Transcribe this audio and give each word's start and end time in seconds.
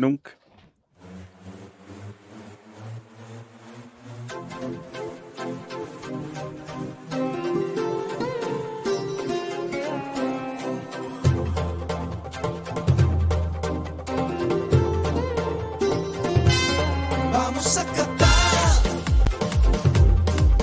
Nunca. 0.00 0.30
Vamos 17.30 17.76
a 17.76 17.84
catar. 17.84 18.72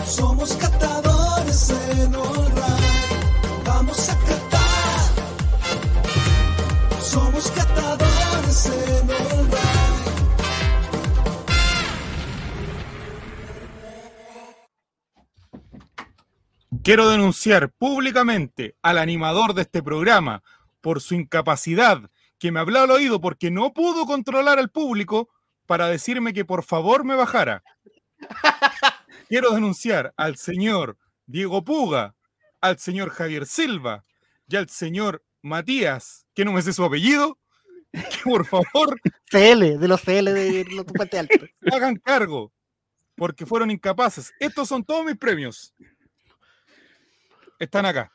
Somos 0.08 0.54
catadores 0.54 1.70
en 1.70 2.16
Allright. 2.16 3.66
Vamos 3.66 4.10
a 4.10 4.16
catar. 4.16 5.12
Somos 7.04 7.52
catadores 7.52 8.66
en. 8.66 9.17
Quiero 16.88 17.10
denunciar 17.10 17.70
públicamente 17.74 18.78
al 18.82 18.98
animador 18.98 19.54
de 19.54 19.64
este 19.64 19.84
programa 19.84 20.42
por 20.80 21.02
su 21.02 21.16
incapacidad, 21.16 22.10
que 22.40 22.50
me 22.50 22.62
habló 22.62 22.80
al 22.80 22.92
oído 22.92 23.20
porque 23.20 23.52
no 23.52 23.74
pudo 23.74 24.06
controlar 24.06 24.58
al 24.58 24.70
público 24.70 25.28
para 25.66 25.90
decirme 25.90 26.32
que 26.32 26.46
por 26.46 26.64
favor 26.64 27.04
me 27.04 27.16
bajara. 27.16 27.62
Quiero 29.28 29.52
denunciar 29.52 30.14
al 30.16 30.38
señor 30.38 30.98
Diego 31.26 31.66
Puga, 31.66 32.16
al 32.62 32.80
señor 32.80 33.10
Javier 33.10 33.48
Silva 33.48 34.06
y 34.48 34.56
al 34.56 34.70
señor 34.70 35.26
Matías, 35.42 36.26
que 36.34 36.46
no 36.46 36.54
me 36.54 36.62
sé 36.62 36.72
su 36.72 36.86
apellido, 36.86 37.38
que 37.92 38.22
por 38.24 38.46
favor 38.46 38.98
CL, 39.30 39.78
de 39.78 39.88
los 39.90 40.00
CL 40.00 40.32
de 40.34 40.66
los 40.72 40.86
Alto. 41.20 41.36
hagan 41.74 41.98
cargo, 41.98 42.54
porque 43.18 43.46
fueron 43.46 43.72
incapaces. 43.72 44.32
Estos 44.40 44.70
son 44.70 44.86
todos 44.86 45.04
mis 45.04 45.18
premios. 45.18 45.74
Están 47.60 47.86
acá. 47.88 48.12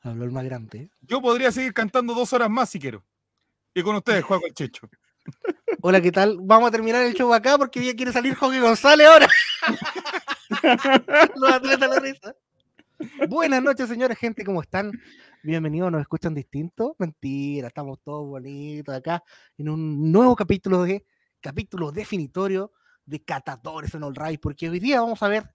Habló 0.00 0.24
el 0.24 0.32
más 0.32 0.44
grande. 0.44 0.78
¿eh? 0.78 0.90
Yo 1.02 1.22
podría 1.22 1.52
seguir 1.52 1.72
cantando 1.72 2.14
dos 2.14 2.32
horas 2.32 2.50
más 2.50 2.68
si 2.68 2.80
quiero. 2.80 3.04
Y 3.72 3.82
con 3.82 3.96
ustedes, 3.96 4.24
Juego 4.24 4.46
el 4.46 4.54
Checho. 4.54 4.88
Hola, 5.80 6.00
¿qué 6.00 6.12
tal? 6.12 6.38
Vamos 6.40 6.68
a 6.68 6.70
terminar 6.72 7.02
el 7.04 7.14
show 7.14 7.32
acá 7.32 7.56
porque 7.56 7.84
ya 7.84 7.94
quiere 7.94 8.12
salir 8.12 8.34
Jorge 8.34 8.60
González 8.60 9.06
ahora. 9.06 9.28
Los 11.36 11.52
atletas 11.52 11.90
la 11.90 12.00
risa. 12.00 12.34
Buenas 13.28 13.62
noches, 13.62 13.88
señores, 13.88 14.18
gente, 14.18 14.44
¿cómo 14.44 14.62
están? 14.62 14.92
Bienvenidos, 15.42 15.90
¿nos 15.90 16.00
escuchan 16.00 16.34
distinto? 16.34 16.96
Mentira, 16.98 17.68
estamos 17.68 17.98
todos 18.02 18.26
bonitos 18.26 18.94
acá 18.94 19.22
en 19.58 19.68
un 19.68 20.12
nuevo 20.12 20.36
capítulo 20.36 20.84
de 20.84 21.04
capítulo 21.40 21.92
definitorio 21.92 22.72
de 23.04 23.22
Catadores 23.22 23.94
en 23.94 24.04
All 24.04 24.14
Right, 24.14 24.40
porque 24.40 24.70
hoy 24.70 24.80
día 24.80 25.00
vamos 25.00 25.22
a 25.22 25.28
ver 25.28 25.50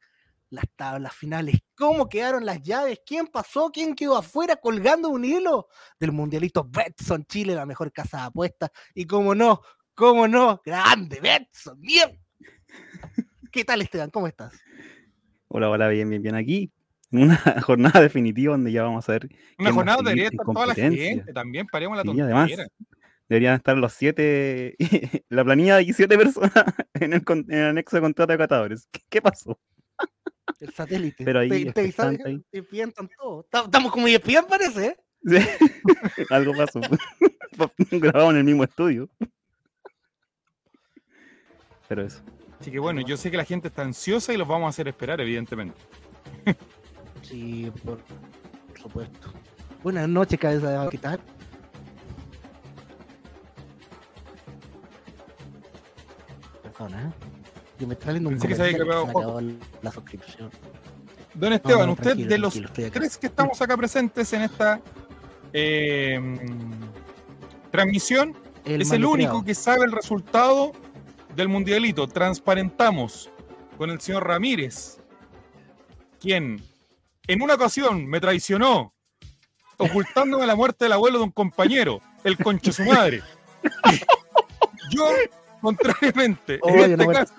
las 0.52 0.66
tablas 0.76 1.14
finales, 1.16 1.56
cómo 1.76 2.10
quedaron 2.10 2.46
las 2.46 2.62
llaves, 2.62 3.00
quién 3.06 3.28
pasó, 3.28 3.70
quién 3.72 3.94
quedó 3.96 4.18
afuera 4.18 4.56
colgando 4.56 5.10
un 5.10 5.24
hilo 5.26 5.68
del 6.00 6.12
mundialito 6.12 6.68
Betson 6.68 7.26
Chile, 7.26 7.54
la 7.56 7.66
mejor 7.66 7.92
casa 7.92 8.18
de 8.18 8.24
apuestas, 8.24 8.72
y 8.96 9.06
cómo 9.06 9.36
no, 9.36 9.62
cómo 9.94 10.28
no, 10.28 10.62
grande 10.66 11.20
Betson, 11.22 11.80
bien. 11.80 12.20
¿Qué 13.52 13.64
tal 13.64 13.82
Esteban? 13.82 14.10
¿Cómo 14.10 14.28
estás? 14.28 14.54
Hola, 15.48 15.70
hola, 15.70 15.88
bien, 15.88 16.10
bien, 16.10 16.22
bien. 16.22 16.36
Aquí, 16.36 16.72
una 17.12 17.36
jornada 17.66 18.02
definitiva 18.02 18.52
donde 18.54 18.72
ya 18.72 18.84
vamos 18.84 19.08
a 19.10 19.14
ver. 19.14 19.30
Una 19.58 19.72
jornada 19.74 20.02
debería 20.04 20.30
estar 20.30 20.46
toda 20.46 20.68
la 20.68 20.76
gente 20.76 21.34
también, 21.34 21.68
paremos 21.68 21.98
la 21.98 22.04
Sí, 22.04 22.08
tontería. 22.08 22.26
además, 22.36 22.68
deberían 23.28 23.56
estar 23.56 23.78
los 23.78 23.94
siete, 23.94 24.76
la 25.30 25.44
planilla 25.44 25.78
de 25.78 25.94
siete 25.94 26.18
personas 26.18 26.52
en 26.94 27.14
el, 27.14 27.24
con- 27.24 27.46
en 27.50 27.58
el 27.58 27.66
anexo 27.66 27.96
de 27.98 28.02
contrato 28.02 28.32
de 28.32 28.38
catadores. 28.38 28.88
¿Qué, 28.92 29.02
qué 29.10 29.22
pasó? 29.22 29.60
El 30.60 30.74
satélite. 30.74 31.24
Pero 31.24 31.40
ahí, 31.40 31.50
Te- 31.50 31.74
te 31.74 31.82
ahí. 31.82 32.42
piensan 32.70 33.10
todo. 33.18 33.44
Ta- 33.50 33.62
Estamos 33.64 33.92
como 33.92 34.08
ESPN 34.08 34.46
parece, 34.48 34.86
¿eh? 34.88 34.98
Sí, 35.26 35.38
Algo 36.30 36.54
pasó. 36.56 36.82
Grabado 37.92 38.32
en 38.32 38.38
el 38.38 38.44
mismo 38.44 38.64
estudio. 38.64 39.10
Pero 41.88 42.04
eso. 42.06 42.22
Así 42.60 42.72
que 42.72 42.80
bueno, 42.80 43.02
yo 43.02 43.16
sé 43.18 43.32
que 43.32 43.38
la 43.38 43.46
gente 43.46 43.70
está 43.70 43.84
ansiosa 43.84 44.34
y 44.34 44.38
los 44.38 44.48
vamos 44.48 44.68
a 44.68 44.70
hacer 44.70 44.88
esperar, 44.88 45.20
evidentemente. 45.22 45.78
Sí, 47.22 47.72
por 47.84 48.00
supuesto. 48.82 49.34
Buenas 49.84 50.08
noches, 50.10 50.40
cabeza 50.40 50.84
de 50.86 50.90
¿qué 50.90 50.98
tal? 50.98 51.20
Persona, 56.64 57.08
¿eh? 57.10 57.39
Yo 57.80 57.88
me 57.88 57.94
está 57.94 58.08
saliendo 58.08 58.30
un 58.30 58.36
Pensé 58.36 58.48
que 58.48 58.56
se 58.56 58.62
había 58.62 58.78
comercial 58.78 59.06
grabado 59.06 59.08
se 59.08 59.14
me 59.14 59.52
acabó 59.52 59.64
la 59.82 59.92
suscripción. 59.92 60.52
Don 61.34 61.54
Esteban, 61.54 61.88
no, 61.88 61.94
usted 61.94 62.16
de 62.18 62.38
los 62.38 62.60
tres 62.92 63.18
que 63.18 63.28
estamos 63.28 63.62
acá 63.62 63.78
presentes 63.78 64.34
en 64.34 64.42
esta 64.42 64.82
eh, 65.54 66.20
transmisión, 67.72 68.36
El 68.66 68.82
es 68.82 68.92
el 68.92 69.06
único 69.06 69.44
que 69.44 69.56
sabe 69.56 69.86
el 69.86 69.92
resultado 69.92 70.74
del 71.36 71.48
mundialito. 71.48 72.08
Transparentamos 72.08 73.30
con 73.78 73.90
el 73.90 74.02
señor 74.02 74.28
Ramírez, 74.28 74.98
quien 76.20 76.62
en 77.28 77.42
una 77.42 77.54
ocasión 77.54 78.06
me 78.08 78.20
traicionó, 78.20 78.94
ocultándome 79.78 80.46
la 80.46 80.56
muerte 80.56 80.86
del 80.86 80.94
abuelo 80.94 81.20
de 81.20 81.26
un 81.26 81.32
compañero, 81.32 82.02
el 82.24 82.38
conche 82.38 82.74
su 82.74 82.84
madre. 82.84 83.22
Yo, 84.92 85.06
contrariamente, 85.62 86.56
en 86.56 86.60
Oye, 86.64 86.94
este 86.94 87.08
caso, 87.08 87.34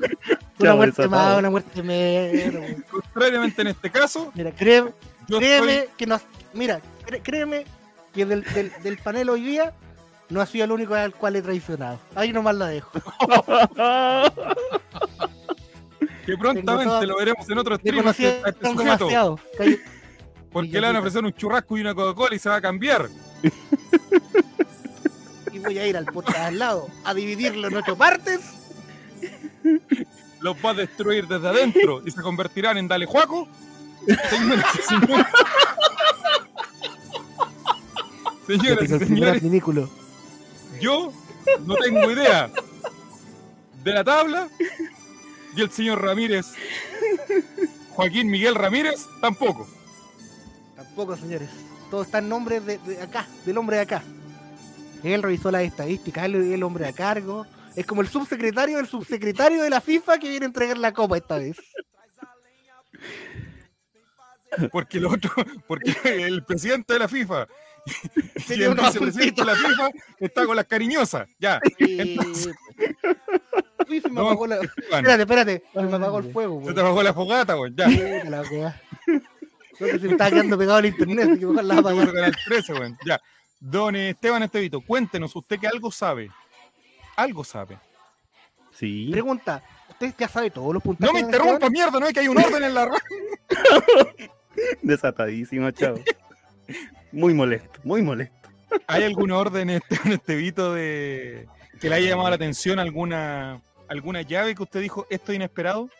Una 0.59 0.75
muerte 0.75 1.03
desatado. 1.03 1.11
más, 1.31 1.39
una 1.39 1.51
muerte 1.51 1.83
menos. 1.83 2.65
contrariamente 2.91 3.63
en 3.63 3.69
este 3.69 3.91
caso, 3.91 4.31
Mira, 4.35 4.53
créeme, 4.53 4.93
créeme 5.27 5.75
estoy 5.79 5.95
que 5.97 6.07
no. 6.07 6.21
Mira, 6.53 6.81
créeme 7.23 7.65
que 8.13 8.27
del, 8.27 8.43
del, 8.43 8.73
del 8.83 8.99
panel 8.99 9.29
hoy 9.31 9.43
día 9.43 9.73
no 10.29 10.41
ha 10.41 10.47
sido 10.47 10.65
el 10.65 10.73
único 10.73 10.95
al 10.95 11.15
cual 11.15 11.37
he 11.37 11.43
traicionado. 11.43 11.99
Ahí 12.15 12.33
nomás 12.33 12.55
la 12.57 12.69
dejo. 12.69 12.91
que 16.27 16.37
prontamente 16.37 16.85
toda- 16.85 17.07
lo 17.07 17.17
veremos 17.17 17.49
en 17.49 17.59
otro 17.59 17.77
stream 17.77 18.09
este, 18.09 18.43
este 18.47 19.81
porque 20.53 20.69
le 20.73 20.81
van 20.81 20.97
a 20.97 20.99
ofrecer 20.99 21.25
un 21.25 21.33
churrasco 21.33 21.77
y 21.79 21.81
una 21.81 21.95
Coca-Cola 21.95 22.35
y 22.35 22.39
se 22.41 22.49
va 22.49 22.57
a 22.57 22.61
cambiar. 22.61 23.09
Voy 25.63 25.79
a 25.79 25.87
ir 25.87 25.97
al 25.97 26.07
podcast 26.07 26.39
al 26.39 26.59
lado 26.59 26.89
a 27.05 27.15
dividirlo 27.15 27.69
en 27.69 27.77
ocho 27.77 27.97
partes. 27.97 28.41
Los 30.41 30.57
va 30.65 30.71
a 30.71 30.75
destruir 30.75 31.27
desde 31.27 31.49
adentro 31.49 32.03
y 32.07 32.11
se 32.11 32.23
convertirán 32.23 32.79
en 32.79 32.89
Dale 32.89 33.07
Juaco. 33.07 33.47
Señoras 38.47 38.91
y 38.91 38.99
señores. 39.07 39.43
Minúsculo. 39.43 39.91
yo 40.81 41.13
no 41.67 41.75
tengo 41.77 42.11
idea 42.11 42.51
de 43.85 43.93
la 43.93 44.03
tabla 44.03 44.49
y 45.57 45.61
el 45.61 45.71
señor 45.71 46.03
Ramírez, 46.03 46.47
Joaquín 47.91 48.31
Miguel 48.31 48.55
Ramírez, 48.55 49.07
tampoco. 49.21 49.69
Tampoco, 50.77 51.17
señores. 51.17 51.51
Todo 51.91 52.03
está 52.03 52.19
en 52.19 52.29
nombre 52.29 52.61
de, 52.61 52.79
de 52.79 53.03
acá, 53.03 53.27
del 53.45 53.59
hombre 53.59 53.77
de 53.77 53.83
acá. 53.83 54.03
Él 55.03 55.23
revisó 55.23 55.51
las 55.51 55.63
estadísticas, 55.63 56.25
él 56.27 56.35
es 56.37 56.53
el 56.53 56.63
hombre 56.63 56.87
a 56.87 56.93
cargo. 56.93 57.47
Es 57.77 57.87
como 57.87 58.03
el 58.03 58.09
subsecretario 58.09 58.77
del 58.79 58.87
subsecretario 58.89 59.63
de 59.63 59.71
la 59.71 59.81
FIFA 59.81 60.19
que 60.19 60.29
viene 60.29 60.45
a 60.47 60.49
entregar 60.49 60.77
la 60.79 60.93
copa 60.93 61.17
esta 61.17 61.39
vez. 61.39 61.57
Porque 64.73 64.99
el 64.99 65.07
otro, 65.07 65.31
porque 65.67 65.95
el 66.05 66.43
presidente 66.45 66.93
de 66.95 66.99
la 66.99 67.09
FIFA 67.09 67.47
y 68.49 68.63
el 68.63 68.75
vicepresidente 68.75 69.41
de 69.43 69.47
la 69.47 69.55
FIFA 69.55 69.91
está 70.19 70.45
con 70.45 70.57
las 70.57 70.67
cariñosas. 70.67 71.29
Ya. 71.39 71.61
Entonces- 71.79 72.55
Uy, 73.89 74.01
se 74.01 74.09
me 74.09 74.15
No, 74.17 74.27
apagó 74.29 74.47
la... 74.47 74.57
Juan, 74.57 74.71
Espérate, 75.07 75.23
espérate. 75.23 75.65
Se 75.73 75.81
me 75.83 75.97
apagó 75.97 76.19
el 76.19 76.33
fuego, 76.33 76.63
se 76.67 76.75
te 76.75 76.81
bajó 76.83 77.03
la 77.03 77.15
fogata, 77.15 77.55
güey. 77.55 77.73
Ya. 77.75 77.87
Puta 77.87 78.31
la 78.31 78.43
weá. 78.43 78.83
Creo 79.79 79.93
que 79.93 79.99
se 79.99 80.07
me 80.07 80.13
estaba 80.13 80.31
quedando 80.31 80.59
pegado 80.59 80.79
al 80.79 80.87
internet, 80.87 81.39
que 81.39 81.47
mejor 81.47 81.65
la 81.65 81.75
Te 81.75 81.81
apagar. 81.81 82.01
puso 82.05 82.15
canal 82.15 82.37
13, 82.47 82.73
güey. 82.75 82.95
Ya. 83.07 83.21
Don 83.61 83.95
Esteban 83.95 84.43
Estevito, 84.43 84.81
cuéntenos 84.81 85.37
usted 85.37 85.61
que 85.61 85.69
algo 85.69 85.93
sabe. 85.93 86.31
Algo 87.15 87.45
sabe. 87.45 87.79
Sí. 88.73 89.11
Pregunta, 89.13 89.63
¿usted 89.91 90.15
ya 90.19 90.29
sabe 90.29 90.51
todos 90.51 90.73
los 90.73 90.83
puntajes? 90.83 91.13
No 91.13 91.13
me 91.13 91.21
interrumpa, 91.21 91.67
Esteban? 91.67 91.73
mierda, 91.73 92.01
no 92.01 92.07
es 92.07 92.15
que 92.15 92.21
hay 92.21 92.29
un 92.29 92.39
orden 92.39 92.65
en 92.65 92.75
la 92.75 92.87
radio. 92.87 93.01
Desatadísimo, 94.83 95.71
chavo. 95.73 96.01
Muy 97.13 97.35
molesto, 97.35 97.81
muy 97.85 98.01
molesto. 98.01 98.49
¿Hay 98.87 99.05
algún 99.05 99.31
orden 99.31 99.69
Esteban 99.69 100.13
Estevito 100.13 100.73
de 100.73 101.47
que 101.81 101.91
le 101.91 101.97
haya 101.97 102.11
llamado 102.11 102.31
la 102.31 102.37
atención 102.37 102.79
alguna 102.79 103.61
alguna 103.89 104.23
llave 104.23 104.55
que 104.55 104.63
usted 104.63 104.81
dijo 104.81 105.07
esto 105.11 105.33
es 105.33 105.37
inesperado? 105.37 105.91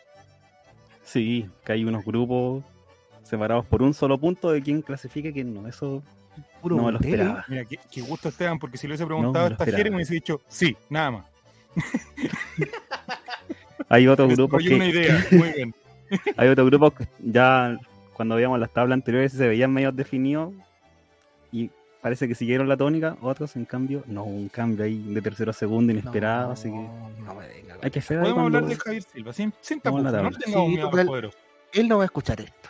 Sí, 1.03 1.49
que 1.65 1.73
hay 1.73 1.83
unos 1.83 2.05
grupos 2.05 2.63
separados 3.23 3.65
por 3.65 3.81
un 3.81 3.93
solo 3.93 4.17
punto 4.17 4.51
de 4.51 4.61
quién 4.61 4.81
clasifica 4.81 5.29
y 5.29 5.33
quién 5.33 5.53
no. 5.53 5.67
Eso 5.67 6.01
Puro 6.61 6.75
No 6.75 6.83
me 6.83 6.91
lo 6.91 6.99
esperaba. 6.99 7.45
Mira, 7.47 7.65
qué, 7.65 7.79
qué 7.91 8.01
gusto 8.01 8.29
Esteban, 8.29 8.59
porque 8.59 8.77
si 8.77 8.87
le 8.87 8.91
hubiese 8.91 9.03
No 9.03 9.07
preguntado 9.07 9.33
me 9.49 9.55
a 9.55 9.57
lo 9.57 9.65
esta 9.65 9.83
me 9.89 9.95
hubiese 9.95 10.13
dicho 10.13 10.41
sí, 10.47 10.75
nada 10.89 11.11
más. 11.11 11.25
Hay 13.89 14.07
otros 14.07 14.29
grupos 14.35 14.63
Desarrollé 14.63 14.75
una 14.75 14.91
que, 14.91 14.99
idea, 14.99 15.25
muy 15.31 15.49
bien. 15.51 15.75
hay 16.37 16.47
otros 16.49 16.67
grupos 16.67 16.93
que 16.93 17.07
ya 17.19 17.77
cuando 18.13 18.35
veíamos 18.35 18.59
las 18.59 18.69
tablas 18.71 18.95
anteriores 18.95 19.31
se 19.33 19.47
veían 19.47 19.71
medio 19.73 19.91
definidos 19.91 20.53
y 21.51 21.69
parece 22.01 22.27
que 22.27 22.35
siguieron 22.35 22.69
la 22.69 22.77
tónica, 22.77 23.17
otros 23.21 23.55
en 23.55 23.65
cambio, 23.65 24.03
no, 24.07 24.23
un 24.23 24.47
cambio 24.49 24.85
ahí 24.85 24.97
de 25.13 25.21
tercero 25.21 25.51
a 25.51 25.53
segundo 25.53 25.91
inesperado, 25.91 26.47
No, 26.47 26.53
así 26.53 26.69
que 26.69 26.75
no 27.23 27.35
me 27.35 27.47
venga 27.47 27.77
hay 27.81 27.91
que 27.91 28.01
Podemos 28.01 28.33
cuando- 28.33 28.57
hablar 28.59 28.65
de 28.69 28.75
Javier 28.75 29.03
Silva, 29.03 29.33
sin, 29.33 29.53
sin 29.61 29.79
tapujos, 29.81 30.03
no 30.03 30.31
Sí, 30.31 30.77
poderosos. 31.07 31.39
Él 31.73 31.87
no 31.87 31.97
va 31.97 32.03
a 32.03 32.05
escuchar 32.05 32.39
esto. 32.41 32.69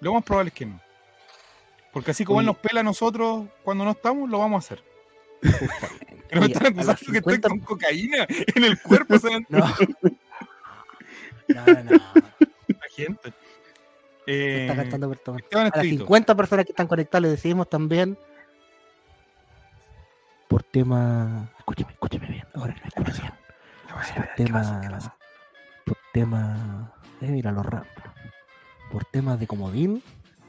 Lo 0.00 0.14
más 0.14 0.22
probable 0.24 0.48
es 0.48 0.54
que 0.54 0.66
no. 0.66 0.80
Porque 1.94 2.10
así 2.10 2.24
como 2.24 2.40
él 2.40 2.46
nos 2.46 2.58
pela 2.58 2.80
a 2.80 2.82
nosotros 2.82 3.46
cuando 3.62 3.84
no 3.84 3.92
estamos, 3.92 4.28
lo 4.28 4.40
vamos 4.40 4.62
a 4.62 4.66
hacer. 4.66 4.84
Que 6.28 6.36
nos 6.36 6.44
Oye, 6.46 6.54
están 6.54 6.72
acusando 6.72 6.94
que 6.96 7.18
estoy 7.18 7.34
50 7.34 7.48
con 7.50 7.58
cocaína 7.60 8.26
en 8.28 8.64
el 8.64 8.80
cuerpo, 8.80 9.14
No. 9.50 9.58
No, 11.48 11.66
no, 11.66 11.82
no. 11.84 11.90
la 11.90 12.88
gente. 12.90 13.32
Eh, 14.26 14.66
Está 14.68 14.82
cantando 14.82 15.06
A 15.06 15.32
las 15.32 15.66
Estevito. 15.66 16.04
50 16.04 16.34
personas 16.34 16.64
que 16.64 16.72
están 16.72 16.86
conectadas 16.86 17.22
les 17.22 17.30
decimos 17.32 17.68
también 17.68 18.16
por 20.48 20.62
tema. 20.62 21.50
Escúcheme, 21.58 21.92
escúcheme 21.92 22.26
bien. 22.28 22.44
Ahora 22.54 22.74
me 22.82 22.88
escucho 22.88 23.20
bien. 23.20 23.34
Por 24.16 24.26
tema. 24.34 25.14
Por 25.84 25.96
tema. 26.12 26.92
Eh, 27.20 27.26
mira 27.26 27.52
los 27.52 27.66
rap. 27.66 27.86
Por 28.90 29.04
temas 29.04 29.38
de 29.38 29.46
comodín. 29.46 30.02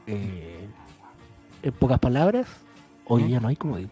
eh, 0.06 0.68
en 1.66 1.72
pocas 1.72 1.98
palabras, 1.98 2.46
hoy 3.06 3.24
¿Mm? 3.24 3.26
día 3.26 3.40
no 3.40 3.48
hay 3.48 3.56
comodín. 3.56 3.90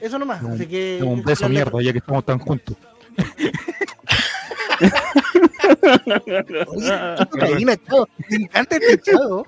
Eso 0.00 0.18
nomás. 0.18 0.42
Un- 0.42 0.52
Así 0.52 0.66
que. 0.66 1.00
Un 1.02 1.22
beso 1.22 1.44
la- 1.44 1.48
mierda, 1.48 1.82
ya 1.82 1.92
que 1.92 1.98
estamos 1.98 2.24
tan 2.24 2.38
juntos. 2.38 2.76
Oye, 6.66 7.16
qué 7.18 7.26
cocaína, 7.30 7.76
chavo. 7.76 8.08
Me 8.28 8.36
encanta 8.36 8.76
este 8.76 8.98
chavo. 9.10 9.46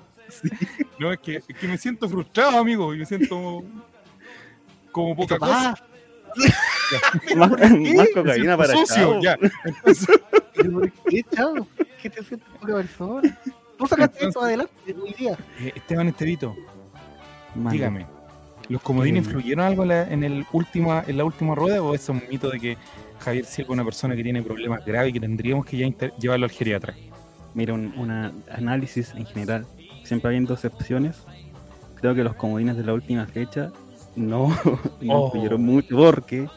No, 0.99 1.11
es 1.11 1.19
que, 1.19 1.35
es 1.37 1.45
que 1.45 1.67
me 1.67 1.77
siento 1.77 2.07
frustrado, 2.09 2.57
amigo. 2.59 2.93
y 2.93 2.99
Me 2.99 3.05
siento 3.05 3.63
como 4.91 5.15
poca 5.15 5.37
cosa. 5.37 5.75
más, 7.35 7.49
más 7.51 8.07
cocaína 8.13 8.55
para 8.57 8.71
sucio, 8.73 8.95
Chavo. 8.95 9.21
ya. 9.21 9.37
Entonces, 9.65 10.07
¿Pero 10.55 10.71
por 10.71 10.91
qué, 10.91 11.23
chavo? 11.35 11.67
¿Qué 12.01 12.09
te 12.09 12.23
sientes 12.23 12.47
pura 12.59 12.75
persona? 12.75 13.37
Tú 13.77 13.87
sacaste 13.87 14.23
Entonces- 14.23 14.27
esto 14.29 14.41
adelante 14.41 14.73
hoy 15.01 15.13
día. 15.13 15.37
eh, 15.59 15.73
Esteban 15.75 16.07
Estevito, 16.07 16.55
Dígame. 17.55 18.05
¿Los 18.69 18.81
comodines 18.81 19.25
influyeron 19.25 19.65
algo 19.65 19.83
en 19.83 20.23
el 20.23 20.45
última, 20.53 21.03
en 21.05 21.17
la 21.17 21.25
última 21.25 21.55
rueda 21.55 21.81
o 21.81 21.93
es 21.93 22.07
un 22.07 22.21
mito 22.29 22.49
de 22.49 22.59
que 22.59 22.77
Javier 23.19 23.45
Silva 23.45 23.67
es 23.67 23.73
una 23.73 23.83
persona 23.83 24.15
que 24.15 24.23
tiene 24.23 24.41
problemas 24.41 24.85
graves 24.85 25.09
y 25.09 25.13
que 25.13 25.19
tendríamos 25.19 25.65
que 25.65 25.77
ya 25.77 26.11
llevarlo 26.17 26.45
al 26.45 26.51
geriatra? 26.51 26.93
Mira, 27.53 27.73
un 27.73 27.93
una 27.97 28.31
análisis 28.49 29.13
en 29.13 29.25
general, 29.25 29.65
siempre 30.03 30.29
habiendo 30.29 30.53
excepciones, 30.53 31.23
creo 31.95 32.15
que 32.15 32.23
los 32.23 32.35
comodines 32.35 32.77
de 32.77 32.83
la 32.83 32.93
última 32.93 33.25
fecha 33.25 33.71
no, 34.15 34.47
no 35.01 35.13
Oh. 35.13 35.25
influyeron 35.25 35.61
mucho 35.63 35.95
porque 35.97 36.47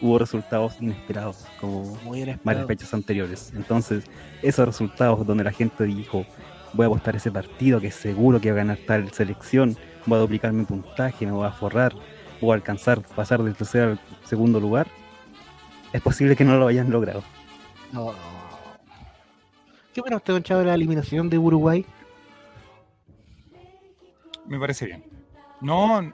hubo 0.00 0.18
resultados 0.18 0.76
inesperados, 0.80 1.46
como 1.60 1.98
varias 2.44 2.66
fechas 2.66 2.92
anteriores. 2.94 3.52
Entonces, 3.56 4.04
esos 4.42 4.66
resultados 4.66 5.26
donde 5.26 5.44
la 5.44 5.52
gente 5.52 5.84
dijo, 5.84 6.26
voy 6.72 6.84
a 6.84 6.86
apostar 6.86 7.16
ese 7.16 7.30
partido 7.30 7.80
que 7.80 7.90
seguro 7.90 8.40
que 8.40 8.50
va 8.50 8.56
a 8.56 8.64
ganar 8.64 8.78
tal 8.86 9.10
selección, 9.12 9.76
voy 10.06 10.16
a 10.16 10.20
duplicar 10.20 10.52
mi 10.52 10.64
puntaje, 10.64 11.26
me 11.26 11.32
voy 11.32 11.46
a 11.46 11.52
forrar, 11.52 11.94
voy 12.40 12.52
a 12.52 12.54
alcanzar, 12.54 13.02
pasar 13.02 13.42
del 13.42 13.54
tercer 13.54 13.82
al 13.82 14.00
segundo 14.24 14.60
lugar, 14.60 14.86
es 15.92 16.00
posible 16.02 16.36
que 16.36 16.44
no 16.44 16.56
lo 16.56 16.66
hayan 16.66 16.90
logrado. 16.90 17.22
No. 17.92 18.12
¿Qué 19.92 20.00
opina 20.00 20.16
usted, 20.16 20.32
don 20.32 20.42
Chavo, 20.42 20.60
de 20.60 20.66
la 20.66 20.74
eliminación 20.74 21.30
de 21.30 21.38
Uruguay? 21.38 21.86
Me 24.46 24.58
parece 24.58 24.86
bien. 24.86 25.04
No, 25.60 26.12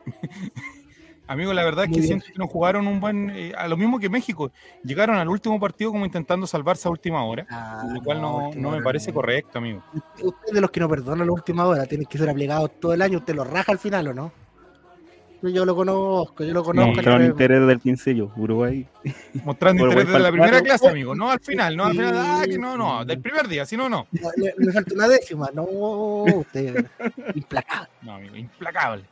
amigo, 1.32 1.53
la 1.53 1.65
verdad 1.65 1.85
es 1.87 1.91
que 1.97 2.03
siento 2.03 2.27
que 2.27 2.38
no 2.38 2.47
jugaron 2.47 2.87
un 2.87 3.00
buen. 3.00 3.31
eh, 3.31 3.53
a 3.56 3.69
lo 3.69 3.77
mismo 3.77 3.99
que 3.99 4.09
México. 4.09 4.50
Llegaron 4.85 5.17
al 5.17 5.29
último 5.29 5.59
partido 5.59 5.91
como 5.93 6.05
intentando 6.05 6.47
salvarse 6.47 6.88
a 6.88 6.91
última 6.91 7.25
hora. 7.25 7.47
lo 7.93 8.03
cual 8.03 8.21
no, 8.21 8.50
no 8.55 8.71
me 8.71 8.82
parece 8.82 9.12
correcto, 9.12 9.59
amigo. 9.59 9.82
Usted 10.23 10.49
es 10.49 10.53
de 10.55 10.61
los 10.61 10.71
que 10.71 10.81
no 10.81 10.88
perdona 10.88 11.25
la 11.25 11.32
última 11.32 11.65
hora, 11.67 11.87
tienen 11.87 12.06
que 12.06 12.19
ser 12.19 12.29
aplegados 12.29 12.73
todo 12.81 12.93
el 12.93 13.03
año, 13.03 13.19
usted 13.19 13.35
lo 13.35 13.44
raja 13.44 13.73
al 13.73 13.79
final, 13.79 14.09
¿o 14.09 14.15
no? 14.15 14.32
Yo 15.43 15.65
lo 15.65 15.75
conozco, 15.75 16.44
yo 16.44 16.53
lo 16.53 16.62
conozco. 16.62 16.93
Mostraron 16.93 17.23
no- 17.23 17.29
interés 17.29 17.67
del 17.67 17.81
principio, 17.81 18.31
Uruguay. 18.37 18.87
Mostrando 19.43 19.85
interés 19.87 20.06
desde 20.06 20.19
la 20.21 20.31
primera 20.31 20.61
clase, 20.61 20.87
amigo. 20.88 21.15
No 21.15 21.31
al 21.31 21.41
final, 21.41 21.75
no 21.79 21.87
al 21.87 21.93
final. 21.93 22.15
Ah, 22.15 22.43
que 22.44 22.59
no, 22.59 22.77
no. 22.77 23.06
Del 23.06 23.21
primer 23.21 23.49
día, 23.49 23.65
si 23.65 23.75
no, 23.75 23.88
no. 23.88 24.06
le, 24.37 24.53
le 24.59 24.71
falta 24.73 24.94
una 24.94 25.09
décima, 25.09 25.49
no, 25.55 25.62
usted 25.65 26.85
implacable. 27.35 27.88
No, 28.03 28.17
amigo, 28.17 28.37
implacable. 28.37 29.05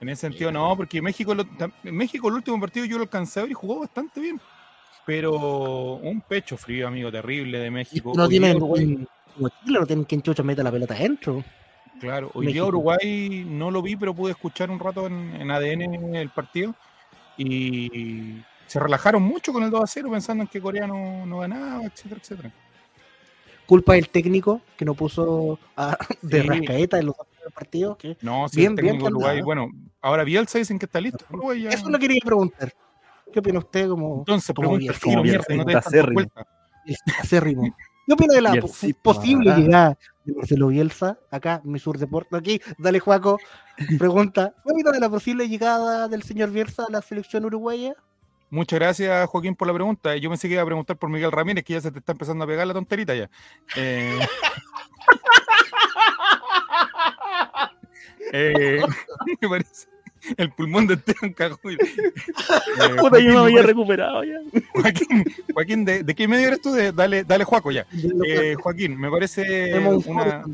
En 0.00 0.08
ese 0.08 0.22
sentido, 0.22 0.50
no, 0.50 0.74
porque 0.76 1.02
México, 1.02 1.34
lo- 1.34 1.44
México, 1.84 2.28
el 2.28 2.34
último 2.34 2.58
partido 2.58 2.86
yo 2.86 2.96
lo 2.96 3.02
alcancé 3.02 3.40
a 3.40 3.42
ver 3.42 3.52
y 3.52 3.54
jugó 3.54 3.80
bastante 3.80 4.20
bien. 4.20 4.40
Pero 5.06 5.94
un 5.96 6.20
pecho 6.22 6.56
frío, 6.56 6.88
amigo, 6.88 7.10
terrible 7.12 7.58
de 7.58 7.70
México. 7.70 8.12
No 8.16 8.24
Hoy 8.24 8.28
tienen, 8.30 8.56
Uruguay- 8.56 9.06
como 9.34 9.48
Chile, 9.48 9.78
no 9.80 9.86
tienen 9.86 10.04
quien 10.04 10.22
chucha 10.22 10.42
meta 10.42 10.62
la 10.62 10.70
pelota 10.70 10.94
adentro. 10.94 11.44
Claro, 12.00 12.30
hoy 12.34 12.46
día 12.46 12.54
México. 12.62 12.66
Uruguay 12.68 13.44
no 13.46 13.70
lo 13.70 13.82
vi, 13.82 13.96
pero 13.96 14.14
pude 14.14 14.30
escuchar 14.32 14.70
un 14.70 14.78
rato 14.78 15.06
en, 15.06 15.34
en 15.36 15.50
ADN 15.50 16.14
el 16.16 16.30
partido. 16.30 16.74
Y 17.36 18.42
se 18.66 18.78
relajaron 18.80 19.22
mucho 19.22 19.52
con 19.52 19.62
el 19.62 19.70
2 19.70 19.82
a 19.82 19.86
0 19.86 20.10
pensando 20.10 20.42
en 20.44 20.48
que 20.48 20.60
Corea 20.60 20.86
no, 20.86 21.26
no 21.26 21.38
ganaba, 21.40 21.84
etcétera, 21.84 22.20
etcétera. 22.22 22.52
Culpa 23.66 23.94
del 23.94 24.08
técnico 24.08 24.60
que 24.76 24.84
no 24.84 24.94
puso 24.94 25.58
a- 25.76 25.96
de 26.22 26.42
Sí. 26.42 26.48
rascaeta 26.48 26.98
en 26.98 27.06
los 27.06 27.16
dos 27.16 27.26
primeros 27.26 27.52
partidos. 27.52 27.96
que- 27.98 28.16
No, 28.22 28.48
si 28.48 28.56
Bien, 28.60 28.72
el 28.72 28.76
bien 28.82 28.94
técnico 28.94 29.06
de 29.08 29.12
Uruguay, 29.14 29.42
bueno, 29.42 29.68
ahora 30.00 30.24
Bielsa 30.24 30.58
dicen 30.58 30.78
que 30.78 30.86
está 30.86 31.00
listo. 31.00 31.24
Ya- 31.56 31.70
Eso 31.70 31.88
lo 31.88 31.98
quería 31.98 32.20
preguntar. 32.24 32.72
¿Qué 33.32 33.38
opina 33.38 33.58
usted 33.60 33.88
como 33.88 34.18
Entonces, 34.18 34.54
como 34.54 34.70
pregunta 34.76 34.92
el 34.92 34.98
Bielsa, 34.98 35.04
como 35.06 35.22
Bielsa, 35.22 35.54
no 35.54 35.64
te 35.64 35.76
acérrimo. 37.20 37.74
¿Qué 38.06 38.12
opina 38.14 38.34
de 38.34 38.40
la 38.40 38.52
Bielcito, 38.52 38.98
posible 39.02 39.54
llegada 39.54 39.96
de 40.24 40.34
Marcelo 40.34 40.66
Bielsa? 40.68 41.18
Acá, 41.30 41.60
mi 41.64 41.78
sur 41.78 41.96
deporte. 41.98 42.36
Aquí, 42.36 42.60
dale, 42.78 42.98
Juaco. 42.98 43.38
Pregunta: 43.98 44.52
¿Qué 44.64 44.72
opina 44.72 44.90
de 44.90 44.98
la 45.00 45.08
posible 45.08 45.48
llegada 45.48 46.08
del 46.08 46.22
señor 46.24 46.50
Bielsa 46.50 46.86
a 46.88 46.90
la 46.90 47.02
selección 47.02 47.44
uruguaya? 47.44 47.94
Muchas 48.52 48.80
gracias, 48.80 49.28
Joaquín, 49.28 49.54
por 49.54 49.68
la 49.68 49.74
pregunta. 49.74 50.16
Yo 50.16 50.28
pensé 50.28 50.48
que 50.48 50.54
iba 50.54 50.62
a 50.62 50.66
preguntar 50.66 50.96
por 50.96 51.08
Miguel 51.08 51.30
Ramírez, 51.30 51.62
que 51.62 51.74
ya 51.74 51.80
se 51.80 51.92
te 51.92 52.00
está 52.00 52.10
empezando 52.12 52.42
a 52.42 52.48
pegar 52.48 52.66
la 52.66 52.74
tonterita 52.74 53.14
ya. 53.14 53.30
Eh, 53.76 54.18
eh, 58.32 58.80
me 59.40 59.48
parece. 59.48 59.86
El 60.36 60.50
pulmón 60.52 60.86
de 60.86 60.94
Esteban 60.94 61.32
cagó. 61.32 61.58
Eh, 61.70 61.78
Puta, 63.00 63.18
yo 63.18 63.32
me 63.32 63.38
había 63.38 63.62
recuperado 63.62 64.22
ya. 64.22 64.36
Joaquín, 64.74 65.24
Joaquín, 65.54 65.84
¿de, 65.86 66.02
de 66.02 66.14
qué 66.14 66.28
medio 66.28 66.48
eres 66.48 66.60
tú? 66.60 66.72
De- 66.72 66.92
dale, 66.92 67.24
dale, 67.24 67.44
Juaco, 67.44 67.70
ya. 67.70 67.86
Eh, 68.26 68.54
Joaquín, 68.60 68.98
me 69.00 69.10
parece 69.10 69.72
una, 70.06 70.44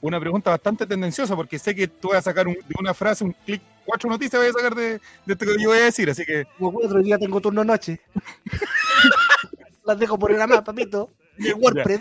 una 0.00 0.20
pregunta 0.20 0.50
bastante 0.50 0.86
tendenciosa, 0.86 1.34
porque 1.34 1.58
sé 1.58 1.74
que 1.74 1.88
tú 1.88 2.10
vas 2.10 2.18
a 2.18 2.22
sacar 2.22 2.46
un- 2.46 2.54
de 2.54 2.74
una 2.78 2.94
frase, 2.94 3.24
un 3.24 3.34
clic, 3.44 3.60
cuatro 3.84 4.08
noticias 4.08 4.40
vas 4.40 4.50
a 4.50 4.58
sacar 4.60 4.76
de, 4.76 4.90
de 5.26 5.32
esto 5.32 5.44
que 5.44 5.60
yo 5.60 5.70
voy 5.70 5.78
a 5.78 5.84
decir, 5.86 6.08
así 6.08 6.24
que 6.24 6.44
Como 6.56 6.72
cuatro 6.74 7.02
días 7.02 7.18
tengo 7.18 7.40
turno 7.40 7.64
noche. 7.64 7.98
Las 9.84 9.98
dejo 9.98 10.16
por 10.18 10.28
programar, 10.30 10.62
papito. 10.64 11.10
De 11.36 11.52
WordPress. 11.52 12.00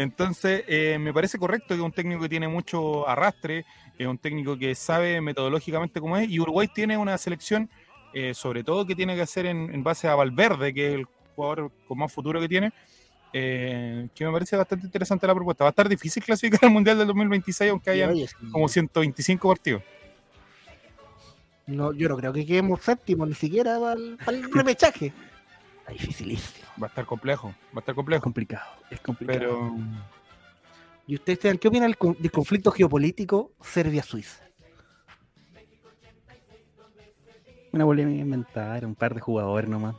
Entonces, 0.00 0.64
eh, 0.66 0.96
me 0.98 1.12
parece 1.12 1.38
correcto 1.38 1.68
que 1.68 1.74
es 1.74 1.80
un 1.80 1.92
técnico 1.92 2.22
que 2.22 2.30
tiene 2.30 2.48
mucho 2.48 3.06
arrastre, 3.06 3.66
es 3.98 4.06
un 4.06 4.16
técnico 4.16 4.56
que 4.56 4.74
sabe 4.74 5.20
metodológicamente 5.20 6.00
cómo 6.00 6.16
es, 6.16 6.26
y 6.30 6.40
Uruguay 6.40 6.68
tiene 6.74 6.96
una 6.96 7.18
selección, 7.18 7.68
eh, 8.14 8.32
sobre 8.32 8.64
todo 8.64 8.86
que 8.86 8.94
tiene 8.94 9.14
que 9.14 9.20
hacer 9.20 9.44
en, 9.44 9.70
en 9.70 9.82
base 9.84 10.08
a 10.08 10.14
Valverde, 10.14 10.72
que 10.72 10.86
es 10.86 10.94
el 10.94 11.06
jugador 11.36 11.70
con 11.86 11.98
más 11.98 12.10
futuro 12.10 12.40
que 12.40 12.48
tiene, 12.48 12.72
eh, 13.34 14.08
que 14.14 14.24
me 14.24 14.32
parece 14.32 14.56
bastante 14.56 14.86
interesante 14.86 15.26
la 15.26 15.34
propuesta. 15.34 15.64
Va 15.64 15.68
a 15.68 15.72
estar 15.72 15.86
difícil 15.86 16.24
clasificar 16.24 16.60
al 16.62 16.70
Mundial 16.70 16.96
del 16.96 17.06
2026, 17.08 17.70
aunque 17.70 17.90
haya 17.90 18.08
Oye, 18.08 18.26
sí. 18.26 18.34
como 18.50 18.70
125 18.70 19.48
partidos. 19.48 19.82
No, 21.66 21.92
yo 21.92 22.08
no 22.08 22.16
creo 22.16 22.32
que 22.32 22.46
quedemos 22.46 22.80
séptimo, 22.80 23.26
ni 23.26 23.34
siquiera 23.34 23.78
para 23.78 24.00
el, 24.00 24.16
para 24.16 24.38
el 24.38 24.50
repechaje. 24.50 25.12
Está 25.90 25.92
dificilísimo. 25.92 26.66
Va 26.82 26.86
a 26.86 26.88
estar 26.88 27.04
complejo, 27.06 27.48
va 27.48 27.76
a 27.76 27.78
estar 27.80 27.92
Es 27.92 27.96
complejo. 27.96 28.22
complicado, 28.22 28.70
es 28.90 29.00
complicado. 29.00 29.38
Pero 29.38 29.76
¿Y 31.06 31.14
ustedes 31.16 31.38
Esteban, 31.38 31.58
qué 31.58 31.68
opinan 31.68 31.88
del, 31.88 31.96
con- 31.98 32.16
del 32.18 32.30
conflicto 32.30 32.70
geopolítico 32.70 33.52
Serbia-Suiza? 33.60 34.44
Una 37.72 37.84
polémica 37.84 38.20
inventar, 38.20 38.84
un 38.84 38.94
par 38.94 39.14
de 39.14 39.20
jugadores 39.20 39.68
nomás. 39.68 39.94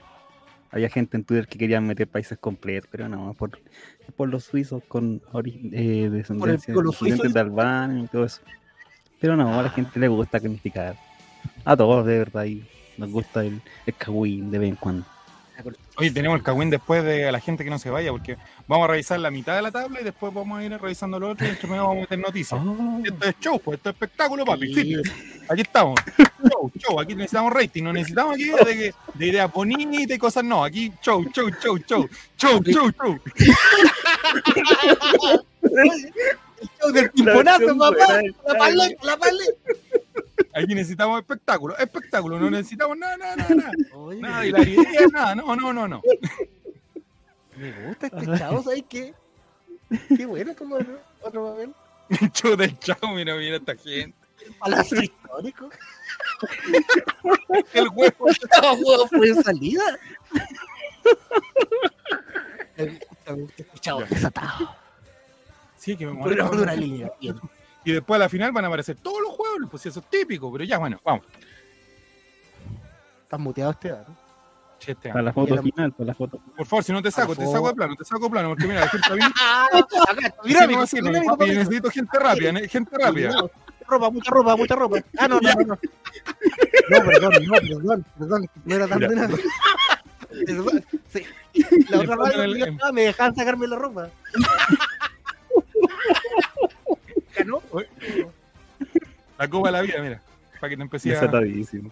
Había 0.72 0.90
gente 0.90 1.18
en 1.18 1.24
Twitter 1.26 1.48
que 1.48 1.58
querían 1.58 1.86
meter 1.86 2.08
países 2.08 2.38
completos, 2.38 2.88
pero 2.92 3.10
no, 3.10 3.34
por, 3.34 3.60
por 4.16 4.30
los 4.30 4.46
suizos 4.46 4.82
con 4.88 5.22
ori- 5.34 5.70
eh, 5.74 6.10
descendencia 6.10 6.74
con 6.74 6.86
los 6.86 6.94
descendientes 6.94 7.32
suizos. 7.32 7.34
de 7.34 7.40
Albania 7.42 8.04
y 8.04 8.08
todo 8.08 8.24
eso. 8.26 8.42
Pero 9.20 9.36
no, 9.36 9.60
a 9.60 9.64
la 9.64 9.70
gente 9.70 10.00
le 10.00 10.08
gusta 10.08 10.40
criticar. 10.40 10.96
A 11.66 11.76
todos, 11.76 12.06
de 12.06 12.18
verdad, 12.20 12.46
y 12.46 12.66
nos 12.98 13.10
gusta 13.12 13.44
el, 13.44 13.62
el 13.86 14.52
de 14.52 14.60
vez 14.60 14.70
en 14.70 14.76
cuando. 14.78 15.06
Oye, 16.02 16.12
tenemos 16.12 16.38
el 16.38 16.44
cagüín 16.44 16.72
después 16.72 17.04
de 17.04 17.28
a 17.28 17.32
la 17.32 17.40
gente 17.40 17.64
que 17.64 17.70
no 17.70 17.78
se 17.78 17.92
vaya, 17.92 18.10
porque 18.12 18.36
vamos 18.68 18.86
a 18.86 18.92
revisar 18.92 19.20
la 19.20 19.30
mitad 19.30 19.56
de 19.56 19.62
la 19.62 19.72
tabla 19.72 20.02
y 20.02 20.04
después 20.04 20.34
vamos 20.34 20.58
a 20.60 20.64
ir 20.64 20.72
revisando 20.82 21.20
lo 21.20 21.30
otro 21.30 21.46
y 21.46 21.50
entre 21.52 21.68
medio 21.70 21.84
vamos 21.84 21.98
a 21.98 22.02
meter 22.02 22.20
noticias. 22.20 22.60
Oh, 22.64 23.02
Esto 23.06 23.26
es 23.26 23.36
show, 23.40 23.60
pues 23.60 23.78
esto 23.78 23.90
es 23.90 23.94
espectáculo, 23.96 24.44
papi. 24.44 24.74
Sí. 24.74 24.96
Aquí 25.50 25.62
estamos. 25.62 26.00
Show, 26.50 26.72
show. 26.80 27.00
Aquí 27.00 27.14
necesitamos 27.14 27.54
rating. 27.54 27.84
No 27.84 27.94
necesitamos 27.94 28.34
aquí 28.36 28.46
de, 28.46 28.78
que- 28.78 28.94
de 29.14 29.28
ideas 29.28 29.52
bonitas 29.54 30.16
y 30.16 30.20
cosas. 30.20 30.44
No, 30.44 30.64
aquí 30.64 30.92
show, 31.04 31.24
show, 31.32 31.50
show, 31.62 31.78
show. 31.78 32.10
Show, 32.38 32.64
show, 32.64 32.90
show. 32.92 33.20
El 35.62 36.70
show 36.80 36.92
del 36.94 37.12
papá. 37.78 38.22
La 38.48 38.58
paleta, 38.58 39.06
la 39.06 39.18
paleta. 39.18 39.52
Aquí 40.54 40.76
necesitamos 40.76 41.20
espectáculo. 41.20 41.78
Espectáculo. 41.78 42.40
No 42.40 42.50
necesitamos 42.50 42.98
nada, 42.98 43.18
nada, 43.18 43.36
nada. 43.36 43.56
Nada, 43.56 43.72
Oye, 43.94 44.22
nada 44.22 44.42
de 44.42 44.52
la 44.52 44.62
idea, 44.62 45.02
nada. 45.12 45.36
No, 45.36 45.56
no, 45.56 45.74
no, 45.74 45.88
no. 45.88 46.02
me 47.56 47.88
gusta 47.88 48.08
este 48.08 48.38
chavo, 48.38 48.64
¿sabes 48.64 48.84
qué? 48.90 49.14
Qué 50.16 50.26
bueno 50.26 50.56
como 50.56 50.78
otro, 51.22 51.52
papel. 51.52 51.74
Show 52.34 52.56
del 52.56 52.78
chao, 52.80 53.14
mira, 53.14 53.36
mira 53.36 53.58
esta 53.58 53.76
gente. 53.76 54.18
Palacio 54.60 55.02
histórico. 55.02 55.70
El 57.74 57.88
huevo. 57.90 58.28
Este 58.30 58.48
juego 58.60 59.08
fue 59.08 59.34
salida. 59.44 59.84
Me 62.78 62.86
gusta, 62.86 63.36
me 63.36 63.42
gusta 63.44 63.62
este 63.64 63.80
chavo 63.80 64.02
desatado. 64.02 64.76
Sí, 65.78 65.96
que 65.98 66.06
me 66.06 66.30
debajo 66.30 66.56
de 66.56 66.64
una 66.64 66.76
línea. 66.76 67.12
bien. 67.20 67.40
Y 67.84 67.92
después 67.94 68.16
a 68.18 68.20
la 68.26 68.30
final 68.30 68.52
van 68.52 68.66
a 68.66 68.68
aparecer 68.68 68.96
todos 68.98 69.22
los 69.22 69.32
juegos, 69.32 69.68
pues 69.70 69.86
eso 69.86 70.00
es 70.02 70.10
típico, 70.10 70.52
pero 70.52 70.64
ya, 70.64 70.78
bueno, 70.78 71.00
vamos. 71.04 71.26
Estás 73.24 73.40
muteado 73.40 73.72
este 73.72 73.90
¿no? 73.90 74.22
Che, 74.78 74.92
este 74.94 75.10
Para 75.10 75.22
la 75.22 75.34
foto 75.34 75.54
Era- 75.54 75.62
final, 75.64 75.92
para 75.94 76.08
la 76.08 76.14
foto. 76.16 76.40
Por 76.58 76.66
favor, 76.66 76.84
si 76.84 76.92
no 76.92 77.02
te 77.02 77.12
saco, 77.12 77.36
te 77.36 77.46
saco 77.46 77.68
de 77.70 77.74
plano, 77.76 77.96
te 77.96 78.04
saco 78.04 78.24
de 78.26 78.30
plano, 78.32 78.50
porque 78.50 78.68
mira, 78.68 78.82
la 78.82 78.88
gente. 78.90 79.08
Ah, 79.40 79.68
Mira, 80.44 80.68
papi, 80.68 81.26
papi. 81.28 81.46
necesito 81.52 81.90
gente 81.92 82.20
rápida, 82.20 82.54
gente 82.68 82.98
rápida. 83.00 83.32
Ropa, 83.88 84.10
mucha 84.10 84.32
ropa, 84.32 84.56
mucha 84.56 84.76
ropa. 84.76 84.98
Ah, 85.18 85.28
no, 85.28 85.40
no, 85.40 85.50
no. 85.54 85.66
No, 86.90 87.06
perdón, 87.06 87.34
no, 87.46 87.54
perdón, 87.54 88.06
perdón. 88.18 88.50
No 88.66 88.76
era 88.76 88.88
tan 88.88 89.00
Mira. 89.00 89.30
Perdón, 90.46 90.86
sí. 91.10 91.26
La 91.90 92.00
otra 92.00 92.16
estaba, 92.46 92.92
me 92.92 93.02
dejaban 93.02 93.36
sacarme 93.36 93.68
la 93.68 93.76
ropa. 93.76 94.10
La 99.38 99.48
copa 99.50 99.68
de 99.70 99.72
la 99.72 99.82
vida, 99.82 100.02
mira, 100.02 100.22
para 100.60 100.70
que 100.70 100.78
te 100.78 100.82
empecé 100.84 101.10
a. 101.12 101.14
Desatadísimo. 101.22 101.92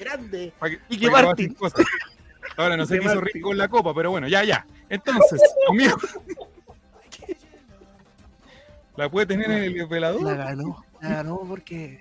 Grande. 0.00 0.52
para 0.58 0.70
que- 0.72 0.80
Y 0.88 0.98
que 0.98 1.10
Martín. 1.10 1.56
Ahora 2.56 2.76
no 2.76 2.86
sé 2.86 2.98
qué 2.98 3.04
hizo 3.06 3.20
rico 3.20 3.48
con 3.48 3.58
la 3.58 3.68
copa, 3.68 3.92
pero 3.94 4.10
bueno, 4.10 4.28
ya, 4.28 4.42
ya. 4.44 4.66
Entonces, 4.88 5.40
amigo. 5.68 5.96
¿La 8.96 9.10
puede 9.10 9.26
tener 9.26 9.50
en 9.50 9.62
el 9.64 9.76
La 9.76 9.84
velador? 9.86 10.36
ganó, 10.36 10.84
la 11.02 11.08
ganó 11.08 11.40
porque 11.46 12.00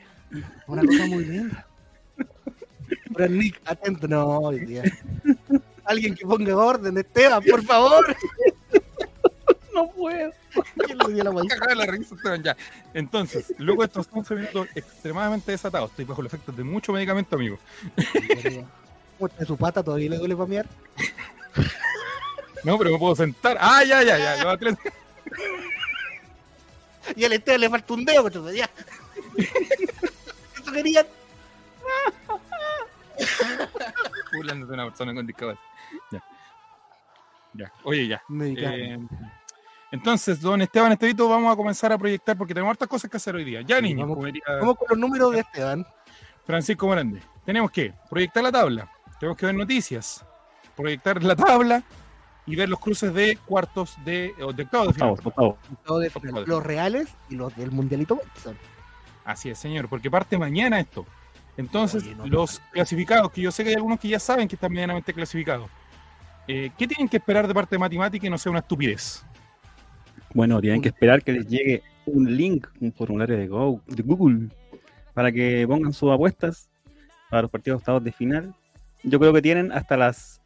una 0.67 0.81
cosa 0.83 1.05
muy 1.07 1.25
linda. 1.25 1.67
Pero 3.15 3.29
Nick, 3.29 3.59
atento, 3.65 4.07
no, 4.07 4.25
hoy 4.39 4.59
día. 4.65 4.83
Alguien 5.83 6.15
que 6.15 6.25
ponga 6.25 6.55
orden, 6.55 6.97
Esteban, 6.97 7.43
por 7.43 7.63
favor. 7.63 8.15
No 9.75 9.87
puedo. 9.89 10.31
¿Quién 10.85 10.97
le 10.97 11.13
dio 11.13 11.23
la 11.75 11.85
risa, 11.85 12.15
Esteban, 12.15 12.41
ya. 12.41 12.55
Entonces, 12.93 13.53
luego 13.57 13.81
de 13.81 13.87
estos 13.87 14.07
11 14.11 14.35
minutos 14.35 14.67
extremadamente 14.73 15.51
desatados, 15.51 15.89
estoy 15.91 16.05
bajo 16.05 16.21
los 16.21 16.33
efectos 16.33 16.55
de 16.55 16.63
mucho 16.63 16.93
medicamento, 16.93 17.35
amigo. 17.35 17.59
¿Cómo 19.17 19.27
está 19.27 19.45
su 19.45 19.57
pata? 19.57 19.83
¿Todavía 19.83 20.09
le 20.11 20.17
duele 20.17 20.35
para 20.35 20.47
miar? 20.47 20.65
No, 22.63 22.77
pero 22.77 22.91
me 22.91 22.97
puedo 22.97 23.15
sentar. 23.15 23.57
Ah, 23.59 23.83
ya, 23.83 24.01
ya, 24.01 24.17
ya. 24.17 24.43
Los 24.43 24.53
atletas- 24.53 24.93
Y 27.15 27.23
al 27.25 27.33
Esteban 27.33 27.61
le 27.61 27.69
falta 27.69 27.93
un 27.93 28.05
dedo, 28.05 28.23
pero 28.23 28.51
ya. 28.51 28.69
Eso 29.37 30.71
querían. 30.73 31.05
burlando 34.33 34.65
de 34.67 34.73
una 34.73 34.85
persona 34.85 35.13
con 35.13 35.27
discapacidad. 35.27 35.63
Ya. 36.11 36.23
Ya. 37.53 37.71
Oye, 37.83 38.07
ya. 38.07 38.21
Eh, 38.41 38.99
entonces, 39.91 40.41
don 40.41 40.61
Esteban 40.61 40.91
Estevito, 40.91 41.27
vamos 41.29 41.53
a 41.53 41.55
comenzar 41.55 41.91
a 41.93 41.97
proyectar 41.97 42.37
porque 42.37 42.53
tenemos 42.53 42.71
hartas 42.71 42.87
cosas 42.87 43.09
que 43.09 43.17
hacer 43.17 43.35
hoy 43.35 43.43
día. 43.43 43.61
Ya, 43.61 43.77
Sí, 43.77 43.83
niños, 43.83 44.01
vamos- 44.01 44.15
como 44.15 44.25
diría 44.25 44.43
Vamos 44.59 44.75
con 44.77 44.87
los 44.89 44.97
números 44.97 45.31
de 45.33 45.39
Esteban. 45.39 45.85
Francisco 46.45 46.87
Morande. 46.87 47.21
Tenemos 47.45 47.71
que 47.71 47.93
proyectar 48.09 48.43
la 48.43 48.51
tabla, 48.51 48.89
tenemos 49.19 49.37
que 49.37 49.45
ver 49.45 49.55
noticias, 49.55 50.25
proyectar 50.75 51.23
la 51.23 51.35
tabla 51.35 51.83
y 52.45 52.55
ver 52.55 52.69
los 52.69 52.79
cruces 52.79 53.13
de 53.13 53.37
cuartos 53.45 53.95
de, 54.03 54.33
o 54.41 54.51
de 54.53 54.63
octavos 54.63 54.87
de 54.87 56.09
final. 56.09 56.43
Los 56.45 56.63
reales 56.63 57.09
y 57.29 57.35
los 57.35 57.55
del 57.55 57.71
Mundialito 57.71 58.15
Watson. 58.15 58.57
Así 59.23 59.49
es, 59.49 59.57
señor, 59.57 59.89
porque 59.89 60.11
parte 60.11 60.37
mañana 60.37 60.79
esto. 60.79 61.05
Entonces, 61.57 62.03
Oye, 62.03 62.15
no, 62.15 62.27
los 62.27 62.59
clasificados, 62.71 63.31
que 63.31 63.41
yo 63.41 63.51
sé 63.51 63.63
que 63.63 63.69
hay 63.69 63.75
algunos 63.75 63.99
que 63.99 64.09
ya 64.09 64.19
saben 64.19 64.47
que 64.47 64.55
están 64.55 64.71
medianamente 64.71 65.13
clasificados, 65.13 65.69
eh, 66.47 66.69
¿qué 66.77 66.87
tienen 66.87 67.07
que 67.09 67.17
esperar 67.17 67.47
de 67.47 67.53
parte 67.53 67.75
de 67.75 67.79
matemática 67.79 68.27
y 68.27 68.29
no 68.29 68.37
sea 68.37 68.51
una 68.51 68.59
estupidez? 68.59 69.25
Bueno, 70.35 70.61
tienen 70.61 70.81
que 70.81 70.89
esperar 70.89 71.23
que 71.23 71.31
les 71.31 71.47
llegue 71.47 71.81
un 72.05 72.35
link, 72.37 72.67
un 72.81 72.91
formulario 72.93 73.35
de, 73.37 73.47
Go- 73.47 73.81
de 73.87 74.03
Google, 74.03 74.49
para 75.15 75.31
que 75.31 75.65
pongan 75.67 75.93
sus 75.93 76.11
apuestas 76.11 76.69
para 77.31 77.41
los 77.43 77.49
partidos 77.51 77.79
octavos 77.79 78.03
de 78.03 78.11
final. 78.11 78.53
Yo 79.01 79.17
creo 79.19 79.33
que 79.33 79.41
tienen 79.41 79.71
hasta 79.71 79.97
las 79.97 80.41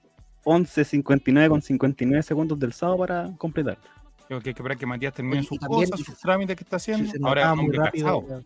11.59 0.45 1.49
con 1.49 1.61
59 1.61 2.23
segundos 2.23 2.57
del 2.59 2.71
sábado 2.71 2.99
para 2.99 3.31
completar. 3.37 3.77
Creo 4.27 4.39
que 4.39 4.49
hay 4.49 4.53
que 4.53 4.61
esperar 4.61 4.77
que 4.77 4.85
Matías 4.85 5.13
termine 5.13 5.43
sus 5.43 5.57
cosas, 5.59 5.99
sus 5.99 6.17
trámites 6.19 6.55
que 6.55 6.63
está 6.63 6.75
haciendo. 6.77 7.11
Si 7.11 7.17
Ahora 7.23 7.41
es 7.41 7.45
acaba 7.47 7.61
un 7.61 7.67
muy 7.67 7.75
rápido. 7.75 8.43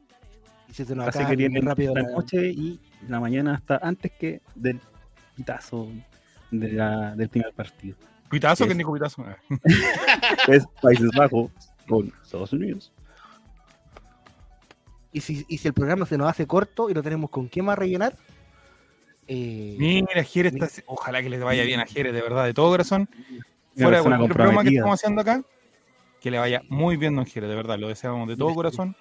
si 0.71 0.85
se 0.85 0.95
nos 0.95 1.07
Así 1.09 1.25
que 1.25 1.35
tienen 1.37 1.61
rápido. 1.65 1.93
la 1.93 2.03
la- 2.03 2.11
noche 2.11 2.49
y 2.49 2.79
la 3.09 3.19
mañana 3.19 3.55
hasta 3.55 3.77
antes 3.77 4.11
que 4.13 4.41
del 4.55 4.79
pitazo 5.35 5.89
de 6.51 6.71
la- 6.71 7.15
del 7.15 7.27
primer 7.27 7.51
partido. 7.53 7.97
¿Quién 8.39 8.77
dijo 8.77 8.93
pitazo? 8.93 9.25
Ah. 9.25 9.37
Es 10.47 10.65
Países 10.81 11.09
Bajos 11.15 11.51
con 11.87 12.13
Estados 12.23 12.53
Unidos. 12.53 12.91
Y 15.11 15.21
si, 15.21 15.45
y 15.47 15.57
si 15.59 15.67
el 15.67 15.73
programa 15.73 16.05
se 16.05 16.17
nos 16.17 16.27
hace 16.27 16.47
corto 16.47 16.89
y 16.89 16.93
no 16.93 17.03
tenemos 17.03 17.29
con 17.29 17.47
qué 17.47 17.61
más 17.61 17.77
rellenar, 17.77 18.17
eh, 19.27 19.75
Mira, 19.79 20.23
Jerez 20.23 20.53
está... 20.53 20.69
Ojalá 20.85 21.21
que 21.21 21.29
les 21.29 21.41
vaya 21.41 21.63
bien 21.63 21.79
a 21.79 21.85
Jerez, 21.85 22.13
de 22.13 22.21
verdad, 22.21 22.45
de 22.45 22.53
todo 22.53 22.69
corazón. 22.69 23.09
Fuera 23.75 23.97
de 23.97 24.03
cualquier 24.03 24.33
broma 24.33 24.63
que 24.63 24.69
estamos 24.69 24.99
haciendo 24.99 25.21
acá, 25.21 25.43
que 26.19 26.29
le 26.29 26.37
vaya 26.37 26.61
muy 26.69 26.97
bien, 26.97 27.15
don 27.15 27.25
Jerez, 27.25 27.49
de 27.49 27.55
verdad, 27.55 27.79
lo 27.79 27.87
deseamos 27.87 28.27
de 28.27 28.37
todo 28.37 28.53
corazón. 28.53 28.95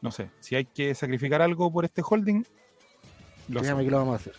No 0.00 0.12
sé, 0.12 0.30
si 0.40 0.54
hay 0.54 0.64
que 0.64 0.94
sacrificar 0.94 1.42
algo 1.42 1.72
por 1.72 1.84
este 1.84 2.02
holding, 2.08 2.44
lo 3.48 3.62
que 3.62 3.68
lo 3.68 3.98
vamos 3.98 4.14
a 4.14 4.16
hacer. 4.16 4.34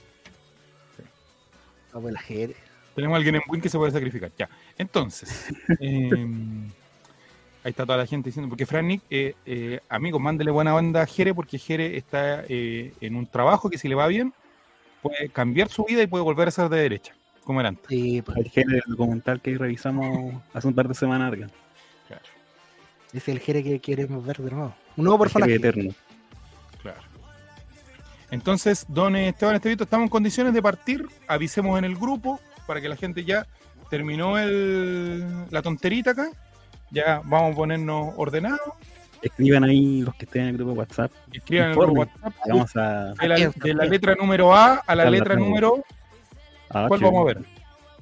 Vamos 1.94 2.10
a 2.10 2.14
la 2.14 2.20
Jere. 2.20 2.56
Tenemos 3.00 3.16
alguien 3.16 3.36
en 3.36 3.42
Win 3.48 3.62
que 3.62 3.70
se 3.70 3.78
puede 3.78 3.94
sacrificar. 3.94 4.30
Ya. 4.38 4.50
Entonces, 4.78 5.54
eh, 5.80 6.12
ahí 7.64 7.70
está 7.70 7.86
toda 7.86 7.98
la 7.98 8.06
gente 8.06 8.28
diciendo, 8.28 8.50
porque 8.50 8.66
Fran 8.66 8.88
Nick, 8.88 9.04
eh, 9.10 9.36
eh, 9.46 9.80
amigos, 9.88 10.20
mándele 10.20 10.52
buena 10.52 10.74
banda 10.74 11.02
a 11.02 11.06
Jere, 11.06 11.34
porque 11.34 11.58
Jere 11.58 11.96
está 11.96 12.44
eh, 12.50 12.92
en 13.00 13.16
un 13.16 13.26
trabajo 13.26 13.70
que 13.70 13.78
si 13.78 13.88
le 13.88 13.96
va 13.96 14.06
bien, 14.08 14.34
puede 15.02 15.30
cambiar 15.30 15.70
su 15.70 15.86
vida 15.86 16.04
y 16.04 16.08
puede 16.08 16.26
volver 16.26 16.50
a 16.50 16.52
ser 16.52 16.68
de 16.68 16.78
derecha, 16.78 17.16
como 17.46 17.62
era 17.62 17.70
antes. 17.70 17.88
Sí, 17.88 18.22
pues, 18.22 18.38
El 18.38 18.50
género 18.50 18.84
documental 18.88 19.40
que 19.40 19.58
revisamos 19.58 20.42
hace 20.54 20.68
un 20.68 20.74
par 20.74 20.90
de 20.90 20.94
semanas. 20.94 21.32
Argan. 21.32 21.52
Claro, 22.06 22.24
es 23.14 23.30
el 23.30 23.40
Jere 23.40 23.64
que 23.64 23.80
queremos 23.80 24.26
ver 24.26 24.40
de 24.40 24.52
nuevo. 24.52 24.76
Un 24.98 25.06
nuevo 25.06 25.20
Jere 25.20 25.32
personaje. 25.32 25.56
eterno. 25.56 25.94
claro. 26.82 27.00
Entonces, 28.32 28.86
don 28.90 29.16
Esteban 29.16 29.56
Estevito, 29.56 29.86
estamos 29.86 30.04
en 30.04 30.10
condiciones 30.10 30.54
de 30.54 30.62
partir, 30.62 31.08
avisemos 31.28 31.80
en 31.80 31.86
el 31.86 31.96
grupo 31.96 32.40
para 32.70 32.82
que 32.82 32.88
la 32.88 32.96
gente 32.96 33.26
ya 33.26 33.48
terminó 33.90 34.38
el, 34.38 35.26
la 35.50 35.64
tonterita 35.64 36.12
acá, 36.12 36.30
ya 36.92 37.20
vamos 37.26 37.54
a 37.54 37.56
ponernos 37.56 38.14
ordenados, 38.16 38.74
Escriban 39.24 39.64
ahí 39.64 40.04
los 40.04 40.14
que 40.14 40.26
estén 40.26 40.44
en 40.44 40.48
el 40.50 40.58
grupo 40.58 40.72
de 40.74 40.78
WhatsApp. 40.78 41.12
escriban 41.34 41.66
en 41.66 41.72
el 41.72 41.78
grupo. 41.78 42.02
WhatsApp. 42.02 42.34
Vamos 42.48 42.76
a, 42.76 43.14
de 43.20 43.28
la, 43.28 43.36
de 43.36 43.74
la 43.74 43.86
letra 43.86 44.14
número 44.14 44.54
A 44.54 44.76
a 44.76 44.96
la 44.96 45.10
letra 45.10 45.36
número. 45.36 45.84
a 46.70 46.88
¿Cuál 46.88 47.00
vamos 47.02 47.22
a 47.22 47.34
ver? 47.34 47.40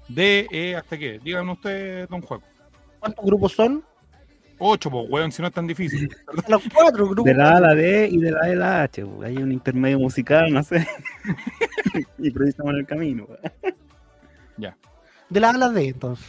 D, 0.10 0.48
E, 0.52 0.76
¿hasta 0.76 0.98
qué? 0.98 1.18
Díganme 1.24 1.54
ustedes, 1.54 2.10
don 2.10 2.22
Juan. 2.22 2.42
¿Cuántos 3.00 3.26
grupos 3.26 3.54
son? 3.54 3.86
Ocho, 4.60 4.92
pues, 4.92 5.06
weón, 5.10 5.32
si 5.32 5.42
no 5.42 5.48
es 5.48 5.54
tan 5.54 5.66
difícil. 5.66 6.14
Los 6.50 6.62
cuatro 6.74 7.08
grupos. 7.08 7.24
De 7.24 7.34
la 7.34 7.52
A 7.52 7.58
a 7.58 7.62
la 7.62 7.74
D 7.74 8.10
y 8.12 8.18
de 8.18 8.32
la 8.32 8.50
E 8.50 8.52
a 8.52 8.56
la 8.56 8.84
H. 8.84 9.06
Hay 9.24 9.38
un 9.38 9.54
intermedio 9.54 9.98
musical, 9.98 10.52
no 10.52 10.62
sé. 10.62 10.86
y 12.20 12.28
improvisamos 12.28 12.74
en 12.74 12.80
el 12.80 12.86
camino. 12.86 13.28
Pues. 14.58 14.76
De 15.30 15.40
la 15.40 15.50
A 15.50 15.52
a 15.52 15.58
la 15.58 15.70
D, 15.70 15.88
entonces. 15.88 16.26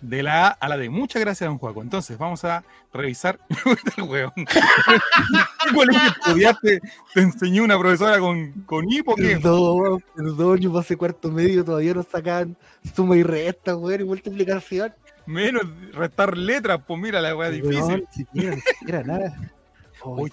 De 0.00 0.22
la 0.22 0.48
A 0.48 0.48
a 0.48 0.68
la 0.68 0.76
D. 0.76 0.90
Muchas 0.90 1.22
gracias, 1.22 1.48
don 1.48 1.58
Juaco. 1.58 1.82
Entonces, 1.82 2.18
vamos 2.18 2.44
a 2.44 2.64
revisar. 2.92 3.38
El 3.96 4.02
hueón. 4.04 4.32
¿Qué 4.34 5.74
colegio 5.74 6.08
estudiaste? 6.08 6.80
¿Te 7.14 7.20
enseñó 7.20 7.62
una 7.62 7.78
profesora 7.78 8.18
con, 8.18 8.52
con 8.66 8.90
hipo? 8.90 9.14
¿Qué? 9.14 9.36
Perdón, 9.36 10.02
perdón, 10.16 10.58
yo 10.58 10.72
pasé 10.72 10.96
cuarto 10.96 11.30
medio, 11.30 11.64
todavía 11.64 11.94
no 11.94 12.02
sacan 12.02 12.56
suma 12.94 13.16
y 13.16 13.22
resta, 13.22 13.76
weón, 13.76 14.00
y 14.00 14.04
multiplicación. 14.04 14.92
Menos 15.26 15.62
restar 15.92 16.36
letras, 16.36 16.80
pues 16.84 17.00
mira 17.00 17.20
la 17.20 17.36
weá 17.36 17.50
difícil. 17.50 17.82
Weón, 17.82 18.04
ni 18.34 18.60
siquiera, 18.60 19.02
nada. 19.04 19.52
Uy. 20.04 20.32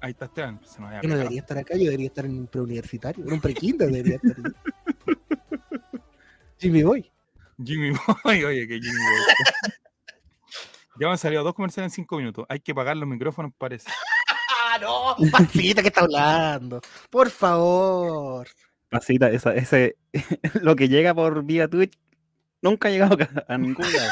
Ahí 0.00 0.10
está 0.10 0.24
Esteban. 0.26 0.60
Se 0.64 0.82
nos 0.82 0.90
Yo 1.02 1.08
no 1.08 1.16
debería 1.16 1.40
estar 1.40 1.56
acá, 1.56 1.74
yo 1.76 1.84
debería 1.84 2.08
estar 2.08 2.24
en 2.26 2.38
un 2.38 2.46
preuniversitario, 2.46 3.24
en 3.24 3.32
un 3.32 3.40
prekinder 3.40 3.90
debería 3.90 4.16
estar. 4.16 4.36
Jimmy 6.64 6.82
Boy. 6.82 7.12
Jimmy 7.62 7.90
Boy, 7.90 8.42
oye, 8.42 8.66
que 8.66 8.80
Jimmy 8.80 8.96
Boy. 8.96 9.72
ya 11.00 11.10
han 11.10 11.18
salido 11.18 11.44
dos 11.44 11.52
comerciales 11.52 11.92
en 11.92 11.94
cinco 11.94 12.16
minutos. 12.16 12.46
Hay 12.48 12.60
que 12.60 12.74
pagar 12.74 12.96
los 12.96 13.06
micrófonos, 13.06 13.52
parece. 13.58 13.90
¡Ah, 14.30 14.78
no! 14.80 15.14
Pasita, 15.30 15.82
¿qué 15.82 15.88
está 15.88 16.00
hablando? 16.00 16.80
Por 17.10 17.28
favor. 17.28 18.48
Pasita, 18.88 19.28
esa, 19.28 19.54
ese, 19.54 19.96
lo 20.62 20.74
que 20.74 20.88
llega 20.88 21.12
por 21.12 21.44
vía 21.44 21.68
Twitch 21.68 21.98
nunca 22.62 22.88
ha 22.88 22.90
llegado 22.90 23.18
a 23.46 23.58
ningún 23.58 23.84
lado. 23.92 24.10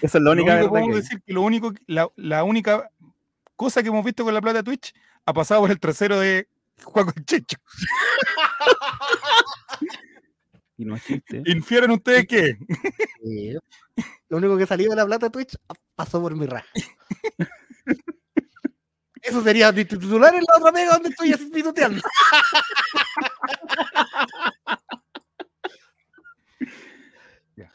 Esa 0.00 0.18
es 0.18 0.24
la 0.24 0.30
única 0.30 0.60
lo 0.60 0.70
único 0.70 0.74
que 0.74 0.80
verdad. 0.80 0.88
que 0.88 1.02
decir 1.02 1.22
que 1.26 1.32
lo 1.32 1.42
único, 1.42 1.72
la, 1.88 2.08
la 2.14 2.44
única 2.44 2.90
cosa 3.56 3.82
que 3.82 3.88
hemos 3.88 4.04
visto 4.04 4.22
con 4.22 4.34
la 4.34 4.40
plata 4.40 4.58
de 4.58 4.62
Twitch 4.62 4.94
ha 5.26 5.32
pasado 5.32 5.62
por 5.62 5.70
el 5.72 5.80
trasero 5.80 6.20
de 6.20 6.46
el 7.16 7.24
Checho. 7.24 7.56
Y 10.82 10.84
no 10.84 10.96
es 10.96 11.04
chiste. 11.04 11.42
¿Infieren 11.46 11.92
ustedes 11.92 12.26
qué? 12.26 12.58
Sí. 13.22 13.56
Lo 14.28 14.38
único 14.38 14.56
que 14.56 14.66
salió 14.66 14.90
de 14.90 14.96
la 14.96 15.06
plata 15.06 15.26
de 15.26 15.30
Twitch 15.30 15.56
pasó 15.94 16.20
por 16.20 16.34
mi 16.34 16.46
raja. 16.46 16.66
Eso 19.22 19.44
sería 19.44 19.70
mi 19.70 19.84
titular 19.84 20.34
en 20.34 20.42
la 20.42 20.58
otra 20.58 20.72
pega 20.72 20.94
donde 20.94 21.10
estoy 21.10 21.32
así 21.32 21.48
minuteando. 21.52 22.02
Ya. 27.54 27.70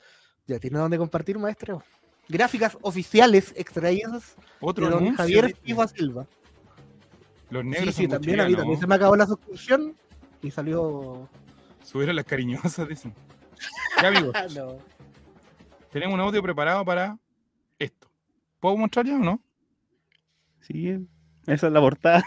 Ya 0.47 0.59
tiene 0.59 0.79
dónde 0.79 0.97
compartir, 0.97 1.37
maestro. 1.37 1.83
Gráficas 2.27 2.77
oficiales 2.81 3.53
extraídas 3.55 4.35
Otro 4.59 4.85
de 4.85 4.91
don 4.91 5.03
anuncio 5.03 5.17
Javier 5.17 5.55
Silva 5.63 5.87
Silva. 5.87 6.27
Los 7.51 7.63
negros 7.63 7.95
sí, 7.95 8.07
también 8.07 8.41
a 8.41 8.47
mí 8.47 8.55
también 8.55 8.79
se 8.79 8.87
me 8.87 8.95
acabó 8.95 9.15
la 9.15 9.25
suscripción 9.25 9.95
y 10.41 10.51
salió. 10.51 11.29
Subieron 11.87 12.17
las 12.17 12.25
cariñosas, 12.25 12.85
dicen. 12.89 13.13
Ya, 14.01 14.09
amigos, 14.09 14.33
no. 14.55 14.77
tenemos 15.89 16.13
un 16.15 16.19
audio 16.19 16.43
preparado 16.43 16.83
para 16.83 17.17
esto. 17.79 18.09
¿Puedo 18.59 18.75
mostrar 18.75 19.05
ya 19.05 19.15
o 19.15 19.19
no? 19.19 19.41
Sí, 20.59 20.89
esa 21.45 21.67
es 21.67 21.73
la 21.73 21.79
portada. 21.79 22.25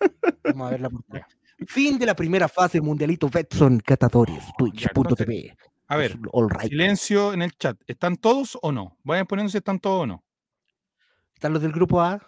Vamos 0.44 0.66
a 0.66 0.70
ver 0.70 0.80
la 0.80 0.90
portada. 0.90 1.26
Fin 1.68 1.98
de 1.98 2.06
la 2.06 2.16
primera 2.16 2.48
fase 2.48 2.80
Mundialito 2.80 3.28
Betson 3.30 3.78
Catadores, 3.78 4.44
Twitch.tv. 4.58 5.56
A 5.86 5.96
ver, 5.96 6.18
All 6.32 6.50
right. 6.50 6.68
silencio 6.68 7.32
en 7.32 7.42
el 7.42 7.52
chat. 7.52 7.78
¿Están 7.86 8.16
todos 8.16 8.58
o 8.60 8.72
no? 8.72 8.98
Vayan 9.04 9.26
poniendo 9.26 9.50
si 9.52 9.58
están 9.58 9.78
todos 9.78 10.02
o 10.02 10.06
no. 10.06 10.24
Están 11.32 11.52
los 11.52 11.62
del 11.62 11.70
grupo 11.70 12.00
A. 12.02 12.20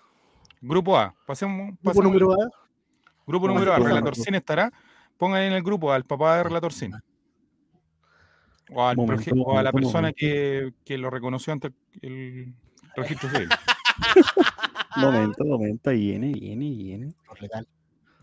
Grupo 0.60 0.96
A, 0.96 1.14
pasemos. 1.26 1.74
Grupo 1.82 2.02
número 2.02 2.32
A. 2.32 2.48
Grupo 3.26 3.48
número 3.48 3.72
a 3.72 3.76
A, 3.76 3.78
Relator 3.80 4.14
una- 4.14 4.24
Cine 4.24 4.38
estará. 4.38 4.72
Pongan 5.18 5.42
en 5.42 5.52
el 5.52 5.62
grupo 5.62 5.92
al 5.92 6.04
papá 6.04 6.36
de 6.38 6.44
Relator 6.44 6.72
Cine. 6.72 6.96
O, 8.70 8.86
al 8.86 8.96
Momento, 8.96 9.24
proje- 9.24 9.42
o 9.44 9.58
a 9.58 9.62
la 9.62 9.70
momento, 9.72 9.72
persona 9.72 10.00
momento. 10.08 10.16
que, 10.18 10.72
que 10.84 10.98
lo 10.98 11.10
reconoció 11.10 11.52
ante 11.52 11.72
el 12.02 12.54
registro 12.96 13.28
civil. 13.30 13.48
Momento, 14.96 15.44
momento, 15.44 15.90
ahí 15.90 16.00
viene, 16.00 16.32
viene, 16.32 16.70
viene. 16.70 17.14
Por 17.26 17.40
legal. 17.40 17.68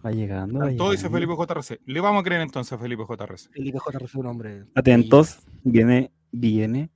Va 0.06 0.12
llegando. 0.12 0.60
va 0.60 0.76
Todo 0.76 0.92
dice. 0.92 1.10
Felipe 1.10 1.34
JRC. 1.34 1.80
Le 1.86 2.02
vamos 2.02 2.22
a 2.22 2.24
creer 2.24 2.42
entonces 2.42 2.74
a 2.74 2.78
Felipe 2.78 3.04
JRC. 3.08 3.52
Felipe 3.52 3.80
J. 3.80 4.00
recibe 4.00 4.20
un 4.22 4.26
nombre. 4.28 4.66
Atentos, 4.76 5.40
viene, 5.64 6.12
viene 6.32 6.90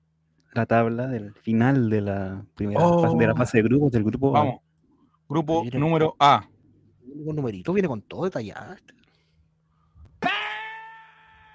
la 0.53 0.65
tabla 0.65 1.07
del 1.07 1.33
final 1.33 1.89
de 1.89 2.01
la 2.01 2.43
primera 2.55 2.81
fase, 2.81 3.17
de 3.17 3.27
la 3.27 3.33
Oh. 3.33 3.37
fase 3.37 3.57
de 3.57 3.63
grupos 3.63 3.91
del 3.93 4.03
grupo 4.03 4.35
A. 4.35 4.39
Vamos. 4.43 4.61
Grupo 5.29 5.63
Mira. 5.63 5.79
número 5.79 6.15
A. 6.19 6.45
Un 7.25 7.35
numerito, 7.35 7.71
viene 7.73 7.87
con 7.87 8.01
todo 8.01 8.25
detallado. 8.25 8.75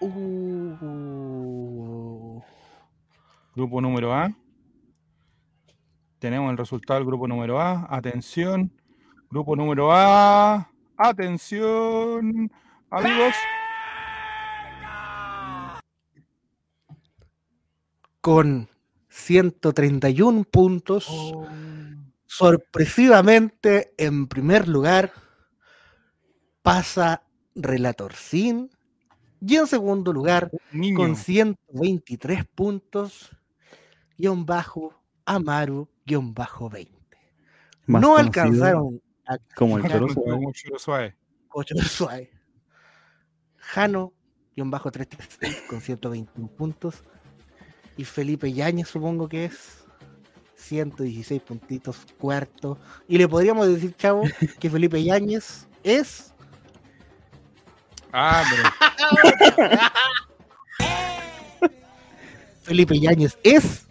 Uh, 0.05 1.49
Grupo 3.55 3.81
número 3.81 4.13
A. 4.13 4.31
Tenemos 6.19 6.51
el 6.51 6.59
resultado 6.59 6.99
del 7.01 7.07
grupo 7.07 7.27
número 7.27 7.59
A. 7.59 7.87
Atención. 7.89 8.71
Grupo 9.31 9.57
número 9.57 9.91
A. 9.93 10.71
Atención. 10.99 12.51
Amigos. 12.91 13.35
con 18.21 18.69
131 19.11 20.45
puntos, 20.45 21.07
Oh. 21.11 21.47
sorpresivamente 22.25 23.93
en 23.99 24.29
primer 24.29 24.67
lugar 24.67 25.13
pasa 26.63 27.23
Relator 27.55 28.15
Sin 28.15 28.71
y 29.47 29.57
en 29.57 29.67
segundo 29.67 30.13
lugar 30.13 30.51
Niño. 30.73 30.97
con 30.97 31.17
123 31.17 32.45
puntos, 32.55 33.31
guion 34.17 34.47
bajo 34.47 34.95
Amaru, 35.27 35.89
guion 36.07 36.33
bajo 36.35 36.69
20. 36.71 36.93
Más 37.87 38.01
no 38.03 38.17
alcanzaron 38.17 39.01
a 39.27 39.37
Como 39.57 39.79
el 39.79 39.85
Choro 39.91 40.07
con- 40.07 40.15
Suave. 40.55 40.79
Suave. 40.79 41.17
Ocho 41.51 41.75
suave. 41.77 42.31
Jano, 43.57 44.13
guion 44.57 44.71
bajo 44.71 44.91
336 44.91 45.63
con 45.69 45.81
121 45.81 46.49
puntos. 46.49 47.03
Y 47.97 48.05
Felipe 48.05 48.53
Yañez, 48.53 48.89
supongo 48.89 49.29
que 49.29 49.45
es 49.47 49.85
116 50.57 51.43
puntitos, 51.43 52.07
cuarto. 52.19 52.79
Y 53.09 53.19
le 53.19 53.29
podríamos 53.29 53.69
decir, 53.69 53.95
chavo, 53.97 54.23
que 54.59 54.69
Felipe 54.71 55.03
Yañez 55.03 55.69
es. 55.83 56.34
Ah, 58.17 58.45
pero 61.59 61.73
Felipe 62.63 62.97
Yañez 63.01 63.37
es. 63.43 63.89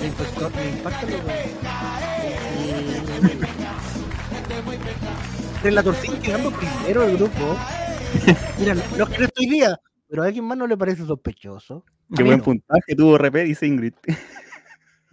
El 0.00 0.06
impacto, 0.06 0.50
el 0.58 0.68
impacto 0.70 1.06
quedando 6.22 6.50
primero 6.50 7.02
del 7.02 7.18
grupo. 7.18 7.58
Mira, 8.58 8.74
los 8.74 9.08
que 9.10 9.18
no 9.18 9.24
estoy 9.26 9.46
día, 9.50 9.78
pero 10.08 10.22
a 10.22 10.26
alguien 10.28 10.46
más 10.46 10.56
no 10.56 10.66
le 10.66 10.78
parece 10.78 11.04
sospechoso. 11.04 11.84
Qué 12.16 12.22
buen 12.22 12.40
puntaje 12.40 12.94
tuvo 12.96 13.18
RP, 13.18 13.44
dice 13.44 13.66
Ingrid. 13.66 13.92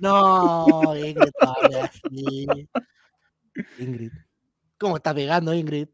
No, 0.03 0.95
Ingrid, 0.97 1.31
todavía 1.39 1.89
sí. 2.11 2.67
Ingrid. 3.79 4.11
¿Cómo 4.77 4.97
está 4.97 5.13
pegando 5.13 5.53
Ingrid? 5.53 5.87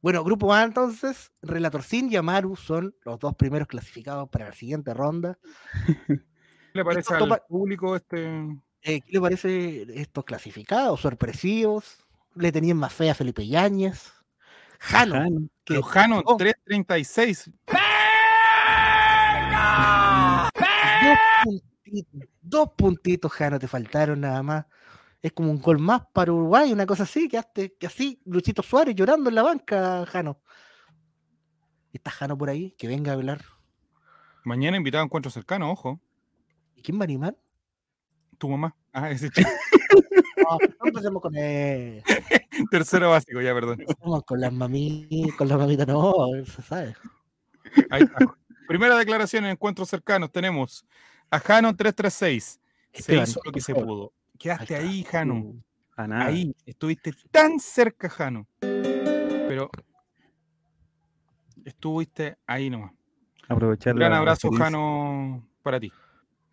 Bueno, 0.00 0.24
grupo 0.24 0.52
A 0.52 0.64
entonces, 0.64 1.30
Relator 1.42 1.84
Sin 1.84 2.10
y 2.10 2.16
Amaru 2.16 2.56
son 2.56 2.92
los 3.04 3.20
dos 3.20 3.36
primeros 3.36 3.68
clasificados 3.68 4.28
para 4.30 4.46
la 4.46 4.52
siguiente 4.52 4.92
ronda. 4.94 5.38
¿qué 6.08 6.18
le 6.72 6.84
parece 6.84 7.12
Esto 7.12 7.32
al 7.32 7.42
público 7.48 7.94
este? 7.94 8.26
Eh, 8.82 9.00
¿Qué 9.00 9.12
le 9.12 9.20
parece 9.20 9.86
estos 10.00 10.24
clasificados, 10.24 11.00
sorpresivos? 11.00 12.04
Le 12.34 12.50
tenían 12.50 12.78
más 12.78 12.92
fe 12.92 13.10
a 13.10 13.14
Felipe 13.14 13.46
Yáñez. 13.46 14.12
Jano, 14.80 15.48
que 15.64 15.74
Lujano 15.74 16.20
oh, 16.24 16.36
336. 16.36 17.48
dos 21.04 21.18
puntitos, 21.44 22.31
dos 22.42 22.70
puntitos, 22.76 23.32
Jano, 23.32 23.58
te 23.58 23.68
faltaron 23.68 24.20
nada 24.20 24.42
más. 24.42 24.66
Es 25.22 25.32
como 25.32 25.50
un 25.50 25.60
gol 25.60 25.78
más 25.78 26.02
para 26.12 26.32
Uruguay, 26.32 26.72
una 26.72 26.84
cosa 26.84 27.04
así, 27.04 27.28
que, 27.28 27.38
haste- 27.38 27.76
que 27.78 27.86
así, 27.86 28.20
Luchito 28.24 28.62
Suárez 28.62 28.94
llorando 28.96 29.28
en 29.30 29.36
la 29.36 29.42
banca, 29.42 30.04
Jano. 30.06 30.40
¿Está 31.92 32.10
Jano 32.10 32.36
por 32.36 32.50
ahí? 32.50 32.72
Que 32.72 32.88
venga 32.88 33.12
a 33.12 33.14
hablar. 33.14 33.42
Mañana 34.44 34.76
invitado 34.76 35.02
a 35.02 35.04
encuentro 35.04 35.30
cercano, 35.30 35.70
ojo. 35.70 36.00
¿Y 36.74 36.82
quién 36.82 36.98
va 36.98 37.02
a 37.02 37.04
animar? 37.04 37.36
Tu 38.38 38.48
mamá. 38.48 38.74
Ah, 38.92 39.10
ese 39.10 39.30
chico. 39.30 39.48
No, 40.38 40.58
no 40.80 40.86
empecemos 40.88 41.22
con 41.22 41.36
él. 41.36 42.02
Tercero 42.70 43.10
básico, 43.10 43.40
ya, 43.40 43.54
perdón. 43.54 43.78
Con 44.26 44.40
las 44.40 44.52
mamitas, 44.52 45.36
con 45.36 45.48
las 45.48 45.58
mamitas, 45.58 45.86
no, 45.86 46.12
se 46.44 46.62
sabe. 46.62 46.96
Ahí 47.90 48.02
está. 48.02 48.16
Primera 48.66 48.96
declaración 48.96 49.44
en 49.44 49.52
encuentros 49.52 49.88
cercanos. 49.88 50.32
Tenemos 50.32 50.84
a 51.32 51.38
Jano 51.40 51.74
336. 51.74 52.60
Se 52.92 53.16
hizo 53.16 53.40
lo 53.44 53.52
que 53.52 53.60
se 53.60 53.74
pudo. 53.74 54.12
Quedaste 54.38 54.76
Ahí. 54.76 55.06
A 55.96 56.06
nada. 56.06 56.26
Ahí. 56.26 56.54
Estuviste 56.66 57.12
tan 57.30 57.58
cerca, 57.58 58.08
Jano. 58.08 58.46
Pero 58.60 59.70
estuviste 61.64 62.36
ahí 62.46 62.68
nomás. 62.70 62.92
Aprovechar 63.48 63.94
Un 63.94 64.00
gran 64.00 64.12
abrazo, 64.12 64.50
Jano, 64.52 65.46
para 65.62 65.80
ti. 65.80 65.90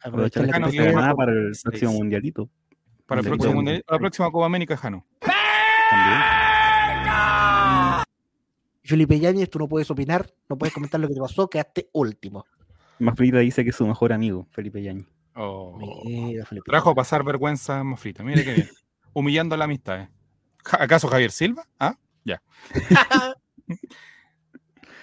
Aprovechar 0.02 0.46
la 0.46 0.54
Jano, 0.54 0.70
que- 0.72 0.78
ganada 0.78 1.14
para 1.16 1.32
el 1.34 1.52
próximo 1.62 1.94
mundialito. 1.94 2.50
Para 3.06 3.22
el 3.22 3.28
próximo 3.28 3.54
bueno. 3.54 3.56
mundial- 3.56 3.84
para 3.86 3.96
la 3.98 4.00
próxima 4.00 4.32
Copa 4.32 4.46
América, 4.46 4.78
Jano. 4.78 5.06
Felipe 8.84 9.20
Yáñez, 9.20 9.50
tú 9.50 9.60
no 9.60 9.68
puedes 9.68 9.90
opinar, 9.92 10.32
no 10.48 10.58
puedes 10.58 10.74
comentar 10.74 11.00
lo 11.00 11.08
que 11.08 11.14
te 11.14 11.20
pasó, 11.20 11.50
quedaste 11.50 11.90
último. 11.94 12.46
Mafrita 13.00 13.40
dice 13.40 13.64
que 13.64 13.70
es 13.72 13.76
su 13.76 13.86
mejor 13.88 14.14
amigo, 14.14 14.48
Felipe 14.52 14.82
Yañez. 14.82 15.06
Oh. 15.36 15.78
Mira, 16.06 16.46
Felipe. 16.46 16.66
Trajo 16.70 16.90
a 16.92 16.96
pasar 16.96 17.24
vergüenza 17.24 17.84
más 17.84 18.00
frita. 18.00 18.24
Mire 18.24 18.44
qué 18.44 18.54
bien. 18.54 18.70
Humillando 19.14 19.56
la 19.58 19.66
amistad. 19.66 20.02
¿eh? 20.02 20.10
¿Acaso 20.72 21.08
Javier 21.08 21.32
Silva? 21.32 21.68
¿Ah? 21.80 21.96
Ya. 22.26 22.42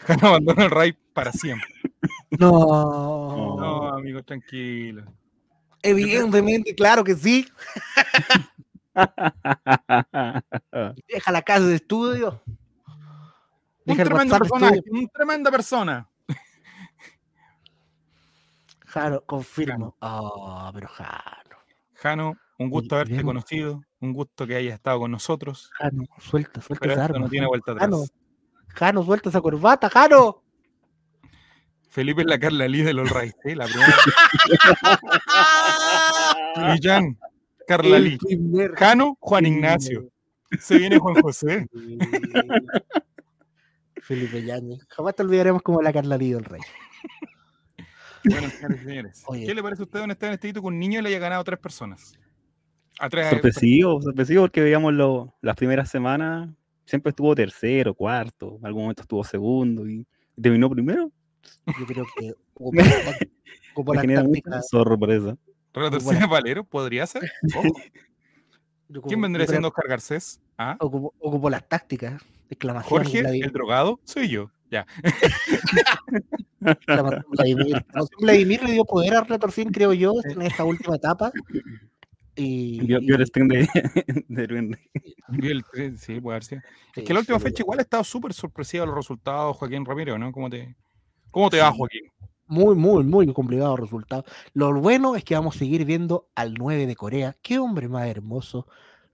Jano 0.06 0.28
abandona 0.28 0.64
el 0.64 0.70
Ray 0.70 0.92
para 1.12 1.32
siempre. 1.32 1.68
No, 2.38 3.56
No, 3.56 3.88
amigo, 3.94 4.22
tranquilo. 4.22 5.04
evidentemente, 5.82 6.74
claro 6.74 7.02
que 7.02 7.14
sí. 7.14 7.46
Deja 11.08 11.32
la 11.32 11.42
casa 11.42 11.66
de 11.66 11.76
estudio. 11.76 12.42
Un 13.84 13.96
Deja 13.96 14.04
tremendo 14.04 14.38
personaje, 14.38 14.76
estudio. 14.78 14.98
una 15.00 15.08
tremenda 15.08 15.50
persona. 15.50 16.08
Jano, 18.96 19.20
confirmo. 19.26 19.94
Ah, 20.00 20.70
pero 20.74 20.88
Jano, 20.88 21.56
Jano, 21.94 22.36
un 22.58 22.70
gusto 22.70 22.94
haberte 22.94 23.12
bien. 23.12 23.26
conocido, 23.26 23.82
un 24.00 24.14
gusto 24.14 24.46
que 24.46 24.56
hayas 24.56 24.72
estado 24.74 25.00
con 25.00 25.10
nosotros. 25.10 25.70
Jano, 25.74 26.04
suelta, 26.18 26.62
suelta 26.62 26.80
Pero 26.80 26.92
esa 26.94 27.04
arma. 27.04 27.18
no 27.18 27.28
tiene 27.28 27.42
Jano. 27.44 27.48
vuelta 27.50 27.72
atrás. 27.72 27.84
Jano, 27.90 28.04
Jano, 28.68 29.02
suelta 29.04 29.28
esa 29.28 29.40
corbata, 29.42 29.90
Jano. 29.90 30.42
Felipe 31.90 32.22
es 32.22 32.26
la 32.26 32.38
Carla 32.38 32.66
Lee 32.68 32.84
Right, 32.92 33.34
¿eh? 33.44 33.54
la 33.56 33.66
primera. 33.76 33.96
Millán, 36.72 37.18
Carla 37.66 37.98
Lee. 37.98 38.18
Jano, 38.76 39.16
Juan 39.20 39.46
Ignacio. 39.46 40.08
Se 40.60 40.78
viene 40.78 40.98
Juan 40.98 41.20
José. 41.20 41.66
Felipe 44.00 44.42
Yañez. 44.42 44.86
Jamás 44.88 45.14
te 45.14 45.22
olvidaremos 45.22 45.62
como 45.62 45.82
la 45.82 45.92
Carla 45.92 46.16
Lee 46.16 46.32
del 46.32 46.44
Rey. 46.44 46.60
Bueno, 48.28 48.48
señores 48.50 48.80
y 48.82 48.84
señores. 48.84 49.22
Oye. 49.26 49.46
¿Qué 49.46 49.54
le 49.54 49.62
parece 49.62 49.82
a 49.82 49.84
usted, 49.84 50.00
don 50.00 50.10
Esteban 50.10 50.34
Estevito, 50.34 50.60
que 50.60 50.66
un 50.66 50.78
niño 50.78 51.00
le 51.02 51.08
haya 51.10 51.18
ganado 51.18 51.40
a 51.42 51.44
tres 51.44 51.58
personas? 51.58 52.12
A 52.98 53.08
tres. 53.08 53.28
Sorpresivo, 53.30 54.00
sorpresivo 54.02 54.42
porque 54.42 54.60
veíamos 54.62 54.92
lo- 54.94 55.34
las 55.42 55.54
primeras 55.56 55.90
semanas, 55.90 56.48
siempre 56.84 57.10
estuvo 57.10 57.34
tercero, 57.34 57.94
cuarto, 57.94 58.56
en 58.60 58.66
algún 58.66 58.82
momento 58.82 59.02
estuvo 59.02 59.22
segundo 59.24 59.88
y 59.88 60.06
terminó 60.40 60.68
primero. 60.70 61.10
Yo 61.78 61.86
creo 61.86 62.04
que 62.18 62.32
Me 63.76 63.94
la 63.94 64.00
genera 64.00 64.22
táctica- 64.22 64.50
mucha 64.50 64.62
sorpresa. 64.62 65.36
Relatorcina 65.74 66.26
Valero, 66.26 66.64
podría 66.64 67.06
ser. 67.06 67.30
Ojo. 67.56 67.68
¿Quién 69.08 69.20
vendría 69.20 69.46
siendo 69.46 69.68
Oscar 69.68 69.88
Garcés? 69.88 70.40
¿Ah? 70.56 70.76
ocupó 70.80 71.50
las 71.50 71.68
tácticas. 71.68 72.22
Exclamación. 72.48 72.88
Jorge, 72.88 73.18
el 73.18 73.52
drogado, 73.52 74.00
soy 74.04 74.28
yo. 74.28 74.50
Ya. 74.70 74.86
Vladimir. 77.30 77.84
Vladimir 78.20 78.62
le 78.64 78.72
dio 78.72 78.84
poder 78.84 79.14
a 79.14 79.22
Retorcín, 79.22 79.70
creo 79.70 79.92
yo, 79.92 80.12
en 80.24 80.42
esta 80.42 80.64
última 80.64 80.96
etapa. 80.96 81.32
Y, 82.38 82.86
Yo, 82.86 82.98
yo 83.00 83.14
el 83.16 83.26
stream 83.26 83.48
de, 83.48 83.66
el 84.28 85.96
sí, 85.96 86.20
puede 86.20 86.36
haber 86.36 86.62
Es 86.94 87.04
que 87.04 87.14
la 87.14 87.20
última 87.20 87.38
sí, 87.38 87.44
fecha 87.44 87.62
igual 87.62 87.78
ha 87.78 87.82
estado 87.82 88.04
súper 88.04 88.34
sorpresiva 88.34 88.84
los 88.84 88.94
resultados, 88.94 89.56
Joaquín 89.56 89.86
Ramírez, 89.86 90.18
¿no? 90.18 90.30
¿Cómo 90.32 90.50
te, 90.50 90.76
cómo 91.30 91.48
te 91.48 91.60
va. 91.60 91.72
Joaquín? 91.72 92.02
Muy, 92.46 92.74
muy, 92.76 93.04
muy 93.04 93.32
complicado 93.32 93.76
resultado. 93.76 94.24
Lo 94.52 94.72
bueno 94.80 95.16
es 95.16 95.24
que 95.24 95.34
vamos 95.34 95.56
a 95.56 95.58
seguir 95.60 95.84
viendo 95.86 96.28
al 96.34 96.54
9 96.54 96.86
de 96.86 96.94
Corea. 96.94 97.34
Qué 97.42 97.58
hombre 97.58 97.88
más 97.88 98.06
hermoso. 98.06 98.66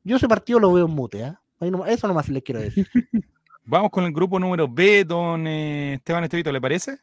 Yo 0.02 0.16
ese 0.16 0.26
partido 0.28 0.58
lo 0.58 0.72
veo 0.72 0.86
en 0.86 0.92
mute. 0.92 1.22
Ahí 1.60 1.70
nomás- 1.70 1.90
Eso 1.90 2.08
nomás 2.08 2.28
les 2.28 2.42
quiero 2.42 2.60
decir. 2.60 2.88
Vamos 3.64 3.90
con 3.90 4.04
el 4.04 4.12
grupo 4.12 4.38
número 4.40 4.66
B, 4.68 5.04
don 5.04 5.46
eh, 5.46 5.94
Esteban 5.94 6.24
Estevito, 6.24 6.50
¿le 6.50 6.60
parece? 6.60 6.98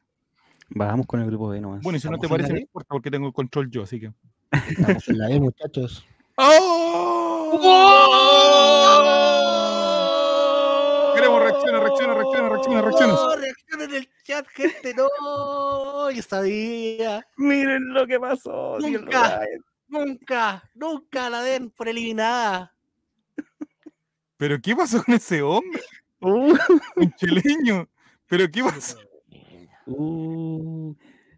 Vamos 0.69 1.05
con 1.05 1.21
el 1.21 1.27
grupo 1.27 1.47
B 1.49 1.61
nomás. 1.61 1.81
Bueno, 1.81 1.97
y 1.97 1.99
si 1.99 2.09
no 2.09 2.17
te 2.17 2.27
parece, 2.27 2.51
no 2.51 2.59
importa 2.59 2.89
porque 2.89 3.09
tengo 3.09 3.27
el 3.27 3.33
control 3.33 3.69
yo, 3.71 3.83
así 3.83 3.99
que. 3.99 4.11
Estamos 4.51 5.07
en 5.07 5.17
la 5.17 5.29
B, 5.29 5.39
muchachos. 5.39 6.05
¡Oh! 6.35 7.51
Queremos 11.15 11.41
reacciones, 11.41 11.81
reacciones, 11.81 12.15
reacciones, 12.15 12.51
reacciones, 12.51 12.83
reacciones. 12.83 13.15
No, 13.15 13.35
reacciones 13.35 13.89
del 13.89 14.09
chat, 14.23 14.47
gente, 14.47 14.93
no. 14.93 16.11
Yo 16.11 16.21
sabía. 16.21 17.25
Miren 17.37 17.93
lo 17.93 18.05
que 18.05 18.19
pasó. 18.19 18.77
Nunca. 18.79 19.41
Nunca, 19.87 20.69
nunca 20.75 21.29
la 21.29 21.41
den 21.41 21.71
por 21.71 21.87
eliminada. 21.87 22.75
¿Pero 24.37 24.61
qué 24.61 24.75
pasó 24.75 25.03
con 25.03 25.15
ese 25.15 25.41
hombre? 25.41 25.81
Uh, 26.21 26.55
Un 26.95 27.13
chileño. 27.15 27.87
¿Pero 28.27 28.49
qué 28.51 28.63
pasó? 28.63 28.97
uh. 29.85 30.95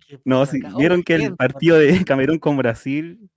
¿Qué 0.08 0.20
No, 0.26 0.40
pasa 0.40 0.52
si 0.54 0.62
vieron 0.78 0.98
Oye, 0.98 1.04
que 1.04 1.16
el 1.16 1.36
partido 1.36 1.78
de 1.78 2.04
Camerún 2.06 2.40
con 2.40 2.58
Brasil. 2.58 3.30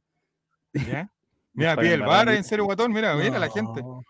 ¿Ya? 0.72 1.10
Mira, 1.52 1.76
pide 1.76 1.94
el 1.94 2.02
bar, 2.02 2.28
en 2.30 2.42
serio, 2.42 2.64
guatón. 2.64 2.92
Mira, 2.92 3.14
mira 3.14 3.38
la 3.38 3.48
gente. 3.48 3.80
No. 3.80 4.02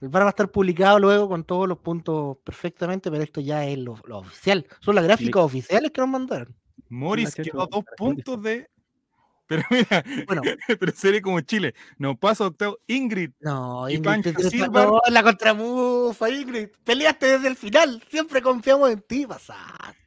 El 0.00 0.08
VAR 0.08 0.22
va 0.22 0.26
a 0.26 0.30
estar 0.30 0.50
publicado 0.50 0.98
luego 0.98 1.28
con 1.28 1.44
todos 1.44 1.68
los 1.68 1.78
puntos 1.78 2.36
perfectamente, 2.44 3.10
pero 3.10 3.22
esto 3.22 3.40
ya 3.40 3.64
es 3.66 3.78
lo, 3.78 3.96
lo 4.06 4.18
oficial. 4.18 4.66
Son 4.80 4.94
las 4.94 5.04
gráficas 5.04 5.42
oficiales 5.42 5.90
que 5.90 6.00
nos 6.00 6.10
mandaron. 6.10 6.54
Morris 6.88 7.34
quedó 7.34 7.62
a 7.62 7.66
dos 7.66 7.84
puntos 7.96 8.42
de. 8.42 8.68
Pero 9.46 9.62
mira, 9.70 10.02
Bueno, 10.26 10.42
pero 10.80 10.92
sería 10.92 11.20
como 11.20 11.40
Chile. 11.42 11.74
Nos 11.98 12.16
pasa 12.18 12.46
octavo 12.46 12.78
Ingrid. 12.86 13.30
no, 13.40 13.88
Ingrid, 13.90 14.22
te- 14.34 14.50
Silva. 14.50 14.84
no, 14.86 15.00
la 15.10 15.22
contramufa, 15.22 16.30
Ingrid. 16.30 16.68
Peleaste 16.82 17.26
desde 17.26 17.48
el 17.48 17.56
final. 17.56 18.02
Siempre 18.10 18.40
confiamos 18.40 18.90
en 18.90 19.02
ti, 19.02 19.26
pasaste. 19.26 19.98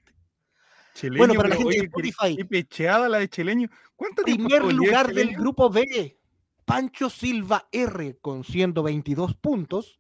Chileño, 0.96 1.18
Bueno, 1.20 1.34
para 1.36 1.50
la 1.50 1.56
gente 1.56 1.74
de 1.74 1.80
oye, 1.80 1.86
Spotify. 1.88 2.36
Qué 2.38 2.46
pecheada 2.46 3.08
la 3.08 3.20
de 3.20 3.30
chileño. 3.30 3.70
¿Cuánto 3.96 4.24
Primer 4.24 4.64
lugar 4.74 5.08
de 5.08 5.14
del 5.14 5.24
Chileño? 5.28 5.40
grupo 5.44 5.70
B, 5.70 6.20
Pancho 6.66 7.10
Silva 7.12 7.68
R 7.72 8.18
con 8.20 8.44
122 8.44 9.36
puntos. 9.36 10.00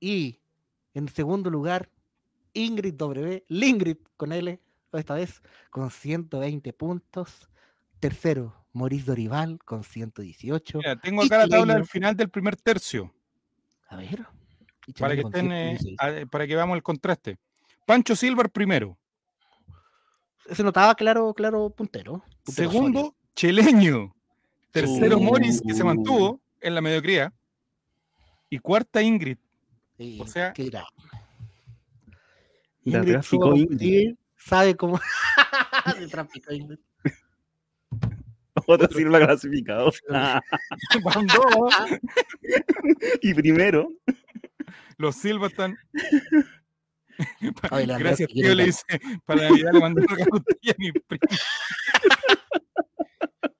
Y 0.00 0.40
en 0.94 1.08
segundo 1.08 1.48
lugar, 1.50 1.88
Ingrid 2.52 2.94
W, 2.94 3.44
Lingrid 3.48 3.98
con 4.16 4.32
L, 4.32 4.60
esta 4.92 5.14
vez 5.14 5.40
con 5.70 5.90
120 5.90 6.72
puntos. 6.72 7.48
Tercero, 8.08 8.54
Maurice 8.74 9.06
Dorival 9.06 9.58
con 9.64 9.82
118. 9.82 10.76
Mira, 10.76 10.96
tengo 11.00 11.22
acá 11.22 11.38
la 11.38 11.48
tabla 11.48 11.72
del 11.72 11.86
final 11.86 12.14
del 12.14 12.28
primer 12.28 12.54
tercio. 12.54 13.14
A 13.88 13.96
ver. 13.96 14.26
Para 14.98 15.14
que, 15.14 15.22
estén, 15.22 15.50
eh, 15.50 15.78
116. 15.78 15.96
a- 15.98 16.26
para 16.26 16.46
que 16.46 16.54
veamos 16.54 16.76
el 16.76 16.82
contraste. 16.82 17.38
Pancho 17.86 18.14
Silver 18.14 18.50
primero. 18.50 18.98
Se 20.52 20.62
notaba 20.62 20.94
claro, 20.94 21.32
claro, 21.32 21.70
puntero. 21.70 22.22
puntero 22.44 22.70
Segundo, 22.70 23.14
Chileño. 23.34 24.14
Tercero, 24.70 25.16
Uh. 25.16 25.22
Morris, 25.22 25.62
que 25.66 25.72
se 25.72 25.82
mantuvo 25.82 26.42
en 26.60 26.74
la 26.74 26.82
mediocridad. 26.82 27.32
Y 28.50 28.58
cuarta, 28.58 29.00
Ingrid. 29.00 29.38
sólido. 29.96 30.24
o 30.24 30.26
sea, 30.26 30.52
qué 30.52 30.70
Ingrid 32.84 33.12
tráfico 33.12 33.46
supo 33.46 33.56
Ingrid. 33.56 34.14
sabe 34.36 34.76
cómo. 34.76 35.00
de 35.98 36.06
tráfico, 36.08 36.52
Ingrid. 36.52 36.78
Otro 38.66 38.88
Silva 38.88 39.18
clasificado. 39.18 39.90
Van 40.08 41.26
dos. 41.26 42.00
y 43.22 43.34
primero. 43.34 43.88
Los 44.98 45.16
Silva 45.16 45.48
están. 45.48 45.76
Oye, 47.70 47.86
Gracias, 47.98 48.28
tío. 48.28 48.54
Le 48.54 48.66
dice: 48.66 48.82
Para 49.24 49.42
Navidad 49.42 49.72
le 49.72 49.80
mandé 49.80 50.00
un 50.02 50.08
regalo 50.08 50.36
a 50.36 50.74
mi 50.78 50.92
primo. 50.92 51.38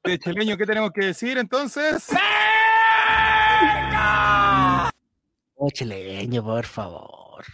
De 0.05 0.19
chileño, 0.19 0.57
¿qué 0.57 0.67
tenemos 0.67 0.91
que 0.93 1.07
decir 1.07 1.39
entonces? 1.39 2.09
Oh, 5.55 5.71
chileño, 5.71 6.45
por 6.45 6.67
favor. 6.67 7.45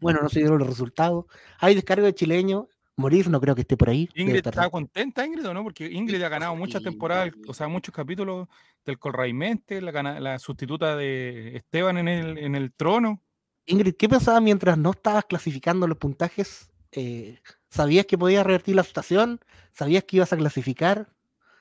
Bueno, 0.00 0.20
no 0.22 0.28
se 0.28 0.40
dieron 0.40 0.58
los 0.58 0.68
resultados. 0.68 1.24
Hay 1.58 1.74
descargo 1.74 2.06
de 2.06 2.14
chileño. 2.14 2.68
Morir 2.96 3.28
no 3.28 3.40
creo 3.40 3.54
que 3.54 3.60
esté 3.60 3.76
por 3.76 3.90
ahí. 3.90 4.08
Ingrid 4.14 4.46
está 4.46 4.70
contenta, 4.70 5.26
Ingrid, 5.26 5.46
o 5.46 5.52
no? 5.54 5.62
Porque 5.62 5.86
Ingrid 5.86 6.22
ha 6.22 6.28
ganado 6.30 6.56
muchas 6.56 6.80
Sí. 6.82 6.88
temporadas, 6.90 7.30
o 7.46 7.52
sea, 7.52 7.68
muchos 7.68 7.94
capítulos 7.94 8.48
del 8.84 8.98
Colraimente, 8.98 9.80
la, 9.82 10.20
la 10.20 10.38
sustituta 10.38 10.96
de 10.96 11.56
Esteban 11.56 11.98
en 11.98 12.08
el, 12.08 12.38
en 12.38 12.54
el 12.54 12.72
trono. 12.72 13.22
Ingrid, 13.66 13.94
¿qué 13.96 14.08
pensabas 14.08 14.40
mientras 14.42 14.78
no 14.78 14.90
estabas 14.92 15.24
clasificando 15.26 15.86
los 15.86 15.98
puntajes? 15.98 16.70
Eh, 16.92 17.38
¿Sabías 17.68 18.06
que 18.06 18.16
podías 18.16 18.46
revertir 18.46 18.76
la 18.76 18.84
situación? 18.84 19.40
¿Sabías 19.72 20.04
que 20.04 20.16
ibas 20.16 20.32
a 20.32 20.36
clasificar? 20.36 21.12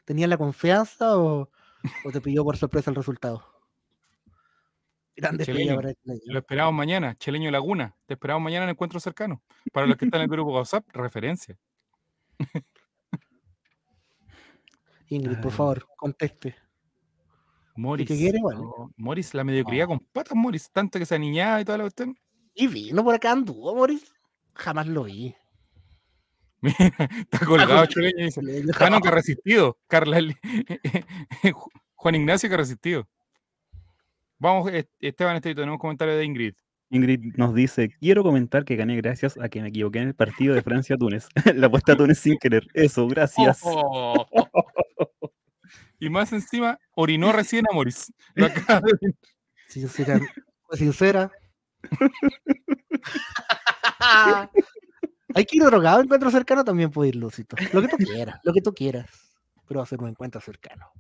¿Tenías 0.06 0.30
la 0.30 0.38
confianza 0.38 1.18
o, 1.18 1.50
o 2.06 2.12
te 2.12 2.22
pilló 2.22 2.44
por 2.46 2.58
sorpresa 2.58 2.92
el 2.92 2.96
resultado? 2.96 3.55
Cheleño. 5.16 5.80
Lo 6.26 6.40
esperamos 6.40 6.74
mañana, 6.74 7.16
Cheleño 7.18 7.50
Laguna. 7.52 7.96
Te 8.06 8.14
esperamos 8.16 8.44
mañana 8.44 8.66
en 8.66 8.72
encuentro 8.72 9.00
cercano. 9.00 9.42
Para 9.72 9.88
los 9.88 9.98
que 9.98 10.06
están 10.06 10.20
en 10.22 10.26
el 10.26 10.30
grupo 10.30 10.54
WhatsApp, 10.54 10.86
referencia. 10.94 11.58
Ingrid, 15.10 15.40
por 15.40 15.52
favor, 15.52 15.88
conteste. 15.96 16.56
Morris. 17.76 18.08
quiere, 18.08 18.38
igual. 18.38 18.58
no, 18.58 18.92
Morris, 18.98 19.34
la 19.34 19.44
mediocridad 19.44 19.88
con 19.88 20.00
patas, 20.00 20.36
Morris. 20.36 20.70
Tanto 20.72 20.98
que 20.98 21.06
se 21.06 21.16
aniñaba 21.16 21.62
y 21.62 21.66
toda 21.66 21.78
la 21.78 21.84
cuestión. 21.84 22.18
Y 22.54 22.68
vino 22.68 23.04
por 23.04 23.14
acá 23.16 23.32
anduvo, 23.32 23.74
Boris. 23.76 24.14
Jamás 24.54 24.88
lo 24.88 25.04
vi. 25.04 25.36
Mira, 26.62 26.78
está 27.20 27.46
colgado 27.46 27.86
Cheleño 27.86 28.22
y 28.22 28.24
dice. 28.26 28.42
Cheleño, 28.42 28.74
Ah, 28.80 28.90
no, 28.90 29.02
que 29.02 29.10
ha 29.10 29.12
resistido. 29.12 29.78
Carla, 29.88 30.20
Juan 31.96 32.16
Ignacio 32.16 32.50
que 32.50 32.56
ha 32.56 32.60
resistido. 32.60 33.08
Vamos, 34.40 34.70
eh, 34.72 34.88
Esteban 35.00 35.36
Estevito, 35.38 35.62
tenemos 35.62 35.76
un 35.76 35.80
comentario 35.80 36.16
de 36.18 36.26
Ingrid. 36.26 36.54
Ingrid 36.90 37.34
nos 37.36 37.54
dice, 37.56 37.90
quiero 38.00 38.24
comentar 38.24 38.64
que 38.64 38.76
gané 38.76 38.96
gracias 38.98 39.38
a 39.40 39.50
que 39.50 39.62
me 39.62 39.70
equivoqué 39.70 40.00
en 40.00 40.10
el 40.10 40.16
partido 40.16 40.54
de 40.54 40.62
Francia-Túnez. 40.62 41.28
La 41.56 41.68
apuesta 41.68 41.94
a 41.94 41.96
Túnez 41.96 42.20
sin 42.20 42.38
querer. 42.38 42.68
Eso, 42.74 43.08
gracias. 43.08 43.60
Oh. 43.64 44.26
Y 45.98 46.10
más 46.10 46.34
encima, 46.34 46.78
orinó 46.92 47.32
recién 47.32 47.64
a 47.72 47.74
de- 48.36 49.16
Sincera, 49.68 50.20
sincera. 50.74 51.32
Hay 55.34 55.46
que 55.46 55.58
ir 55.58 55.64
drogado, 55.64 56.02
encuentro 56.02 56.30
cercano 56.30 56.64
también 56.66 56.92
puede 56.92 57.10
ir 57.10 57.16
Lucito. 57.16 57.56
Lo 57.72 57.82
que 57.82 57.88
tú 57.88 57.98
quieras, 57.98 58.40
lo 58.44 58.54
que 58.54 58.62
tú 58.62 58.74
quieras. 58.74 59.10
Pero 59.68 59.80
va 59.80 59.84
a 59.86 59.88
ser 59.88 60.02
un 60.02 60.10
encuentro 60.10 60.40
cercano. 60.42 60.92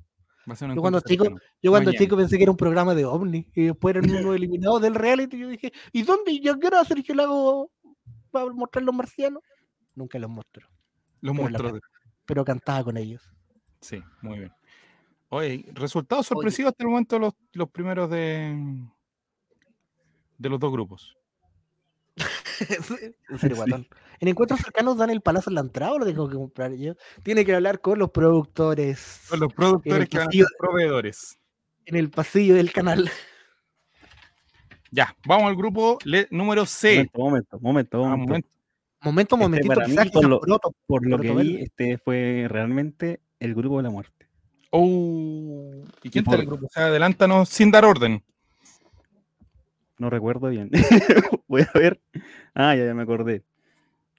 Yo 0.46 0.82
cuando 0.82 1.00
chico-. 1.02 1.26
Yo 1.62 1.72
cuando 1.72 1.90
Mañana. 1.90 1.98
chico 2.04 2.18
pensé 2.18 2.38
que 2.38 2.44
era 2.44 2.52
un 2.52 2.58
programa 2.58 2.94
de 2.94 3.06
ovni 3.06 3.48
y 3.56 3.64
después 3.66 3.96
eran 3.96 4.10
unos 4.10 4.36
eliminados 4.36 4.82
del 4.82 4.96
reality. 4.96 5.38
Yo 5.40 5.48
dije, 5.48 5.72
¿y 5.92 6.04
dónde? 6.04 6.40
¿Yo 6.40 6.60
qué 6.60 6.68
hora 6.68 6.84
Sergio 6.86 7.16
Lago 7.16 7.72
va 8.36 8.42
a 8.42 8.46
mostrar 8.54 8.84
los 8.84 8.94
marcianos? 8.94 9.42
Nunca 9.96 10.20
los 10.20 10.30
mostró, 10.30 10.68
Los 11.22 11.36
Pero 11.36 11.50
monstruos. 11.50 11.82
pero 12.26 12.46
cantaba 12.46 12.84
con 12.84 12.98
ellos. 12.98 13.32
Sí, 13.82 14.02
muy 14.22 14.40
bien. 14.40 14.54
Oye, 15.30 15.66
resultados 15.74 16.28
sorpresivos 16.28 16.72
hasta 16.72 16.84
el 16.84 16.90
momento 16.90 17.18
los, 17.18 17.34
los 17.54 17.70
primeros 17.70 18.10
de, 18.10 18.56
de 20.38 20.50
los 20.50 20.60
dos 20.60 20.72
grupos. 20.72 21.18
en 22.70 22.84
serio, 22.84 23.16
Sí. 23.42 23.48
guatón. 23.50 23.88
En 24.20 24.28
encuentros 24.30 24.62
cercanos 24.62 24.98
dan 24.98 25.10
el 25.10 25.22
palazo 25.22 25.50
en 25.50 25.56
la 25.56 25.62
entrada 25.62 25.94
o 25.94 26.00
lo 26.00 26.06
tengo 26.06 26.30
que 26.30 26.36
comprar 26.36 26.74
yo. 26.74 26.96
Tiene 27.24 27.44
que 27.44 27.54
hablar 27.54 27.82
con 27.82 28.00
los 28.00 28.12
productores 28.12 29.00
Son 29.28 29.40
los 29.42 29.54
productores 29.54 30.08
que 30.08 30.18
van 30.20 30.28
a 30.30 30.32
ser 30.32 30.46
proveedores. 30.58 31.38
en 31.86 31.96
el 31.98 32.10
pasillo 32.10 32.56
del 32.56 32.72
canal. 32.72 33.10
Ya, 34.92 35.14
vamos 35.26 35.50
al 35.50 35.56
grupo 35.58 35.98
número 36.30 36.66
C. 36.66 37.10
Momento, 37.14 37.60
momento, 37.60 37.60
momento, 37.60 38.06
Ah, 38.06 38.10
momento. 38.16 38.28
momento. 38.28 38.50
Momento, 39.02 39.36
Este, 39.36 39.44
momentito, 39.46 39.80
mí, 39.82 39.86
quizás, 39.88 40.10
por 40.12 40.26
lo- 40.28 40.40
poroto. 40.40 40.72
Por 40.88 41.06
lo 41.06 41.20
que 41.20 41.32
vi, 41.32 41.58
este 41.62 41.98
fue 42.00 42.48
realmente 42.50 43.20
el 43.40 43.54
grupo 43.54 43.78
de 43.78 43.84
la 43.84 43.90
muerte. 43.92 44.28
Oh, 44.72 45.72
¿Y 46.02 46.10
quién 46.10 46.24
está 46.24 46.36
en 46.36 46.42
el 46.42 46.48
grupo? 46.48 46.66
O 46.66 46.70
sea, 46.70 46.86
adelántanos 46.88 47.50
sin 47.50 47.70
dar 47.72 47.86
orden. 47.86 48.24
No 49.98 50.10
recuerdo 50.10 50.50
bien. 50.50 50.70
Voy 51.48 51.62
a 51.62 51.78
ver. 51.78 52.02
Ah, 52.54 52.76
ya, 52.76 52.86
ya 52.86 52.94
me 52.94 53.04
acordé. 53.04 53.44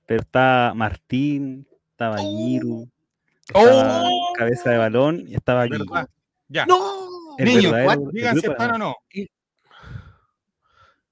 Pero 0.07 0.23
está 0.23 0.73
Martín, 0.75 1.67
estaba 1.91 2.19
Giru, 2.19 2.89
estaba 3.49 4.05
¡Oh! 4.09 4.33
Cabeza 4.37 4.71
de 4.71 4.79
Balón 4.79 5.25
y 5.27 5.35
estaba 5.35 5.63
aquí. 5.63 5.77
Ya. 6.49 6.65
¡No! 6.67 7.37
El 7.39 7.45
Niños, 7.47 7.75
digan 8.13 8.37
si 8.37 8.41
grupo 8.41 8.41
de 8.43 8.49
la 8.49 8.53
están 8.53 8.71
o 8.71 8.79
no. 8.79 8.95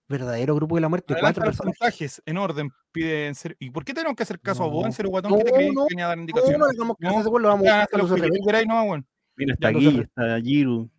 Verdadero 0.06 0.54
grupo 0.54 0.74
de 0.76 0.80
la 0.82 0.88
muerte. 0.88 1.14
Cuatro 1.18 1.44
los 1.44 1.48
personas. 1.56 1.76
puntajes 1.78 2.22
en 2.24 2.38
orden. 2.38 2.70
Pide 2.92 3.26
en 3.26 3.34
serio. 3.34 3.56
¿Y 3.58 3.70
por 3.70 3.84
qué 3.84 3.94
tenemos 3.94 4.14
que 4.16 4.22
hacer 4.22 4.38
caso 4.38 4.62
a 4.64 4.68
vos, 4.68 4.82
No. 4.82 4.86
en 4.86 4.92
serio, 4.92 5.10
guatón? 5.10 5.32
¿Qué 5.38 5.44
te 5.44 5.50
No, 5.50 5.56
crees 5.56 5.74
no, 5.74 5.86
que 5.86 5.94
venía 5.94 6.04
a 6.04 6.08
dar 6.08 6.16
No, 6.18 6.22
indicaciones? 6.22 6.58
no 6.78 6.96
No, 6.98 7.08
a 7.16 7.20
ese 7.20 7.28
güey, 7.28 7.42
lo 7.42 7.48
vamos 7.48 7.64
Ya, 7.64 7.74
a 7.74 7.82
haz 7.82 7.84
buscar 7.90 8.00
lo 8.00 8.06
cuando 8.08 8.08
se 8.08 8.14
que 8.14 8.20
tú 8.28 8.32
revele. 8.34 8.46
queráis, 8.46 8.66
no, 8.68 8.82
weón. 8.84 9.06
Mira, 9.36 9.54
está 9.54 9.68
aquí, 9.68 9.98
está 10.00 10.40
Giru. 10.40 10.90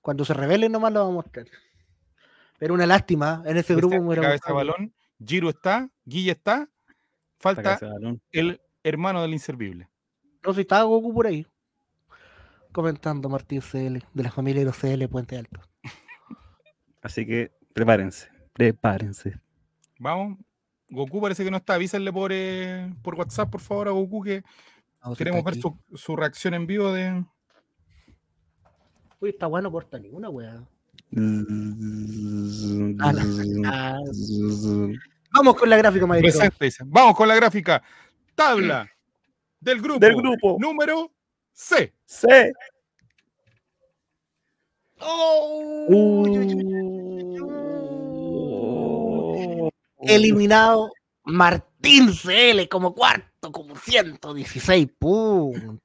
Cuando 0.00 0.24
se 0.24 0.32
revele 0.34 0.68
nomás 0.68 0.92
lo 0.92 1.00
vamos 1.00 1.12
a 1.12 1.22
mostrar. 1.26 1.46
Pero 2.60 2.74
una 2.74 2.84
lástima, 2.84 3.42
en 3.46 3.56
ese 3.56 3.74
grupo 3.74 3.98
me 4.02 4.14
cabeza 4.16 4.48
de 4.48 4.52
balón. 4.52 4.94
Giro 5.24 5.48
está. 5.48 5.88
Guille 6.04 6.32
está. 6.32 6.68
Falta 7.38 7.80
el 8.32 8.60
hermano 8.82 9.22
del 9.22 9.32
inservible. 9.32 9.88
No 10.44 10.52
sé 10.52 10.56
si 10.56 10.60
estaba 10.60 10.84
Goku 10.84 11.14
por 11.14 11.26
ahí. 11.26 11.46
Comentando 12.70 13.30
Martín 13.30 13.62
CL, 13.62 14.04
de 14.12 14.22
la 14.22 14.30
familia 14.30 14.60
de 14.60 14.66
los 14.66 14.76
CL 14.76 15.08
Puente 15.08 15.38
Alto. 15.38 15.62
Así 17.02 17.24
que 17.24 17.50
prepárense, 17.72 18.28
prepárense. 18.52 19.40
Vamos. 19.98 20.38
Goku 20.90 21.18
parece 21.18 21.42
que 21.42 21.50
no 21.50 21.56
está. 21.56 21.74
Avísenle 21.76 22.12
por, 22.12 22.30
eh, 22.30 22.92
por 23.02 23.14
WhatsApp, 23.14 23.48
por 23.48 23.62
favor, 23.62 23.88
a 23.88 23.92
Goku 23.92 24.22
que 24.22 24.44
queremos 25.16 25.42
ver 25.42 25.54
su, 25.54 25.78
su 25.94 26.14
reacción 26.14 26.52
en 26.52 26.66
vivo 26.66 26.92
de. 26.92 27.24
Uy, 29.18 29.30
está 29.30 29.46
bueno, 29.46 29.72
corta 29.72 29.98
ni 29.98 30.10
una 30.10 30.28
weá. 30.28 30.62
Vamos 35.32 35.56
con 35.56 35.68
la 35.70 35.76
gráfica, 35.76 36.06
maestro. 36.06 36.50
Vamos 36.86 37.16
con 37.16 37.28
la 37.28 37.34
gráfica. 37.36 37.82
Tabla 38.34 38.88
del 39.60 39.80
grupo. 39.80 39.98
Del 40.00 40.16
grupo. 40.16 40.56
Número 40.60 41.12
C. 41.52 41.94
Sí. 42.06 42.26
Oh, 45.02 45.86
Uh. 45.88 46.22
uy. 49.62 49.70
Eliminado 50.02 50.90
Martín 51.24 52.12
CL 52.12 52.68
como 52.68 52.94
cuarto, 52.94 53.52
como 53.52 53.76
116 53.76 54.88
puntos. 54.98 55.78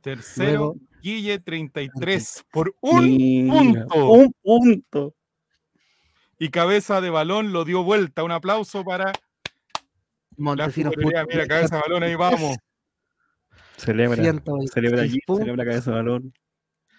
Tercero, 0.00 0.50
Luego- 0.50 0.76
Guille 1.04 1.38
33 1.38 2.46
por 2.50 2.74
un 2.80 3.04
Mira, 3.06 3.52
punto. 3.52 4.10
Un 4.10 4.34
punto. 4.42 5.14
y 6.38 6.48
cabeza 6.48 7.02
de 7.02 7.10
balón 7.10 7.52
lo 7.52 7.66
dio 7.66 7.82
vuelta. 7.82 8.24
Un 8.24 8.30
aplauso 8.32 8.82
para 8.84 9.12
Montesinos. 10.38 10.94
Mira, 10.96 11.26
cabeza 11.46 11.76
de 11.76 11.82
balón, 11.82 12.04
ahí 12.04 12.14
vamos. 12.14 12.56
Celebra. 13.76 14.16
126 14.16 14.70
Celebra 14.72 15.02
allí, 15.02 15.18
celebra 15.26 15.64
cabeza 15.66 15.90
de 15.90 15.96
balón. 15.98 16.32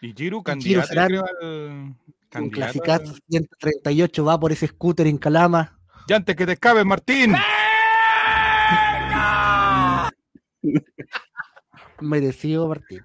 Y 0.02 0.08
Giru, 0.10 0.16
Giro 0.18 0.44
candidato, 0.44 0.88
creo, 1.08 1.26
al. 1.42 1.96
Un 2.44 2.50
clasicazo 2.52 3.12
al- 3.14 3.22
138 3.28 4.24
va 4.24 4.40
por 4.40 4.52
ese 4.52 4.68
scooter 4.68 5.08
en 5.08 5.18
Calama. 5.18 5.80
Ya 6.08 6.18
antes 6.18 6.36
que 6.36 6.46
te 6.46 6.52
escapes, 6.52 6.86
Martín. 6.86 7.34
Merecido 12.02 12.68
Martín. 12.68 13.02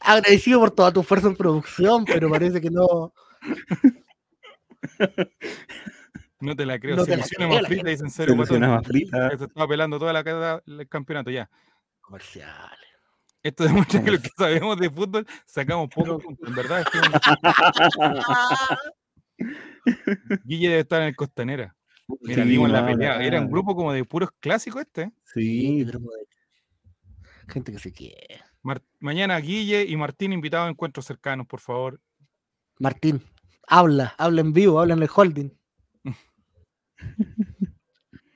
Agradecido 0.00 0.60
por 0.60 0.70
toda 0.70 0.92
tu 0.92 1.02
fuerza 1.02 1.28
en 1.28 1.36
producción, 1.36 2.04
pero 2.04 2.30
parece 2.30 2.60
que 2.60 2.70
no. 2.70 3.12
No 6.40 6.56
te 6.56 6.64
la 6.64 6.78
creo. 6.78 6.96
No 6.96 7.04
se 7.04 7.16
más 7.16 7.28
frita, 7.66 7.90
dicen 7.90 8.10
Se 8.10 8.24
cero 8.24 8.36
más 8.36 8.86
frita. 8.86 9.36
Se 9.36 9.44
estaba 9.44 9.68
pelando 9.68 9.98
toda 9.98 10.12
la 10.12 10.24
cara 10.24 10.62
del 10.66 10.88
campeonato 10.88 11.30
ya. 11.30 11.50
Comerciales. 12.00 12.78
Esto 13.42 13.64
demuestra 13.64 14.02
que 14.02 14.10
los 14.10 14.20
que 14.20 14.30
sabemos 14.36 14.78
de 14.78 14.90
fútbol 14.90 15.26
sacamos 15.46 15.88
pocos 15.94 16.22
puntos. 16.22 16.48
En 16.48 16.54
verdad, 16.54 16.80
es 16.80 16.86
que 16.86 16.98
Guille 20.44 20.68
debe 20.68 20.80
estar 20.80 21.00
en 21.00 21.08
el 21.08 21.16
Costanera. 21.16 21.74
Mira, 22.20 22.42
Sí, 22.42 22.48
vimos 22.50 22.70
la 22.70 22.82
no, 22.82 22.88
pelea. 22.88 23.22
Era 23.22 23.40
un 23.40 23.50
grupo 23.50 23.74
como 23.74 23.92
de 23.92 24.04
puros 24.04 24.30
clásicos 24.40 24.82
este. 24.82 25.02
¿eh? 25.02 25.12
Sí, 25.24 25.84
grupo 25.84 26.10
de 26.12 26.26
gente 27.52 27.72
que 27.72 27.78
se 27.78 27.92
quiere. 27.92 28.42
Mar- 28.62 28.82
mañana 28.98 29.38
Guille 29.38 29.84
y 29.84 29.96
Martín 29.96 30.32
invitados 30.32 30.66
a 30.66 30.70
encuentros 30.70 31.06
cercanos, 31.06 31.46
por 31.46 31.60
favor. 31.60 32.00
Martín, 32.78 33.22
habla, 33.66 34.14
habla 34.18 34.40
en 34.42 34.52
vivo, 34.52 34.80
habla 34.80 34.94
en 34.94 35.02
el 35.02 35.08
holding. 35.14 35.50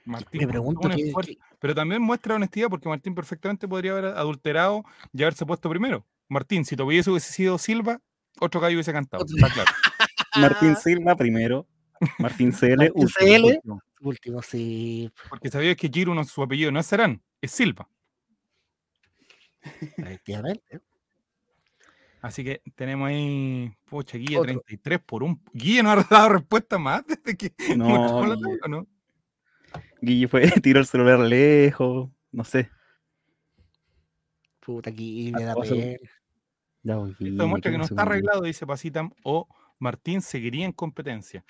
Martín, 0.05 0.41
Me 0.43 0.49
pregunto 0.49 0.87
un 0.89 0.95
qué- 0.95 1.39
Pero 1.59 1.75
también 1.75 2.03
muestra 2.03 2.35
honestidad 2.35 2.69
porque 2.69 2.89
Martín 2.89 3.15
perfectamente 3.15 3.67
podría 3.67 3.93
haber 3.93 4.05
adulterado 4.07 4.85
y 5.13 5.23
haberse 5.23 5.47
puesto 5.47 5.71
primero. 5.71 6.07
Martín, 6.29 6.65
si 6.65 6.77
tu 6.77 6.85
hubiese 6.85 7.11
hubiese 7.11 7.33
sido 7.33 7.57
Silva, 7.59 8.01
otro 8.41 8.61
gallo 8.61 8.77
hubiese 8.77 8.93
cantado. 8.93 9.25
Está 9.25 9.49
claro. 9.51 9.71
Martín 10.41 10.77
Silva 10.77 11.17
primero. 11.17 11.67
Martín 12.19 12.53
CL. 12.53 12.77
Martín 12.77 12.93
último. 12.95 13.09
CL. 13.19 13.45
Último. 13.45 13.81
último, 14.01 14.43
sí. 14.43 15.11
Porque 15.31 15.51
sabías 15.51 15.77
que 15.77 15.89
Giro 15.89 16.15
no, 16.15 16.25
su 16.25 16.43
apellido 16.43 16.71
no 16.71 16.81
es 16.81 16.87
Serán, 16.87 17.23
es 17.41 17.51
Silva. 17.53 17.89
Efectivamente. 19.97 20.81
Así 22.21 22.43
que 22.43 22.63
tenemos 22.75 23.09
ahí, 23.09 23.71
pocha, 23.85 24.17
Guille 24.17 24.39
Otro. 24.39 24.61
33 24.63 25.01
por 25.01 25.23
un. 25.23 25.43
Guille 25.53 25.83
no 25.83 25.91
ha 25.91 25.97
dado 25.97 26.31
respuesta 26.31 26.79
más 26.79 27.05
desde 27.07 27.37
que. 27.37 27.53
No, 27.77 27.87
Guille. 27.87 28.37
tabla, 28.37 28.69
¿no? 28.69 28.87
Guille 30.01 30.29
fue, 30.29 30.43
tiró 30.63 30.81
el 30.81 30.87
celular 30.87 31.19
lejos. 31.19 32.09
No 32.33 32.45
sé. 32.45 32.71
Puta, 34.61 34.91
me 34.91 35.45
da 35.45 35.55
Guille, 35.55 36.01
Esto 36.83 37.07
demuestra 37.21 37.71
que 37.71 37.75
¿qué 37.75 37.79
no 37.79 37.85
está 37.85 37.95
Guille? 37.95 38.03
arreglado, 38.03 38.43
dice 38.43 38.67
Pasitam, 38.67 39.11
o 39.23 39.47
Martín 39.79 40.23
seguiría 40.23 40.65
en 40.65 40.73
competencia. 40.73 41.45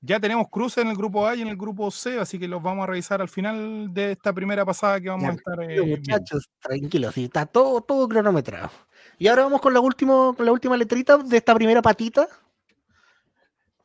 Ya 0.00 0.20
tenemos 0.20 0.46
cruces 0.50 0.84
en 0.84 0.88
el 0.90 0.96
grupo 0.96 1.26
A 1.26 1.34
y 1.34 1.42
en 1.42 1.48
el 1.48 1.56
grupo 1.56 1.90
C, 1.90 2.18
así 2.20 2.38
que 2.38 2.46
los 2.46 2.62
vamos 2.62 2.84
a 2.84 2.86
revisar 2.86 3.20
al 3.20 3.28
final 3.28 3.92
de 3.92 4.12
esta 4.12 4.32
primera 4.32 4.64
pasada 4.64 5.00
que 5.00 5.08
vamos 5.08 5.28
a 5.28 5.32
estar. 5.32 5.62
eh, 5.62 5.80
muchachos, 5.82 6.48
tranquilos, 6.60 7.16
está 7.16 7.46
todo, 7.46 7.80
todo 7.80 8.06
cronometrado. 8.08 8.70
Y 9.18 9.28
ahora 9.28 9.44
vamos 9.44 9.60
con 9.60 9.72
la, 9.72 9.80
último, 9.80 10.34
con 10.36 10.44
la 10.44 10.52
última 10.52 10.76
letrita 10.76 11.16
de 11.18 11.36
esta 11.38 11.54
primera 11.54 11.80
patita. 11.80 12.28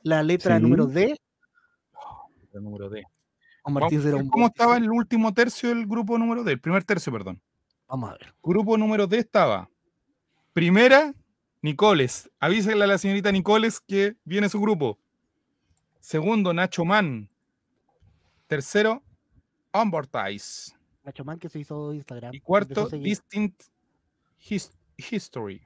La 0.04 0.22
letra 0.22 0.58
Sí. 0.58 0.62
número 0.64 0.86
D. 0.86 1.16
El 2.54 2.64
número 2.64 2.90
D. 2.90 3.04
Vamos 3.64 3.82
Martín 3.82 4.02
Cerón 4.02 4.28
¿Cómo 4.30 4.48
estaba 4.48 4.76
el 4.78 4.90
último 4.92 5.34
tercio 5.34 5.70
del 5.70 5.86
grupo 5.86 6.18
número 6.18 6.44
D? 6.44 6.52
El 6.52 6.60
primer 6.60 6.84
tercio, 6.84 7.12
perdón. 7.14 7.40
Vamos 7.88 8.10
a 8.10 8.14
ver. 8.14 8.34
Grupo 8.44 8.78
número 8.78 9.08
D 9.08 9.18
estaba. 9.20 9.70
Primera, 10.54 11.14
Nicoles. 11.62 12.30
Avísele 12.40 12.84
a 12.84 12.88
la 12.88 12.98
señorita 12.98 13.32
Nicoles 13.32 13.80
que 13.80 14.18
viene 14.26 14.50
su 14.50 14.60
grupo. 14.60 14.98
Segundo, 16.02 16.52
Nacho 16.54 16.84
Man. 16.84 17.30
Tercero, 18.48 19.02
Unbortize. 19.74 20.74
Nacho 21.04 21.24
Man 21.24 21.40
que 21.40 21.48
se 21.48 21.60
hizo 21.60 21.94
Instagram. 21.94 22.34
Y 22.34 22.42
cuarto. 22.42 22.90
Distinct 22.90 23.64
His- 24.40 24.72
History. 24.98 25.62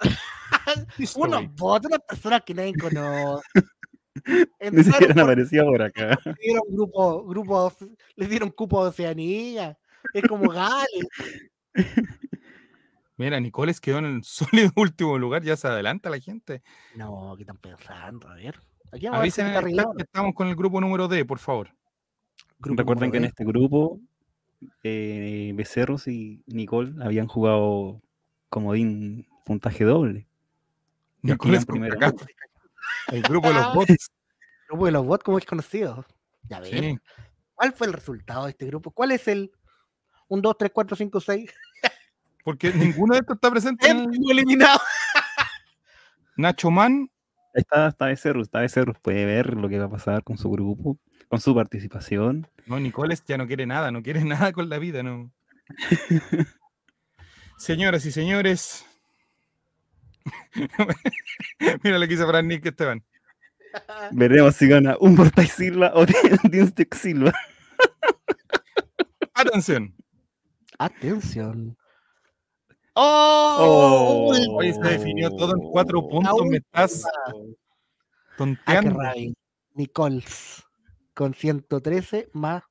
History. 0.98 1.28
Unos 1.32 1.54
bots, 1.54 1.86
unas 1.86 2.00
personas 2.00 2.42
que 2.44 2.54
nadie 2.54 2.74
conoce. 2.74 3.42
Ni 4.72 4.82
siquiera 4.84 5.14
por- 5.14 5.22
aparecido 5.22 5.64
por 5.66 5.80
acá. 5.82 6.18
le 6.24 6.34
dieron 6.42 6.64
grupo, 6.68 7.24
grupo, 7.24 7.72
les 8.16 8.28
dieron 8.28 8.50
cupo 8.50 8.82
de 8.82 8.90
Oceanía. 8.90 9.78
Es 10.12 10.22
como 10.28 10.50
Gales. 10.50 11.06
Mira, 13.16 13.40
Nicoles 13.40 13.80
quedó 13.80 13.98
en 13.98 14.04
el 14.06 14.24
sólido 14.24 14.70
último 14.76 15.18
lugar. 15.18 15.42
Ya 15.42 15.56
se 15.56 15.66
adelanta 15.68 16.10
la 16.10 16.18
gente. 16.20 16.62
No, 16.94 17.34
¿qué 17.36 17.42
están 17.42 17.58
pensando? 17.58 18.28
A 18.28 18.34
ver. 18.34 18.60
Aquí 18.92 19.06
vamos 19.06 19.18
a 19.18 19.22
ver 19.22 19.30
si 19.30 19.40
está 19.40 19.58
en 19.60 19.66
el 19.68 19.76
que 19.96 20.02
estamos 20.02 20.34
con 20.34 20.48
el 20.48 20.56
grupo 20.56 20.80
número 20.80 21.08
D, 21.08 21.24
por 21.24 21.38
favor. 21.38 21.70
Grupo 22.58 22.78
Recuerden 22.80 23.10
que 23.10 23.16
en 23.18 23.22
D. 23.24 23.28
este 23.28 23.44
grupo 23.44 24.00
eh, 24.82 25.52
Becerros 25.54 26.08
y 26.08 26.42
Nicole 26.46 26.94
habían 27.04 27.26
jugado 27.28 28.00
comodín 28.48 29.26
puntaje 29.44 29.84
doble. 29.84 30.26
Primero. 31.22 31.64
contra 31.66 31.94
acá. 32.08 32.14
El 33.12 33.22
grupo 33.22 33.48
de 33.48 33.54
los 33.54 33.74
bots. 33.74 34.10
grupo 34.68 34.86
de 34.86 34.92
los 34.92 35.04
bots, 35.06 35.24
como 35.24 35.38
es 35.38 35.44
conocido. 35.44 36.04
Ya 36.48 36.60
ves. 36.60 36.70
Sí. 36.70 36.98
¿Cuál 37.54 37.72
fue 37.74 37.86
el 37.88 37.92
resultado 37.92 38.44
de 38.44 38.50
este 38.50 38.66
grupo? 38.66 38.90
¿Cuál 38.90 39.10
es 39.12 39.26
el 39.28 39.50
1, 40.28 40.40
2, 40.42 40.56
3, 40.58 40.70
4, 40.72 40.96
5, 40.96 41.20
6? 41.20 41.54
Porque 42.44 42.72
ninguno 42.72 43.14
de 43.14 43.20
estos 43.20 43.34
está 43.36 43.50
presente. 43.50 43.88
en 43.88 43.98
el- 44.12 44.30
eliminado. 44.30 44.80
Nacho 46.36 46.70
Man, 46.70 47.10
Está, 47.58 47.88
está 47.88 48.06
Becerros, 48.06 48.46
está 48.46 48.60
Becerros, 48.60 48.98
puede 49.00 49.24
ver 49.24 49.54
lo 49.54 49.68
que 49.68 49.80
va 49.80 49.86
a 49.86 49.90
pasar 49.90 50.22
con 50.22 50.38
su 50.38 50.48
grupo, 50.48 50.96
con 51.26 51.40
su 51.40 51.56
participación. 51.56 52.46
no, 52.66 52.78
Nicoles 52.78 53.24
ya 53.26 53.36
no 53.36 53.48
quiere 53.48 53.66
nada, 53.66 53.90
no 53.90 54.00
quiere 54.00 54.24
nada 54.24 54.52
con 54.52 54.68
la 54.68 54.78
vida, 54.78 55.02
no. 55.02 55.32
Señoras 57.58 58.06
y 58.06 58.12
señores. 58.12 58.86
Mira 61.82 61.98
lo 61.98 62.06
que 62.06 62.14
hizo 62.14 62.28
Fran 62.28 62.46
Nick 62.46 62.64
Esteban. 62.64 63.02
Veremos 64.12 64.54
si 64.54 64.68
gana 64.68 64.96
un 65.00 65.16
Portai 65.16 65.48
Silva 65.48 65.90
o 65.94 66.06
Dinstick 66.44 66.94
Silva. 66.94 67.32
Atención. 69.34 69.96
Atención. 70.78 71.76
¡Oh! 73.00 74.28
Oh. 74.32 74.56
Hoy 74.56 74.72
se 74.72 74.80
definió 74.80 75.30
todo 75.30 75.52
en 75.54 75.60
cuatro 75.70 76.02
puntos. 76.08 76.32
última. 76.32 76.50
Me 76.50 76.56
estás 76.56 77.04
Ah, 77.04 77.32
tonteando. 78.36 78.98
Nicols 79.74 80.64
con 81.14 81.32
113 81.34 82.28
más 82.32 82.64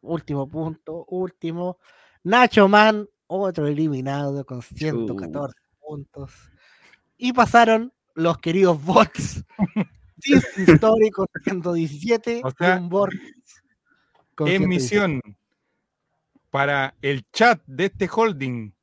último 0.00 0.48
punto, 0.48 1.04
último. 1.08 1.78
Nacho 2.24 2.66
Man, 2.66 3.08
otro 3.28 3.68
eliminado 3.68 4.44
con 4.44 4.60
114 4.60 5.54
puntos. 5.80 6.32
Y 7.16 7.32
pasaron 7.32 7.92
los 8.14 8.38
queridos 8.38 8.82
bots. 8.84 9.44
Story 10.56 11.10
con 11.10 11.26
117 11.44 12.40
O 12.42 12.50
sea, 12.50 12.76
y 12.76 12.78
un 12.80 12.88
bot 12.88 13.10
con 14.34 14.48
En 14.48 14.62
117. 14.62 14.68
misión 14.68 15.20
para 16.50 16.96
el 17.02 17.24
chat 17.30 17.60
de 17.66 17.84
este 17.86 18.08
holding 18.12 18.73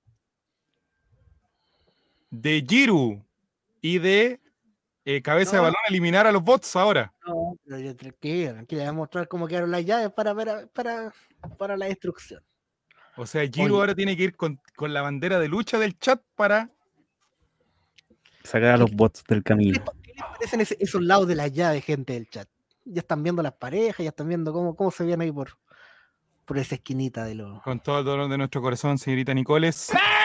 de 2.32 2.66
Giru 2.68 3.24
y 3.82 4.00
de 4.00 4.40
eh, 5.06 5.22
Cabeza 5.22 5.58
de. 5.58 5.62
Balón 5.62 5.76
eliminar 5.90 6.26
a 6.26 6.32
los 6.32 6.42
bots 6.44 6.76
ahora. 6.76 7.14
No, 7.28 7.56
pero 7.64 7.78
yo 7.80 7.96
tranquilo, 7.96 8.54
tranquilo, 8.54 8.82
voy 8.82 8.90
a 8.90 8.94
mostrar 8.94 9.28
cómo 9.28 9.48
quedaron 9.48 9.70
las 9.72 9.86
llaves 9.86 10.12
para, 10.12 10.34
para, 10.34 10.66
para, 10.68 11.14
para 11.58 11.78
la 11.78 11.86
destrucción. 11.88 12.44
O 13.18 13.26
sea, 13.26 13.42
Giru 13.44 13.74
Oye. 13.76 13.82
ahora 13.82 13.96
tiene 13.96 14.16
que 14.18 14.24
ir 14.24 14.36
con, 14.36 14.60
con 14.76 14.94
la 14.94 15.02
bandera 15.02 15.38
de 15.40 15.48
lucha 15.50 15.78
del 15.78 16.00
chat 16.00 16.22
para. 16.36 16.70
Sacar 18.44 18.72
a 18.74 18.78
los 18.78 18.92
bots 18.92 19.24
del 19.28 19.40
¿Qué 19.44 19.50
camino. 19.50 19.84
qué 20.02 20.14
les 20.14 20.24
parecen 20.24 20.62
ese- 20.62 20.78
esos 20.80 21.02
lados 21.04 21.28
de 21.28 21.36
las 21.36 21.52
llaves, 21.52 21.84
gente 21.86 22.14
del 22.14 22.28
chat? 22.30 22.48
Ya 22.86 23.02
están 23.02 23.22
viendo 23.22 23.44
las 23.44 23.54
parejas, 23.54 24.00
ya 24.04 24.10
están 24.10 24.28
viendo 24.28 24.52
cómo, 24.52 24.76
cómo 24.76 24.90
se 24.90 25.04
ven 25.04 25.22
ahí 25.22 25.32
por, 25.32 25.58
por 26.46 26.58
esa 26.58 26.76
esquinita 26.76 27.24
de 27.26 27.36
los. 27.36 27.62
Con 27.62 27.80
todo 27.82 28.00
el 28.00 28.06
dolor 28.06 28.30
de 28.30 28.38
nuestro 28.40 28.62
corazón, 28.62 28.98
señorita 28.98 29.34
Nicoles. 29.34 29.92
Ah. 29.94 30.21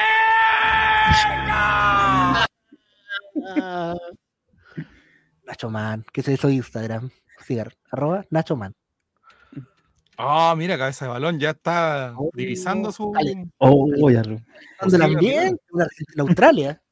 Nacho 5.47 5.71
Man, 5.71 6.05
que 6.13 6.23
se 6.23 6.33
hizo 6.33 6.49
Instagram. 6.51 7.11
Sigan, 7.47 7.69
arroba 7.91 8.25
Nacho 8.31 8.57
Man. 8.57 8.75
Ah, 10.19 10.55
mira, 10.57 10.79
Cabeza 10.79 11.05
de 11.05 11.11
Balón 11.11 11.39
ya 11.39 11.51
está 11.51 12.15
Oh, 12.17 12.31
divisando 12.33 12.91
su. 12.91 13.13
dale. 13.13 13.49
Oh, 13.59 13.87
ya 14.11 14.23
lo- 14.23 14.39
gente 14.81 15.47
en 16.15 16.21
Australia. 16.21 16.83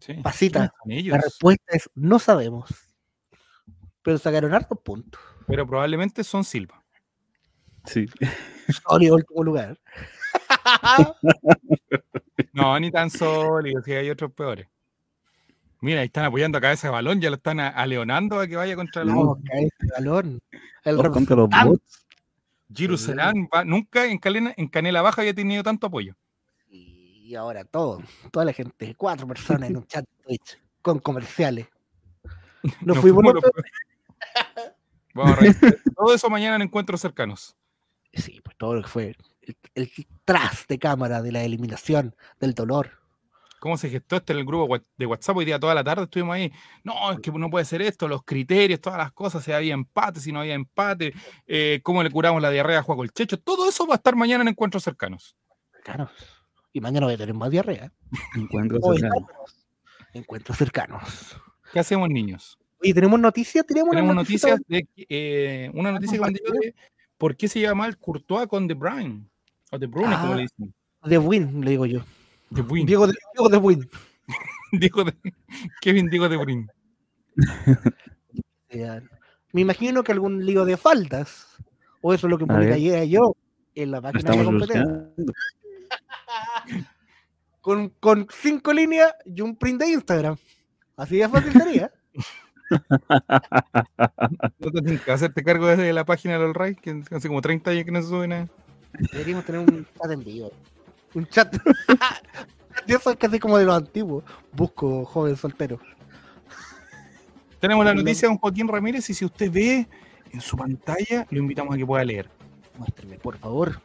Sí, 0.00 0.14
Pasita. 0.14 0.72
La 0.86 1.18
respuesta 1.18 1.64
es 1.76 1.90
no 1.94 2.18
sabemos. 2.18 2.70
Pero 4.02 4.16
sacaron 4.16 4.54
hartos 4.54 4.78
puntos. 4.82 5.20
Pero 5.46 5.66
probablemente 5.66 6.24
son 6.24 6.44
Silva. 6.44 6.82
Sí. 7.84 8.06
Sólido 8.86 9.16
último 9.16 9.44
lugar. 9.44 9.78
No, 12.52 12.78
ni 12.78 12.90
tan 12.90 13.10
sólidos, 13.10 13.84
si 13.84 13.92
hay 13.92 14.10
otros 14.10 14.32
peores. 14.32 14.66
Mira, 15.80 16.00
ahí 16.00 16.06
están 16.06 16.24
apoyando 16.24 16.58
a 16.58 16.60
Cabeza 16.60 16.88
de 16.88 16.92
Balón, 16.92 17.20
ya 17.20 17.30
lo 17.30 17.36
están 17.36 17.60
a- 17.60 17.68
aleonando 17.68 18.40
a 18.40 18.46
que 18.48 18.56
vaya 18.56 18.74
contra 18.74 19.04
los. 19.04 19.38
Ese 19.52 19.92
balón. 19.96 20.40
El 20.84 20.96
contra 21.10 21.36
los 21.36 21.48
bots. 21.48 22.04
Jerusalén 22.74 23.48
va- 23.54 23.64
nunca 23.64 24.06
en, 24.06 24.18
Calena- 24.18 24.54
en 24.56 24.68
Canela 24.68 25.02
Baja 25.02 25.22
había 25.22 25.34
tenido 25.34 25.62
tanto 25.62 25.86
apoyo. 25.86 26.14
Y 26.68 27.34
ahora 27.34 27.64
todo, 27.64 28.02
toda 28.32 28.44
la 28.44 28.52
gente, 28.52 28.94
cuatro 28.96 29.26
personas 29.26 29.70
en 29.70 29.76
un 29.76 29.86
chat 29.86 30.04
de 30.04 30.24
Twitch 30.24 30.58
con 30.82 30.98
comerciales. 30.98 31.68
Nos 32.62 32.82
Nos 32.82 32.98
fuimos 32.98 33.22
fuimos 33.22 33.34
los 33.34 33.44
Vamos 35.14 35.38
a 35.38 35.92
todo 35.96 36.14
eso 36.14 36.28
mañana 36.30 36.56
en 36.56 36.62
encuentros 36.62 37.00
cercanos. 37.00 37.56
Sí, 38.12 38.40
pues 38.42 38.56
todo 38.56 38.74
lo 38.74 38.82
que 38.82 38.88
fue 38.88 39.16
el, 39.48 39.56
el 39.74 39.90
tras 40.24 40.66
de 40.66 40.78
cámara 40.78 41.22
de 41.22 41.32
la 41.32 41.42
eliminación, 41.42 42.14
del 42.40 42.54
dolor. 42.54 42.98
¿Cómo 43.58 43.76
se 43.76 43.90
gestó 43.90 44.16
esto 44.16 44.32
en 44.32 44.38
el 44.38 44.44
grupo 44.44 44.78
de 44.96 45.06
WhatsApp? 45.06 45.36
Hoy 45.36 45.44
día 45.44 45.58
toda 45.58 45.74
la 45.74 45.82
tarde 45.82 46.04
estuvimos 46.04 46.36
ahí. 46.36 46.52
No, 46.84 47.10
es 47.10 47.18
que 47.18 47.32
no 47.32 47.50
puede 47.50 47.64
ser 47.64 47.82
esto, 47.82 48.06
los 48.06 48.22
criterios, 48.22 48.80
todas 48.80 48.98
las 48.98 49.10
cosas, 49.12 49.42
si 49.42 49.50
había 49.50 49.74
empate, 49.74 50.20
si 50.20 50.30
no 50.30 50.40
había 50.40 50.54
empate, 50.54 51.12
eh, 51.46 51.80
cómo 51.82 52.02
le 52.02 52.10
curamos 52.10 52.40
la 52.40 52.50
diarrea 52.50 52.78
a 52.78 52.82
Juaco 52.82 53.02
el 53.02 53.10
Checho. 53.10 53.38
Todo 53.38 53.68
eso 53.68 53.86
va 53.86 53.94
a 53.94 53.96
estar 53.96 54.14
mañana 54.14 54.42
en 54.42 54.48
encuentros 54.48 54.84
cercanos. 54.84 55.36
Claro. 55.82 56.08
Y 56.72 56.80
mañana 56.80 57.06
voy 57.06 57.14
a 57.16 57.18
tener 57.18 57.34
más 57.34 57.50
diarrea. 57.50 57.92
Encuentros 58.36 58.80
Hoy 58.82 58.98
cercanos. 58.98 59.66
Encuentros 60.12 60.56
cercanos. 60.56 61.36
¿Qué 61.72 61.80
hacemos, 61.80 62.08
niños? 62.08 62.58
Oye, 62.80 62.94
¿tenemos 62.94 63.18
noticias? 63.18 63.66
¿Tenemos, 63.66 63.92
noticias 64.14 64.60
de 64.68 64.84
que, 64.94 65.06
eh, 65.08 65.70
una 65.74 65.90
noticia 65.90 66.16
que 66.16 66.20
mandé 66.20 66.40
yo 66.46 66.52
de 66.52 66.74
por 67.16 67.36
qué 67.36 67.48
se 67.48 67.60
llama 67.60 67.84
mal 67.84 67.98
Courtois 67.98 68.46
con 68.46 68.68
De 68.68 68.74
Bruyne. 68.74 69.28
O 69.70 69.78
De 69.78 69.86
Bruyne, 69.86 70.16
como 70.20 70.32
Ah. 70.32 70.36
le 70.36 70.42
dicen. 70.42 70.74
De 71.04 71.18
Win, 71.18 71.64
le 71.64 71.70
digo 71.72 71.86
yo. 71.86 72.00
De 72.50 72.62
Bruyne. 72.62 72.86
Diego 72.86 73.06
de, 73.06 73.14
Diego 73.34 73.48
de 73.48 73.56
Win. 73.58 73.88
Diego 74.72 75.04
de, 75.04 75.14
Kevin 75.80 76.08
Diego 76.08 76.28
De 76.28 76.36
Bruyne. 76.36 76.66
Me 79.52 79.60
imagino 79.62 80.02
que 80.04 80.12
algún 80.12 80.44
lío 80.44 80.64
de 80.64 80.76
faltas. 80.76 81.56
O 82.02 82.12
eso 82.12 82.26
es 82.26 82.30
lo 82.30 82.38
que 82.38 82.44
A 82.44 82.48
publicaría 82.48 83.04
yo 83.04 83.34
en 83.74 83.90
la 83.90 84.00
página 84.00 84.30
de 84.32 84.44
competencia. 84.44 85.08
Con, 87.60 87.90
con 88.00 88.26
cinco 88.30 88.72
líneas 88.72 89.12
y 89.26 89.42
un 89.42 89.54
print 89.56 89.80
de 89.80 89.90
Instagram. 89.90 90.36
Así 90.96 91.18
de 91.18 91.28
fácil 91.28 91.52
sería. 91.52 91.92
No 94.58 94.70
te 94.70 94.80
tienes 94.80 95.02
que 95.02 95.12
hacerte 95.12 95.42
cargo 95.44 95.66
desde 95.66 95.92
la 95.92 96.06
página 96.06 96.38
del 96.38 96.54
Ray, 96.54 96.76
que 96.76 97.02
hace 97.10 97.28
como 97.28 97.42
30 97.42 97.70
años 97.70 97.84
que 97.84 97.90
no 97.92 98.00
se 98.00 98.08
sube 98.08 98.26
nada. 98.28 98.48
Deberíamos 99.12 99.44
tener 99.44 99.60
un 99.60 99.86
chat 99.86 100.10
en 100.10 100.24
vivo. 100.24 100.52
Un 101.14 101.26
chat. 101.26 101.56
de 102.86 102.94
eso 102.94 103.10
es 103.10 103.16
casi 103.16 103.38
como 103.38 103.58
de 103.58 103.64
los 103.64 103.76
antiguos. 103.76 104.24
Busco 104.52 105.04
joven 105.04 105.36
soltero. 105.36 105.78
Tenemos 107.60 107.84
la 107.84 107.94
noticia 107.94 108.28
de 108.28 108.32
don 108.32 108.38
Joaquín 108.38 108.68
Ramírez 108.68 109.10
y 109.10 109.14
si 109.14 109.24
usted 109.24 109.50
ve 109.50 109.88
en 110.30 110.40
su 110.40 110.56
pantalla, 110.56 111.26
lo 111.30 111.38
invitamos 111.38 111.74
a 111.74 111.78
que 111.78 111.86
pueda 111.86 112.04
leer. 112.04 112.30
Muéstreme, 112.76 113.18
por 113.18 113.36
favor. 113.36 113.80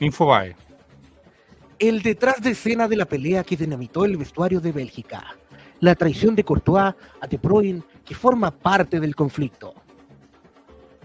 Infobae. 0.00 0.56
El 1.78 2.02
detrás 2.02 2.40
de 2.40 2.50
escena 2.50 2.88
de 2.88 2.96
la 2.96 3.04
pelea 3.04 3.44
que 3.44 3.56
dinamitó 3.56 4.04
el 4.04 4.16
vestuario 4.16 4.60
de 4.60 4.72
Bélgica. 4.72 5.36
La 5.80 5.94
traición 5.94 6.34
de 6.34 6.44
Courtois 6.44 6.94
a 7.20 7.26
De 7.26 7.36
Bruyne 7.36 7.82
que 8.04 8.14
forma 8.14 8.50
parte 8.50 8.98
del 9.00 9.14
conflicto. 9.14 9.74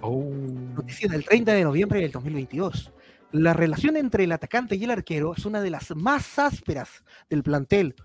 Oh. 0.01 0.23
Noticia 0.75 1.09
del 1.09 1.25
30 1.25 1.53
de 1.53 1.63
noviembre 1.63 1.99
del 2.01 2.11
2022. 2.11 2.91
La 3.31 3.53
relación 3.53 3.97
entre 3.97 4.23
el 4.23 4.31
atacante 4.31 4.75
y 4.75 4.83
el 4.83 4.91
arquero 4.91 5.33
es 5.35 5.45
una 5.45 5.61
de 5.61 5.69
las 5.69 5.95
más 5.95 6.39
ásperas 6.39 7.03
del 7.29 7.43
plantel. 7.43 7.95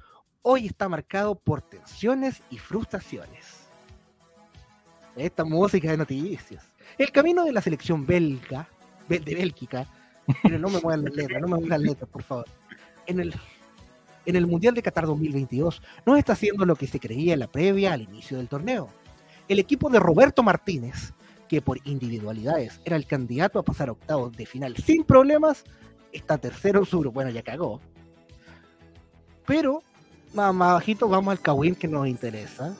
Hoy 0.42 0.66
está 0.66 0.88
marcado 0.88 1.34
por 1.36 1.62
tensiones 1.62 2.42
y 2.51 2.59
frustraciones. 2.59 3.68
Esta 5.16 5.45
música 5.45 5.90
de 5.90 5.97
noticias. 5.97 6.64
El 6.99 7.11
camino 7.12 7.45
de 7.45 7.53
la 7.53 7.62
selección 7.62 8.05
belga, 8.05 8.68
be- 9.09 9.20
de 9.20 9.34
Bélgica, 9.34 9.86
pero 10.42 10.59
no 10.59 10.68
me 10.68 10.80
muevan 10.80 11.05
las 11.05 11.14
letras, 11.14 11.40
no 11.40 11.49
me 11.49 11.55
muevan 11.55 11.68
las 11.70 11.80
letras, 11.80 12.11
por 12.11 12.22
favor. 12.22 12.47
En 13.07 13.20
el, 13.20 13.34
en 14.26 14.36
el 14.36 14.47
Mundial 14.47 14.74
de 14.74 14.82
Qatar 14.82 15.07
2022 15.07 15.80
no 16.05 16.16
está 16.16 16.32
haciendo 16.34 16.66
lo 16.66 16.74
que 16.76 16.86
se 16.88 16.99
creía 17.01 17.34
en 17.34 17.40
la 17.40 17.47
previa 17.47 17.92
al 17.92 18.03
inicio 18.03 18.36
del 18.36 18.49
torneo. 18.49 18.90
El 19.49 19.59
equipo 19.59 19.88
de 19.88 20.01
Roberto 20.01 20.42
Martínez, 20.42 21.14
que 21.49 21.61
por 21.61 21.78
individualidades 21.84 22.80
era 22.84 22.97
el 22.97 23.07
candidato 23.07 23.59
a 23.59 23.62
pasar 23.62 23.90
octavos 23.90 24.36
de 24.36 24.47
final 24.47 24.76
sin 24.76 25.05
problemas, 25.05 25.64
está 26.12 26.38
tercero 26.38 26.80
en 26.80 26.86
su. 26.86 27.03
Bueno, 27.11 27.30
ya 27.30 27.42
cagó. 27.42 27.80
Pero 29.47 29.82
más, 30.32 30.57
bajito 30.57 31.09
vamos 31.09 31.32
al 31.32 31.40
Kawin 31.40 31.74
que 31.74 31.86
nos 31.86 32.09
interesa. 32.09 32.74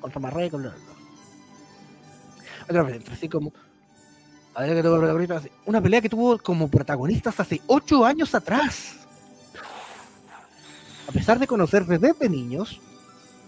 Contra 0.00 0.20
Marruecos. 0.20 0.60
bla, 0.60 0.70
bla. 0.70 2.82
Otra 2.82 3.12
así 3.12 3.28
como. 3.28 3.52
A 4.54 4.62
ver, 4.62 4.82
que 4.82 5.34
así, 5.34 5.50
Una 5.66 5.82
pelea 5.82 6.00
que 6.00 6.08
tuvo 6.08 6.38
como 6.38 6.68
protagonistas 6.68 7.38
hace 7.40 7.60
ocho 7.66 8.04
años 8.04 8.34
atrás. 8.34 8.96
A 11.08 11.12
pesar 11.12 11.38
de 11.38 11.46
conocerse 11.46 11.98
desde 11.98 12.28
niños, 12.28 12.80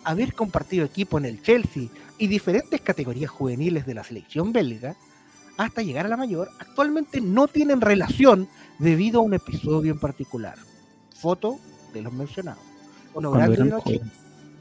haber 0.05 0.35
compartido 0.35 0.85
equipo 0.85 1.17
en 1.19 1.25
el 1.25 1.43
Chelsea 1.43 1.89
y 2.19 2.27
diferentes 2.27 2.81
categorías 2.81 3.31
juveniles 3.31 3.87
de 3.87 3.95
la 3.95 4.05
selección 4.05 4.53
belga, 4.53 4.97
hasta 5.57 5.83
llegar 5.83 6.07
a 6.07 6.09
la 6.09 6.17
mayor, 6.17 6.51
actualmente 6.59 7.21
no 7.21 7.49
tienen 7.49 7.81
relación 7.81 8.49
debido 8.79 9.21
a 9.21 9.23
un 9.23 9.35
episodio 9.35 9.93
en 9.93 9.99
particular. 9.99 10.59
Foto 11.19 11.59
de 11.93 12.03
los 12.03 12.13
mencionados. 12.13 12.63
Uno 13.15 13.31
grande 13.31 13.57
y 13.59 13.63
uno 13.63 13.81
chico, 13.85 14.05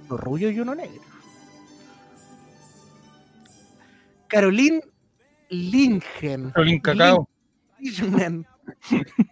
uno 0.07 0.17
rubio 0.17 0.49
y 0.49 0.59
uno 0.59 0.75
negro. 0.75 1.01
Caroline 4.27 4.81
Lingen. 5.49 6.51
Caroline 6.51 6.81
Cacao. 6.81 7.29
Lingen 7.79 8.45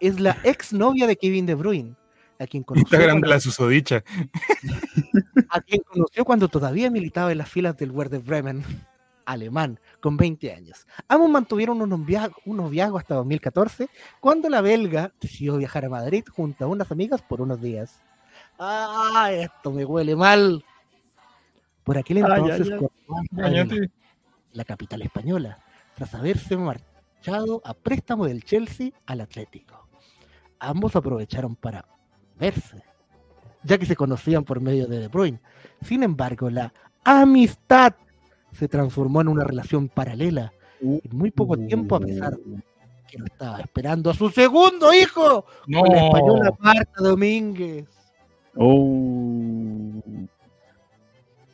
es 0.00 0.20
la 0.20 0.36
exnovia 0.44 1.06
de 1.06 1.16
Kevin 1.16 1.46
De 1.46 1.54
Bruyne, 1.54 1.96
a 2.38 2.46
quien 2.46 2.62
conoció, 2.62 2.82
Instagram 2.82 3.16
de 3.16 3.20
cuando, 3.20 3.28
la 3.28 3.40
susodicha. 3.40 4.04
a 5.50 5.60
quien 5.60 5.82
conoció 5.82 6.24
cuando 6.24 6.48
todavía 6.48 6.90
militaba 6.90 7.32
en 7.32 7.38
las 7.38 7.48
filas 7.48 7.76
del 7.76 7.90
Werder 7.90 8.20
Bremen 8.20 8.64
alemán, 9.26 9.78
con 10.00 10.16
20 10.16 10.52
años. 10.52 10.86
Ambos 11.08 11.28
mantuvieron 11.28 11.82
un 11.82 11.90
noviazgo, 11.90 12.36
un 12.46 12.56
noviazgo 12.58 12.98
hasta 12.98 13.16
2014, 13.16 13.88
cuando 14.20 14.48
la 14.48 14.60
belga 14.60 15.12
decidió 15.20 15.56
viajar 15.56 15.84
a 15.84 15.90
Madrid 15.90 16.24
junto 16.30 16.64
a 16.64 16.68
unas 16.68 16.90
amigas 16.90 17.20
por 17.22 17.42
unos 17.42 17.60
días. 17.60 18.00
¡Ah, 18.58 19.30
esto 19.32 19.72
me 19.72 19.84
huele 19.84 20.16
mal! 20.16 20.64
Por 21.84 21.98
aquel 21.98 22.18
Ay, 22.18 22.24
ay, 22.32 22.40
entonces, 22.40 22.90
ay. 23.36 23.90
La 24.52 24.64
capital 24.64 25.02
española, 25.02 25.58
tras 25.94 26.14
haberse 26.14 26.56
marchado 26.56 27.60
a 27.64 27.74
préstamo 27.74 28.26
del 28.26 28.42
Chelsea 28.42 28.90
al 29.04 29.20
Atlético. 29.20 29.88
Ambos 30.58 30.96
aprovecharon 30.96 31.54
para 31.54 31.84
verse, 32.38 32.82
ya 33.62 33.78
que 33.78 33.86
se 33.86 33.96
conocían 33.96 34.44
por 34.44 34.60
medio 34.60 34.86
de 34.86 34.98
De 35.00 35.08
Bruyne. 35.08 35.40
Sin 35.82 36.02
embargo, 36.02 36.50
la 36.50 36.72
amistad 37.04 37.94
se 38.52 38.68
transformó 38.68 39.20
en 39.20 39.28
una 39.28 39.44
relación 39.44 39.88
paralela 39.88 40.52
en 40.80 41.00
muy 41.12 41.30
poco 41.30 41.56
tiempo, 41.56 41.96
a 41.96 42.00
pesar 42.00 42.36
de 42.36 42.62
que 43.08 43.18
lo 43.18 43.26
estaba 43.26 43.60
esperando 43.60 44.10
a 44.10 44.14
su 44.14 44.30
segundo 44.30 44.92
hijo 44.92 45.44
No. 45.66 45.80
con 45.80 45.90
la 45.90 46.06
española 46.06 46.56
Marta 46.58 47.02
Domínguez. 47.02 47.86
Oh. 48.56 50.02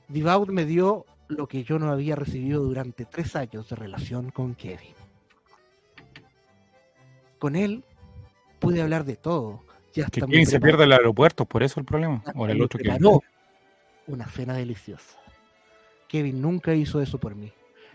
Divaud 0.09 0.49
me 0.49 0.65
dio 0.65 1.05
lo 1.29 1.47
que 1.47 1.65
yo 1.65 1.79
no 1.79 1.91
había 1.91 2.17
recibido 2.17 2.63
durante 2.63 3.05
tres 3.05 3.35
años 3.37 3.69
de 3.69 3.77
relación 3.77 4.31
con 4.31 4.55
Kevin. 4.55 4.95
Con 7.39 7.57
él 7.57 7.85
pude 8.61 8.83
hablar 8.83 9.05
de 9.05 9.17
todo. 9.17 9.61
Ya 9.95 10.07
Que 10.07 10.21
Kevin 10.21 10.47
se 10.47 10.61
pierde 10.61 10.85
el 10.85 10.93
aeropuerto, 10.93 11.45
por 11.45 11.63
eso 11.63 11.81
el 11.81 11.87
problema. 11.87 12.23
O 12.35 12.47
el 12.47 12.63
otro 12.63 12.79
que. 12.79 12.85
preparó 12.85 13.23
una 14.07 14.27
cena 14.27 14.55
deliciosa. 14.55 15.19
Kevin 16.09 16.41
nunca 16.41 16.75
hizo 16.75 17.01
eso 17.01 17.19
por 17.19 17.35
mí. 17.35 17.53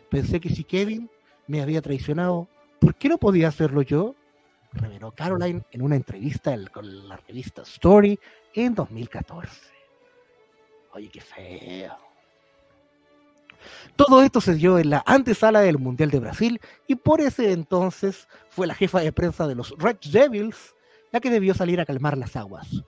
Pensé 0.10 0.40
que 0.40 0.50
si 0.50 0.64
Kevin 0.64 1.10
me 1.48 1.62
había 1.62 1.82
traicionado, 1.82 2.48
¿por 2.80 2.96
qué 2.96 3.10
no 3.10 3.18
podía 3.18 3.48
hacerlo 3.48 3.82
yo? 3.82 4.16
Reveló 4.74 5.12
Caroline 5.12 5.64
en 5.72 5.82
una 5.82 5.96
entrevista 5.96 6.56
con 6.72 7.08
la 7.08 7.18
revista 7.18 7.64
Story 7.64 8.20
en 8.54 8.76
2014. 8.76 9.50
Oye, 10.94 11.10
qué 11.10 11.22
feo. 11.22 11.96
Todo 13.96 14.22
esto 14.22 14.42
se 14.42 14.56
dio 14.56 14.80
en 14.80 14.90
la 14.92 15.04
antesala 15.06 15.62
del 15.62 15.78
Mundial 15.78 16.12
de 16.12 16.20
Brasil 16.20 16.62
y 16.86 16.96
por 16.96 17.22
ese 17.22 17.52
entonces 17.52 18.28
fue 18.50 18.68
la 18.68 18.76
jefa 18.76 19.00
de 19.02 19.12
prensa 19.12 19.48
de 19.48 19.56
los 19.56 19.76
Red 19.78 19.98
Devils 20.12 20.76
la 21.12 21.20
que 21.20 21.30
debió 21.30 21.54
salir 21.54 21.80
a 21.80 21.86
calmar 21.86 22.18
las 22.18 22.36
aguas. 22.36 22.84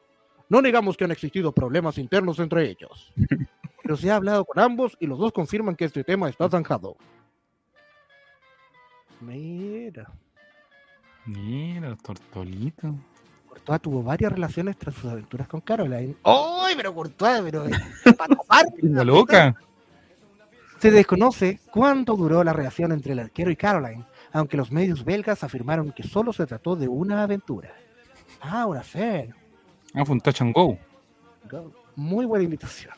No 0.50 0.62
negamos 0.62 0.98
que 0.98 1.04
han 1.04 1.12
existido 1.12 1.52
problemas 1.52 1.98
internos 1.98 2.40
entre 2.40 2.70
ellos, 2.70 3.14
pero 3.84 3.96
se 3.96 4.12
ha 4.12 4.16
hablado 4.16 4.46
con 4.46 4.60
ambos 4.60 4.98
y 5.00 5.08
los 5.08 5.20
dos 5.20 5.32
confirman 5.32 5.76
que 5.76 5.86
este 5.86 6.04
tema 6.04 6.30
está 6.30 6.50
zanjado. 6.50 6.98
Mira, 9.22 10.12
Mira, 11.26 11.90
los 11.90 12.00
tortolitos. 12.00 12.92
Courtois 13.48 13.82
tuvo 13.82 14.04
varias 14.04 14.32
relaciones 14.32 14.78
tras 14.78 14.96
sus 14.96 15.12
aventuras 15.12 15.48
con 15.48 15.62
Caroline. 15.62 16.16
¡Ay, 16.24 16.74
pero 16.76 16.94
Courtois, 16.94 17.42
pero 17.44 17.66
para 18.18 18.36
tapar, 18.36 18.66
La 18.82 19.04
loca. 19.04 19.56
Se 20.80 20.92
desconoce 20.92 21.60
cuánto 21.72 22.16
duró 22.16 22.44
la 22.44 22.54
relación 22.54 22.92
entre 22.94 23.12
el 23.12 23.20
arquero 23.20 23.52
y 23.52 23.56
Caroline, 23.56 24.06
aunque 24.32 24.58
los 24.58 24.72
medios 24.72 25.04
belgas 25.04 25.44
afirmaron 25.44 25.92
que 25.92 26.04
solo 26.04 26.32
se 26.32 26.46
trató 26.46 26.76
de 26.76 26.88
una 26.88 27.24
aventura. 27.24 27.74
Ah, 28.42 28.66
una 28.66 28.82
fe. 28.84 29.34
Ah, 29.94 30.06
fue 30.06 30.14
un 30.16 30.22
touch 30.22 30.42
and 30.42 30.54
go. 30.54 30.78
Go. 31.50 31.72
Muy 31.96 32.26
buena 32.26 32.44
invitación. 32.46 32.94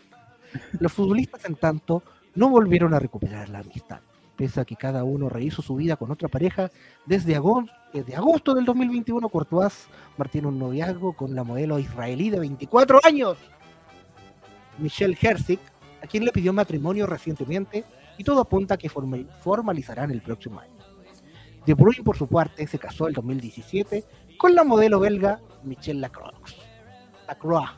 Los 0.80 0.92
futbolistas, 0.94 1.46
en 1.46 1.56
tanto, 1.56 2.04
no 2.36 2.50
volvieron 2.50 2.94
a 2.94 3.00
recuperar 3.00 3.50
la 3.50 3.60
amistad, 3.60 4.02
pese 4.36 4.60
a 4.62 4.66
que 4.66 4.76
cada 4.76 5.04
uno 5.04 5.30
rehizo 5.30 5.62
su 5.62 5.76
vida 5.76 5.96
con 5.96 6.12
otra 6.12 6.28
pareja. 6.28 6.70
Desde 7.06 7.36
agosto, 7.36 7.72
desde 7.94 8.16
agosto 8.16 8.54
del 8.54 8.66
2021, 8.66 9.30
Courtois 9.30 9.88
mantiene 10.18 10.48
un 10.48 10.60
noviazgo 10.60 11.14
con 11.14 11.34
la 11.34 11.44
modelo 11.44 11.80
israelí 11.80 12.30
de 12.30 12.40
24 12.40 13.00
años, 13.04 13.38
Michelle 14.78 15.18
Herzig, 15.20 15.60
a 16.04 16.08
quien 16.08 16.26
le 16.26 16.32
pidió 16.32 16.52
matrimonio 16.54 17.06
recientemente, 17.08 17.86
y 18.18 18.24
todo 18.24 18.42
apunta 18.42 18.76
a 18.76 18.78
que 18.78 18.90
forma- 18.90 19.18
formalizarán 19.40 20.12
el 20.12 20.22
próximo 20.22 20.60
año. 20.60 20.72
De 21.66 21.74
Bruyne, 21.76 22.04
por 22.04 22.18
su 22.18 22.28
parte, 22.28 22.66
se 22.68 22.80
casó 22.80 23.08
en 23.08 23.14
2017 23.14 24.04
con 24.42 24.56
la 24.56 24.64
modelo 24.64 25.00
belga 25.00 25.40
Michelle 25.62 26.00
Lacroix. 26.00 26.34
Lacroix 27.28 27.70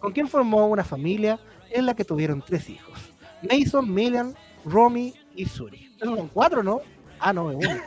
con 0.00 0.12
quien 0.12 0.26
formó 0.26 0.66
una 0.66 0.82
familia 0.82 1.38
en 1.70 1.84
la 1.84 1.94
que 1.94 2.06
tuvieron 2.06 2.40
tres 2.40 2.70
hijos. 2.70 2.98
Mason, 3.42 3.92
Milan, 3.92 4.34
Romy 4.64 5.12
y 5.36 5.44
Suri. 5.44 5.94
Esos 6.00 6.16
son 6.16 6.28
cuatro, 6.28 6.62
¿no? 6.62 6.80
Ah, 7.20 7.34
no, 7.34 7.50
es 7.50 7.58
uno. 7.58 7.80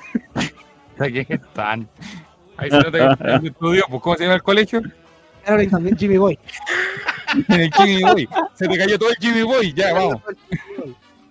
Aquí 1.00 1.26
están. 1.28 1.90
Ahí 2.58 2.70
se 2.70 2.78
nota 2.78 3.18
que 3.18 3.32
el 3.32 3.48
estudio, 3.48 3.84
pues, 3.90 4.02
¿cómo 4.04 4.16
se 4.16 4.24
llama 4.26 4.36
el 4.36 4.44
colegio? 4.44 4.84
Caroline 5.44 5.72
también, 5.72 5.98
Jimmy 5.98 6.18
Boy. 6.18 6.38
El 7.50 7.74
Jimmy 7.74 8.04
Boy. 8.04 8.30
Se 8.54 8.68
te 8.68 8.78
cayó 8.78 9.00
todo 9.00 9.10
el 9.10 9.16
Jimmy 9.16 9.42
Boy. 9.42 9.74
Ya, 9.74 9.94
vamos. 9.94 10.22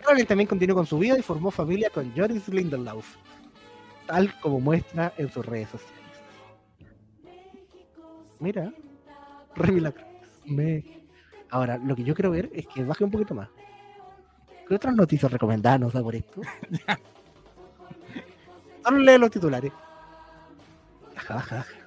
Caroline 0.03 0.27
también 0.27 0.49
continuó 0.49 0.75
con 0.75 0.87
su 0.87 0.99
vida 0.99 1.17
y 1.17 1.23
formó 1.23 1.53
familia 1.53 1.91
con 1.91 2.13
Joris 2.17 2.49
Lindelof, 2.49 3.07
tal 4.07 4.35
como 4.41 4.59
muestra 4.59 5.13
en 5.17 5.31
sus 5.31 5.47
redes 5.47 5.69
sociales. 5.69 5.96
Mira, 8.41 8.73
re 9.55 9.73
milagro. 9.73 10.05
Me... 10.45 10.85
Ahora, 11.51 11.79
lo 11.79 11.97
que 11.97 12.05
yo 12.05 12.15
quiero 12.15 12.31
ver 12.31 12.51
es 12.53 12.67
que 12.67 12.85
baje 12.85 13.05
un 13.05 13.11
poquito 13.11 13.35
más. 13.35 13.49
¿Qué 14.69 14.75
otras 14.75 14.95
noticias 14.95 15.31
recomendadas 15.31 15.81
nos 15.81 15.93
da 15.93 16.03
por 16.03 16.15
esto? 16.15 16.41
Solo 18.85 18.99
lee 18.99 19.19
los 19.19 19.31
titulares. 19.31 19.73
Baja, 21.15 21.35
baja, 21.35 21.57
baja. 21.57 21.87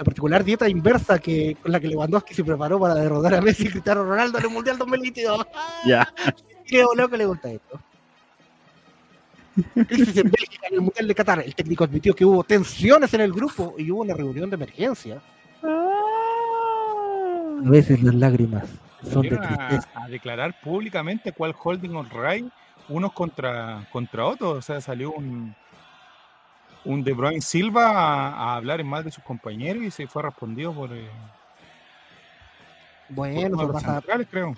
la 0.00 0.04
particular 0.04 0.42
dieta 0.42 0.66
inversa 0.66 1.18
que 1.18 1.58
con 1.62 1.70
la 1.70 1.78
que 1.78 1.86
Lewandowski 1.86 2.32
se 2.32 2.42
preparó 2.42 2.80
para 2.80 2.94
derrotar 2.94 3.34
a 3.34 3.42
Messi 3.42 3.66
y 3.66 3.68
Cristiano 3.68 4.02
Ronaldo 4.02 4.38
en 4.38 4.44
el 4.46 4.50
Mundial 4.50 4.78
2022. 4.78 5.46
Ya. 5.84 6.10
Creo 6.66 6.94
loco 6.94 7.18
le 7.18 7.26
gusta 7.26 7.50
esto. 7.50 7.78
Crisis 9.88 10.16
en 10.16 10.30
Bélgica 10.30 10.66
en 10.68 10.74
el 10.74 10.80
Mundial 10.82 11.08
de 11.08 11.14
Qatar. 11.14 11.40
El 11.40 11.54
técnico 11.54 11.84
admitió 11.84 12.14
que 12.14 12.24
hubo 12.24 12.44
tensiones 12.44 13.12
en 13.14 13.20
el 13.22 13.32
grupo 13.32 13.74
y 13.78 13.90
hubo 13.90 14.02
una 14.02 14.14
reunión 14.14 14.48
de 14.50 14.54
emergencia. 14.56 15.22
A 17.64 17.68
veces 17.70 18.02
las 18.02 18.14
lágrimas 18.14 18.64
son 19.02 19.28
de 19.28 19.36
tristeza. 19.38 19.88
a, 19.94 20.04
a 20.04 20.08
declarar 20.08 20.60
públicamente 20.60 21.32
cuál 21.32 21.54
holding 21.62 21.94
on 21.94 22.08
Ray 22.10 22.50
unos 22.88 23.12
contra, 23.12 23.86
contra 23.92 24.26
otros. 24.26 24.58
O 24.58 24.62
sea, 24.62 24.80
salió 24.80 25.12
un, 25.12 25.54
un 26.84 27.04
De 27.04 27.12
Bruyne 27.12 27.40
Silva 27.42 27.90
a, 27.90 28.28
a 28.52 28.56
hablar 28.56 28.80
en 28.80 28.88
mal 28.88 29.04
de 29.04 29.10
sus 29.10 29.24
compañeros 29.24 29.82
y 29.84 29.90
se 29.90 30.06
fue 30.06 30.22
respondido 30.22 30.72
por, 30.74 30.92
eh, 30.92 31.10
por 33.32 33.32
Bueno, 33.32 33.56
eso 33.56 33.66
los 33.66 33.72
pasa 33.72 33.92
centrales, 33.92 34.28
creo. 34.30 34.56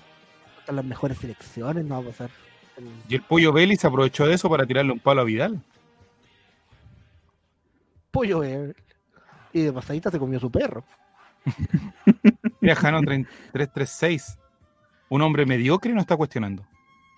hasta 0.59 0.73
las 0.73 0.85
mejores 0.85 1.19
selecciones, 1.19 1.85
no 1.85 1.97
va 1.97 2.03
a 2.03 2.13
pasar. 2.13 2.31
Y 3.09 3.15
el 3.15 3.23
pollo 3.23 3.53
Belli 3.53 3.77
se 3.77 3.87
aprovechó 3.87 4.27
de 4.27 4.35
eso 4.35 4.49
para 4.49 4.67
tirarle 4.67 4.93
un 4.93 4.99
palo 4.99 5.21
a 5.21 5.25
Vidal. 5.25 5.63
Pollo 8.11 8.45
eh, 8.45 8.75
Y 9.53 9.63
de 9.63 9.73
pasadita 9.73 10.11
se 10.11 10.19
comió 10.19 10.39
su 10.39 10.51
perro. 10.51 10.85
Mira, 12.61 12.77
Jano 12.77 13.01
336. 13.01 14.39
Un 15.09 15.23
hombre 15.23 15.47
mediocre 15.47 15.93
no 15.93 16.01
está 16.01 16.17
cuestionando. 16.17 16.65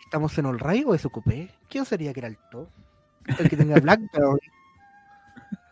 ¿Estamos 0.04 0.36
en 0.38 0.58
Ray 0.58 0.84
o 0.86 0.94
es 0.94 1.04
Ocupé? 1.04 1.50
¿Quién 1.68 1.84
sería 1.84 2.12
que 2.12 2.20
era 2.20 2.28
el 2.28 2.38
top? 2.50 2.68
El 3.38 3.48
que 3.48 3.56
tenga 3.56 3.80
Blackberry. 3.80 4.50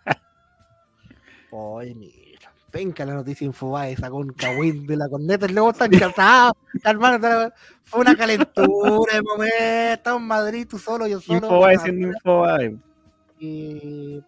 Oye, 1.51 1.95
mira. 1.95 2.32
Venga 2.73 3.05
la 3.05 3.15
noticia 3.15 3.45
Infobae, 3.45 3.97
sacó 3.97 4.17
un 4.17 4.33
cagüín 4.33 4.87
de 4.87 4.97
la 4.97 5.09
corneta 5.09 5.47
y 5.47 5.53
luego 5.53 5.73
están 5.73 5.91
cansados. 5.91 6.55
Hermano, 6.85 7.53
fue 7.85 8.01
una 8.01 8.17
calentura 8.17 9.15
de 9.15 9.23
momento. 9.23 9.57
Estamos 9.59 10.23
en 10.23 10.29
Madrid, 10.29 10.67
tú 10.69 10.79
solo, 10.79 11.07
yo 11.07 11.21
solo. 11.21 11.39
Infobae 11.39 11.79
siendo 11.79 12.09
Infobae. 12.09 12.77
Y 13.39 14.23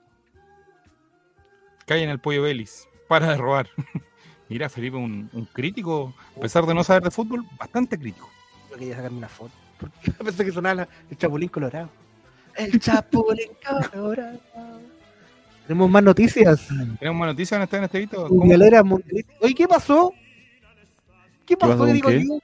Callen 1.86 2.11
el 2.11 2.18
pollo 2.18 2.42
Belis. 2.42 2.88
Para 3.09 3.28
de 3.28 3.36
robar. 3.36 3.68
Mira, 4.49 4.68
Felipe, 4.68 4.97
un, 4.97 5.30
un 5.32 5.45
crítico, 5.47 6.14
a 6.36 6.40
pesar 6.40 6.66
de 6.66 6.74
no 6.74 6.84
saber 6.84 7.03
de 7.03 7.11
fútbol, 7.11 7.45
bastante 7.59 7.99
crítico. 7.99 8.30
yo 8.70 8.76
quería 8.76 8.97
sacarme 8.97 9.18
una 9.18 9.28
foto. 9.28 9.53
Porque 9.78 10.11
pensé 10.24 10.45
que 10.45 10.53
sonaba 10.53 10.86
el 11.11 11.16
Chapulín 11.16 11.49
Colorado. 11.49 11.88
El 12.55 12.78
Chapulín 12.78 13.51
Colorado. 13.90 14.38
Tenemos 15.66 15.90
más 15.90 16.02
noticias. 16.02 16.68
Tenemos 16.68 17.20
una 17.20 17.26
noticia 17.26 17.56
en 17.56 17.62
este, 17.62 17.76
en 17.78 17.84
este 17.84 17.98
video. 18.00 18.28
¿Cómo? 18.28 18.40
Mundialera 18.40 18.82
mundialista. 18.82 19.32
Oye, 19.40 19.54
¿qué 19.54 19.66
pasó? 19.66 20.12
¿Qué 21.46 21.56
pasó? 21.56 21.72
pasó 21.72 21.84
que 21.84 21.88
con 21.88 21.94
digo 21.94 22.08
qué? 22.08 22.26
yo? 22.26 22.38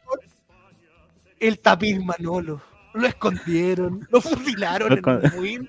El 1.38 1.58
tapiz 1.58 2.02
Manolo. 2.02 2.62
Lo 2.94 3.06
escondieron. 3.06 4.06
Lo 4.10 4.20
fusilaron 4.20 4.92
en 4.92 5.30
Buin. 5.36 5.68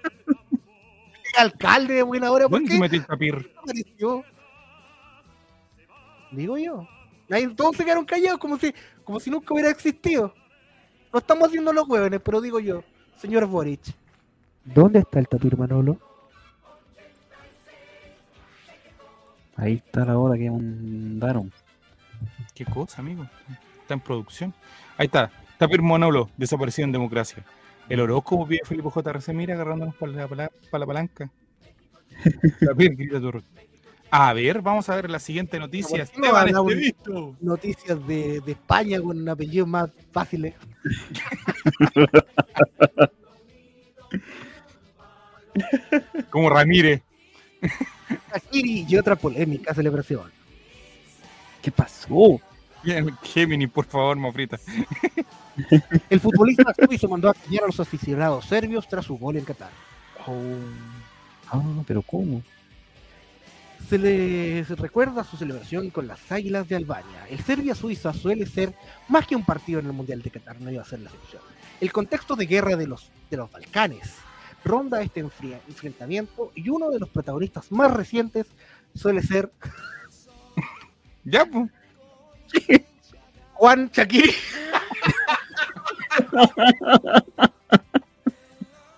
El 1.33 1.39
alcalde 1.39 1.95
de 1.95 2.03
Buin 2.03 2.23
ahora, 2.23 2.47
¿por 2.47 2.59
¿Dónde 2.59 2.73
se 2.73 2.79
metió 2.79 2.99
el 2.99 3.05
tapir? 3.05 3.51
apareció? 3.61 4.23
Digo 6.31 6.57
yo. 6.57 6.87
Ahí 7.29 7.47
todos 7.55 7.75
se 7.77 7.83
quedaron 7.83 8.05
callados 8.05 8.39
como 8.39 8.57
si, 8.57 8.73
como 9.03 9.19
si 9.19 9.29
nunca 9.29 9.53
hubiera 9.53 9.69
existido. 9.69 10.33
No 11.13 11.19
estamos 11.19 11.47
haciendo 11.47 11.71
los 11.73 11.87
huevones, 11.87 12.21
pero 12.23 12.41
digo 12.41 12.59
yo, 12.59 12.83
señor 13.17 13.45
Boric. 13.45 13.81
¿Dónde 14.63 14.99
está 14.99 15.19
el 15.19 15.27
tapir 15.27 15.57
Manolo? 15.57 15.99
Ahí 19.62 19.76
está 19.76 20.03
la 20.05 20.18
hora 20.18 20.38
que 20.38 20.49
mandaron. 20.49 21.51
¿Qué 22.55 22.66
cosa, 22.66 23.01
amigo? 23.01 23.28
Está 23.82 23.93
en 23.93 23.99
producción. 23.99 24.53
Ahí 24.97 25.05
está. 25.05 25.32
Tapir 25.59 25.82
Monolo, 25.84 26.32
desaparecido 26.36 26.88
en 26.88 26.91
democracia. 26.91 27.45
El 27.88 27.99
horóscopo 27.99 28.47
pide 28.47 28.62
Felipe 28.66 28.89
JRC, 28.93 29.30
mira, 29.34 29.53
agarrándonos 29.53 29.93
para 29.95 30.12
la, 30.14 30.28
pala- 30.28 30.51
para 30.72 30.80
la 30.80 30.86
palanca. 30.88 31.30
Tapir, 32.66 32.95
grita 32.95 33.20
tu- 33.22 33.43
A 34.09 34.34
ver, 34.34 34.62
vamos 34.64 34.89
a 34.89 34.95
ver 34.95 35.09
la 35.12 35.20
siguiente 35.20 35.59
noticia. 35.59 36.05
¿Por 36.05 36.16
qué 36.16 36.22
no 36.22 36.34
va 36.34 36.41
a 36.41 36.45
Esteban 36.45 36.57
hablar 36.57 36.78
un- 36.78 36.84
Estevito. 36.84 37.36
Noticias 37.41 38.07
de, 38.07 38.41
de 38.41 38.51
España 38.53 38.99
con 38.99 39.30
apellidos 39.30 39.68
más 39.68 39.91
fáciles. 40.12 40.55
Como 46.30 46.49
Ramírez. 46.49 47.01
Shakiri 48.34 48.86
y 48.88 48.97
otra 48.97 49.15
polémica 49.15 49.73
celebración. 49.73 50.32
¿Qué 51.61 51.71
pasó? 51.71 52.39
Bien, 52.84 53.15
Gemini, 53.21 53.67
por 53.67 53.86
favor, 53.86 54.17
Mafrita. 54.17 54.59
El 56.09 56.19
futbolista 56.19 56.73
suizo 56.73 57.07
mandó 57.07 57.29
a 57.29 57.34
callar 57.34 57.63
a 57.63 57.67
los 57.67 57.79
aficionados 57.79 58.45
serbios 58.45 58.88
tras 58.88 59.05
su 59.05 59.17
gol 59.17 59.38
en 59.38 59.45
Qatar. 59.45 59.69
Ah, 61.51 61.84
pero 61.86 62.01
¿cómo? 62.01 62.41
Se 63.89 63.97
les 63.97 64.69
recuerda 64.69 65.23
su 65.23 65.38
celebración 65.38 65.89
con 65.89 66.07
las 66.07 66.32
Águilas 66.32 66.67
de 66.69 66.75
Albania. 66.75 67.27
El 67.29 67.39
Serbia-Suiza 67.39 68.13
suele 68.13 68.45
ser 68.45 68.73
más 69.09 69.27
que 69.27 69.36
un 69.36 69.43
partido 69.43 69.79
en 69.79 69.88
el 69.88 69.93
Mundial 69.93 70.21
de 70.21 70.32
Qatar, 70.32 70.61
no 70.61 70.71
iba 70.71 70.82
a 70.82 70.86
ser 70.86 70.99
la 70.99 71.09
excepción. 71.09 71.41
El 71.79 71.91
contexto 71.91 72.36
de 72.36 72.45
guerra 72.45 72.75
de 72.75 72.88
los, 72.88 73.09
de 73.29 73.38
los 73.38 73.51
Balcanes 73.51 74.13
ronda 74.64 75.01
este 75.01 75.20
enfrentamiento 75.20 76.51
y 76.55 76.70
uno 76.70 76.89
de 76.89 76.99
los 76.99 77.09
protagonistas 77.09 77.72
más 77.72 77.91
recientes 77.93 78.47
suele 78.95 79.22
ser 79.22 79.51
Ya, 81.24 81.45
pues. 81.45 81.70
Juan 83.53 83.89
Shakiri. 83.93 84.34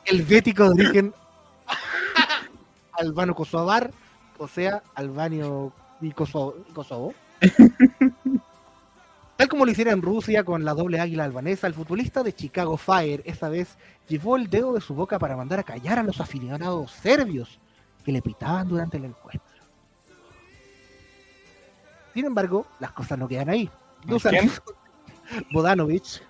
El 0.05 0.23
bético 0.23 0.63
de 0.63 0.69
origen 0.69 1.13
albano 2.93 3.35
kosovar, 3.35 3.91
o 4.37 4.47
sea, 4.47 4.83
albanio 4.95 5.73
y 6.01 6.11
Kosovo. 6.11 6.55
y 6.69 6.73
Kosovo. 6.73 7.13
Tal 9.43 9.49
como 9.49 9.65
lo 9.65 9.71
hiciera 9.71 9.91
en 9.91 10.01
Rusia 10.01 10.45
con 10.45 10.63
la 10.63 10.73
doble 10.73 11.01
águila 11.01 11.25
albanesa, 11.25 11.67
el 11.67 11.73
futbolista 11.73 12.23
de 12.23 12.31
Chicago 12.33 12.77
Fire 12.77 13.21
esta 13.25 13.49
vez 13.49 13.77
llevó 14.07 14.37
el 14.37 14.49
dedo 14.49 14.71
de 14.71 14.79
su 14.79 14.95
boca 14.95 15.19
para 15.19 15.35
mandar 15.35 15.59
a 15.59 15.63
callar 15.63 15.99
a 15.99 16.03
los 16.03 16.21
aficionados 16.21 16.91
serbios 16.91 17.59
que 18.05 18.13
le 18.13 18.21
pitaban 18.21 18.69
durante 18.69 18.95
el 18.95 19.03
encuentro. 19.03 19.43
Sin 22.13 22.23
embargo, 22.23 22.65
las 22.79 22.93
cosas 22.93 23.19
no 23.19 23.27
quedan 23.27 23.49
ahí. 23.49 23.69
Dusan. 24.05 24.49
Bodanovic, 25.51 26.23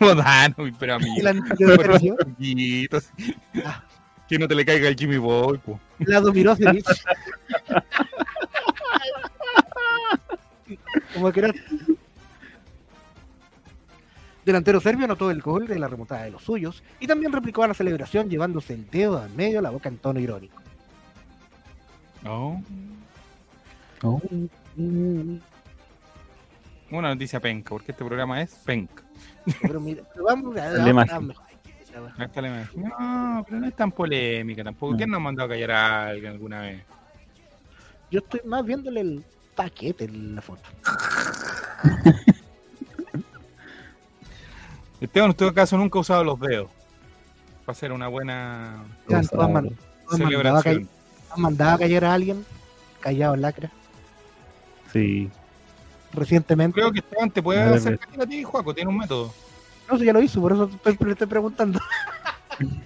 Modano, 0.00 0.56
pero 0.80 0.94
a 0.94 0.98
mí. 0.98 1.20
el 1.20 1.26
antiguo 1.28 1.76
serbio, 1.76 2.16
Poquitos. 2.16 3.10
Ah. 3.64 3.84
Que 4.28 4.40
no 4.40 4.48
te 4.48 4.56
le 4.56 4.64
caiga 4.64 4.88
el 4.88 4.96
Jimmy 4.96 5.18
Boy, 5.18 5.58
po. 5.58 5.78
Lado 6.00 6.32
Mirosevic. 6.32 6.84
Como 11.14 11.30
que 11.30 11.40
era- 11.40 11.52
Delantero 14.44 14.80
serbio 14.80 15.04
anotó 15.04 15.30
el 15.30 15.40
gol 15.40 15.68
de 15.68 15.78
la 15.78 15.86
remontada 15.86 16.24
de 16.24 16.32
los 16.32 16.42
suyos 16.42 16.82
y 16.98 17.06
también 17.06 17.32
replicó 17.32 17.62
a 17.62 17.68
la 17.68 17.74
celebración 17.74 18.28
llevándose 18.28 18.74
el 18.74 18.90
dedo 18.90 19.24
en 19.24 19.36
medio 19.36 19.56
de 19.56 19.62
la 19.62 19.70
boca 19.70 19.88
en 19.88 19.98
tono 19.98 20.18
irónico. 20.18 20.60
No. 22.22 22.62
Oh, 24.02 24.20
Una 26.90 27.08
noticia 27.08 27.38
penca, 27.38 27.70
porque 27.70 27.92
este 27.92 28.04
programa 28.04 28.42
es 28.42 28.54
penca. 28.64 29.04
Pero 29.60 29.80
mira, 29.80 30.02
pero 30.12 30.24
vamos 30.24 30.56
a 30.60 30.70
la. 30.70 30.92
No, 32.74 33.44
pero 33.44 33.60
no 33.60 33.66
es 33.66 33.76
tan 33.76 33.92
polémica 33.92 34.64
tampoco. 34.64 34.96
¿Quién 34.96 35.10
nos 35.10 35.18
ha 35.18 35.22
mandado 35.22 35.46
a 35.46 35.50
callar 35.50 35.70
a 35.70 36.06
alguien 36.08 36.32
alguna 36.32 36.62
vez? 36.62 36.82
Yo 38.10 38.18
estoy 38.20 38.40
más 38.44 38.64
viéndole 38.64 39.00
el 39.00 39.24
paquete 39.54 40.04
en 40.04 40.34
la 40.34 40.42
foto. 40.42 40.68
Esteban, 45.02 45.30
¿usted 45.30 45.46
acaso 45.46 45.76
nunca 45.76 45.98
ha 45.98 46.00
usado 46.02 46.22
los 46.24 46.38
dedos? 46.40 46.68
Para 47.66 47.76
hacer 47.76 47.92
una 47.92 48.08
buena 48.08 48.84
Ya, 49.08 49.20
¿tú 49.22 49.40
has 49.40 49.50
man- 49.50 49.68
tú 49.68 49.74
has 50.14 50.18
mandado 50.18 50.56
a 50.56 50.62
celebración. 50.62 50.88
has 51.30 51.38
mandado 51.38 51.72
a 51.74 51.78
callar 51.78 52.04
a 52.04 52.14
alguien 52.14 52.44
callado 53.00 53.34
en 53.34 53.40
lacra 53.42 53.70
Sí. 54.92 55.30
recientemente? 56.12 56.74
Creo 56.80 56.92
que 56.92 57.00
Esteban 57.00 57.30
te 57.30 57.42
puede 57.42 57.64
Vale, 57.64 57.76
hacer 57.76 57.98
callar 57.98 58.22
a 58.22 58.26
ti, 58.26 58.42
Juaco. 58.44 58.74
Tiene 58.74 58.90
un 58.90 58.98
método. 58.98 59.32
No, 59.88 59.96
eso 59.96 60.04
ya 60.04 60.12
lo 60.12 60.22
hizo, 60.22 60.40
por 60.40 60.52
eso 60.52 60.70
estoy- 60.72 60.96
le 61.06 61.12
estoy 61.12 61.26
preguntando. 61.26 61.80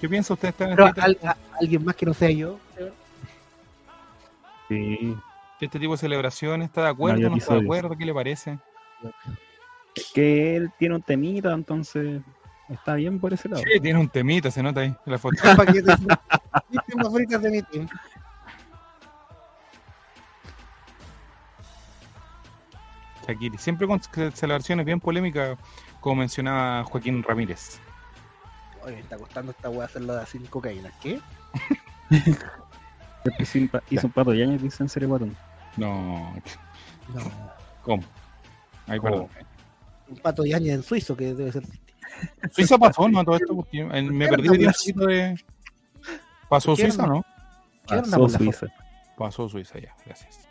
¿Qué 0.00 0.08
piensa 0.08 0.34
usted, 0.34 0.48
Esteban? 0.48 0.76
Pero 0.76 0.88
Estevito, 0.88 1.26
al- 1.26 1.28
a- 1.30 1.36
alguien 1.60 1.84
más 1.84 1.96
que 1.96 2.06
no 2.06 2.14
sea 2.14 2.30
yo. 2.30 2.58
Sí. 4.68 5.16
Este 5.64 5.78
tipo 5.78 5.92
de 5.92 5.98
celebración 5.98 6.62
está 6.62 6.82
de 6.82 6.88
acuerdo, 6.88 7.16
Mario 7.16 7.30
no 7.30 7.36
está 7.36 7.54
de 7.54 7.60
acuerdo? 7.60 7.96
¿Qué 7.96 8.04
le 8.04 8.14
parece? 8.14 8.58
Que 10.14 10.56
él 10.56 10.72
tiene 10.78 10.96
un 10.96 11.02
temita, 11.02 11.52
entonces 11.52 12.22
Está 12.68 12.94
bien 12.94 13.20
por 13.20 13.32
ese 13.32 13.48
lado. 13.48 13.62
Sí, 13.62 13.80
tiene 13.80 13.98
un 13.98 14.08
temita, 14.08 14.50
se 14.50 14.62
nota 14.62 14.80
ahí 14.80 14.88
en 14.88 15.12
la 15.12 15.18
foto. 15.18 15.36
De 17.28 17.50
mi 17.50 17.62
team. 17.62 17.88
Shakiri, 23.26 23.58
siempre 23.58 23.86
con 23.86 24.00
celebraciones 24.02 24.84
bien 24.84 25.00
polémicas, 25.00 25.58
como 26.00 26.16
mencionaba 26.16 26.84
Joaquín 26.84 27.22
Ramírez. 27.22 27.80
Oye, 28.82 28.96
me 28.96 29.00
está 29.00 29.16
costando 29.16 29.52
esta 29.52 29.70
weá 29.70 29.86
hacerlo 29.86 30.14
de 30.14 30.26
sin 30.26 30.44
cocaína. 30.46 30.90
¿Qué? 31.00 31.20
Hizo 33.90 34.06
un 34.06 34.12
pato 34.12 34.34
yañez, 34.34 34.62
dice 34.62 34.82
en 34.82 34.88
serio. 34.88 35.18
No, 35.76 36.32
No. 37.14 37.20
¿cómo? 37.82 38.02
Ay, 38.86 38.98
¿Cómo? 38.98 39.28
perdón. 39.28 39.46
Un 40.08 40.16
pato 40.18 40.44
yaña 40.44 40.74
en 40.74 40.82
suizo 40.82 41.16
que 41.16 41.34
debe 41.34 41.50
ser. 41.52 41.64
Suiza 42.52 42.78
pasó, 42.78 43.08
¿no? 43.08 43.24
Todo 43.24 43.36
esto, 43.36 43.66
me 43.72 44.28
perdí 44.28 44.48
de 44.48 44.58
tiempito 44.58 45.06
de... 45.06 45.44
¿Pasó 46.48 46.76
¿Qué 46.76 46.82
Suiza, 46.82 47.02
onda? 47.04 47.14
no? 47.16 47.24
¿Qué 47.86 47.94
onda 47.96 48.10
Pasó 48.18 48.28
Suiza. 48.28 48.66
Pasó 49.16 49.48
Suiza 49.48 49.78
ya, 49.78 49.94
gracias. 50.06 50.48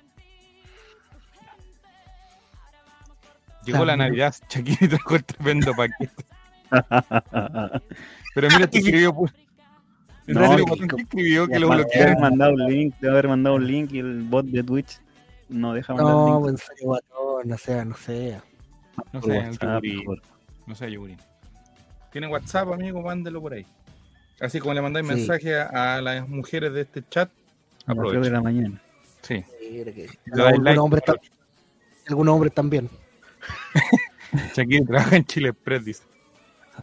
Llegó 3.65 3.85
la. 3.85 3.95
Navidad, 3.95 4.35
Shakiri 4.49 4.87
trajo 4.89 5.15
el 5.15 5.23
tremendo 5.23 5.73
paquete. 5.73 6.25
Pero 8.35 8.47
mira, 8.49 8.67
te 8.67 8.79
escribió. 8.79 9.13
pu- 9.13 9.31
En 10.27 10.33
No, 10.35 10.55
escribió 10.97 11.47
que 11.47 11.59
lo 11.59 11.69
bloquearon. 11.69 12.19
mandado 12.21 12.53
un 12.53 12.65
link, 12.67 12.95
debe 12.99 13.13
haber 13.13 13.27
mandado 13.29 13.55
un 13.55 13.67
link 13.67 13.91
y 13.93 13.99
el 13.99 14.23
bot 14.23 14.45
de 14.47 14.63
Twitch 14.63 14.99
no 15.49 15.73
deja 15.73 15.93
mandar 15.93 16.13
No, 16.15 16.25
link 16.27 16.39
pues, 16.41 16.51
en 16.51 16.57
serio, 16.57 16.83
guatón, 16.85 17.47
no 17.49 17.57
sea, 17.57 17.85
no 17.85 17.95
sea. 17.95 18.43
No 19.11 19.21
por 19.21 19.31
sé, 19.31 19.37
el 19.37 19.45
WhatsApp, 19.49 19.83
por- 20.05 20.21
no 20.67 20.75
sé, 20.75 20.91
yogurín. 20.91 21.17
Tiene 22.11 22.27
WhatsApp, 22.27 22.71
amigo, 22.71 23.01
mándelo 23.01 23.41
por 23.41 23.53
ahí. 23.53 23.65
Así 24.39 24.59
como 24.59 24.73
le 24.73 24.81
mandáis 24.81 25.07
Sí. 25.07 25.13
mensaje 25.13 25.55
a, 25.59 25.95
a 25.95 26.01
las 26.01 26.27
mujeres 26.27 26.73
de 26.73 26.81
este 26.81 27.03
chat, 27.09 27.29
a 27.85 27.93
las 27.93 28.11
de 28.23 28.29
la 28.29 28.41
mañana. 28.41 28.81
Sí. 29.21 29.43
Mira 29.71 29.91
que- 29.91 30.09
Le 30.25 30.43
Algunos 30.43 30.63
like, 30.63 30.79
hombres 30.79 31.03
hombres 32.29 32.53
también. 32.53 32.89
Shakiri 34.55 34.85
trabaja 34.85 35.15
en 35.15 35.25
Chile 35.25 35.49
Express, 35.49 35.85
dice. 35.85 36.03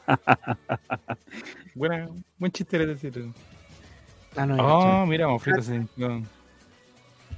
Buena, 1.74 2.08
buen 2.38 2.52
chiste 2.52 2.76
eres 2.76 2.88
decir. 3.00 3.32
Ah, 4.36 4.46
no, 4.46 4.56
Oh, 5.02 5.06
mira, 5.06 5.26
Monfrito 5.28 5.60
se 5.62 5.72
sintió. 5.72 6.22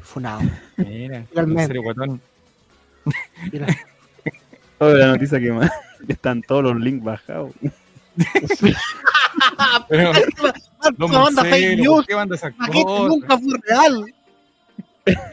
Funado. 0.02 0.42
Mira, 0.76 1.16
en 1.18 1.26
Finalmente. 1.28 1.66
serio, 1.66 1.82
guatón. 1.82 2.20
Mira. 3.50 3.66
Toda 4.78 4.94
la 4.98 5.06
noticia 5.08 5.38
que 5.38 5.52
más 5.52 5.70
están 6.08 6.42
todos 6.42 6.64
los 6.64 6.76
links 6.76 7.04
bajados. 7.04 7.52
Pero, 9.88 10.12
No 10.98 11.08
manda 11.08 11.42
fake 11.44 11.78
news. 11.78 11.96
¿por 11.98 12.06
qué 12.06 12.14
manda 12.16 12.34
esas 12.36 12.52
Paquete 12.54 12.82
cosas? 12.84 13.08
nunca 13.08 13.38
fue 13.38 13.58
real. 13.68 14.14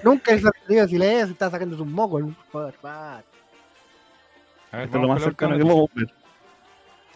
nunca 0.04 0.34
es 0.34 0.42
salido 0.44 0.88
si 0.88 0.98
lees, 0.98 1.26
se 1.28 1.32
está 1.34 1.50
sacando 1.50 1.76
sus 1.76 1.88
mocos. 1.88 2.24
A 2.54 2.60
ver, 4.78 4.86
Esto 4.86 4.98
es 4.98 5.02
lo 5.02 5.02
vamos 5.02 5.08
más 5.10 5.20
la 5.22 5.26
cercano 5.26 5.58
que 5.58 5.64
podemos 5.64 5.90
ver. 5.96 6.14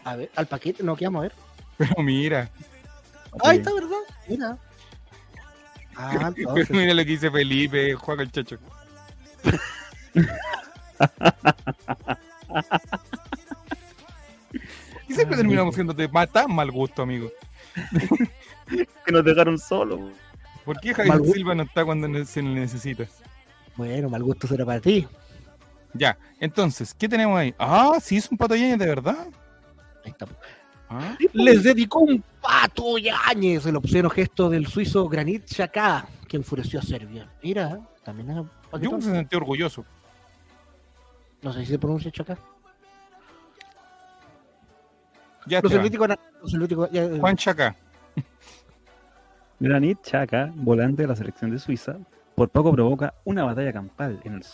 A 0.04 0.16
ver, 0.16 0.30
al 0.34 0.46
paquete, 0.46 0.82
no, 0.82 0.96
que 0.96 1.04
vamos 1.06 1.20
a 1.20 1.22
ver. 1.22 1.32
Pero 1.78 2.02
mira, 2.02 2.50
Ahí 3.44 3.58
está, 3.58 3.72
¿verdad? 3.72 3.96
Mira. 4.28 4.58
Ah, 5.96 6.32
entonces. 6.36 6.70
mira 6.70 6.94
lo 6.94 7.04
que 7.04 7.10
dice 7.10 7.30
Felipe, 7.30 7.94
Juan 7.94 8.20
el 8.20 8.32
Chacho. 8.32 8.58
Y 15.08 15.12
siempre 15.12 15.36
terminamos 15.36 15.74
siendo 15.74 15.92
de 15.92 16.08
tan 16.32 16.54
mal 16.54 16.70
gusto, 16.70 17.02
amigo. 17.02 17.30
Que 19.04 19.12
nos 19.12 19.22
dejaron 19.22 19.58
solos. 19.58 20.00
¿Por 20.64 20.80
qué 20.80 20.94
Mal 20.94 21.18
Javier. 21.18 21.34
Silva 21.34 21.54
no 21.54 21.64
está 21.64 21.84
cuando 21.84 22.24
se 22.24 22.40
le 22.40 22.48
necesita? 22.48 23.04
Bueno, 23.76 24.08
mal 24.08 24.22
gusto 24.22 24.46
será 24.46 24.64
para 24.64 24.80
ti. 24.80 25.06
Ya, 25.92 26.16
entonces, 26.40 26.94
¿qué 26.94 27.06
tenemos 27.06 27.38
ahí? 27.38 27.54
Ah, 27.58 27.98
sí, 28.00 28.16
es 28.16 28.30
un 28.30 28.38
pato 28.38 28.56
Yáñez 28.56 28.78
de 28.78 28.86
verdad. 28.86 29.26
Ahí 30.02 30.12
está. 30.12 30.26
Ah, 30.96 31.16
Les 31.32 31.62
dedicó 31.62 32.00
un 32.00 32.22
pato 32.40 32.98
Yañez, 32.98 33.66
el 33.66 33.76
obsceno 33.76 34.08
gesto 34.10 34.48
del 34.50 34.66
suizo 34.66 35.08
Granit 35.08 35.46
Xhaka, 35.46 36.06
que 36.28 36.36
enfureció 36.36 36.78
a 36.78 36.82
Serbia. 36.82 37.28
Mira, 37.42 37.80
también 38.04 38.30
es 38.30 38.36
yo 38.82 38.92
me 38.92 39.02
sentí 39.02 39.36
orgulloso. 39.36 39.84
No 41.42 41.52
sé 41.52 41.60
si 41.60 41.66
se 41.66 41.78
pronuncia 41.78 42.10
Xhaka. 42.10 42.38
Ya, 45.46 45.60
Los 45.60 45.72
Esteban. 45.72 45.86
helvéticos. 45.86 46.08
Los 46.42 46.54
helvéticos. 46.54 46.90
ya, 46.90 47.04
eh, 47.04 47.18
Juan 47.20 47.36
Chaca. 47.36 47.76
Granit 49.60 49.98
Xhaka, 50.02 50.52
volante 50.54 51.02
de 51.02 51.08
la 51.08 51.16
selección 51.16 51.50
de 51.50 51.58
Suiza, 51.58 51.98
por 52.34 52.48
poco 52.48 52.72
provoca 52.72 53.14
una 53.24 53.44
batalla 53.44 53.72
campal 53.72 54.20
en 54.24 54.34
el 54.34 54.44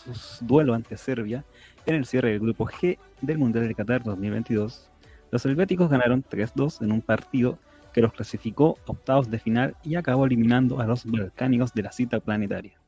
duelo 0.41 0.73
ante 0.73 0.97
Serbia 0.97 1.43
en 1.85 1.95
el 1.95 2.05
cierre 2.05 2.29
del 2.31 2.39
grupo 2.41 2.65
G 2.67 2.97
del 3.21 3.37
Mundial 3.39 3.67
de 3.67 3.73
Qatar 3.75 4.03
2022. 4.03 4.90
Los 5.31 5.45
helvéticos 5.45 5.89
ganaron 5.89 6.23
3-2 6.23 6.83
en 6.83 6.91
un 6.91 7.01
partido 7.01 7.57
que 7.93 8.01
los 8.01 8.13
clasificó 8.13 8.77
a 8.87 8.91
octavos 8.91 9.29
de 9.29 9.39
final 9.39 9.75
y 9.83 9.95
acabó 9.95 10.25
eliminando 10.25 10.79
a 10.79 10.85
los 10.85 11.05
balcánicos 11.05 11.73
de 11.73 11.83
la 11.83 11.91
cita 11.91 12.19
planetaria. 12.19 12.79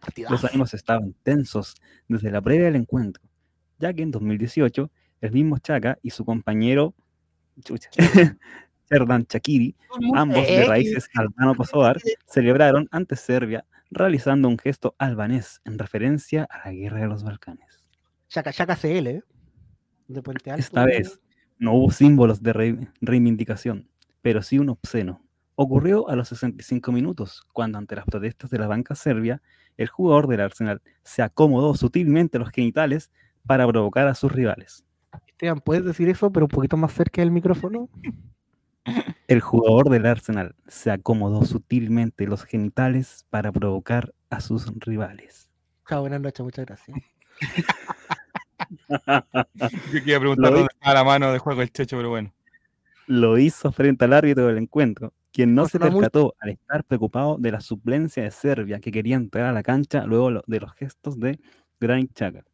partidazo. 0.00 0.34
Los 0.34 0.44
ánimos 0.44 0.74
estaban 0.74 1.14
tensos 1.22 1.74
desde 2.08 2.30
la 2.30 2.40
previa 2.40 2.66
del 2.66 2.76
encuentro, 2.76 3.22
ya 3.78 3.92
que 3.92 4.02
en 4.02 4.10
2018 4.10 4.90
el 5.22 5.32
mismo 5.32 5.58
Chaka 5.58 5.98
y 6.02 6.10
su 6.10 6.24
compañero 6.24 6.94
chucha, 7.64 7.90
Sherdan 8.90 9.26
Chakiri, 9.26 9.74
ambos 10.14 10.46
de 10.46 10.64
raíces 10.66 11.08
albano-kosovar, 11.14 11.98
celebraron 12.26 12.88
ante 12.90 13.16
Serbia 13.16 13.64
realizando 13.90 14.48
un 14.48 14.58
gesto 14.58 14.94
albanés 14.98 15.60
en 15.64 15.78
referencia 15.78 16.46
a 16.50 16.68
la 16.68 16.72
guerra 16.72 17.00
de 17.00 17.06
los 17.06 17.24
Balcanes. 17.24 17.88
Chaca 18.28 18.52
Chaca 18.52 18.76
CL, 18.76 19.06
¿eh? 19.06 19.22
De 20.08 20.22
Puente 20.22 20.50
Alto. 20.50 20.60
Esta 20.60 20.84
vez 20.84 21.20
no 21.58 21.74
hubo 21.74 21.90
símbolos 21.90 22.42
de 22.42 22.52
re- 22.52 22.88
reivindicación, 23.00 23.88
pero 24.22 24.42
sí 24.42 24.58
un 24.58 24.68
obsceno. 24.70 25.22
Ocurrió 25.54 26.08
a 26.08 26.16
los 26.16 26.28
65 26.28 26.92
minutos, 26.92 27.42
cuando 27.52 27.78
ante 27.78 27.96
las 27.96 28.04
protestas 28.04 28.50
de 28.50 28.58
la 28.58 28.66
banca 28.66 28.94
serbia, 28.94 29.40
el 29.76 29.88
jugador 29.88 30.26
del 30.28 30.40
Arsenal 30.40 30.82
se 31.02 31.22
acomodó 31.22 31.74
sutilmente 31.74 32.38
los 32.38 32.50
genitales 32.50 33.10
para 33.46 33.66
provocar 33.66 34.06
a 34.08 34.14
sus 34.14 34.32
rivales. 34.32 34.84
Esteban, 35.26 35.60
¿puedes 35.60 35.84
decir 35.84 36.08
eso, 36.08 36.30
pero 36.32 36.46
un 36.46 36.50
poquito 36.50 36.76
más 36.76 36.92
cerca 36.92 37.20
del 37.22 37.30
micrófono? 37.30 37.88
El 39.26 39.40
jugador 39.40 39.90
del 39.90 40.06
Arsenal 40.06 40.54
se 40.68 40.92
acomodó 40.92 41.44
sutilmente 41.44 42.26
los 42.28 42.44
genitales 42.44 43.26
para 43.30 43.50
provocar 43.50 44.14
a 44.30 44.40
sus 44.40 44.66
rivales. 44.78 45.50
Chao, 45.88 46.02
buenas 46.02 46.20
noches, 46.20 46.44
muchas 46.44 46.66
gracias. 46.66 46.96
Yo 49.54 50.00
quería 50.00 50.18
preguntar 50.20 50.50
Lo 50.50 50.58
dónde 50.58 50.72
estaba 50.72 50.94
la 50.94 51.04
mano 51.04 51.32
de 51.32 51.38
juego 51.38 51.62
el 51.62 51.70
Checho, 51.72 51.96
pero 51.96 52.10
bueno. 52.10 52.32
Lo 53.06 53.38
hizo 53.38 53.70
frente 53.72 54.04
al 54.04 54.12
árbitro 54.12 54.46
del 54.46 54.58
encuentro, 54.58 55.12
quien 55.32 55.54
no 55.54 55.68
se 55.68 55.78
percató 55.78 56.34
al 56.40 56.50
estar 56.50 56.82
preocupado 56.84 57.36
de 57.38 57.52
la 57.52 57.60
suplencia 57.60 58.22
de 58.22 58.30
Serbia 58.30 58.80
que 58.80 58.90
quería 58.90 59.16
entrar 59.16 59.46
a 59.46 59.52
la 59.52 59.62
cancha 59.62 60.04
luego 60.04 60.30
lo- 60.30 60.42
de 60.46 60.60
los 60.60 60.72
gestos 60.74 61.18
de 61.20 61.38
Granit 61.78 62.12
Xhaka. 62.18 62.44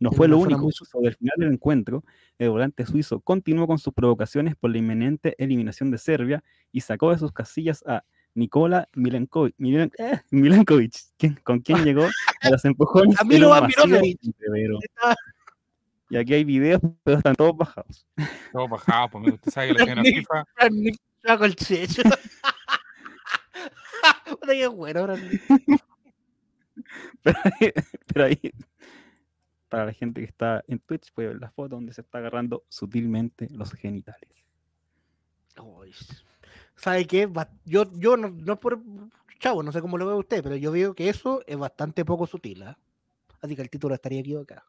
No 0.00 0.12
fue 0.12 0.28
lo 0.28 0.38
único, 0.38 0.70
sobre 0.70 1.08
el 1.08 1.16
final 1.16 1.34
del 1.38 1.52
encuentro, 1.52 2.04
el 2.38 2.50
volante 2.50 2.86
suizo 2.86 3.20
continuó 3.20 3.66
con 3.66 3.78
sus 3.80 3.92
provocaciones 3.92 4.54
por 4.54 4.70
la 4.70 4.78
inminente 4.78 5.34
eliminación 5.42 5.90
de 5.90 5.98
Serbia 5.98 6.44
y 6.70 6.82
sacó 6.82 7.10
de 7.10 7.18
sus 7.18 7.32
casillas 7.32 7.82
a 7.84 8.04
Nikola 8.34 8.88
Milenkovic, 8.94 9.56
Milen- 9.58 9.90
eh, 9.98 10.20
Milenkovic, 10.30 10.94
quien- 11.18 11.40
con 11.42 11.58
quien 11.58 11.84
llegó 11.84 12.04
a 12.04 12.50
los 12.50 12.64
empujones. 12.64 13.18
A 13.18 13.22
en 13.22 13.28
Milo 13.28 13.46
un 13.48 13.50
Van 13.50 13.62
masivo 13.64 13.86
Mirosevic. 13.86 14.18
entrevero. 14.24 14.78
Y 16.10 16.16
aquí 16.16 16.34
hay 16.34 16.44
videos, 16.44 16.80
pero 17.02 17.18
están 17.18 17.34
todos 17.34 17.56
bajados. 17.56 18.06
Todo 18.52 18.68
bajado, 18.68 19.10
pues. 19.10 19.34
Usted 19.34 19.52
sabe 19.52 19.68
que 19.68 19.74
la 19.74 19.80
señora 19.80 20.02
FIFA. 20.02 20.44
Chaco 21.26 21.44
el 21.44 21.56
checho. 21.56 22.02
Que 24.46 24.66
bueno. 24.66 25.06
Pero 27.22 27.38
ahí, 27.44 27.72
pero 28.06 28.24
ahí, 28.24 28.52
para 29.68 29.86
la 29.86 29.92
gente 29.92 30.20
que 30.20 30.26
está 30.26 30.64
en 30.66 30.78
Twitch, 30.78 31.12
puede 31.12 31.28
ver 31.28 31.38
la 31.38 31.50
foto 31.50 31.76
donde 31.76 31.92
se 31.92 32.00
está 32.00 32.18
agarrando 32.18 32.64
sutilmente 32.68 33.48
los 33.50 33.72
genitales. 33.72 34.30
Uy. 35.60 35.94
¿Sabe 36.76 37.06
qué? 37.06 37.28
Yo, 37.64 37.92
yo 37.94 38.16
no, 38.16 38.30
no 38.30 38.52
es 38.54 38.58
por 38.58 38.80
chavo, 39.38 39.62
no 39.62 39.72
sé 39.72 39.80
cómo 39.80 39.98
lo 39.98 40.06
ve 40.06 40.14
usted, 40.14 40.42
pero 40.42 40.56
yo 40.56 40.72
veo 40.72 40.94
que 40.94 41.08
eso 41.08 41.42
es 41.46 41.56
bastante 41.56 42.04
poco 42.04 42.26
sutil. 42.26 42.62
¿ah? 42.62 42.78
Así 43.40 43.54
que 43.54 43.62
el 43.62 43.70
título 43.70 43.94
estaría 43.94 44.20
equivocado. 44.20 44.62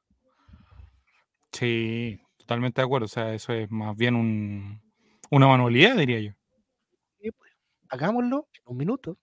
Sí, 1.51 2.19
totalmente 2.37 2.81
de 2.81 2.85
acuerdo. 2.85 3.05
O 3.05 3.09
sea, 3.09 3.33
eso 3.33 3.53
es 3.53 3.69
más 3.71 3.95
bien 3.95 4.15
un, 4.15 4.81
una 5.29 5.47
manualidad, 5.47 5.95
diría 5.95 6.19
yo. 6.19 6.31
Sí, 7.21 7.31
pues, 7.31 7.51
Hagámoslo 7.89 8.47
en 8.53 8.61
un 8.65 8.77
minuto. 8.77 9.17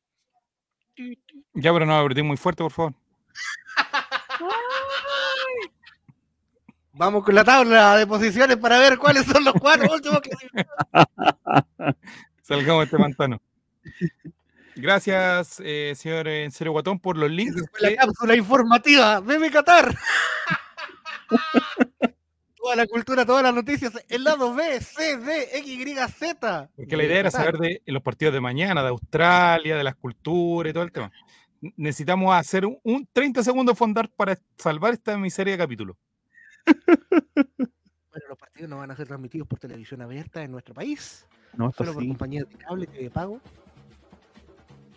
Ya, 1.55 1.73
pero 1.73 1.87
no 1.87 1.97
apreté 1.97 2.23
muy 2.23 2.37
fuerte, 2.37 2.63
por 2.63 2.73
favor. 2.73 2.95
Vamos 6.93 7.25
con 7.25 7.35
la 7.35 7.45
tabla 7.45 7.97
de 7.99 8.07
posiciones 8.07 8.57
para 8.57 8.79
ver 8.79 8.97
cuáles 8.97 9.27
son 9.27 9.45
los 9.45 9.53
cuatro 9.55 9.87
últimos 9.93 10.21
que 10.23 10.31
Salgamos 12.43 12.81
de 12.81 12.85
este 12.85 12.97
pantano. 12.97 13.41
Gracias, 14.77 15.61
eh, 15.65 15.95
señor 15.97 16.29
En 16.29 16.51
Serio 16.51 16.73
Guatón, 16.73 16.99
por 16.99 17.17
los 17.17 17.31
links. 17.31 17.57
Esa 17.57 17.67
fue 17.71 17.91
la 17.91 17.97
cápsula 17.97 18.37
informativa. 18.37 19.21
Meme 19.21 19.51
Qatar. 19.51 19.95
toda 22.67 22.77
la 22.77 22.87
cultura, 22.89 23.25
todas 23.25 23.45
las 23.45 23.55
noticias. 23.55 23.93
El 24.09 24.25
lado 24.25 24.53
B, 24.53 24.81
C, 24.81 25.19
D, 25.19 25.57
X, 25.59 25.69
Y, 25.69 25.95
Z. 26.13 26.71
Porque 26.75 26.97
la 26.97 27.05
idea 27.05 27.21
era 27.21 27.31
saber 27.31 27.59
de 27.59 27.81
los 27.87 28.03
partidos 28.03 28.35
de 28.35 28.41
mañana, 28.41 28.83
de 28.83 28.89
Australia, 28.89 29.77
de 29.77 29.85
las 29.85 29.95
culturas 29.95 30.71
y 30.71 30.73
todo 30.75 30.83
el 30.83 30.91
tema. 30.91 31.13
Necesitamos 31.77 32.35
hacer 32.35 32.67
un, 32.67 32.77
un 32.83 33.09
30 33.13 33.45
segundos 33.45 33.79
fondar 33.79 34.09
para 34.11 34.37
salvar 34.59 34.95
esta 34.95 35.17
miseria 35.17 35.53
de 35.53 35.59
capítulo. 35.59 35.97
Bueno, 38.17 38.29
los 38.31 38.39
partidos 38.39 38.71
no 38.71 38.79
van 38.79 38.91
a 38.91 38.97
ser 38.97 39.07
transmitidos 39.07 39.47
por 39.47 39.59
televisión 39.59 40.01
abierta 40.01 40.43
en 40.43 40.51
nuestro 40.51 40.73
país, 40.73 41.27
No, 41.53 41.69
esto 41.69 41.85
solo 41.85 41.93
por 41.93 42.03
sí. 42.03 42.09
compañías 42.09 42.49
de 42.49 42.57
cable 42.57 42.89
y 42.99 43.03
de 43.05 43.11
pago. 43.11 43.43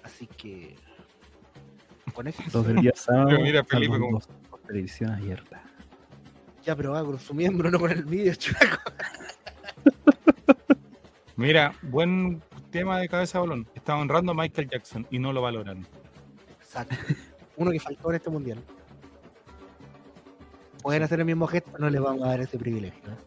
Así 0.03 0.25
que. 0.25 0.77
conéctense. 2.13 2.49
Los 2.57 2.65
del 2.65 2.77
día 2.77 2.93
sábado. 2.95 3.37
mira, 3.41 3.61
Felipe, 3.65 3.97
por 4.49 4.61
televisión 4.61 5.11
abierta. 5.11 5.61
Ya, 6.69 6.75
pero 6.75 6.91
va 6.91 7.03
con 7.03 7.17
su 7.17 7.33
miembro, 7.33 7.71
no 7.71 7.79
con 7.79 7.89
el 7.89 8.03
vídeo, 8.03 8.31
chueco. 8.35 8.77
Mira, 11.35 11.73
buen 11.81 12.43
tema 12.69 12.99
de 12.99 13.09
cabeza 13.09 13.39
de 13.39 13.47
balón. 13.47 13.67
Está 13.73 13.95
honrando 13.95 14.33
a 14.33 14.35
Michael 14.35 14.69
Jackson 14.69 15.07
y 15.09 15.17
no 15.17 15.33
lo 15.33 15.41
valoran. 15.41 15.87
Exacto. 16.61 16.95
Uno 17.57 17.71
que 17.71 17.79
faltó 17.79 18.11
en 18.11 18.15
este 18.17 18.29
mundial. 18.29 18.63
Pueden 20.83 21.01
hacer 21.01 21.21
el 21.21 21.25
mismo 21.25 21.47
gesto, 21.47 21.75
no 21.79 21.89
les 21.89 21.99
vamos 21.99 22.23
a 22.23 22.27
dar 22.27 22.41
ese 22.41 22.59
privilegio. 22.59 23.01
¿eh? 23.03 23.17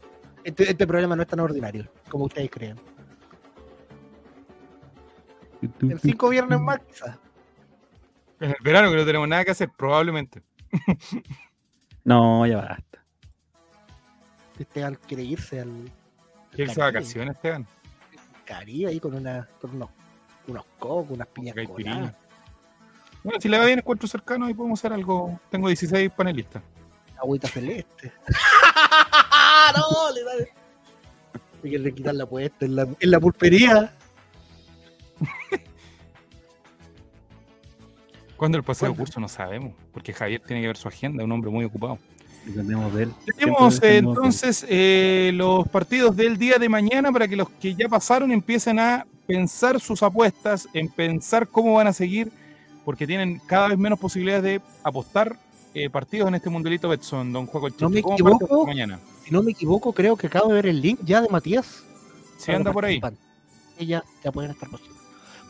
Este, 0.45 0.70
este 0.70 0.86
problema 0.86 1.16
no 1.16 1.22
es 1.22 1.28
tan 1.28 1.40
ordinario 1.40 1.90
como 2.09 2.26
ustedes 2.26 2.49
creen. 2.49 2.78
En 5.80 5.99
cinco 5.99 6.28
viernes 6.28 6.61
más, 6.61 6.78
quizás. 6.78 7.18
En 8.38 8.51
el 8.51 8.57
verano 8.62 8.88
que 8.88 8.99
no 8.99 9.05
tenemos 9.05 9.26
nada 9.26 9.45
que 9.45 9.51
hacer, 9.51 9.68
probablemente. 9.76 10.43
No, 12.05 12.45
ya 12.49 12.78
Esteban 14.63 14.99
quiere 15.07 15.23
irse 15.23 15.61
al 15.61 15.91
¿Qué 16.55 16.63
irse 16.63 16.75
de 16.75 16.81
vacaciones, 16.81 17.37
Esteban? 17.37 17.67
Caribe 18.45 18.91
ahí 18.91 19.01
con, 19.01 19.15
una, 19.15 19.49
con 19.61 19.75
unos, 19.77 19.91
unos 20.47 20.65
cocos, 20.79 21.11
unas 21.11 21.29
piñas 21.29 21.55
Caipirinha. 21.55 21.95
coladas, 21.95 22.17
Bueno, 23.23 23.41
si 23.41 23.49
le 23.49 23.59
va 23.59 23.67
bien 23.67 23.79
encuentro 23.79 24.09
cercano, 24.09 24.47
ahí 24.47 24.55
podemos 24.55 24.79
hacer 24.81 24.93
algo. 24.93 25.41
Tengo 25.51 25.69
16 25.69 26.11
panelistas. 26.11 26.63
agüita 27.19 27.49
celeste. 27.49 28.13
no, 29.77 30.13
le 30.13 30.25
da. 30.25 30.33
Hay 31.65 31.71
que 31.71 31.79
le 31.79 31.95
quitar 31.95 32.15
la 32.15 32.27
puesta 32.27 32.65
en 32.65 32.77
la, 32.77 32.89
en 32.99 33.11
la 33.11 33.21
pulpería. 33.21 33.95
¿Cuándo 38.37 38.59
el 38.59 38.65
paseo 38.65 38.91
de 38.91 38.97
curso? 38.97 39.21
No 39.21 39.29
sabemos, 39.29 39.73
porque 39.93 40.13
Javier 40.13 40.43
tiene 40.45 40.63
que 40.63 40.67
ver 40.67 40.77
su 40.77 40.89
agenda, 40.89 41.23
un 41.23 41.31
hombre 41.31 41.49
muy 41.49 41.65
ocupado. 41.65 41.97
Dependemos 42.45 42.95
de 42.95 43.03
él. 43.05 43.12
Tenemos 43.36 43.82
eh, 43.82 43.99
entonces 43.99 44.66
eh, 44.68 45.30
los 45.34 45.68
partidos 45.68 46.16
del 46.16 46.36
día 46.38 46.59
de 46.59 46.68
mañana 46.68 47.12
para 47.12 47.28
que 47.28 47.36
los 47.36 47.49
que 47.49 47.74
ya 47.74 47.88
pasaron 47.88 48.32
empiecen 48.32 48.78
a 48.78 49.07
pensar 49.26 49.80
sus 49.80 50.03
apuestas, 50.03 50.68
en 50.72 50.88
pensar 50.88 51.47
cómo 51.47 51.74
van 51.74 51.86
a 51.86 51.93
seguir, 51.93 52.32
porque 52.84 53.07
tienen 53.07 53.40
cada 53.47 53.68
vez 53.68 53.78
menos 53.78 53.99
posibilidades 53.99 54.43
de 54.43 54.61
apostar 54.82 55.36
eh, 55.74 55.88
partidos 55.88 56.28
en 56.28 56.34
este 56.34 56.51
mundialito 56.51 56.88
Betson, 56.88 57.32
don 57.32 57.49
el 57.53 57.74
No 57.80 57.88
me 57.88 57.97
Checho. 57.97 58.09
¿Cómo 58.09 58.16
parte 58.18 58.45
equivoco. 58.45 58.66
mañana? 58.66 59.01
Si 59.24 59.30
no 59.30 59.43
me 59.43 59.53
equivoco, 59.53 59.93
creo 59.93 60.16
que 60.16 60.26
acabo 60.26 60.49
de 60.49 60.55
ver 60.55 60.66
el 60.66 60.80
link 60.80 61.01
ya 61.05 61.20
de 61.20 61.28
Matías. 61.28 61.84
Si 62.38 62.47
para 62.47 62.59
anda 62.59 62.72
por 62.72 62.84
ahí. 62.84 63.01
Ellas 63.78 64.03
ya 64.22 64.32
pueden 64.32 64.51
estar 64.51 64.68
posibles. 64.68 64.99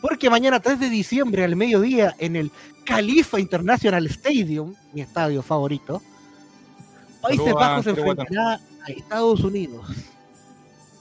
Porque 0.01 0.29
mañana 0.29 0.59
3 0.59 0.79
de 0.79 0.89
diciembre 0.89 1.43
al 1.43 1.55
mediodía 1.55 2.15
en 2.19 2.35
el 2.35 2.51
Califa 2.85 3.39
International 3.39 4.05
Stadium, 4.05 4.75
mi 4.93 5.01
estadio 5.01 5.41
favorito, 5.41 6.01
Países 7.23 7.53
Bajos 7.53 7.85
se 7.85 7.91
enfrentará 7.91 8.59
a 8.85 8.91
Estados 8.91 9.39
Unidos 9.45 9.87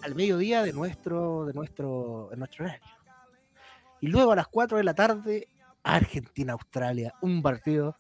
al 0.03 0.15
mediodía 0.15 0.63
de 0.63 0.73
nuestro, 0.73 1.47
de 1.47 1.53
nuestro, 1.53 2.29
de 2.31 2.37
nuestro 2.37 2.65
horario. 2.65 2.87
Y 4.01 4.07
luego 4.07 4.31
a 4.31 4.37
las 4.37 4.47
4 4.47 4.79
de 4.79 4.85
la 4.85 4.95
tarde, 4.95 5.49
Argentina-Australia. 5.83 7.13
Un 7.23 7.43
partido. 7.43 7.97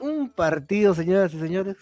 Un 0.00 0.28
partido, 0.28 0.92
señoras 0.92 1.32
y 1.34 1.38
señores. 1.38 1.76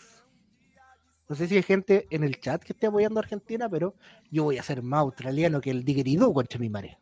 No 1.31 1.35
sé 1.35 1.49
si 1.49 1.57
hay 1.57 1.63
gente 1.63 2.07
en 2.11 2.25
el 2.25 2.39
chat 2.39 2.63
que 2.63 2.75
esté 2.75 2.89
apoyando 2.89 3.19
a 3.19 3.23
Argentina, 3.23 3.71
pero 3.71 3.95
yo 4.31 4.45
voy 4.45 4.59
a 4.59 4.63
ser 4.63 4.83
más 4.83 5.01
australiano 5.01 5.63
que 5.63 5.71
el 5.71 5.83
digerido 5.83 6.31
contra 6.33 6.59
mi. 6.59 6.71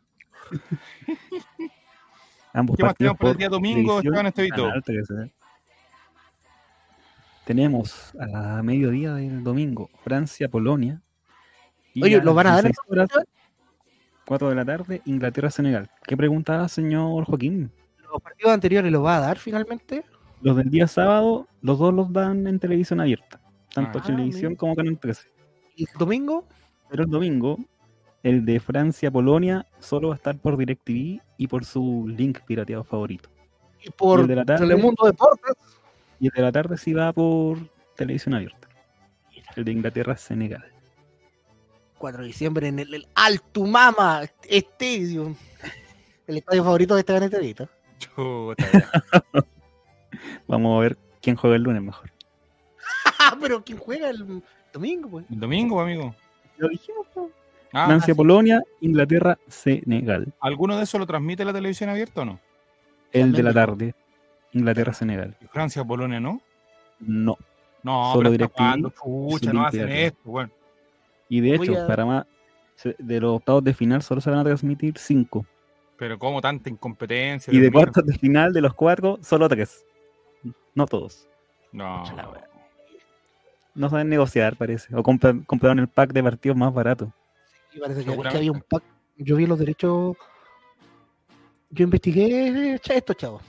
Ambos 2.53 2.77
¿Qué 2.77 2.83
más 2.83 2.95
tenemos 2.95 3.17
para 3.17 3.31
el 3.31 3.37
día 3.37 3.49
domingo, 3.49 3.97
Esteban 3.97 4.27
Estevito? 4.27 4.69
Canal 7.55 7.83
13. 7.83 8.13
Tenemos 8.13 8.13
a 8.19 8.61
mediodía 8.63 9.13
del 9.15 9.43
domingo 9.43 9.89
Francia-Polonia. 10.03 11.01
Oye, 12.01 12.15
a 12.17 12.23
¿lo 12.23 12.33
van 12.33 12.47
a 12.47 12.51
dar 12.55 12.65
en 12.65 12.71
16 12.71 12.91
horas, 12.91 13.09
4 14.25 14.49
de 14.49 14.55
la 14.55 14.65
tarde, 14.65 15.01
Inglaterra-Senegal. 15.05 15.89
¿Qué 16.03 16.15
preguntaba, 16.15 16.67
señor 16.69 17.25
Joaquín? 17.25 17.71
Los 18.11 18.21
partidos 18.21 18.53
anteriores 18.53 18.91
los 18.91 19.03
va 19.03 19.17
a 19.17 19.19
dar 19.21 19.37
finalmente. 19.37 20.03
Los 20.41 20.55
del 20.57 20.69
día 20.69 20.87
sábado, 20.87 21.47
los 21.61 21.77
dos 21.77 21.93
los 21.93 22.11
dan 22.11 22.47
en 22.47 22.59
televisión 22.59 22.99
abierta, 22.99 23.39
tanto 23.73 23.99
Ah, 23.99 24.03
televisión 24.03 24.51
mira. 24.51 24.57
como 24.59 24.75
Canal 24.75 24.97
13. 24.99 25.27
Y 25.75 25.83
el 25.83 25.97
domingo, 25.97 26.45
Pero 26.89 27.03
el 27.03 27.09
domingo, 27.09 27.57
el 28.23 28.43
de 28.45 28.59
Francia-Polonia 28.59 29.65
solo 29.79 30.09
va 30.09 30.15
a 30.15 30.17
estar 30.17 30.37
por 30.37 30.57
DirecTV 30.57 31.21
y 31.37 31.47
por 31.47 31.63
su 31.63 32.05
link 32.07 32.39
pirateado 32.45 32.83
favorito. 32.83 33.29
y 33.83 33.89
por 33.91 34.19
¿Y 34.19 34.21
el 34.23 34.27
de 34.27 34.35
la 34.35 34.45
tarde? 34.45 34.67
Telemundo 34.67 35.05
Deportes. 35.05 35.53
Y 36.21 36.27
el 36.27 36.33
de 36.33 36.41
la 36.43 36.51
tarde 36.51 36.77
sí 36.77 36.93
va 36.93 37.11
por 37.11 37.57
televisión 37.95 38.35
abierta. 38.35 38.69
El 39.55 39.65
de 39.65 39.71
Inglaterra-Senegal. 39.71 40.71
4 41.97 42.21
de 42.21 42.27
diciembre 42.27 42.67
en 42.67 42.77
el, 42.77 42.93
el 42.93 43.07
Altumama 43.15 44.21
Stadium. 44.43 45.35
El 46.27 46.37
estadio 46.37 46.63
favorito 46.63 46.93
de 46.93 46.99
Esteban 46.99 47.23
Estevito. 47.23 47.67
Chuta, 47.97 48.71
ya. 48.71 49.43
Vamos 50.47 50.77
a 50.77 50.81
ver 50.81 50.97
quién 51.23 51.35
juega 51.35 51.55
el 51.55 51.63
lunes 51.63 51.81
mejor. 51.81 52.11
Ah, 53.19 53.35
pero 53.41 53.63
¿quién 53.63 53.79
juega 53.79 54.11
el 54.11 54.43
domingo? 54.71 55.09
Pues? 55.09 55.25
El 55.31 55.39
domingo, 55.39 55.81
amigo. 55.81 56.15
Lo 56.57 56.67
dijimos. 56.69 57.07
¿no? 57.15 57.31
Ah, 57.73 57.87
Francia-Polonia, 57.87 58.61
Inglaterra-Senegal. 58.81 60.31
¿Alguno 60.39 60.77
de 60.77 60.83
esos 60.83 60.99
lo 60.99 61.07
transmite 61.07 61.43
la 61.43 61.53
televisión 61.53 61.89
abierta 61.89 62.21
o 62.21 62.25
no? 62.25 62.39
El 63.11 63.31
de 63.31 63.41
la 63.41 63.53
mejor. 63.53 63.95
Tarde, 64.51 64.59
Inglaterra-Senegal. 64.59 65.37
¿Y 65.41 65.45
Francia, 65.47 65.83
Polonia, 65.83 66.19
no? 66.19 66.41
No. 66.99 67.37
No, 67.83 68.13
Solo 68.13 68.29
pero 68.29 68.47
chucha, 68.47 69.51
no 69.53 69.65
hacen 69.65 69.89
esto, 69.89 70.19
bueno. 70.23 70.51
Y 71.29 71.41
de 71.41 71.57
Voy 71.57 71.67
hecho, 71.67 71.81
a- 71.83 71.87
para 71.87 72.05
más, 72.05 72.25
de 72.97 73.19
los 73.19 73.37
octavos 73.37 73.63
de 73.63 73.73
final 73.73 74.01
solo 74.03 74.21
se 74.21 74.29
van 74.29 74.39
a 74.39 74.43
transmitir 74.43 74.97
cinco. 74.97 75.45
Pero 75.97 76.19
como 76.19 76.41
tanta 76.41 76.69
incompetencia. 76.69 77.51
Y 77.53 77.59
de 77.59 77.71
cuartos 77.71 78.05
de 78.05 78.13
final 78.17 78.53
de 78.53 78.61
los 78.61 78.73
cuatro, 78.73 79.17
solo 79.21 79.47
tres. 79.49 79.83
No 80.75 80.85
todos. 80.85 81.27
No. 81.71 82.03
No 83.73 83.89
saben 83.89 84.09
negociar, 84.09 84.55
parece. 84.57 84.93
O 84.95 85.01
compran- 85.01 85.45
compraron 85.45 85.79
el 85.79 85.87
pack 85.87 86.11
de 86.11 86.21
partidos 86.23 86.57
más 86.57 86.73
barato. 86.73 87.11
Y 87.73 87.79
parece 87.79 88.03
que, 88.03 88.15
que 88.21 88.27
había 88.37 88.51
un 88.51 88.61
pack. 88.61 88.83
Yo 89.17 89.35
vi 89.37 89.45
los 89.47 89.57
derechos. 89.57 90.17
Yo 91.69 91.83
investigué 91.83 92.77
cha- 92.81 92.95
estos 92.95 93.15
chavos. 93.15 93.41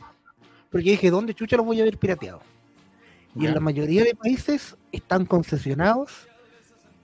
Porque 0.73 0.91
dije, 0.91 1.11
¿dónde 1.11 1.35
chucha 1.35 1.57
los 1.57 1.67
voy 1.67 1.81
a 1.81 1.85
ver 1.85 1.99
pirateados? 1.99 2.43
Y 3.37 3.47
en 3.47 3.55
la 3.55 3.61
mayoría 3.61 4.03
de 4.03 4.15
países 4.15 4.77
están 4.91 5.25
concesionados 5.27 6.27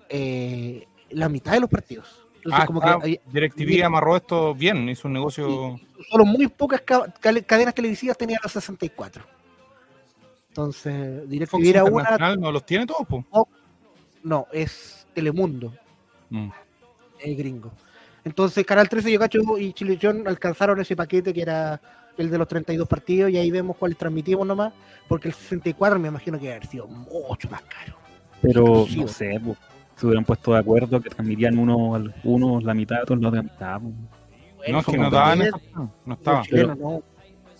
eh, 0.08 0.86
la 1.10 1.28
mitad 1.28 1.52
de 1.52 1.60
los 1.60 1.70
partidos. 1.70 2.26
Entonces, 2.36 2.60
Ah, 2.62 2.66
como 2.66 2.80
ah, 2.82 2.98
que 3.02 3.06
hay- 3.06 3.20
DirecTV 3.32 3.84
amarró 3.84 4.16
esto 4.16 4.54
bien, 4.54 4.88
hizo 4.88 5.08
un 5.08 5.14
negocio. 5.14 5.78
solo 6.10 6.24
muy 6.24 6.46
pocas 6.48 6.80
cadenas 6.82 7.74
televisivas 7.74 8.16
tenían 8.16 8.40
los 8.42 8.52
64. 8.52 9.22
Entonces, 10.48 11.28
DirecTV 11.28 11.68
era 11.68 11.84
una. 11.84 12.36
No 12.36 12.50
los 12.52 12.64
tiene 12.64 12.86
todos, 12.86 13.06
po. 13.06 13.24
No, 14.22 14.46
es 14.52 15.06
Telemundo. 15.14 15.74
Mm. 16.30 16.50
es 17.20 17.36
gringo. 17.38 17.72
Entonces, 18.24 18.64
Canal 18.66 18.88
13, 18.88 19.10
Yo 19.12 19.18
Cacho 19.18 19.40
y 19.58 19.72
Chilevisión 19.72 20.26
alcanzaron 20.28 20.78
ese 20.80 20.94
paquete 20.94 21.32
que 21.32 21.40
era 21.42 21.80
el 22.18 22.30
de 22.30 22.38
los 22.38 22.48
32 22.48 22.86
partidos 22.88 23.30
y 23.30 23.36
ahí 23.36 23.50
vemos 23.50 23.76
cuáles 23.76 23.96
transmitimos 23.98 24.46
nomás, 24.46 24.72
porque 25.08 25.28
el 25.28 25.34
64 25.34 25.98
me 25.98 26.08
imagino 26.08 26.38
que 26.38 26.44
debe 26.46 26.56
haber 26.56 26.66
sido 26.68 26.86
mucho 26.86 27.48
más 27.50 27.62
caro. 27.62 27.94
Pero 28.42 28.86
no 28.96 29.08
sé, 29.08 29.40
po, 29.44 29.56
se 29.96 30.06
hubieran 30.06 30.24
puesto 30.24 30.52
de 30.52 30.58
acuerdo 30.58 31.00
que 31.00 31.10
transmitían 31.10 31.58
uno, 31.58 31.94
al- 31.94 32.14
uno 32.24 32.60
la 32.60 32.74
mitad, 32.74 33.02
otros 33.02 33.20
la 33.20 33.28
otra 33.28 33.42
mitad. 33.42 33.80
po. 33.80 33.92
No, 34.68 34.80
es 34.80 34.86
que 34.86 34.98
no 34.98 35.10
daban 35.10 35.38
No 36.04 36.14
estaba. 36.14 36.38
Los 36.38 36.46
chilenos 36.48 36.78
no. 36.78 37.02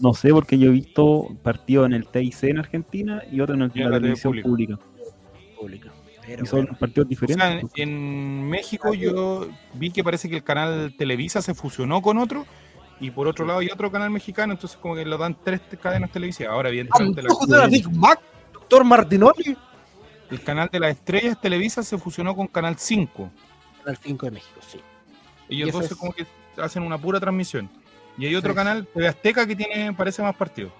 No 0.01 0.15
sé, 0.15 0.31
porque 0.31 0.57
yo 0.59 0.69
he 0.69 0.73
visto 0.73 1.29
partidos 1.43 1.87
en 1.87 1.93
el 1.95 2.07
TIC 2.07 2.45
en 2.45 2.59
Argentina 2.59 3.23
y 3.33 3.41
otro 3.41 3.55
en, 3.57 3.63
el- 3.63 3.73
Y 3.75 3.83
en 3.83 3.91
la 3.91 3.97
televisión 3.99 4.33
pública. 4.43 4.49
pública. 4.49 4.79
público. 5.59 5.89
Pero 6.25 6.45
Y 6.45 6.47
son 6.47 6.61
bueno, 6.65 6.79
partidos 6.79 7.07
O 7.07 7.09
diferentes. 7.09 7.45
sea, 7.49 7.61
pues. 7.61 7.73
en 7.77 8.49
México 8.49 8.95
yo 8.95 9.49
vi 9.75 9.91
que 9.91 10.05
parece 10.05 10.29
que 10.29 10.37
el 10.37 10.45
canal 10.45 10.95
Televisa 10.97 11.41
se 11.43 11.55
fusionó 11.55 12.03
con 12.03 12.19
otro 12.19 12.45
y 13.01 13.11
por 13.11 13.27
otro 13.29 13.45
lado 13.47 13.61
hay 13.61 13.69
otro 13.69 13.91
canal 13.91 14.11
mexicano, 14.11 14.53
entonces 14.53 14.77
como 14.79 14.95
que 14.95 15.05
lo 15.05 15.17
dan 15.19 15.37
tres 15.45 15.61
cadenas 15.81 16.11
televisivas. 16.11 16.53
Ahora, 16.53 16.71
la- 16.71 16.83
Antojo 16.91 17.47
de 17.47 17.59
la 17.59 17.67
Big 17.67 17.89
Mac, 17.91 18.21
doctor 18.53 18.85
Martinoli. 18.85 19.57
el 20.31 20.43
canal 20.43 20.69
de 20.71 20.81
las 20.81 20.91
estrellas 20.91 21.41
Televisa 21.41 21.83
se 21.83 21.97
fusionó 21.97 22.35
con 22.37 22.47
Canal 22.49 22.77
5. 22.79 23.31
Canal 23.83 23.99
5 24.03 24.27
de 24.27 24.33
México, 24.33 24.61
sí. 24.67 24.79
Y 25.49 25.57
Ellos 25.63 25.69
eso 25.71 25.79
dos 25.81 25.91
es- 25.93 25.97
como 25.97 26.13
que 26.13 26.27
hacen 26.59 26.83
una 26.83 26.99
pura 26.99 27.19
transmisión. 27.19 27.71
Y 28.19 28.27
hay 28.27 28.35
otro 28.35 28.51
Sí. 28.53 28.57
canal, 28.57 28.87
TV 28.93 29.09
Azteca, 29.09 29.47
que 29.47 29.57
tiene, 29.57 29.93
parece 29.95 30.21
más 30.23 30.35
partidos. 30.37 30.73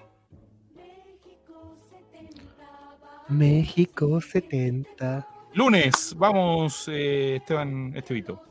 México 3.27 4.19
70. 4.21 5.27
Lunes, 5.53 6.13
vamos, 6.17 6.87
eh, 6.87 7.37
Esteban 7.37 7.93
Estevito. 7.95 8.41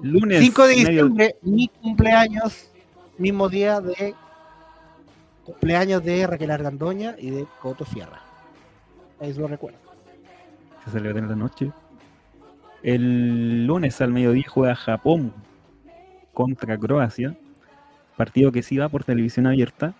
Lunes. 0.00 0.40
5 0.40 0.66
de 0.66 0.76
medio- 0.76 0.88
diciembre, 0.90 1.36
mi 1.42 1.68
cumpleaños, 1.68 2.70
mismo 3.18 3.48
día 3.48 3.80
de 3.80 4.14
cumpleaños 5.44 6.04
de 6.04 6.26
Raquel 6.26 6.50
Argandoña 6.50 7.14
y 7.18 7.30
de 7.30 7.46
Coto 7.60 7.84
Sierra. 7.84 8.20
Ahí 9.20 9.32
se 9.32 9.40
lo 9.40 9.48
recuerdo. 9.48 9.78
se 10.84 10.90
celebra 10.90 11.20
en 11.20 11.28
la 11.28 11.36
noche. 11.36 11.70
El 12.82 13.66
lunes 13.66 14.00
al 14.00 14.12
mediodía 14.12 14.44
juega 14.48 14.74
Japón 14.74 15.32
contra 16.32 16.76
Croacia, 16.78 17.36
partido 18.16 18.52
que 18.52 18.62
sí 18.62 18.76
va 18.76 18.88
por 18.88 19.04
televisión 19.04 19.46
abierta. 19.46 19.94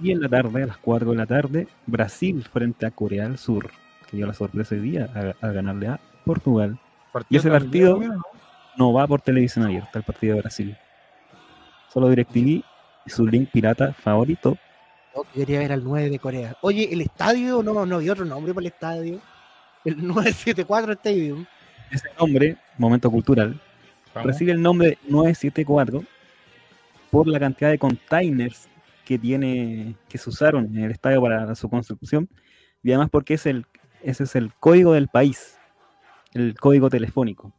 Y 0.00 0.10
en 0.10 0.20
la 0.20 0.28
tarde, 0.28 0.62
a 0.62 0.66
las 0.66 0.78
4 0.78 1.10
de 1.10 1.16
la 1.16 1.26
tarde, 1.26 1.68
Brasil 1.86 2.44
frente 2.50 2.86
a 2.86 2.90
Corea 2.90 3.24
del 3.24 3.38
Sur, 3.38 3.70
que 4.10 4.16
dio 4.16 4.26
la 4.26 4.34
sorpresa 4.34 4.74
hoy 4.74 4.80
día 4.80 5.34
a, 5.40 5.46
a 5.46 5.52
ganarle 5.52 5.88
a 5.88 6.00
Portugal. 6.24 6.78
Y 7.28 7.36
ese 7.36 7.50
partido-. 7.50 8.00
No 8.78 8.92
va 8.92 9.06
por 9.06 9.20
televisión 9.20 9.66
abierta 9.66 9.98
el 9.98 10.04
partido 10.04 10.34
de 10.34 10.40
Brasil. 10.40 10.76
Solo 11.92 12.08
DirecTV 12.08 12.62
y 13.06 13.10
su 13.10 13.26
link 13.26 13.50
pirata 13.50 13.92
favorito. 13.92 14.56
Yo 15.14 15.24
quería 15.34 15.58
ver 15.58 15.72
al 15.72 15.84
9 15.84 16.08
de 16.10 16.18
Corea. 16.18 16.56
Oye, 16.62 16.88
el 16.90 17.00
estadio, 17.02 17.62
no, 17.62 17.84
no 17.84 17.96
había 17.96 18.12
otro 18.12 18.24
nombre 18.24 18.54
para 18.54 18.62
el 18.66 18.72
estadio. 18.72 19.20
El 19.84 19.96
974 20.06 20.92
Stadium. 20.94 21.44
Ese 21.90 22.08
nombre, 22.18 22.56
momento 22.78 23.10
cultural, 23.10 23.60
Vamos. 24.14 24.26
recibe 24.28 24.52
el 24.52 24.62
nombre 24.62 24.88
de 24.88 24.98
974 25.08 26.02
por 27.10 27.28
la 27.28 27.38
cantidad 27.38 27.70
de 27.70 27.78
containers 27.78 28.68
que 29.04 29.18
tiene 29.18 29.94
que 30.08 30.16
se 30.16 30.30
usaron 30.30 30.64
en 30.76 30.84
el 30.84 30.90
estadio 30.92 31.20
para 31.20 31.54
su 31.54 31.68
construcción 31.68 32.28
y 32.82 32.90
además 32.90 33.10
porque 33.10 33.34
es 33.34 33.44
el 33.44 33.66
ese 34.02 34.24
es 34.24 34.34
el 34.36 34.54
código 34.54 34.94
del 34.94 35.08
país 35.08 35.58
el 36.32 36.54
código 36.58 36.88
telefónico 36.88 37.52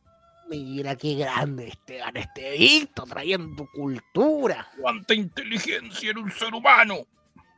Mira 0.54 0.96
qué 0.96 1.16
grande 1.16 1.68
Esteban 1.70 2.16
Estevito, 2.16 3.04
trayendo 3.06 3.68
cultura. 3.74 4.68
¡Cuánta 4.80 5.16
inteligencia 5.16 6.12
en 6.12 6.20
un 6.20 6.32
ser 6.32 6.54
humano! 6.54 6.96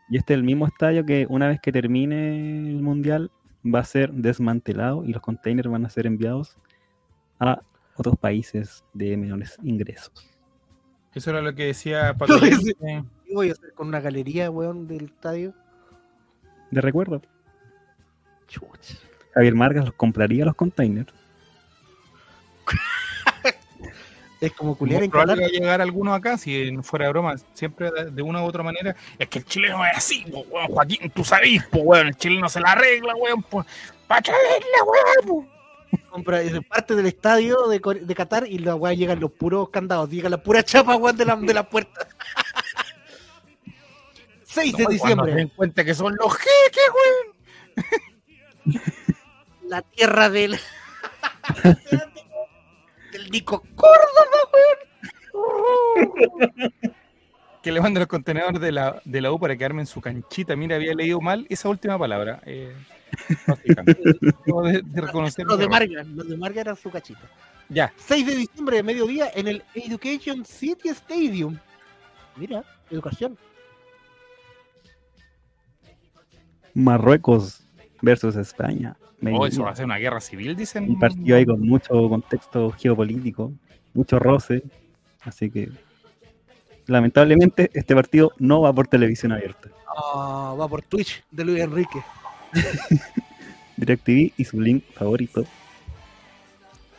y 0.08 0.18
este 0.18 0.34
es 0.34 0.38
el 0.38 0.44
mismo 0.44 0.68
estadio 0.68 1.04
que 1.06 1.26
una 1.30 1.48
vez 1.48 1.60
que 1.60 1.72
termine 1.72 2.70
el 2.70 2.82
mundial 2.82 3.32
va 3.66 3.80
a 3.80 3.84
ser 3.84 4.14
desmantelado 4.14 5.04
y 5.04 5.12
los 5.12 5.22
containers 5.22 5.68
van 5.68 5.84
a 5.86 5.90
ser 5.90 6.06
enviados 6.06 6.58
a 7.40 7.62
otros 7.96 8.16
países 8.18 8.84
de 8.94 9.18
menores 9.18 9.58
ingresos 9.64 10.14
Eso 11.16 11.32
era 11.32 11.42
lo 11.42 11.56
que 11.56 11.66
decía 11.66 12.16
Luis, 12.40 12.76
¿Qué 12.80 13.34
voy 13.34 13.50
a 13.50 13.54
hacer 13.54 13.74
con 13.74 13.88
una 13.88 14.00
galería, 14.00 14.52
weón, 14.52 14.88
del 14.88 15.06
estadio? 15.06 15.54
de 16.70 16.82
recuerdo 16.82 17.22
Chuch. 18.48 19.00
Javier 19.34 19.56
Margas 19.56 19.86
los 19.86 19.96
compraría 19.96 20.46
los 20.46 20.56
containers 20.56 21.12
Es 24.42 24.52
como 24.52 24.78
culiar 24.78 25.02
en 25.02 25.10
probable 25.10 25.42
va 25.42 25.48
a 25.48 25.50
llegar 25.50 25.82
alguno 25.82 26.14
acá, 26.14 26.38
si 26.38 26.78
fuera 26.84 27.06
de 27.06 27.12
broma, 27.12 27.36
siempre 27.54 27.90
de, 28.12 28.22
una 28.22 28.44
u 28.44 28.46
otra 28.46 28.64
manera. 28.64 28.94
Es 29.18 29.30
que 29.30 29.40
el 29.40 29.46
chileno 29.46 29.84
es 29.86 29.98
así, 29.98 30.26
po, 30.30 30.42
weón, 30.50 30.68
Joaquín, 30.68 31.10
tú 31.12 31.24
sabís, 31.24 31.64
po, 31.64 31.80
weón, 31.80 32.08
el 32.08 32.16
chileno 32.16 32.50
se 32.50 32.60
la 32.60 32.74
arregla, 32.74 33.16
weón, 33.16 33.44
pues, 33.44 33.66
para 34.08 34.22
traerla, 34.22 34.84
weón. 34.86 35.26
po. 35.26 35.48
compra 36.10 36.42
parte 36.68 36.96
del 36.96 37.06
estadio 37.06 37.68
de, 37.68 37.80
Qatar 38.16 38.48
y 38.48 38.60
la 38.60 38.76
weá 38.76 38.94
llegan 38.94 39.20
los 39.20 39.32
puros 39.32 39.70
candados, 39.70 40.10
llegan 40.10 40.32
la 40.32 40.44
pura 40.44 40.64
chapa 40.64 40.96
weón, 40.96 41.16
de 41.16 41.26
la, 41.26 41.36
de 41.38 41.54
la 41.54 41.70
puerta. 41.70 42.08
6 44.44 44.78
de 44.78 44.84
No, 44.84 44.90
diciembre, 44.90 45.34
den 45.34 45.50
cuenta 45.50 45.84
que 45.84 45.94
son 45.94 46.16
los 46.16 46.34
jeques, 46.38 46.90
weón. 48.66 48.82
la 49.68 49.82
tierra 49.82 50.30
del. 50.30 50.60
del 53.18 53.32
Nico 53.32 53.64
Córdoba, 53.76 53.96
Que 57.62 57.72
le 57.72 57.82
manden 57.82 58.02
los 58.02 58.08
contenedores 58.08 58.62
de 58.62 58.72
la, 58.72 59.02
de 59.06 59.22
la 59.22 59.32
U 59.32 59.40
para 59.40 59.58
que 59.58 59.66
armen 59.66 59.88
su 59.88 60.00
canchita. 60.00 60.56
Mira, 60.56 60.76
había 60.76 60.94
leído 60.94 61.20
mal 61.20 61.48
esa 61.50 61.68
última 61.68 61.98
palabra. 61.98 62.40
Eh. 62.46 62.76
Debo 64.46 64.62
de, 64.68 64.84
de 64.84 65.02
reconocer 65.02 65.48
Los 65.48 65.58
de 65.58 65.68
mi 65.68 65.76
error. 65.76 65.90
Marga, 65.90 66.04
los 66.04 66.30
de 66.30 66.38
Marga 66.38 66.62
eran 66.62 66.76
su 66.76 66.92
cachita. 66.92 67.28
Ya, 67.70 67.92
6 67.98 68.28
de 68.28 68.36
diciembre 68.36 68.78
de 68.78 68.84
mediodía 68.84 69.32
en 69.34 69.48
el 69.48 69.64
Education 69.74 70.46
City 70.46 70.90
Stadium. 70.90 71.58
Mira, 72.36 72.64
educación. 72.92 73.36
Marruecos 76.76 77.65
versus 78.02 78.36
España 78.36 78.96
oh, 79.34 79.46
eso 79.46 79.64
va 79.64 79.72
a 79.72 79.76
ser 79.76 79.86
una 79.86 79.98
guerra 79.98 80.22
civil, 80.22 80.56
dicen. 80.56 80.90
un 80.90 81.00
partido 81.00 81.38
ahí 81.38 81.46
con 81.46 81.62
mucho 81.62 82.10
contexto 82.10 82.72
geopolítico, 82.72 83.54
mucho 83.94 84.20
roce, 84.20 84.64
así 85.22 85.50
que 85.50 85.70
lamentablemente 86.88 87.70
este 87.74 87.96
partido 87.96 88.32
no 88.38 88.62
va 88.62 88.74
por 88.74 88.88
televisión 88.88 89.32
abierta. 89.32 89.70
Ah, 89.88 90.56
va 90.60 90.68
por 90.68 90.82
Twitch 90.82 91.24
de 91.32 91.46
Luis 91.46 91.62
Enrique. 91.62 92.02
DirecTV 93.78 94.34
y 94.38 94.46
su 94.46 94.60
link 94.60 94.84
favorito. 94.94 95.46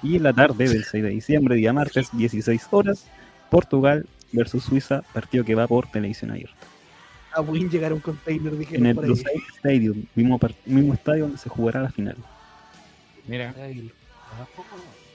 Y 0.03 0.17
en 0.17 0.25
la 0.25 0.33
tarde 0.33 0.69
del 0.69 0.85
6 0.85 1.05
de 1.05 1.11
diciembre, 1.11 1.57
día 1.57 1.73
martes, 1.73 2.11
16 2.13 2.69
horas, 2.71 3.07
Portugal 3.51 4.07
versus 4.33 4.65
Suiza, 4.65 5.03
partido 5.15 5.45
que 5.45 5.55
va 5.55 5.67
por 5.67 5.87
televisión 5.87 6.33
abierta. 6.33 6.67
A 7.37 7.41
Win 7.43 7.69
llegar 7.71 7.93
a 7.93 7.95
un 7.95 8.01
container, 8.01 8.57
dije. 8.57 8.77
En 8.77 8.87
el 8.87 8.95
por 8.95 9.05
ahí. 9.05 9.11
Lusail 9.11 9.43
Stadium, 9.59 10.05
mismo, 10.15 10.95
estadio 10.95 11.25
donde 11.25 11.39
se 11.39 11.49
jugará 11.49 11.83
la 11.83 11.91
final. 11.91 12.17
Mira, 13.27 13.55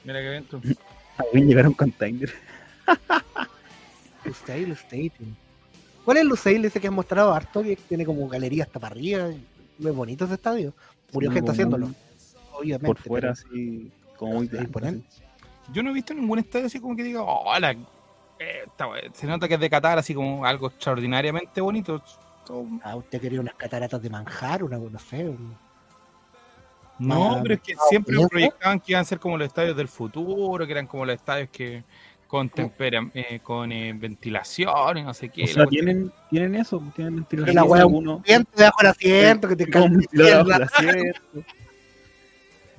mira 0.03 0.19
qué 0.19 0.27
evento. 0.27 0.61
A 1.17 1.23
Win 1.33 1.47
llegará 1.47 1.67
un 1.67 1.73
container. 1.73 2.31
Lusail 4.25 4.71
Stadium. 4.73 5.35
¿Cuál 6.05 6.17
es 6.17 6.21
el 6.23 6.29
Lusail 6.29 6.65
ese 6.65 6.79
que 6.79 6.87
has 6.87 6.93
mostrado 6.93 7.33
harto? 7.33 7.61
Que 7.63 7.75
tiene 7.75 8.05
como 8.05 8.27
galería 8.27 8.63
hasta 8.63 8.79
para 8.79 8.93
arriba. 8.95 9.29
Muy 9.79 9.91
bonito 9.91 10.25
ese 10.25 10.35
estadio. 10.35 10.73
Murió 11.11 11.29
Sí, 11.31 11.35
gente 11.35 11.51
haciéndolo, 11.51 11.87
un- 11.87 11.95
obviamente. 12.53 12.87
Por 12.87 12.97
fuera, 12.97 13.33
pero- 13.33 13.49
así, 13.51 13.91
como 14.17 14.33
muy. 14.35 14.49
Yo 15.73 15.83
no 15.83 15.89
he 15.89 15.93
visto 15.93 16.13
ningún 16.13 16.39
estadio 16.39 16.67
así 16.67 16.79
como 16.79 16.95
que 16.95 17.03
diga, 17.03 17.21
hola. 18.79 19.01
se 19.13 19.27
nota 19.27 19.47
que 19.47 19.55
es 19.55 19.59
de 19.59 19.69
Qatar, 19.69 19.97
así 19.97 20.13
como 20.13 20.45
algo 20.45 20.67
extraordinariamente 20.67 21.61
bonito. 21.61 22.01
Ah, 22.83 22.95
usted 22.95 23.21
quería 23.21 23.39
unas 23.39 23.53
cataratas 23.55 24.01
de 24.01 24.09
manjar, 24.09 24.63
una, 24.63 24.77
no 24.77 24.99
sé. 24.99 25.27
un- 25.29 25.55
No, 26.99 27.39
pero 27.41 27.55
es 27.55 27.61
que 27.61 27.73
siempre 27.89 28.15
proyectaban 28.29 28.79
que 28.79 28.91
iban 28.91 29.01
a 29.01 29.05
ser 29.05 29.19
como 29.19 29.37
los 29.37 29.47
estadios 29.47 29.75
del 29.77 29.87
futuro, 29.87 30.65
que 30.65 30.71
eran 30.71 30.87
como 30.87 31.05
los 31.05 31.15
estadios 31.15 31.49
que 31.51 31.83
con 32.27 32.49
tempera, 32.49 33.01
eh, 33.13 33.39
con 33.43 33.71
eh, 33.71 33.91
ventilación 33.93 34.97
y 34.97 35.03
no 35.03 35.13
sé 35.13 35.29
qué. 35.29 35.43
O 35.43 35.47
sea, 35.47 35.65
tienen, 35.65 36.11
tienen 36.29 36.55
eso, 36.55 36.81
tienen 36.95 37.15
ventilación. 37.15 37.55
La 37.55 37.75
algunos- 37.81 38.21
Asiento 38.21 38.51
debajo 38.55 38.77
del 38.79 38.87
asiento, 38.87 39.47
que 39.47 39.55
te 39.55 39.63
asiento. 39.63 41.21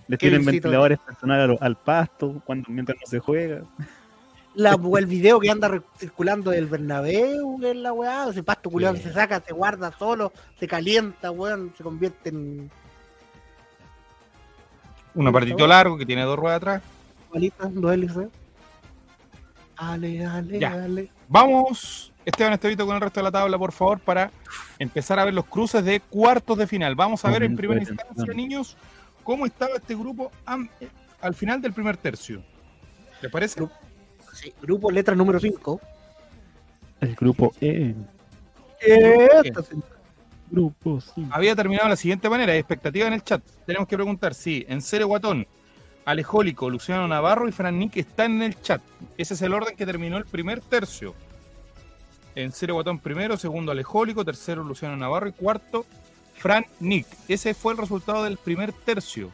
Les 0.09 0.19
tienen 0.19 0.45
ventiladores 0.45 0.99
personales 0.99 1.59
al, 1.61 1.67
al 1.67 1.77
pasto 1.77 2.43
cuando, 2.45 2.69
mientras 2.71 2.99
no 3.01 3.07
se 3.07 3.19
juega. 3.19 3.63
La, 4.55 4.77
el 4.99 5.07
video 5.07 5.41
que 5.41 5.51
anda 5.51 5.83
circulando 5.99 6.51
del 6.51 6.67
Bernabéu, 6.67 7.59
que 7.61 7.71
es 7.71 7.77
la 7.77 7.93
weá, 7.93 8.29
ese 8.29 8.43
pasto 8.43 8.69
culiado 8.71 8.95
Sí. 8.97 9.03
que 9.03 9.09
se 9.09 9.15
saca, 9.15 9.41
se 9.41 9.53
guarda 9.55 9.93
solo, 9.99 10.33
se 10.61 10.69
calienta, 10.69 11.31
weón, 11.31 11.73
se 11.77 11.83
convierte 11.83 12.29
en 12.31 12.71
Un 15.15 15.27
apartito 15.29 15.67
largo 15.67 15.97
que 15.99 16.07
tiene 16.07 16.23
dos 16.23 16.39
ruedas 16.39 16.57
atrás. 16.59 16.83
dos 17.75 17.93
hélices. 17.93 18.29
Ale, 19.77 20.25
ale, 20.25 20.59
Ya. 20.59 20.73
ale. 20.73 21.11
Vamos, 21.29 22.13
Esteban 22.25 22.53
Estevito, 22.53 22.87
con 22.87 22.95
el 22.95 23.01
resto 23.01 23.21
de 23.21 23.25
la 23.25 23.33
tabla, 23.33 23.59
por 23.59 23.73
favor, 23.73 23.99
para 24.01 24.31
empezar 24.79 25.19
a 25.19 25.25
ver 25.25 25.35
los 25.35 25.47
cruces 25.47 25.85
de 25.85 26.01
cuartos 26.01 26.57
de 26.59 26.67
final. 26.67 26.95
Vamos 26.95 27.25
a 27.25 27.31
ver 27.31 27.43
en 27.43 27.57
primera 27.57 27.81
instancia, 27.81 28.33
niños, 28.35 28.77
cómo 29.25 29.47
estaba 29.47 29.77
este 29.77 29.95
grupo 29.95 30.31
am- 30.45 30.69
al 31.21 31.35
final 31.35 31.61
del 31.61 31.73
primer 31.73 31.97
tercio. 31.97 32.43
¿Les 33.21 33.31
parece? 33.31 33.67
Sí, 34.33 34.53
grupo 34.61 34.91
letra 34.91 35.15
número 35.15 35.39
5. 35.39 35.81
El 37.01 37.15
grupo 37.15 37.53
E. 37.61 37.95
grupos. 40.51 41.13
sí. 41.15 41.27
había 41.31 41.57
terminado 41.57 41.87
de 41.87 41.91
la 41.91 41.97
siguiente 41.97 42.29
manera, 42.29 42.53
hay 42.53 42.59
expectativa 42.59 43.07
en 43.07 43.15
el 43.15 43.23
chat. 43.23 43.43
Tenemos 43.67 43.89
que 43.89 43.97
preguntar 43.97 44.35
si 44.35 44.65
en 44.69 44.81
serio 44.81 45.09
Guatón, 45.09 45.47
Alejólico, 46.05 46.69
Luciano 46.69 47.07
Navarro 47.09 47.49
y 47.49 47.53
Fran 47.53 47.79
Nick 47.79 47.97
están 47.97 48.37
en 48.37 48.43
el 48.43 48.61
chat. 48.61 48.83
Ese 49.17 49.35
es 49.35 49.43
el 49.43 49.53
orden 49.53 49.77
que 49.77 49.87
terminó 49.87 50.17
el 50.17 50.25
primer 50.25 50.61
tercio. 50.61 51.15
En 52.35 52.53
serio 52.53 52.75
Guatón 52.77 52.99
primero, 52.99 53.37
segundo 53.37 53.73
Alejólico, 53.73 54.25
tercero 54.25 54.65
Luciano 54.65 54.97
Navarro 54.97 55.29
y 55.29 55.33
cuarto 55.33 55.85
Fran 56.35 56.67
Nick. 56.81 57.07
Ese 57.29 57.55
fue 57.55 57.73
el 57.73 57.79
resultado 57.79 58.25
del 58.25 58.37
primer 58.37 58.73
tercio. 58.73 59.31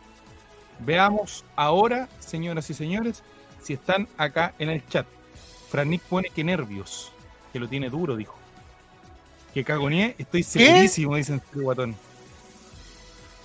Veamos 0.81 1.45
ahora, 1.57 2.09
señoras 2.19 2.71
y 2.71 2.75
señores, 2.75 3.23
si 3.69 3.75
están 3.75 4.09
acá 4.17 4.55
en 4.59 4.71
el 4.71 4.87
chat. 4.89 5.07
Fran 5.69 5.91
Nick 5.91 6.01
pone 6.05 6.31
que 6.31 6.43
nervios, 6.43 7.13
que 7.53 7.61
lo 7.61 7.69
tiene 7.69 7.91
duro, 7.91 8.17
dijo. 8.17 8.35
Que 9.53 9.63
cagoné, 9.63 10.15
estoy 10.17 10.43
segurísimo, 10.43 11.17
dicen 11.17 11.43
Serio 11.51 11.65
Guatón. 11.65 11.95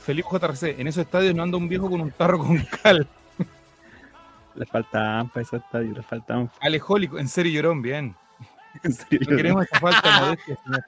Felipe 0.05 0.29
JRC, 0.31 0.79
en 0.79 0.87
esos 0.87 1.03
estadios 1.03 1.35
no 1.35 1.43
anda 1.43 1.57
un 1.57 1.67
viejo 1.67 1.89
con 1.89 1.99
un 1.99 2.11
tarro 2.11 2.39
con 2.39 2.57
cal. 2.81 3.05
Le 4.55 4.65
falta 4.65 5.19
AMPA 5.19 5.41
a 5.41 5.43
esos 5.43 5.61
estadios, 5.61 5.97
le 5.97 6.03
falta 6.03 6.35
AMPA. 6.35 6.53
Alejólico, 6.61 7.19
en 7.19 7.27
serio 7.27 7.51
llorón, 7.51 7.81
bien. 7.81 8.15
En 8.83 8.93
serio. 8.93 9.27
No 9.29 9.35
queremos 9.35 9.65
esa 9.65 9.79
falta 9.79 10.13
de 10.13 10.25
modestia, 10.25 10.57
señor. 10.63 10.85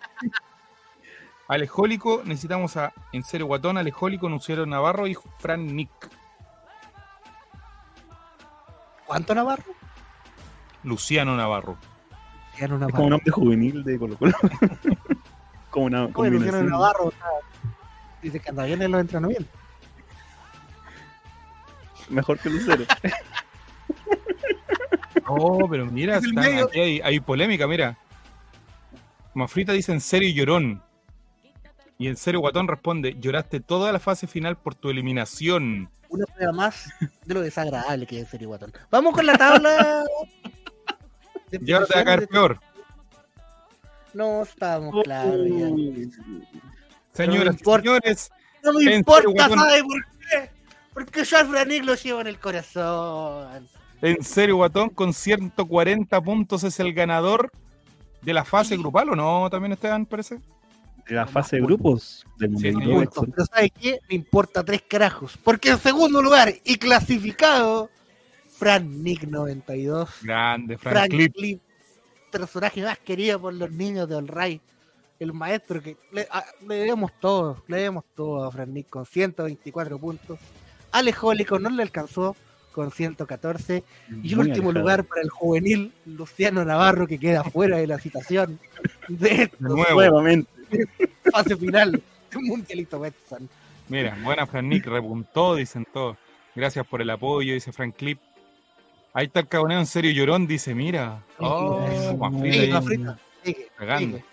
Alejólico, 1.50 2.22
necesitamos 2.24 2.78
a 2.78 2.94
En 3.12 3.24
serio 3.24 3.48
Guatón, 3.48 3.78
Alejólico, 3.78 4.30
Luciano 4.30 4.66
Navarro 4.66 5.08
y 5.08 5.18
Fran 5.40 5.76
Nick. 5.76 6.10
¿Cuánto 9.06 9.36
Navarro? 9.36 9.64
Luciano 10.84 11.36
Navarro. 11.36 11.78
Luciano 12.52 12.76
Es 12.76 12.80
Navarro. 12.82 12.94
como 12.96 13.04
un 13.06 13.10
nombre 13.12 13.32
juvenil 13.32 13.84
de 13.84 14.00
Colo 14.00 14.18
Colo. 14.18 14.34
como 15.70 15.86
una 15.88 16.06
Oye, 16.14 16.32
Luciano. 16.32 16.64
Navarro 16.64 17.06
o 17.06 17.12
sea, 17.12 17.28
dice 18.22 18.40
que 18.40 18.50
anda 18.50 18.66
bien 18.66 18.82
en 18.82 18.92
los 18.92 19.02
entrenamientos. 19.02 19.48
Mejor 22.10 22.40
que 22.40 22.50
Lucero. 22.50 22.86
Oh, 25.28 25.68
pero 25.68 25.88
mira, 25.88 26.18
Es 26.18 26.32
medio. 26.32 26.68
aquí 26.68 26.80
hay, 26.80 27.02
hay 27.02 27.20
polémica, 27.20 27.66
mira. 27.66 27.98
Mafrita 29.34 29.72
dice 29.74 29.92
en 29.92 30.00
serio 30.00 30.30
llorón. 30.36 30.84
Y 31.98 32.08
en 32.08 32.18
serio 32.18 32.42
Guatón 32.42 32.68
responde, 32.68 33.16
lloraste 33.20 33.60
toda 33.62 33.92
la 33.92 34.00
fase 34.00 34.28
final 34.28 34.58
por 34.58 34.76
tu 34.76 34.90
eliminación. 34.90 35.90
Una 36.10 36.26
prueba 36.26 36.52
más 36.52 36.90
de 37.26 37.34
lo 37.34 37.42
desagradable 37.42 38.06
que 38.06 38.20
es 38.20 38.28
ser 38.30 38.46
Guatón. 38.46 38.74
Vamos 38.92 39.14
con 39.14 39.26
la 39.26 39.38
tabla. 39.38 40.04
Y 41.52 41.72
ahora 41.72 41.86
te 41.86 41.94
va 41.96 42.02
a 42.02 42.06
caer 42.06 42.28
peor. 42.28 42.60
No, 44.14 44.42
estábamos 44.44 45.04
claros. 45.04 45.34
Señoras 47.14 47.56
y 47.56 47.60
importa. 47.60 47.82
señores, 47.84 48.32
No 48.64 48.74
me 48.74 48.84
En 48.84 48.94
importa, 49.00 49.30
serio. 49.48 49.56
¿sabe 49.56 49.84
por 49.84 50.06
qué? 50.20 50.50
Porque 50.94 51.24
yo 51.24 51.38
al 51.38 51.48
Franic 51.48 51.84
lo 51.86 51.96
llevo 51.96 52.22
en 52.22 52.28
el 52.28 52.40
corazón. 52.40 53.70
en 54.02 54.24
serio 54.24 54.56
Guatón 54.58 54.90
con 54.90 55.14
140 55.14 56.20
puntos 56.22 56.64
es 56.64 56.80
el 56.80 56.94
ganador 56.94 57.52
de 58.22 58.34
la 58.34 58.44
fase 58.44 58.76
grupal, 58.76 59.12
¿o 59.12 59.16
no? 59.16 59.50
También 59.50 59.74
Esteban, 59.74 60.06
parece. 60.06 60.40
De 61.08 61.16
la 61.16 61.28
fase 61.28 61.58
de 61.58 61.62
grupos 61.62 62.26
del 62.38 62.52
Mundial. 62.52 63.10
sí. 63.14 63.22
Pero 63.36 63.46
¿sabe 63.46 63.70
qué? 63.70 64.00
Me 64.10 64.16
importa 64.16 64.64
tres 64.64 64.82
carajos. 64.88 65.38
Porque 65.44 65.70
en 65.70 65.78
segundo 65.80 66.22
lugar 66.22 66.54
y 66.64 66.78
clasificado, 66.78 67.90
Fran 68.58 69.04
Nick 69.04 69.24
92. 69.24 70.10
Grande, 70.24 70.78
Frank 70.78 70.94
Frank 70.96 71.10
Clip. 71.12 71.34
Clip, 71.36 71.62
personaje 72.32 72.82
más 72.84 72.98
querido 73.00 73.40
por 73.40 73.54
los 73.54 73.70
niños 73.72 74.10
de 74.10 74.16
All 74.16 74.28
Right. 74.28 74.62
El 75.20 75.32
maestro 75.32 75.82
que 75.82 75.96
le, 76.12 76.28
a- 76.32 76.44
le 76.68 76.76
debemos 76.76 77.12
todo, 77.22 77.64
le 77.68 77.78
debemos 77.78 78.04
todo 78.16 78.44
a 78.44 78.52
Fran 78.52 78.74
Nick 78.74 78.90
con 78.90 79.06
124 79.06 79.98
puntos. 80.00 80.40
Alejólico 80.92 81.60
no 81.60 81.70
le 81.70 81.84
alcanzó 81.84 82.36
con 82.74 82.92
114. 82.92 83.84
Y 84.24 84.34
último 84.36 84.70
alejado. 84.72 84.72
lugar 84.74 85.04
para 85.06 85.22
el 85.22 85.30
juvenil 85.30 85.94
Luciano 86.06 86.66
Navarro 86.66 87.08
que 87.08 87.18
queda 87.20 87.44
fuera 87.46 87.78
de 87.78 87.88
la 87.88 88.00
citación 88.00 88.60
de 89.08 89.30
De 89.30 89.42
esta 89.44 89.58
nuevo. 89.60 89.94
Nuevamente. 89.94 90.50
fase 91.32 91.56
final 91.56 92.02
Mundialito 92.42 93.00
Betson. 93.00 93.50
Mira, 93.88 94.18
buena 94.24 94.46
Frank 94.46 94.66
Nick, 94.66 94.86
repuntó, 94.88 95.56
dicen 95.56 95.86
todos. 95.92 96.18
Gracias 96.56 96.86
por 96.88 97.02
el 97.02 97.10
apoyo, 97.10 97.54
dice 97.54 97.72
Frank 97.72 97.96
Clip. 97.96 98.20
Ahí 99.14 99.28
está 99.28 99.40
el 99.42 99.48
caboneo 99.48 99.80
en 99.80 99.86
serio 99.86 100.12
llorón, 100.12 100.48
dice, 100.48 100.74
mira. 100.74 101.24
Oh, 101.40 101.86
Cagando. 102.68 103.18
sigue. 103.44 104.24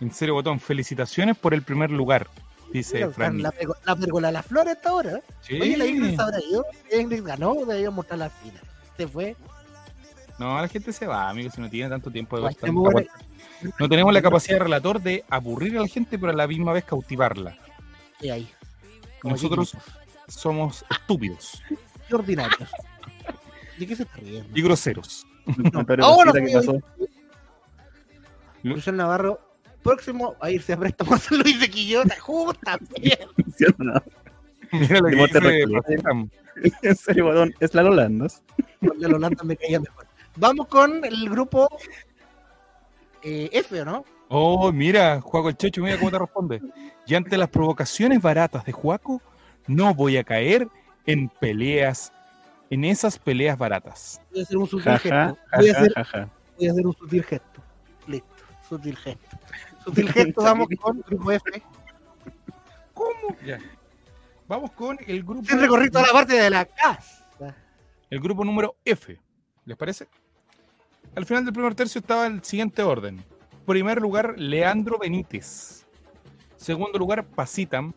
En 0.00 0.12
serio, 0.12 0.34
botón, 0.34 0.60
felicitaciones 0.60 1.36
por 1.36 1.54
el 1.54 1.62
primer 1.62 1.90
lugar, 1.90 2.28
dice 2.72 2.96
Mira, 2.96 3.10
Frank 3.10 3.40
La, 3.40 3.54
la 3.84 3.96
pergola 3.96 4.28
a 4.28 4.32
la 4.32 4.42
flor 4.42 4.68
hasta 4.68 4.90
ahora. 4.90 5.20
Sí. 5.40 5.58
Oye, 5.60 5.76
la 5.76 5.86
Ingrid 5.86 6.20
habrá 6.20 6.38
ido. 6.40 6.64
La 6.90 7.00
Ingrid 7.00 7.24
ganó, 7.24 7.54
debió 7.64 7.90
mostrar 7.92 8.18
la 8.18 8.30
final. 8.30 8.62
Se 8.96 9.08
fue. 9.08 9.36
No, 10.38 10.60
la 10.60 10.68
gente 10.68 10.92
se 10.92 11.06
va, 11.06 11.30
amigo, 11.30 11.50
si 11.50 11.60
no 11.60 11.70
tiene 11.70 11.88
tanto 11.88 12.10
tiempo 12.10 12.36
de 12.36 12.42
ver 12.42 12.72
buena. 12.72 12.90
vuelta. 12.90 13.12
No 13.78 13.88
tenemos 13.88 14.12
la 14.12 14.20
capacidad 14.20 14.56
de 14.56 14.64
relator 14.64 15.00
de 15.00 15.24
aburrir 15.30 15.78
a 15.78 15.80
la 15.80 15.88
gente, 15.88 16.18
pero 16.18 16.32
a 16.32 16.34
la 16.34 16.46
misma 16.46 16.72
vez 16.72 16.84
cautivarla. 16.84 17.56
Y 18.20 18.28
ahí. 18.28 18.48
Como 19.20 19.34
Nosotros 19.34 19.76
somos 20.28 20.84
estúpidos 20.90 21.62
Qué 22.08 22.14
ordinarios. 22.14 22.70
¿De 23.78 23.86
qué 23.86 23.96
se 23.96 24.02
está 24.04 24.16
riendo? 24.16 24.48
y 24.58 24.62
groseros. 24.62 25.26
Una 25.58 25.84
peor 25.84 26.02
Ahora 26.02 26.32
sí, 26.32 26.52
pasó. 26.52 26.78
Luciano 28.62 28.98
Navarro, 28.98 29.40
próximo 29.82 30.34
a 30.40 30.50
irse 30.50 30.72
a 30.72 30.76
préstamo 30.76 31.14
a 31.14 31.18
San 31.18 31.38
Luis 31.38 31.60
de 31.60 31.70
Quillota. 31.70 32.16
Justa. 32.20 32.78
No. 33.78 34.02
Mira 34.72 34.98
lo 35.00 35.06
que 35.08 35.16
dice. 35.16 36.42
En 36.82 36.96
serio, 36.96 37.26
Guadón, 37.26 37.54
es 37.60 37.74
la 37.74 37.82
Lolandas. 37.82 38.42
La 38.80 39.08
Holanda 39.08 39.44
me 39.44 39.56
caía 39.56 39.78
mejor. 39.78 40.05
Vamos 40.36 40.66
con 40.68 41.04
el 41.04 41.28
grupo 41.30 41.68
eh, 43.22 43.48
F, 43.52 43.80
¿o 43.80 43.84
no? 43.84 44.04
Oh, 44.28 44.72
mira, 44.72 45.20
Juaco 45.20 45.48
el 45.48 45.56
Checho, 45.56 45.82
mira 45.82 45.98
cómo 45.98 46.10
te 46.10 46.18
responde. 46.18 46.60
Y 47.06 47.14
ante 47.14 47.36
las 47.36 47.48
provocaciones 47.48 48.20
baratas 48.20 48.64
de 48.64 48.72
Juaco, 48.72 49.22
no 49.66 49.94
voy 49.94 50.16
a 50.16 50.24
caer 50.24 50.68
en 51.06 51.28
peleas, 51.28 52.12
en 52.70 52.84
esas 52.84 53.18
peleas 53.18 53.56
baratas. 53.56 54.20
Voy 54.30 54.40
a 54.40 54.42
hacer 54.42 54.56
un 54.56 54.66
sutil 54.66 54.98
gesto. 54.98 55.38
Voy 55.56 55.68
a 55.68 55.72
hacer, 55.72 56.28
voy 56.58 56.68
a 56.68 56.72
hacer 56.72 56.86
un 56.86 56.92
sutil 56.94 57.24
gesto. 57.24 57.62
Listo, 58.06 58.34
sutil 58.68 58.96
gesto. 58.96 59.38
Sutil 59.84 60.12
gesto, 60.12 60.42
vamos 60.42 60.68
con 60.80 61.00
grupo 61.00 61.30
F. 61.30 61.62
¿Cómo? 62.92 63.36
Ya. 63.44 63.58
Vamos 64.48 64.72
con 64.72 64.98
el 65.06 65.22
grupo, 65.22 65.44
Sin 65.44 65.60
recorrer 65.60 65.90
toda 65.90 66.06
la 66.06 66.12
parte 66.12 66.34
de 66.34 66.50
la 66.50 66.64
casa. 66.64 67.24
el 68.10 68.20
grupo 68.20 68.44
número 68.44 68.76
F. 68.84 69.18
¿Les 69.64 69.76
parece? 69.76 70.08
Al 71.16 71.26
final 71.26 71.44
del 71.44 71.54
primer 71.54 71.74
tercio 71.74 71.98
estaba 71.98 72.26
el 72.26 72.42
siguiente 72.44 72.82
orden. 72.82 73.24
Primer 73.66 74.00
lugar, 74.00 74.34
Leandro 74.38 74.98
Benítez. 74.98 75.86
Segundo 76.56 76.98
lugar, 76.98 77.24
Pasitam. 77.26 77.92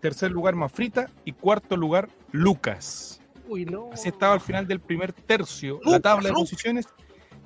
Tercer 0.00 0.30
lugar, 0.30 0.54
Mafrita. 0.54 1.08
Y 1.24 1.32
cuarto 1.32 1.76
lugar, 1.76 2.08
Lucas. 2.32 3.20
Uy, 3.48 3.64
no. 3.64 3.90
Así 3.92 4.08
estaba 4.10 4.34
al 4.34 4.40
final 4.40 4.66
del 4.66 4.80
primer 4.80 5.12
tercio 5.12 5.80
la 5.84 6.00
tabla 6.00 6.28
de 6.28 6.34
posiciones. 6.34 6.86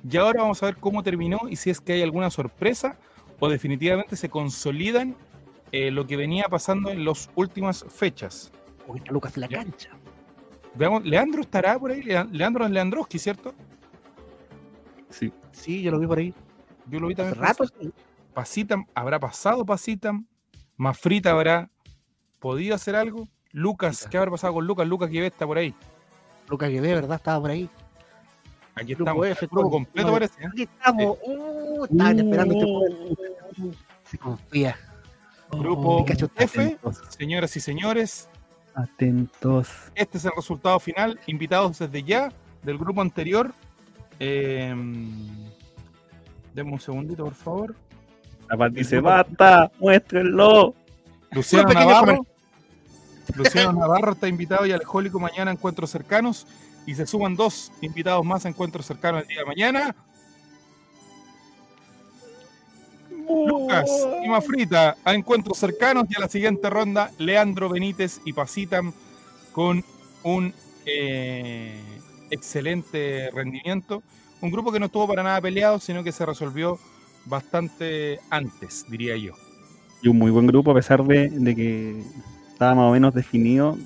Y 0.09 0.17
ahora 0.17 0.41
vamos 0.41 0.61
a 0.61 0.65
ver 0.65 0.75
cómo 0.75 1.01
terminó 1.01 1.39
y 1.49 1.55
si 1.55 1.69
es 1.69 1.79
que 1.79 1.93
hay 1.93 2.01
alguna 2.01 2.29
sorpresa 2.29 2.97
o 3.39 3.47
definitivamente 3.47 4.17
se 4.17 4.27
consolidan 4.27 5.15
eh, 5.71 5.91
lo 5.91 6.05
que 6.05 6.17
venía 6.17 6.45
pasando 6.49 6.89
en 6.89 7.05
las 7.05 7.29
últimas 7.35 7.85
fechas. 7.87 8.51
Está 8.93 9.11
Lucas 9.13 9.37
en 9.37 9.41
la 9.41 9.47
cancha. 9.47 9.91
Veamos, 10.75 11.05
Leandro 11.05 11.39
estará 11.41 11.79
por 11.79 11.91
ahí, 11.91 12.01
Lea- 12.03 12.27
Leandro 12.31 12.67
Leandroski, 12.67 13.17
¿cierto? 13.17 13.53
Sí. 15.13 15.31
Sí, 15.51 15.81
yo 15.81 15.91
lo 15.91 15.99
vi 15.99 16.07
por 16.07 16.17
ahí. 16.17 16.33
Yo 16.89 16.99
lo 16.99 17.07
vi 17.07 17.13
Hace 17.13 17.23
también. 17.23 17.41
rato. 17.41 17.65
sí. 17.79 17.91
Pasitam, 18.33 18.85
¿habrá 18.95 19.19
pasado 19.19 19.63
Pasitam? 19.63 20.25
Mafrita 20.75 21.31
habrá 21.31 21.69
podido 22.39 22.73
hacer 22.75 22.95
algo. 22.95 23.27
Lucas, 23.51 24.07
¿qué 24.09 24.17
habrá 24.17 24.31
pasado 24.31 24.53
con 24.55 24.65
Lucas? 24.65 24.87
Lucas 24.87 25.09
que 25.11 25.25
está 25.25 25.45
por 25.45 25.57
ahí. 25.59 25.75
Lucas 26.49 26.69
que 26.69 26.81
ve, 26.81 26.95
¿verdad? 26.95 27.17
Estaba 27.17 27.39
por 27.39 27.51
ahí. 27.51 27.69
Aquí 28.75 28.95
Grupo 28.95 29.23
estamos. 29.23 29.27
F, 29.27 29.45
el 29.45 29.49
grupo 29.49 29.69
completo 29.69 30.07
no, 30.07 30.13
parece. 30.13 30.41
¿eh? 30.43 30.47
Aquí 30.51 30.63
estamos. 30.63 31.17
Uh, 31.23 31.85
estaban 31.85 32.19
esperando 32.19 32.55
este. 32.87 33.77
Se 34.05 34.17
confía. 34.17 34.77
Grupo 35.51 36.03
Pikachu, 36.03 36.29
F, 36.35 36.59
Atentos, 36.59 37.01
señoras 37.09 37.55
y 37.55 37.59
señores, 37.59 38.27
atentos. 38.73 39.69
Este 39.93 40.17
es 40.17 40.25
el 40.25 40.31
resultado 40.35 40.79
final. 40.79 41.19
Invitados 41.27 41.77
desde 41.77 42.01
ya 42.01 42.31
del 42.63 42.79
grupo 42.79 43.01
anterior. 43.01 43.53
Eh, 44.19 44.73
denme 46.53 46.71
un 46.71 46.79
segundito, 46.79 47.23
por 47.25 47.35
favor. 47.35 47.75
La 48.49 48.57
Pat 48.57 48.73
dice, 48.73 48.99
basta, 48.99 49.71
muéstrenlo. 49.79 50.75
Luciano 51.31 51.73
Navarro. 51.73 52.25
Luciano 53.35 53.73
Navarro 53.79 54.13
está 54.13 54.27
invitado 54.27 54.65
y 54.65 54.71
Alejólico 54.71 55.19
mañana 55.19 55.51
a 55.51 55.53
encuentros 55.53 55.89
cercanos. 55.89 56.47
Y 56.85 56.95
se 56.95 57.07
suman 57.07 57.35
dos 57.35 57.71
invitados 57.81 58.25
más 58.25 58.45
a 58.45 58.49
encuentros 58.49 58.85
cercanos 58.85 59.21
el 59.21 59.27
día 59.27 59.39
de 59.39 59.45
mañana. 59.45 59.95
Lucas 63.47 63.89
y 64.23 64.27
Mafrita 64.27 64.97
a 65.03 65.13
encuentros 65.13 65.57
cercanos 65.57 66.05
y 66.09 66.15
a 66.15 66.19
la 66.19 66.29
siguiente 66.29 66.69
ronda 66.69 67.11
Leandro 67.17 67.69
Benítez 67.69 68.19
y 68.25 68.33
Pasitam 68.33 68.91
con 69.53 69.83
un 70.23 70.53
eh, 70.85 71.79
excelente 72.33 73.29
rendimiento. 73.31 74.03
Un 74.41 74.51
grupo 74.51 74.71
que 74.71 74.79
no 74.79 74.87
estuvo 74.87 75.07
para 75.07 75.23
nada 75.23 75.39
peleado, 75.41 75.79
sino 75.79 76.03
que 76.03 76.11
se 76.11 76.25
resolvió 76.25 76.77
bastante 77.25 78.19
antes, 78.29 78.85
diría 78.89 79.15
yo. 79.17 79.33
Y 80.01 80.09
un 80.09 80.17
muy 80.17 80.31
buen 80.31 80.47
grupo, 80.47 80.71
a 80.71 80.75
pesar 80.75 81.03
de, 81.03 81.29
de 81.29 81.55
que 81.55 82.03
estaba 82.51 82.75
más 82.75 82.89
o 82.89 82.91
menos 82.91 83.13
definido. 83.13 83.77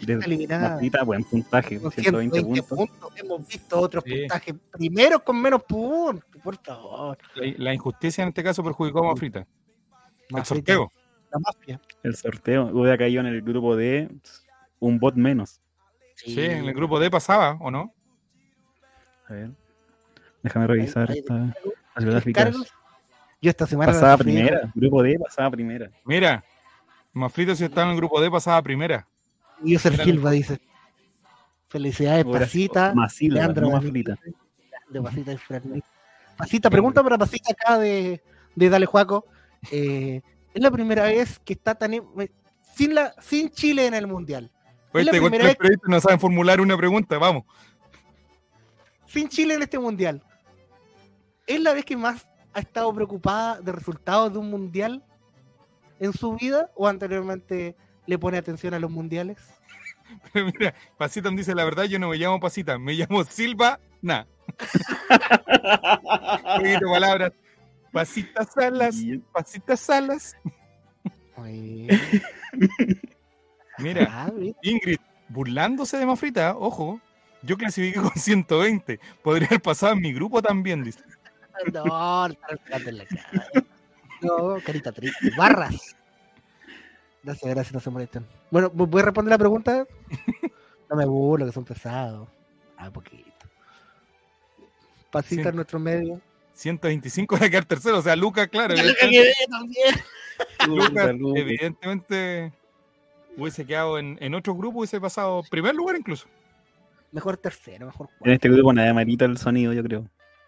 Eliminada. 0.00 0.70
Mafrita, 0.70 1.02
buen 1.04 1.24
puntaje, 1.24 1.78
con 1.78 1.92
120 1.92 2.42
puntos. 2.42 2.66
puntos. 2.66 3.12
Hemos 3.16 3.46
visto 3.46 3.78
otros 3.80 4.02
Sí. 4.06 4.20
puntajes 4.20 4.54
primero 4.72 5.22
con 5.22 5.40
menos 5.42 5.62
puntos, 5.64 6.40
por 6.42 6.56
favor. 6.62 7.18
La, 7.34 7.52
la 7.58 7.74
injusticia 7.74 8.22
en 8.22 8.28
este 8.28 8.42
caso 8.42 8.64
perjudicó 8.64 9.00
a 9.04 9.12
Mafrita. 9.12 9.46
El 10.30 10.44
sorteo. 10.44 10.90
La 11.30 11.38
mafia. 11.40 11.80
El 12.02 12.16
sorteo 12.16 12.70
hubiera 12.72 12.96
caído 12.96 13.20
en 13.20 13.26
el 13.26 13.42
grupo 13.42 13.76
de 13.76 14.08
un 14.78 14.98
bot 14.98 15.16
menos. 15.16 15.60
Sí, 16.14 16.40
en 16.40 16.64
el 16.64 16.72
grupo 16.72 16.98
D 17.00 17.10
pasaba, 17.10 17.58
¿o 17.60 17.70
no? 17.70 17.92
A 19.28 19.32
ver. 19.32 19.50
Déjame 20.42 20.66
revisar 20.66 21.10
ahí- 21.10 21.18
esta- 21.18 21.54
las 21.96 22.04
gráficas. 22.04 22.54
Yo 23.40 23.50
esta 23.50 23.66
semana 23.66 23.92
Pasaba 23.92 24.16
primera. 24.18 24.70
Grupo 24.74 25.02
D 25.02 25.18
pasaba 25.18 25.50
primera. 25.50 25.90
Mira, 26.04 26.42
Mafrita 27.12 27.54
si 27.54 27.64
estaba 27.64 27.86
en 27.86 27.90
el 27.92 27.96
grupo 27.96 28.20
D 28.20 28.30
pasaba 28.30 28.60
primera. 28.62 29.06
Y 29.62 29.76
Mira, 29.76 29.80
Silva 30.04 30.30
dice. 30.30 30.60
Felicidades, 31.68 32.24
Hubiera 32.24 32.40
Pasita. 32.40 32.94
Silva, 33.08 33.34
Leandro 33.36 33.66
no 33.66 33.72
más 33.72 33.82
Benítez, 33.84 34.18
frita. 34.18 34.38
De 34.88 35.00
Pasita 35.02 35.32
y 35.32 35.36
Fran. 35.38 35.82
Pasita, 36.36 36.70
pregunta 36.70 37.02
para 37.02 37.18
Pasita 37.18 37.52
acá 37.52 37.78
de, 37.78 38.22
de 38.54 38.68
Dale 38.70 38.86
Juaco. 38.86 39.26
Eh, 39.70 40.20
es 40.52 40.62
la 40.62 40.70
primera 40.70 41.04
vez 41.04 41.38
que 41.44 41.52
está 41.54 41.74
tan 41.74 41.94
em- 41.94 42.04
sin 42.74 42.94
la 42.94 43.14
sin 43.20 43.50
Chile 43.50 43.86
en 43.86 43.94
el 43.94 44.06
mundial. 44.06 44.50
Pues 44.92 45.06
la 45.06 45.12
primera 45.12 45.54
tres 45.54 45.70
vez- 45.70 45.78
no 45.88 46.00
saben 46.00 46.20
formular 46.20 46.60
una 46.60 46.76
pregunta, 46.76 47.18
vamos. 47.18 47.44
Sin 49.14 49.28
Chile 49.28 49.54
en 49.54 49.62
este 49.62 49.78
mundial. 49.78 50.20
¿Es 51.46 51.60
la 51.60 51.72
vez 51.72 51.84
que 51.84 51.96
más 51.96 52.28
ha 52.52 52.58
estado 52.58 52.92
preocupada 52.92 53.60
de 53.60 53.70
resultados 53.70 54.32
de 54.32 54.40
un 54.40 54.50
mundial 54.50 55.04
en 56.00 56.12
su 56.12 56.34
vida 56.34 56.72
o 56.74 56.88
anteriormente 56.88 57.76
le 58.06 58.18
pone 58.18 58.38
atención 58.38 58.74
a 58.74 58.80
los 58.80 58.90
mundiales? 58.90 59.38
Pero 60.32 60.46
mira, 60.58 60.74
Pasita 60.98 61.30
me 61.30 61.36
dice 61.36 61.54
la 61.54 61.64
verdad, 61.64 61.84
yo 61.84 62.00
no 62.00 62.08
me 62.08 62.16
llamo 62.16 62.40
Pasita, 62.40 62.76
me 62.76 62.94
llamo 62.94 63.22
Silva, 63.22 63.78
nah. 64.02 64.24
Poquito 66.56 66.90
palabras. 66.90 67.32
Pasita 67.92 68.44
Salas, 68.44 68.96
Y- 68.96 69.18
Pasita 69.32 69.76
Salas. 69.76 70.36
Mira, 73.78 74.08
ah. 74.10 74.32
Ingrid, 74.62 74.98
burlándose 75.28 75.98
de 75.98 76.06
Mafrita, 76.06 76.56
ojo. 76.56 77.00
Yo 77.44 77.56
clasifiqué 77.56 78.00
con 78.00 78.12
120. 78.14 78.98
Podría 79.22 79.48
haber 79.48 79.62
pasado 79.62 79.92
en 79.92 80.00
mi 80.00 80.12
grupo 80.12 80.40
también, 80.40 80.82
dice. 80.82 81.00
No, 81.72 82.26
en 82.26 82.98
la 82.98 83.04
cara. 83.06 83.64
No, 84.20 84.56
carita 84.64 84.92
triste. 84.92 85.30
Barras. 85.36 85.94
Gracias, 87.22 87.54
gracias, 87.54 87.72
no 87.72 87.80
se 87.80 87.90
molesten. 87.90 88.26
Bueno, 88.50 88.70
¿voy 88.70 89.00
a 89.00 89.04
responder 89.04 89.30
la 89.30 89.38
pregunta? 89.38 89.86
No 90.90 90.96
me 90.96 91.06
burlo, 91.06 91.46
que 91.46 91.52
son 91.52 91.64
pesados. 91.64 92.28
Ah, 92.76 92.90
poquito. 92.90 93.48
Pasita 95.10 95.48
en 95.48 95.56
nuestro 95.56 95.78
medio. 95.78 96.20
125 96.52 97.38
de 97.38 97.50
quedar 97.50 97.64
tercero. 97.64 97.98
O 97.98 98.02
sea, 98.02 98.14
Lucas, 98.14 98.48
claro. 98.48 98.74
Cagué 99.00 99.32
también. 99.50 99.94
Salud. 100.94 101.36
evidentemente, 101.36 102.52
hubiese 103.36 103.64
quedado 103.64 103.98
en, 103.98 104.18
en 104.20 104.34
otro 104.34 104.54
grupo, 104.54 104.80
hubiese 104.80 105.00
pasado 105.00 105.42
primer 105.50 105.74
lugar 105.74 105.96
incluso. 105.96 106.28
Mejor 107.14 107.36
tercero, 107.38 107.86
mejor 107.86 108.08
En 108.10 108.18
cuarto. 108.18 108.32
este 108.32 108.48
grupo 108.50 108.72
nadie 108.72 108.90
amerita 108.90 109.24
el 109.24 109.38
sonido, 109.38 109.72
yo 109.72 109.82
creo. 109.82 110.04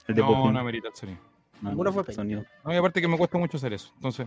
El 0.09 0.15
de 0.17 0.21
No, 0.21 0.29
Popín. 0.29 0.53
no 0.53 0.59
amerita 0.61 0.89
el 0.89 0.95
sonido. 0.95 1.19
No, 1.63 1.71
Ninguno 1.71 1.91
fue 1.93 2.13
sonido. 2.13 2.45
No, 2.65 2.73
y 2.75 2.77
aparte 2.77 3.01
que 3.01 3.09
me 3.09 3.17
cuesta 3.17 3.39
mucho 3.39 3.57
hacer 3.57 3.73
eso. 3.73 3.91
Entonces, 3.95 4.27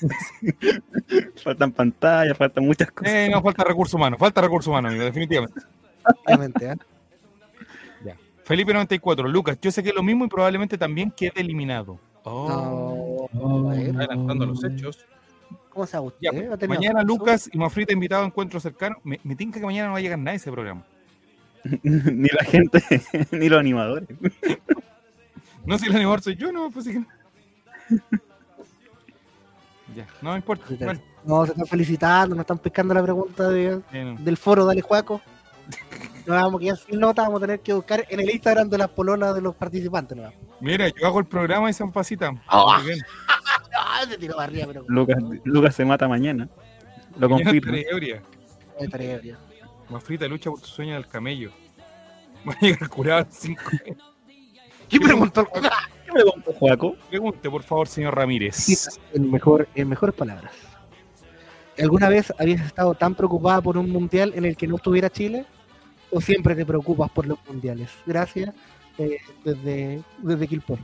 Faltan 1.42 1.72
pantallas, 1.72 2.36
faltan 2.38 2.64
muchas 2.64 2.90
cosas. 2.92 3.12
eh, 3.12 3.28
no, 3.30 3.42
falta 3.42 3.64
recurso 3.64 3.96
humano, 3.96 4.16
falta 4.16 4.40
recurso 4.40 4.70
humano, 4.70 4.88
amigo, 4.88 5.02
definitivamente. 5.04 5.60
¿eh? 6.60 6.76
Felipe 8.44 8.72
94, 8.74 9.28
Lucas, 9.28 9.58
yo 9.62 9.70
sé 9.70 9.82
que 9.82 9.90
es 9.90 9.94
lo 9.94 10.02
mismo 10.02 10.24
y 10.24 10.28
probablemente 10.28 10.76
también 10.76 11.10
quede 11.12 11.32
eliminado. 11.36 11.98
Oh, 12.24 13.28
No, 13.32 13.70
adelantando 13.70 14.46
los 14.46 14.62
hechos. 14.64 15.06
¿Cómo 15.70 15.86
se? 15.86 15.96
Ya, 16.20 16.30
¿Ha 16.30 16.56
tenido 16.56 16.68
mañana? 16.80 17.02
Lucas 17.02 17.48
y 17.52 17.56
Mafrita 17.56 17.92
invitado 17.92 18.24
a 18.24 18.26
encuentro 18.26 18.58
cercano. 18.60 18.96
Me, 19.04 19.18
me 19.22 19.36
tinca 19.36 19.58
que 19.60 19.64
mañana 19.64 19.86
no 19.88 19.92
va 19.92 19.98
a 19.98 20.02
llegar 20.02 20.18
nadie 20.18 20.32
a 20.32 20.36
ese 20.36 20.50
programa. 20.50 20.84
ni 21.82 22.28
la 22.28 22.44
gente, 22.44 22.82
ni 23.32 23.48
los 23.48 23.60
animadores. 23.60 24.08
No 25.64 25.78
sé 25.78 25.84
si 25.84 25.90
el 25.90 25.96
animador 25.96 26.20
soy 26.22 26.34
yo, 26.34 26.50
no, 26.50 26.72
pues 26.72 26.86
sí 26.86 26.92
que 26.92 26.98
no. 26.98 27.06
Ya, 29.94 30.06
no 30.20 30.30
me 30.32 30.36
importa. 30.38 30.64
Sí, 30.68 30.76
te- 30.76 30.84
Bueno, 30.84 31.00
No, 31.24 31.44
se 31.46 31.52
están 31.52 31.66
felicitando, 31.66 32.34
nos 32.34 32.42
están 32.42 32.58
pescando 32.58 32.92
la 32.94 33.02
pregunta 33.02 33.48
de, 33.48 33.80
del 34.18 34.36
foro 34.36 34.64
Dale 34.64 34.80
Juaco. 34.80 35.20
No 36.26 36.34
vamos 36.34 36.60
a 36.60 36.64
quedar 36.64 36.76
sin 36.78 36.98
nota, 36.98 37.22
vamos 37.22 37.38
a 37.38 37.46
tener 37.46 37.60
que 37.60 37.72
buscar 37.74 38.04
en 38.08 38.18
el 38.20 38.30
Instagram 38.30 38.68
de 38.68 38.78
las 38.78 38.88
pololas 38.88 39.34
de 39.34 39.40
los 39.40 39.54
participantes. 39.54 40.16
¿no? 40.18 40.32
Mira, 40.60 40.88
yo 40.88 41.06
hago 41.06 41.20
el 41.20 41.26
programa 41.26 41.70
y 41.70 41.72
se 41.72 41.86
pasita. 41.86 42.32
Ah. 42.48 42.78
Muy 42.78 42.88
bien. 42.88 42.98
Ah, 43.76 44.04
se 44.08 44.18
tiró 44.18 44.34
para 44.34 44.48
arriba, 44.48 44.66
pero. 44.66 44.84
Lucas, 44.88 45.18
Lucas 45.44 45.74
se 45.76 45.84
mata 45.84 46.08
mañana. 46.08 46.48
Lo 47.18 47.28
confirmo. 47.28 47.52
estaré 47.52 47.86
ebria. 47.90 48.22
Estaría 48.80 49.18
bien. 49.18 49.36
Mafrita 49.88 50.26
lucha 50.26 50.50
por 50.50 50.60
tu 50.60 50.66
sueño 50.66 50.94
del 50.94 51.06
camello. 51.06 51.50
Va 52.48 52.54
a 52.54 52.60
llegar 52.60 52.88
curado 52.88 53.20
en 53.20 53.32
cinco 53.32 53.62
¿Quién 54.88 55.02
preguntó 55.02 55.40
el 55.40 55.46
¿Qué 56.04 56.12
me 56.12 56.22
contó 56.24 56.52
Juaco? 56.52 56.96
Pregunte, 57.08 57.50
por 57.50 57.62
favor, 57.62 57.88
señor 57.88 58.14
Ramírez. 58.14 58.88
en, 59.14 59.30
mejor, 59.30 59.68
en 59.74 59.88
mejores 59.88 60.14
palabras. 60.14 60.52
¿Alguna 61.78 62.08
vez 62.08 62.32
habías 62.38 62.60
estado 62.60 62.94
tan 62.94 63.14
preocupada 63.14 63.62
por 63.62 63.78
un 63.78 63.88
mundial 63.88 64.32
en 64.34 64.44
el 64.44 64.56
que 64.56 64.66
no 64.66 64.76
estuviera 64.76 65.08
Chile? 65.08 65.46
¿O 66.10 66.20
siempre 66.20 66.54
te 66.54 66.66
preocupas 66.66 67.10
por 67.10 67.26
los 67.26 67.38
mundiales? 67.48 67.90
Gracias, 68.04 68.54
eh, 68.98 69.18
desde, 69.44 70.02
desde 70.18 70.48
Quilpón. 70.48 70.78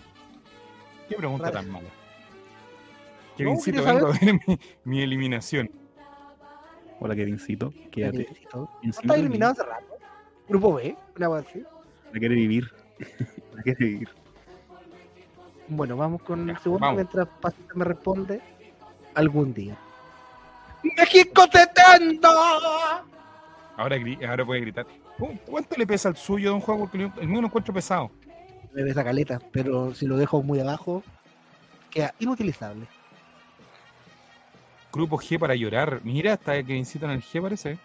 Qué 1.08 1.16
pregunta 1.16 1.44
Rara. 1.44 1.60
tan 1.60 1.70
mala. 1.70 1.88
No, 1.88 3.36
Kevincito, 3.36 3.84
quería 3.84 3.92
vengo 3.92 4.06
a 4.06 4.18
ver 4.18 4.34
mi, 4.46 4.58
mi 4.84 5.02
eliminación. 5.02 5.70
Hola, 7.00 7.14
Kevincito. 7.14 7.72
Quédate. 7.90 8.28
No 8.54 8.68
está 8.82 9.14
de 9.14 9.20
eliminado 9.20 9.52
hace 9.52 9.62
rato. 9.62 9.96
Grupo 10.48 10.74
B, 10.74 10.96
una 11.16 11.26
cosa 11.28 11.48
así. 11.48 11.62
La 12.12 12.18
quiere 12.18 12.34
vivir. 12.34 12.70
La 13.54 13.62
quiere 13.62 13.84
vivir. 13.84 14.08
Bueno, 15.68 15.96
vamos 15.96 16.22
con 16.22 16.46
Ya, 16.46 16.52
el 16.52 16.58
segundo 16.58 16.80
vamos. 16.80 16.96
mientras 16.96 17.28
Pasita 17.40 17.74
me 17.74 17.84
responde. 17.84 18.40
Algún 19.14 19.52
día. 19.52 19.76
¡México 20.96 21.42
70! 21.52 22.28
Ahora, 23.76 23.96
ahora 24.28 24.44
puede 24.46 24.60
gritar. 24.62 24.86
¿Cu- 25.18 25.38
¿Cuánto 25.46 25.76
le 25.76 25.86
pesa 25.86 26.08
al 26.08 26.16
suyo, 26.16 26.50
don 26.50 26.60
Juan? 26.60 26.78
Porque 26.78 27.10
el 27.20 27.28
mío 27.28 27.40
lo 27.40 27.46
encuentro 27.48 27.74
pesado. 27.74 28.10
Me 28.72 28.82
ves 28.82 28.92
esa 28.92 29.04
caleta, 29.04 29.40
pero 29.52 29.92
si 29.94 30.06
lo 30.06 30.16
dejo 30.16 30.42
muy 30.42 30.60
abajo, 30.60 31.02
queda 31.90 32.14
inutilizable. 32.20 32.86
Grupo 34.92 35.18
G 35.18 35.38
para 35.38 35.54
llorar. 35.54 36.00
Mira, 36.02 36.34
hasta 36.34 36.62
que 36.62 36.76
incitan 36.76 37.10
al 37.10 37.22
G 37.22 37.42
parece. 37.42 37.78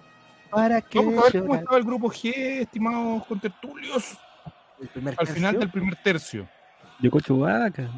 ¿Para 0.50 0.82
qué 0.82 1.00
Vamos 1.00 1.20
a 1.20 1.30
ver 1.32 1.42
cómo 1.42 1.56
estaba 1.56 1.78
el 1.78 1.84
grupo 1.84 2.10
G, 2.10 2.62
estimados 2.62 3.26
contertulios. 3.26 4.18
Al 5.18 5.28
final 5.28 5.60
del 5.60 5.70
primer 5.70 5.96
tercio. 5.96 6.48
Yoko 7.00 7.20
Chubaca. 7.20 7.90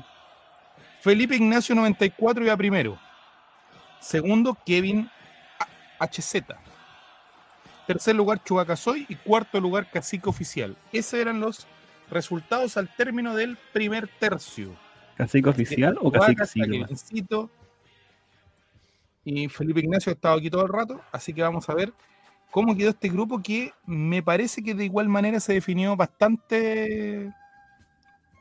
Felipe 1.01 1.35
Ignacio 1.35 1.75
94 1.75 2.43
iba 2.45 2.57
primero. 2.57 2.97
Segundo, 3.99 4.57
Kevin 4.65 5.09
HZ. 5.99 6.43
Tercer 7.87 8.15
lugar, 8.15 8.43
Chubaca 8.43 8.75
Soy. 8.75 9.05
Y 9.09 9.15
cuarto 9.15 9.59
lugar, 9.59 9.89
Cacique 9.91 10.29
Oficial. 10.29 10.75
Esos 10.91 11.19
eran 11.19 11.39
los 11.39 11.67
resultados 12.09 12.77
al 12.77 12.93
término 12.95 13.35
del 13.35 13.57
primer 13.73 14.07
tercio. 14.19 14.75
¿Cacique 15.15 15.49
oficial 15.49 15.97
o 16.01 16.11
cacique 16.11 16.43
está 16.43 16.45
Silva? 16.45 17.49
Y 19.25 19.49
Felipe 19.49 19.79
Ignacio 19.81 20.11
ha 20.11 20.15
estado 20.15 20.37
aquí 20.37 20.49
todo 20.49 20.63
el 20.63 20.69
rato. 20.71 21.01
Así 21.11 21.33
que 21.33 21.41
vamos 21.41 21.67
a 21.69 21.73
ver 21.73 21.91
cómo 22.51 22.75
quedó 22.77 22.91
este 22.91 23.09
grupo 23.09 23.41
que 23.41 23.73
me 23.85 24.21
parece 24.23 24.63
que 24.63 24.73
de 24.75 24.85
igual 24.85 25.09
manera 25.09 25.39
se 25.39 25.53
definió 25.53 25.95
bastante 25.95 27.33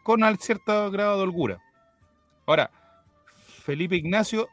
con 0.02 0.23
al 0.23 0.39
cierto 0.39 0.90
grado 0.90 1.16
de 1.16 1.23
holgura. 1.23 1.59
Ahora, 2.47 2.70
Felipe 3.62 3.97
Ignacio, 3.97 4.47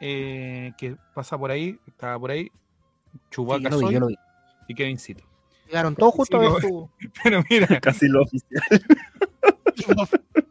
eh, 0.00 0.72
que 0.76 0.96
pasa 1.14 1.38
por 1.38 1.50
ahí, 1.50 1.78
estaba 1.86 2.18
por 2.18 2.30
ahí, 2.30 2.44
Sí, 3.14 3.20
Chubaca 3.30 3.70
yo 3.70 3.80
lo 3.80 3.86
vi, 3.88 3.94
yo 3.94 4.00
lo 4.00 4.06
vi. 4.08 4.16
y 4.68 4.74
Kevincito. 4.74 5.24
Llegaron 5.66 5.94
todos 5.96 6.12
justo 6.14 6.38
Sí, 6.38 6.44
a 6.44 6.48
lo- 6.48 6.54
ver 6.54 6.62
su. 6.62 6.90
Pero 7.24 7.42
mira, 7.48 7.80
Casi 7.80 8.06
lo 8.08 8.22
oficial. 8.22 8.62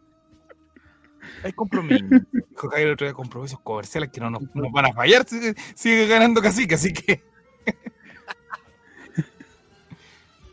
Hay 1.44 1.54
compromiso. 1.54 2.06
Dijo 2.32 2.70
Jairo 2.70 2.90
el 2.90 2.94
otro 2.94 3.08
día, 3.08 3.14
compromisos 3.14 3.60
comerciales 3.60 4.10
que 4.10 4.22
no 4.22 4.30
nos, 4.30 4.44
nos 4.56 4.72
van 4.72 4.86
a 4.86 4.94
fallar. 4.94 5.28
Sigue, 5.28 5.54
sigue 5.76 6.08
ganando 6.08 6.42
cacique, 6.42 6.76
así 6.76 6.94
que. 6.94 7.24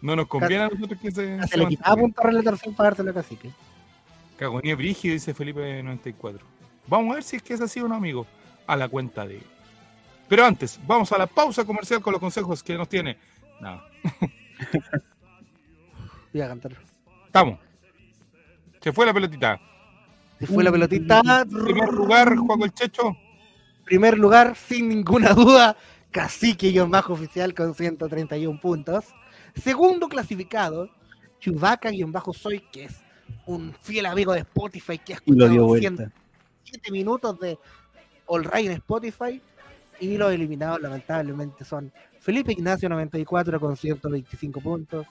no 0.02 0.16
nos 0.16 0.26
conviene 0.26 0.64
a 0.64 0.68
nosotros 0.68 1.00
que 1.00 1.10
se. 1.10 1.46
Se 1.46 1.56
le 1.56 1.66
quitaba 1.66 1.96
punto 1.96 2.22
a 2.22 2.32
la 2.32 2.42
tercera 2.42 2.76
para 2.76 2.90
dárselo 2.90 3.10
a 3.10 3.14
cacique. 3.14 3.50
Cagonía 4.36 4.74
brígido, 4.74 5.14
dice 5.14 5.34
Felipe 5.34 5.82
94. 5.82 6.46
Vamos 6.86 7.12
a 7.12 7.14
ver 7.14 7.22
si 7.22 7.36
es 7.36 7.42
que 7.42 7.54
es 7.54 7.60
así 7.60 7.80
o 7.80 7.88
no, 7.88 7.94
amigo. 7.94 8.26
A 8.66 8.76
la 8.76 8.88
cuenta 8.88 9.26
de. 9.26 9.42
Pero 10.28 10.44
antes, 10.44 10.80
vamos 10.86 11.10
a 11.12 11.18
la 11.18 11.26
pausa 11.26 11.64
comercial 11.64 12.00
con 12.00 12.12
los 12.12 12.20
consejos 12.20 12.62
que 12.62 12.76
nos 12.76 12.88
tiene. 12.88 13.18
No, 13.60 13.82
Voy 16.32 16.42
a 16.42 16.48
cantar. 16.48 16.72
estamos. 17.26 17.58
Se 18.80 18.92
fue 18.92 19.04
la 19.04 19.12
pelotita. 19.12 19.60
Se 20.40 20.46
fue 20.46 20.64
la 20.64 20.72
pelotita. 20.72 21.44
Primer 21.44 21.92
lugar, 21.92 22.34
Juan 22.36 22.62
el 22.62 22.72
Checho. 22.72 23.16
Primer 23.84 24.18
lugar, 24.18 24.56
sin 24.56 24.88
ninguna 24.88 25.34
duda, 25.34 25.76
Cacique-Bajo 26.10 27.12
Oficial 27.12 27.54
con 27.54 27.74
131 27.74 28.58
puntos. 28.60 29.04
Segundo 29.54 30.08
clasificado, 30.08 30.88
Chubaca-Bajo 31.40 32.32
Soy, 32.32 32.60
que 32.72 32.84
es 32.84 33.02
un 33.46 33.74
fiel 33.82 34.06
amigo 34.06 34.32
de 34.32 34.40
Spotify 34.40 34.98
que 34.98 35.12
ha 35.12 35.16
escuchado 35.16 35.66
vuelta. 35.66 36.10
107 36.64 36.90
minutos 36.90 37.38
de 37.38 37.58
All 38.26 38.44
Right 38.44 38.66
en 38.66 38.72
Spotify. 38.72 39.42
Y 40.00 40.16
los 40.16 40.32
eliminados, 40.32 40.80
lamentablemente, 40.80 41.64
son 41.64 41.92
Felipe 42.20 42.52
Ignacio 42.52 42.88
94 42.88 43.60
con 43.60 43.76
125 43.76 44.60
puntos 44.60 45.06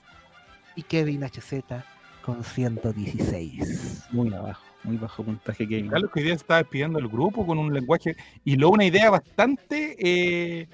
y 0.76 0.81
Kevin 0.81 1.23
HZ 1.23 1.84
con 2.23 2.43
116. 2.43 4.07
Muy 4.11 4.34
abajo, 4.34 4.64
muy 4.84 4.97
bajo 4.97 5.23
puntaje 5.23 5.68
Kevin. 5.68 5.89
Carlos 5.89 6.11
que 6.11 6.19
hoy 6.19 6.26
día 6.26 6.35
está 6.35 6.57
despidiendo 6.57 6.99
el 6.99 7.07
grupo 7.07 7.45
con 7.45 7.57
un 7.57 7.73
lenguaje 7.73 8.15
y 8.43 8.56
luego 8.56 8.76
una 8.76 8.85
idea 8.85 9.10
bastante, 9.10 9.95
eh, 9.99 10.68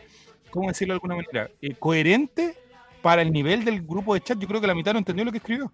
¿cómo 0.51 0.67
decirlo 0.67 0.93
de 0.93 0.95
alguna 0.95 1.15
manera? 1.15 1.49
Eh, 1.61 1.75
coherente 1.75 2.55
para 3.01 3.21
el 3.21 3.31
nivel 3.31 3.65
del 3.65 3.81
grupo 3.81 4.13
de 4.13 4.21
chat. 4.21 4.37
Yo 4.39 4.47
creo 4.47 4.61
que 4.61 4.67
la 4.67 4.75
mitad 4.75 4.93
no 4.93 4.99
entendió 4.99 5.25
lo 5.25 5.31
que 5.31 5.37
escribió. 5.39 5.71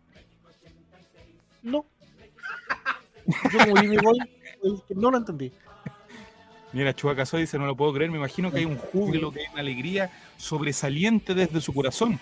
No. 1.61 1.85
Yo 3.51 3.59
como 3.59 5.01
no 5.01 5.11
lo 5.11 5.17
entendí. 5.17 5.51
Mira, 6.73 6.95
Chubaca 6.95 7.25
Soy 7.25 7.41
dice, 7.41 7.59
no 7.59 7.65
lo 7.65 7.75
puedo 7.75 7.93
creer, 7.93 8.09
me 8.11 8.17
imagino 8.17 8.49
que 8.49 8.59
hay 8.59 8.65
un 8.65 8.77
júbilo, 8.77 9.31
que 9.31 9.41
hay 9.41 9.47
una 9.51 9.61
alegría 9.61 10.09
sobresaliente 10.37 11.33
desde 11.33 11.59
su 11.59 11.73
corazón. 11.73 12.19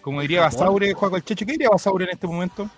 Como 0.00 0.20
diría 0.20 0.42
Basaure, 0.42 0.92
Juan 0.92 1.22
Checho, 1.22 1.44
¿qué 1.44 1.52
diría 1.52 1.70
Basaure 1.70 2.04
en 2.04 2.10
este 2.10 2.26
momento? 2.26 2.70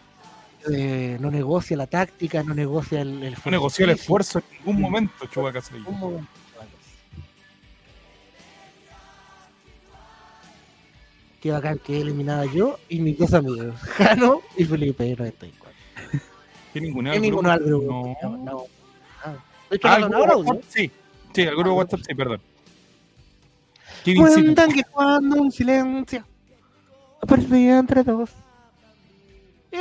Eh, 0.72 1.16
no 1.20 1.30
negocia 1.30 1.76
la 1.76 1.86
táctica, 1.86 2.42
no 2.42 2.54
negocia 2.54 3.00
el, 3.02 3.22
el 3.22 3.36
No 3.44 3.50
negoció 3.50 3.84
el 3.84 3.92
esfuerzo 3.92 4.40
en 4.40 4.44
ningún 4.58 4.80
momento, 4.80 5.26
Chubaca 5.26 5.60
Soy. 5.60 5.82
Un 5.86 5.98
momento. 5.98 6.28
Qué 11.40 11.52
bacán 11.52 11.78
que 11.78 11.98
he 11.98 12.00
eliminado 12.00 12.44
yo 12.46 12.78
y 12.88 12.98
mis 13.00 13.18
dos 13.18 13.32
amigos, 13.34 13.78
Jano 13.80 14.40
y 14.56 14.64
Felipe 14.64 15.14
94. 15.16 15.76
Que 16.72 16.80
ninguno 16.80 17.12
Que 17.12 17.20
ninguno 17.20 17.50
al 17.50 17.60
grupo. 17.60 18.16
No. 18.22 18.30
No, 18.30 18.36
no. 18.38 18.64
Ah. 19.24 19.36
De 19.70 19.76
hecho, 19.76 19.88
Ah, 19.88 19.98
no, 20.00 20.06
el 20.06 20.10
no, 20.12 20.18
grupo 20.22 20.42
no, 20.42 20.50
WhatsApp, 20.50 20.64
sí. 20.68 20.90
Sí, 21.32 21.42
el 21.42 21.54
grupo 21.56 21.72
WhatsApp, 21.74 22.00
sí, 22.06 22.14
perdón. 22.14 22.40
Cuentan 24.16 24.72
que 24.72 24.82
cuando 24.84 25.42
un 25.42 25.52
silencio 25.52 26.24
aparecía 27.20 27.78
entre 27.78 28.02
dos, 28.04 28.30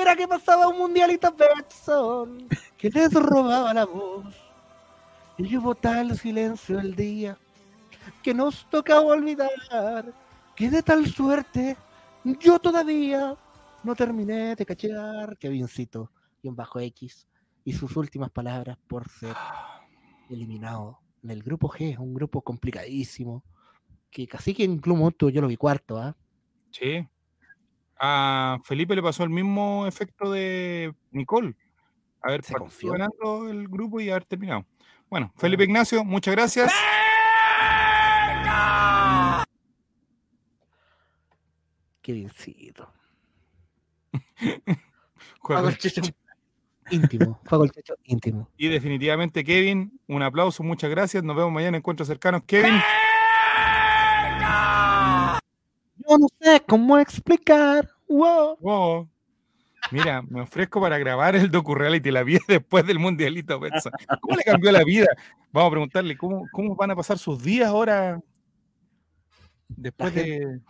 era 0.02 0.16
que 0.16 0.28
pasaba 0.28 0.68
un 0.68 0.78
mundialito 0.78 1.34
Betson 1.34 2.48
que 2.78 2.90
les 2.90 3.14
robaba 3.14 3.74
la 3.74 3.86
voz. 3.86 4.36
Y 5.38 5.58
hubo 5.58 5.76
tal 5.76 6.18
silencio 6.18 6.80
el 6.80 6.96
día 6.96 7.38
que 8.24 8.34
nos 8.34 8.70
tocaba 8.70 9.02
olvidar 9.02 10.14
que 10.56 10.70
de 10.70 10.82
tal 10.82 11.06
suerte 11.08 11.76
yo 12.24 12.60
todavía 12.60 13.36
no 13.84 13.96
terminé 13.96 14.56
de 14.56 14.66
cachear 14.66 15.38
Kevincito 15.38 16.12
y 16.42 16.48
un 16.48 16.56
bajo 16.56 16.80
X 16.80 17.28
y 17.64 17.74
sus 17.74 17.96
últimas 17.98 18.32
palabras 18.32 18.78
por 18.88 19.10
ser 19.10 19.36
eliminado 20.30 21.00
en 21.24 21.32
el 21.32 21.44
grupo 21.44 21.70
G, 21.70 21.98
un 22.00 22.14
grupo 22.14 22.42
complicadísimo 22.42 23.44
que 24.10 24.28
casi 24.28 24.54
que 24.54 24.64
en 24.64 24.78
Club 24.78 24.98
Mutuo 24.98 25.30
yo 25.30 25.42
lo 25.42 25.48
vi 25.48 25.58
cuarto, 25.58 25.98
¿ah? 25.98 26.16
Sí. 26.72 27.08
A 28.00 28.60
Felipe 28.64 28.96
le 28.96 29.02
pasó 29.02 29.24
el 29.24 29.30
mismo 29.30 29.88
efecto 29.88 30.32
de 30.32 30.94
Nicole. 31.12 31.56
Haber 32.22 32.42
partido 32.42 32.94
ganando 32.94 33.50
el 33.50 33.68
grupo 33.68 34.00
y 34.00 34.10
haber 34.10 34.26
terminado. 34.26 34.66
Bueno, 35.10 35.32
Felipe 35.38 35.64
Ignacio, 35.64 36.04
muchas 36.04 36.34
gracias. 36.34 36.74
Juego 45.40 45.70
el 45.70 45.78
Checho 45.78 46.02
íntimo. 46.92 47.40
Juego 47.48 47.64
el 47.64 47.72
Checho 47.72 47.96
íntimo. 48.04 48.50
Y 48.58 48.68
definitivamente, 48.68 49.44
Kevin, 49.44 50.00
un 50.08 50.22
aplauso, 50.22 50.62
muchas 50.64 50.90
gracias. 50.90 51.24
Nos 51.24 51.36
vemos 51.36 51.52
mañana 51.52 51.70
en 51.70 51.76
Encuentros 51.76 52.08
Cercanos. 52.08 52.44
Kevin, 52.46 52.76
Yo 55.98 56.18
no 56.18 56.28
sé 56.40 56.62
cómo 56.68 56.98
explicar. 56.98 57.90
Wow. 58.08 58.58
wow. 58.60 59.10
Mira, 59.92 60.22
me 60.24 60.42
ofrezco 60.42 60.82
para 60.82 60.98
grabar 60.98 61.36
el 61.36 61.52
docu-reality 61.52 62.12
La 62.12 62.24
vida 62.24 62.40
después 62.48 62.86
del 62.86 63.00
Mundialito. 63.00 63.60
Betson. 63.60 63.92
¿Cómo 64.22 64.36
le 64.36 64.44
cambió 64.44 64.72
la 64.72 64.84
vida? 64.84 65.08
Vamos 65.52 65.68
a 65.68 65.72
preguntarle, 65.72 66.18
¿cómo, 66.18 66.48
cómo 66.52 66.76
van 66.76 66.92
a 66.92 66.96
pasar 66.96 67.18
sus 67.18 67.42
días 67.42 67.70
ahora 67.70 68.20
después 69.70 70.14
La 70.16 70.22
de... 70.22 70.62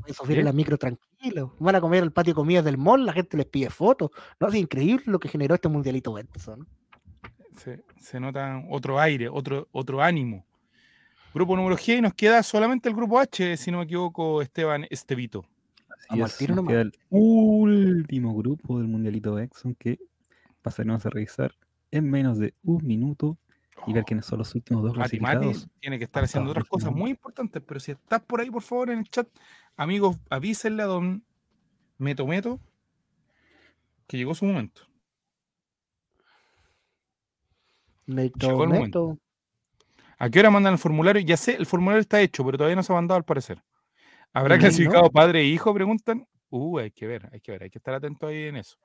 Pueden 0.00 0.14
subir 0.14 0.36
¿Qué? 0.36 0.40
en 0.40 0.44
la 0.46 0.52
micro 0.52 0.78
tranquilo. 0.78 1.56
Van 1.58 1.74
a 1.74 1.80
comer 1.80 2.02
al 2.02 2.12
patio 2.12 2.32
de 2.32 2.36
comidas 2.36 2.64
del 2.64 2.78
mall, 2.78 3.04
la 3.04 3.12
gente 3.12 3.36
les 3.36 3.46
pide 3.46 3.68
fotos. 3.68 4.10
No, 4.38 4.48
es 4.48 4.54
increíble 4.54 5.04
lo 5.06 5.18
que 5.18 5.28
generó 5.28 5.54
este 5.54 5.68
mundialito 5.68 6.12
Betson. 6.12 6.66
Se, 7.58 7.84
se 7.98 8.20
nota 8.20 8.64
otro 8.70 8.98
aire, 8.98 9.28
otro, 9.28 9.68
otro 9.72 10.00
ánimo. 10.00 10.46
Grupo 11.32 11.56
número 11.56 11.76
G 11.76 11.98
y 11.98 12.00
nos 12.00 12.14
queda 12.14 12.42
solamente 12.42 12.88
el 12.88 12.94
grupo 12.94 13.18
H, 13.18 13.56
si 13.56 13.70
no 13.70 13.78
me 13.78 13.84
equivoco, 13.84 14.42
Esteban 14.42 14.86
Estevito. 14.90 15.44
Así 16.08 16.44
es, 16.44 16.48
nos 16.48 16.56
nomás. 16.56 16.72
queda 16.72 16.80
el 16.82 16.92
último 17.10 18.34
grupo 18.34 18.78
del 18.78 18.88
Mundialito 18.88 19.38
Exxon 19.38 19.76
que 19.76 20.00
pasaremos 20.60 21.06
a 21.06 21.10
revisar 21.10 21.54
en 21.92 22.10
menos 22.10 22.38
de 22.38 22.54
un 22.64 22.84
minuto 22.84 23.38
y 23.86 23.92
ver 23.92 24.04
quiénes 24.04 24.26
son 24.26 24.40
los 24.40 24.54
últimos 24.54 24.82
dos 24.82 24.96
Mati 24.96 25.20
Mati 25.20 25.36
clasificados. 25.38 25.68
tiene 25.80 25.98
que 25.98 26.04
estar 26.04 26.24
haciendo 26.24 26.50
otras 26.50 26.66
cosas 26.66 26.92
muy 26.92 27.10
importantes, 27.10 27.62
pero 27.64 27.78
si 27.78 27.92
estás 27.92 28.20
por 28.22 28.40
ahí, 28.40 28.50
por 28.50 28.62
favor, 28.62 28.90
en 28.90 28.98
el 28.98 29.08
chat, 29.08 29.28
amigos, 29.76 30.16
avísenle 30.28 30.82
a 30.82 30.86
don 30.86 31.24
Meto 31.98 32.26
Meto 32.26 32.58
que 34.08 34.16
llegó 34.16 34.34
su 34.34 34.44
momento. 34.44 34.82
Llegó 38.06 38.64
el 38.64 38.70
neto. 38.70 39.18
¿A 40.20 40.28
qué 40.28 40.38
hora 40.40 40.50
mandan 40.50 40.74
el 40.74 40.78
formulario? 40.78 41.22
Ya 41.22 41.36
sé, 41.38 41.56
el 41.56 41.64
formulario 41.64 42.00
está 42.00 42.20
hecho, 42.20 42.44
pero 42.44 42.58
todavía 42.58 42.76
no 42.76 42.82
se 42.82 42.92
ha 42.92 42.94
mandado 42.96 43.16
al 43.16 43.24
parecer. 43.24 43.62
¿Habrá 44.34 44.56
Mm, 44.56 44.58
¿no? 44.58 44.62
clasificado 44.64 45.10
padre 45.10 45.40
e 45.40 45.44
hijo? 45.46 45.72
Preguntan. 45.72 46.26
Uh, 46.50 46.78
hay 46.78 46.90
que 46.90 47.06
ver, 47.06 47.28
hay 47.32 47.40
que 47.40 47.52
ver, 47.52 47.62
hay 47.62 47.70
que 47.70 47.78
estar 47.78 47.94
atento 47.94 48.26
ahí 48.26 48.44
en 48.44 48.56
eso. 48.56 48.76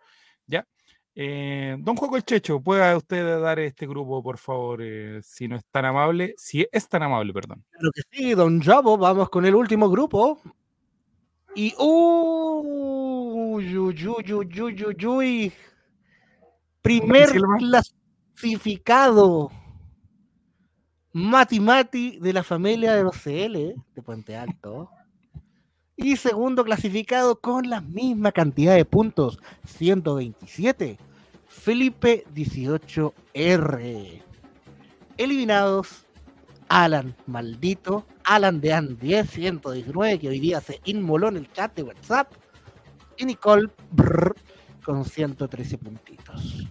Ya. 0.47 0.65
Eh, 1.13 1.75
don 1.79 1.95
Juego 1.97 2.15
el 2.17 2.23
Checho, 2.23 2.61
¿pueda 2.61 2.95
usted 2.95 3.39
dar 3.41 3.59
este 3.59 3.85
grupo, 3.85 4.23
por 4.23 4.37
favor, 4.37 4.79
eh, 4.81 5.19
si 5.23 5.47
no 5.49 5.57
es 5.57 5.65
tan 5.71 5.83
amable? 5.85 6.35
Si 6.37 6.65
es 6.71 6.87
tan 6.87 7.03
amable, 7.03 7.33
perdón. 7.33 7.65
Claro 7.69 7.91
que 7.93 8.01
sí, 8.11 8.33
don 8.33 8.61
Jabo, 8.61 8.97
vamos 8.97 9.29
con 9.29 9.45
el 9.45 9.55
último 9.55 9.89
grupo. 9.89 10.39
Y 11.53 11.73
uy, 11.79 13.77
uy, 13.77 14.07
uy, 14.07 14.33
uy, 14.33 14.61
uy, 14.61 14.83
uy, 14.85 15.05
uy. 15.05 15.53
Primer 16.81 17.29
clasificado. 17.59 19.51
Mati 21.17 21.61
Mati 21.61 22.19
de 22.19 22.33
la 22.33 22.43
familia 22.43 22.93
de 22.93 23.03
los 23.03 23.15
CL 23.15 23.53
de 23.95 24.01
Puente 24.03 24.35
Alto. 24.35 24.91
Y 25.95 26.17
segundo 26.17 26.65
clasificado 26.65 27.39
con 27.39 27.69
la 27.69 27.79
misma 27.79 28.33
cantidad 28.33 28.75
de 28.75 28.83
puntos, 28.83 29.39
127. 29.63 30.97
Felipe 31.47 32.25
18R. 32.35 34.21
Eliminados 35.15 36.05
Alan, 36.67 37.15
maldito. 37.27 38.05
Alan 38.25 38.59
de 38.59 38.73
An 38.73 38.97
10, 38.99 39.29
119, 39.29 40.19
que 40.19 40.27
hoy 40.27 40.41
día 40.41 40.59
se 40.59 40.81
inmoló 40.83 41.29
en 41.29 41.37
el 41.37 41.49
chat 41.53 41.73
de 41.77 41.83
WhatsApp. 41.83 42.33
Y 43.15 43.23
Nicole 43.23 43.69
brr, 43.89 44.35
con 44.83 45.05
113 45.05 45.77
puntitos. 45.77 46.67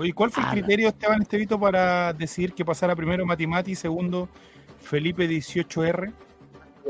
Oye, 0.00 0.14
¿cuál 0.14 0.30
fue 0.30 0.42
el 0.42 0.48
Ala. 0.48 0.58
criterio, 0.62 0.88
Esteban 0.88 1.20
Estevito, 1.20 1.60
para 1.60 2.14
decidir 2.14 2.54
que 2.54 2.64
pasara 2.64 2.96
primero 2.96 3.26
Mati 3.26 3.46
Mati 3.46 3.72
y 3.72 3.74
segundo 3.74 4.30
Felipe 4.80 5.28
18R? 5.28 6.10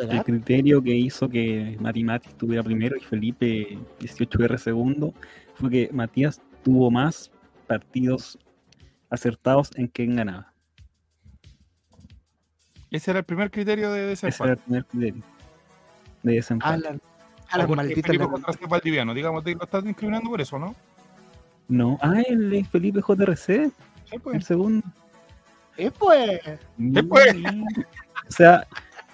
El 0.09 0.23
criterio 0.23 0.81
que 0.81 0.95
hizo 0.95 1.29
que 1.29 1.77
Mati 1.81 2.05
Mati 2.05 2.29
estuviera 2.29 2.63
primero 2.63 2.97
y 2.97 3.01
Felipe 3.01 3.77
18R 3.99 4.57
segundo 4.59 5.13
fue 5.55 5.71
que 5.71 5.91
Matías 5.93 6.41
tuvo 6.63 6.89
más 6.93 7.33
partidos 7.67 8.39
acertados 9.11 9.71
en 9.75 9.89
quién 9.89 10.15
ganaba. 10.15 10.53
Ese 12.93 13.11
era 13.11 13.19
el 13.19 13.25
primer 13.25 13.51
criterio 13.51 13.91
de 13.91 14.13
Ese 14.13 14.29
era 14.29 14.31
desempate. 14.37 14.53
el 14.53 14.59
primer 14.59 14.85
criterio 14.85 15.25
de 16.23 16.33
desempate. 16.35 16.75
Alan, 16.75 17.01
Alan 17.51 17.67
Porque 17.67 17.77
maldito. 17.77 18.03
Felipe 18.07 18.25
la- 18.25 18.31
contra 18.31 18.69
Valdiviano, 18.69 19.15
digamos, 19.15 19.43
te- 19.43 19.57
lo 19.57 19.65
estás 19.65 19.83
discriminando 19.83 20.31
por 20.31 20.41
eso, 20.41 20.61
¿no? 20.61 20.77
No, 21.71 21.99
ah, 22.03 22.21
el 22.27 22.67
Felipe 22.67 23.01
JRC, 23.01 23.47
Sí, 23.47 23.73
el 24.11 24.21
pues. 24.21 24.45
segundo. 24.45 24.85
Eh, 25.77 25.93
pues. 25.97 26.41
Después. 26.77 27.33
Mm. 27.37 27.65
O 28.29 28.33
sea, 28.33 28.67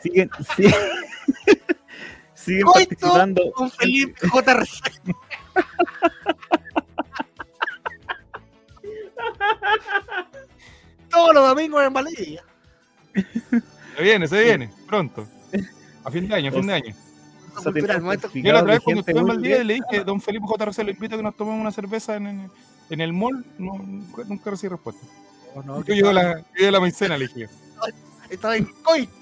siguen, 0.02 0.30
siguen, 0.56 0.72
siguen 2.32 2.64
participando. 2.64 3.52
Con 3.52 3.70
Felipe 3.70 4.26
JRC. 4.26 4.90
Todos 11.10 11.34
los 11.34 11.46
domingos 11.48 11.86
en 11.86 11.92
Valdivia. 11.92 12.42
Se 13.96 14.02
viene, 14.02 14.26
se 14.28 14.42
viene, 14.42 14.70
pronto. 14.86 15.28
A 16.04 16.10
fin 16.10 16.26
de 16.26 16.36
año, 16.36 16.48
a 16.48 16.52
fin 16.52 16.66
de 16.66 16.72
año. 16.72 16.94
Cultural, 17.62 18.02
momento- 18.02 18.30
Yo 18.34 18.52
la 18.52 18.60
otra 18.60 18.72
vez 18.74 18.80
cuando 18.82 19.00
estuve 19.00 19.18
en 19.20 19.26
Valdivia 19.26 19.64
le 19.64 19.74
dije, 19.74 20.04
don 20.04 20.20
Felipe 20.20 20.46
JRC, 20.48 20.84
lo 20.84 20.90
invito 20.90 21.14
a 21.14 21.18
que 21.18 21.22
nos 21.24 21.36
tomemos 21.36 21.60
una 21.60 21.72
cerveza 21.72 22.16
en, 22.16 22.26
en, 22.26 22.50
en 22.90 23.00
el 23.00 23.12
mall. 23.12 23.44
No, 23.58 23.72
nunca 24.28 24.50
recibí 24.50 24.70
respuesta. 24.70 25.06
Oh, 25.54 25.62
no, 25.62 25.78
Yo 25.78 25.84
que 25.84 25.94
llego 25.94 26.08
a 26.08 26.12
estaba- 26.12 26.34
la, 26.34 26.44
yo 26.60 26.70
la 26.70 26.80
maicena, 26.80 27.16
le 27.18 27.26
dije. 27.28 27.48
Estaba 28.30 28.56
en 28.56 28.64
Coito. 28.82 29.12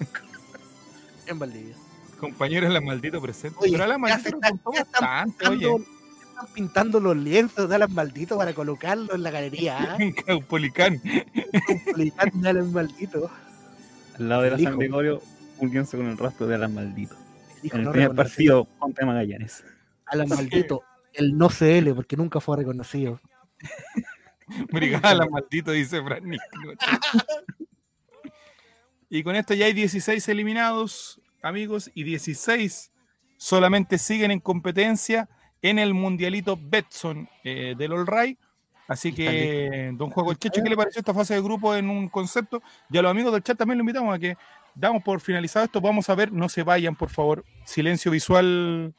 En 1.26 1.38
Valdivia. 1.38 1.74
Compañero, 2.18 2.68
la 2.68 2.80
maldito 2.80 3.20
presente. 3.20 3.56
Oye, 3.60 3.72
Pero 3.72 3.84
a 3.84 3.86
la 3.86 3.94
ya 3.94 3.98
maldito 3.98 4.22
se 4.24 4.30
lo 4.30 4.36
está- 4.36 4.48
contó 4.50 4.72
ya 4.74 4.80
están 4.80 5.00
bastante, 5.02 5.48
oye. 5.48 5.66
Pintando- 5.66 5.86
Están 6.32 6.46
pintando 6.54 7.00
los 7.00 7.16
lienzos 7.16 7.68
de 7.68 7.74
Alan 7.76 7.94
Maldito 7.94 8.36
para 8.36 8.52
colocarlo 8.54 9.14
en 9.14 9.22
la 9.22 9.30
galería. 9.30 9.78
¿ah? 9.94 9.98
Caupolicán. 10.26 11.00
Publicando 11.86 12.38
de 12.38 12.48
Alan 12.48 12.72
Maldito. 12.72 13.30
Al 14.18 14.28
lado 14.28 14.42
de 14.42 14.50
la 14.50 14.58
San. 14.58 14.78
Gregorio, 14.78 15.22
uniéndose 15.58 15.96
con 15.96 16.06
el 16.06 16.18
rastro 16.18 16.46
de 16.48 16.54
Alan 16.56 16.74
Maldito. 16.74 17.14
Dijo, 17.62 17.76
En 17.76 17.80
el 17.80 17.86
no 17.86 17.92
primer 17.92 18.14
partido 18.14 18.64
contra 18.78 19.06
Magallanes. 19.06 19.64
Alan 20.06 20.28
Maldito. 20.28 20.82
El 21.12 21.36
no 21.36 21.48
CL, 21.48 21.94
porque 21.94 22.16
nunca 22.16 22.40
fue 22.40 22.56
reconocido. 22.56 23.20
Brigada, 24.72 25.26
maldito, 25.26 25.70
dice 25.70 26.02
Fran. 26.02 26.36
Y 29.08 29.22
con 29.22 29.36
esto 29.36 29.54
ya 29.54 29.66
hay 29.66 29.72
16 29.74 30.26
eliminados, 30.28 31.20
amigos, 31.42 31.90
y 31.94 32.02
16 32.02 32.90
solamente 33.36 33.98
siguen 33.98 34.30
en 34.30 34.40
competencia 34.40 35.28
en 35.60 35.78
el 35.78 35.94
mundialito 35.94 36.58
Betson 36.60 37.28
eh, 37.44 37.74
del 37.76 37.92
All 37.92 38.06
Right. 38.06 38.38
Así 38.88 39.12
que, 39.12 39.90
don 39.94 40.10
Juego 40.10 40.34
Checho, 40.34 40.62
¿qué 40.62 40.68
le 40.68 40.76
pareció 40.76 41.00
esta 41.00 41.14
fase 41.14 41.34
de 41.34 41.40
grupo 41.40 41.74
en 41.74 41.88
un 41.88 42.08
concepto? 42.08 42.62
Y 42.90 42.98
a 42.98 43.02
los 43.02 43.10
amigos 43.10 43.32
del 43.32 43.42
chat 43.42 43.56
también 43.56 43.78
lo 43.78 43.82
invitamos 43.82 44.14
a 44.14 44.18
que 44.18 44.36
damos 44.74 45.02
por 45.02 45.20
finalizado 45.20 45.64
esto. 45.64 45.80
Vamos 45.80 46.08
a 46.10 46.14
ver, 46.14 46.32
no 46.32 46.48
se 46.48 46.62
vayan, 46.62 46.96
por 46.96 47.10
favor. 47.10 47.44
Silencio 47.64 48.10
visual, 48.10 48.94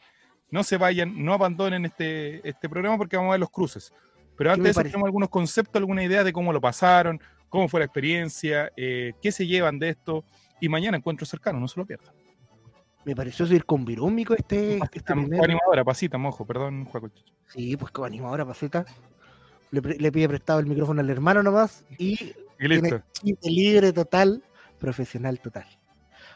no 0.50 0.64
se 0.64 0.78
vayan, 0.78 1.24
no 1.24 1.34
abandonen 1.34 1.86
este, 1.86 2.48
este 2.48 2.70
programa 2.70 2.98
porque 2.98 3.18
vamos 3.18 3.30
a 3.30 3.34
ver 3.34 3.40
los 3.40 3.50
cruces. 3.50 3.94
Pero 4.38 4.52
antes 4.52 4.64
de 4.64 4.72
eso, 4.72 4.82
tenemos 4.84 5.06
algunos 5.06 5.30
conceptos, 5.30 5.80
alguna 5.80 6.04
idea 6.04 6.24
de 6.24 6.34
cómo 6.34 6.52
lo 6.52 6.60
pasaron, 6.60 7.22
cómo 7.50 7.68
fue 7.68 7.82
la 7.82 7.86
experiencia, 7.86 8.72
eh, 8.76 9.14
qué 9.22 9.32
se 9.32 9.46
llevan 9.46 9.78
de 9.80 9.90
esto. 9.90 10.24
Y 10.60 10.70
mañana 10.70 10.98
encuentro 10.98 11.26
cercano, 11.26 11.60
no 11.60 11.68
se 11.68 11.80
lo 11.80 11.86
pierdan. 11.86 12.14
Me 13.06 13.16
pareció 13.16 13.46
circunvirúmico 13.46 14.34
este, 14.34 14.80
este 14.92 15.12
animadora, 15.14 15.84
pasita, 15.84 16.18
mojo, 16.18 16.46
perdón, 16.46 16.86
Juaco. 16.86 17.10
Sí, 17.48 17.76
pues 17.76 17.92
como 17.92 18.06
animadora 18.06 18.46
paseta. 18.46 18.86
Le, 19.72 19.82
le 19.82 20.12
pide 20.12 20.30
prestado 20.30 20.60
el 20.60 20.68
micrófono 20.68 21.02
al 21.02 21.10
hermano 21.10 21.44
nomás 21.44 21.84
y 21.98 22.32
Y 22.60 22.68
listo. 22.68 23.02
tiene 23.22 23.38
libre 23.44 23.92
total, 23.92 24.42
profesional 24.84 25.40
total. 25.40 25.66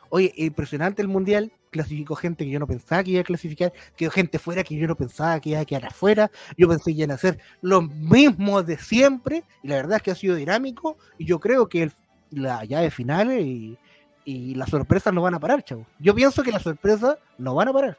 Oye, 0.10 0.32
impresionante 0.38 1.02
el 1.02 1.10
mundial. 1.10 1.52
Clasificó 1.70 2.16
gente 2.16 2.46
que 2.46 2.52
yo 2.52 2.60
no 2.60 2.66
pensaba 2.68 3.04
que 3.04 3.12
iba 3.12 3.22
a 3.22 3.26
clasificar, 3.26 3.74
quedó 3.98 4.10
gente 4.10 4.40
fuera 4.40 4.64
que 4.64 4.76
yo 4.78 4.88
no 4.88 4.96
pensaba 4.96 5.38
que 5.42 5.50
iba 5.50 5.60
a 5.60 5.66
quedar 5.66 5.86
afuera. 5.88 6.32
Yo 6.58 6.70
pensé 6.70 6.92
que 6.94 7.00
iban 7.00 7.12
a 7.12 7.16
hacer 7.16 7.40
lo 7.62 7.82
mismo 7.82 8.64
de 8.64 8.78
siempre, 8.78 9.44
y 9.64 9.68
la 9.68 9.76
verdad 9.76 9.98
es 9.98 10.04
que 10.04 10.12
ha 10.12 10.16
sido 10.16 10.36
dinámico. 10.36 10.98
Y 11.18 11.26
yo 11.26 11.40
creo 11.42 11.68
que 11.68 11.84
el- 11.84 11.92
la 12.32 12.64
llave 12.64 12.90
final 12.90 13.38
y, 13.38 13.78
y 14.24 14.56
las 14.56 14.70
sorpresas 14.70 15.14
no 15.14 15.22
van 15.22 15.34
a 15.36 15.40
parar, 15.42 15.62
chavo. 15.64 15.86
Yo 16.00 16.16
pienso 16.16 16.42
que 16.42 16.52
las 16.54 16.64
sorpresas 16.64 17.18
no 17.38 17.54
van 17.54 17.68
a 17.68 17.74
parar. 17.74 17.98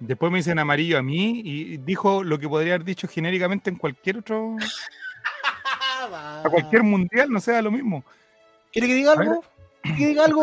Después 0.00 0.30
me 0.30 0.38
dicen 0.38 0.58
amarillo 0.58 0.98
a 0.98 1.02
mí 1.02 1.40
y 1.44 1.78
dijo 1.78 2.22
lo 2.22 2.38
que 2.38 2.48
podría 2.48 2.74
haber 2.74 2.84
dicho 2.84 3.08
genéricamente 3.08 3.70
en 3.70 3.76
cualquier 3.76 4.18
otro, 4.18 4.56
a 6.12 6.44
cualquier 6.50 6.82
mundial, 6.82 7.30
no 7.30 7.40
sea 7.40 7.62
lo 7.62 7.70
mismo. 7.70 8.04
¿Quiere 8.70 8.86
que 8.86 8.94
diga 8.94 9.12
algo? 9.12 9.42
¿Quiere 9.82 9.98
que 9.98 10.06
diga 10.08 10.24
algo? 10.24 10.42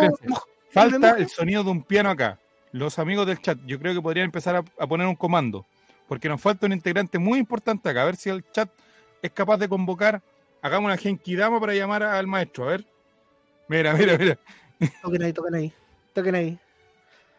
Falta 0.72 1.12
el 1.18 1.30
sonido 1.30 1.64
de 1.64 1.70
un 1.72 1.84
piano 1.84 2.10
acá. 2.10 2.40
Los 2.72 3.00
amigos 3.00 3.26
del 3.28 3.42
chat, 3.42 3.58
yo 3.66 3.80
creo 3.80 3.94
que 3.94 4.02
podrían 4.02 4.26
empezar 4.26 4.56
a, 4.56 4.64
a 4.80 4.88
poner 4.88 5.08
un 5.08 5.16
comando, 5.16 5.66
porque 6.08 6.28
nos 6.28 6.42
falta 6.42 6.66
un 6.66 6.74
integrante 6.74 7.18
muy 7.20 7.40
importante 7.40 7.88
acá. 7.90 8.02
A 8.02 8.06
ver 8.06 8.18
si 8.18 8.30
el 8.30 8.44
chat 8.52 8.70
es 9.22 9.32
capaz 9.32 9.58
de 9.58 9.70
convocar. 9.70 10.22
Hagamos 10.62 10.88
una 10.88 10.98
genkidama 10.98 11.60
para 11.60 11.74
llamar 11.74 12.04
al 12.04 12.28
maestro. 12.28 12.66
A 12.66 12.72
ver. 12.72 12.86
Mira, 13.68 13.94
mira, 13.94 14.18
mira. 14.18 14.38
Toquen 15.02 15.24
ahí, 15.24 15.34
toquen 15.34 15.56
ahí. 15.56 15.74
Toquen 16.14 16.36
ahí. 16.36 16.60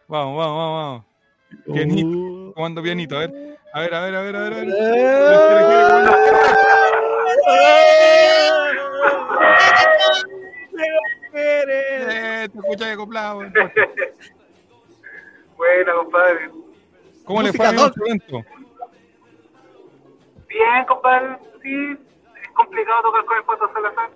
Vamos, 0.09 0.39
vamos, 0.39 0.56
vamos, 0.56 0.82
vamos. 0.82 1.05
Pianito. 1.77 2.52
Comando 2.55 2.82
pianito, 2.82 3.16
a 3.16 3.20
ver. 3.20 3.59
A 3.73 3.81
ver, 3.81 3.94
a 3.94 4.01
ver, 4.01 4.14
a 4.14 4.20
ver, 4.23 4.36
a 4.36 4.40
ver. 4.40 4.48
A 4.48 4.64
ver. 7.52 8.52
Eh, 11.69 12.49
te 12.53 12.59
escuchas 12.59 12.93
acoplado. 12.93 13.41
Buena, 15.57 15.95
compadre. 15.95 16.51
¿Cómo 17.24 17.43
le 17.43 17.53
fue 17.53 17.66
a 17.66 17.70
evento? 17.70 18.45
Bien, 20.49 20.85
compadre. 20.87 21.39
Sí, 21.62 21.99
es 22.43 22.49
complicado 22.55 23.03
tocar 23.03 23.24
con 23.24 23.39
el 23.39 23.45
Pato 23.45 23.73
Salazar, 23.73 24.11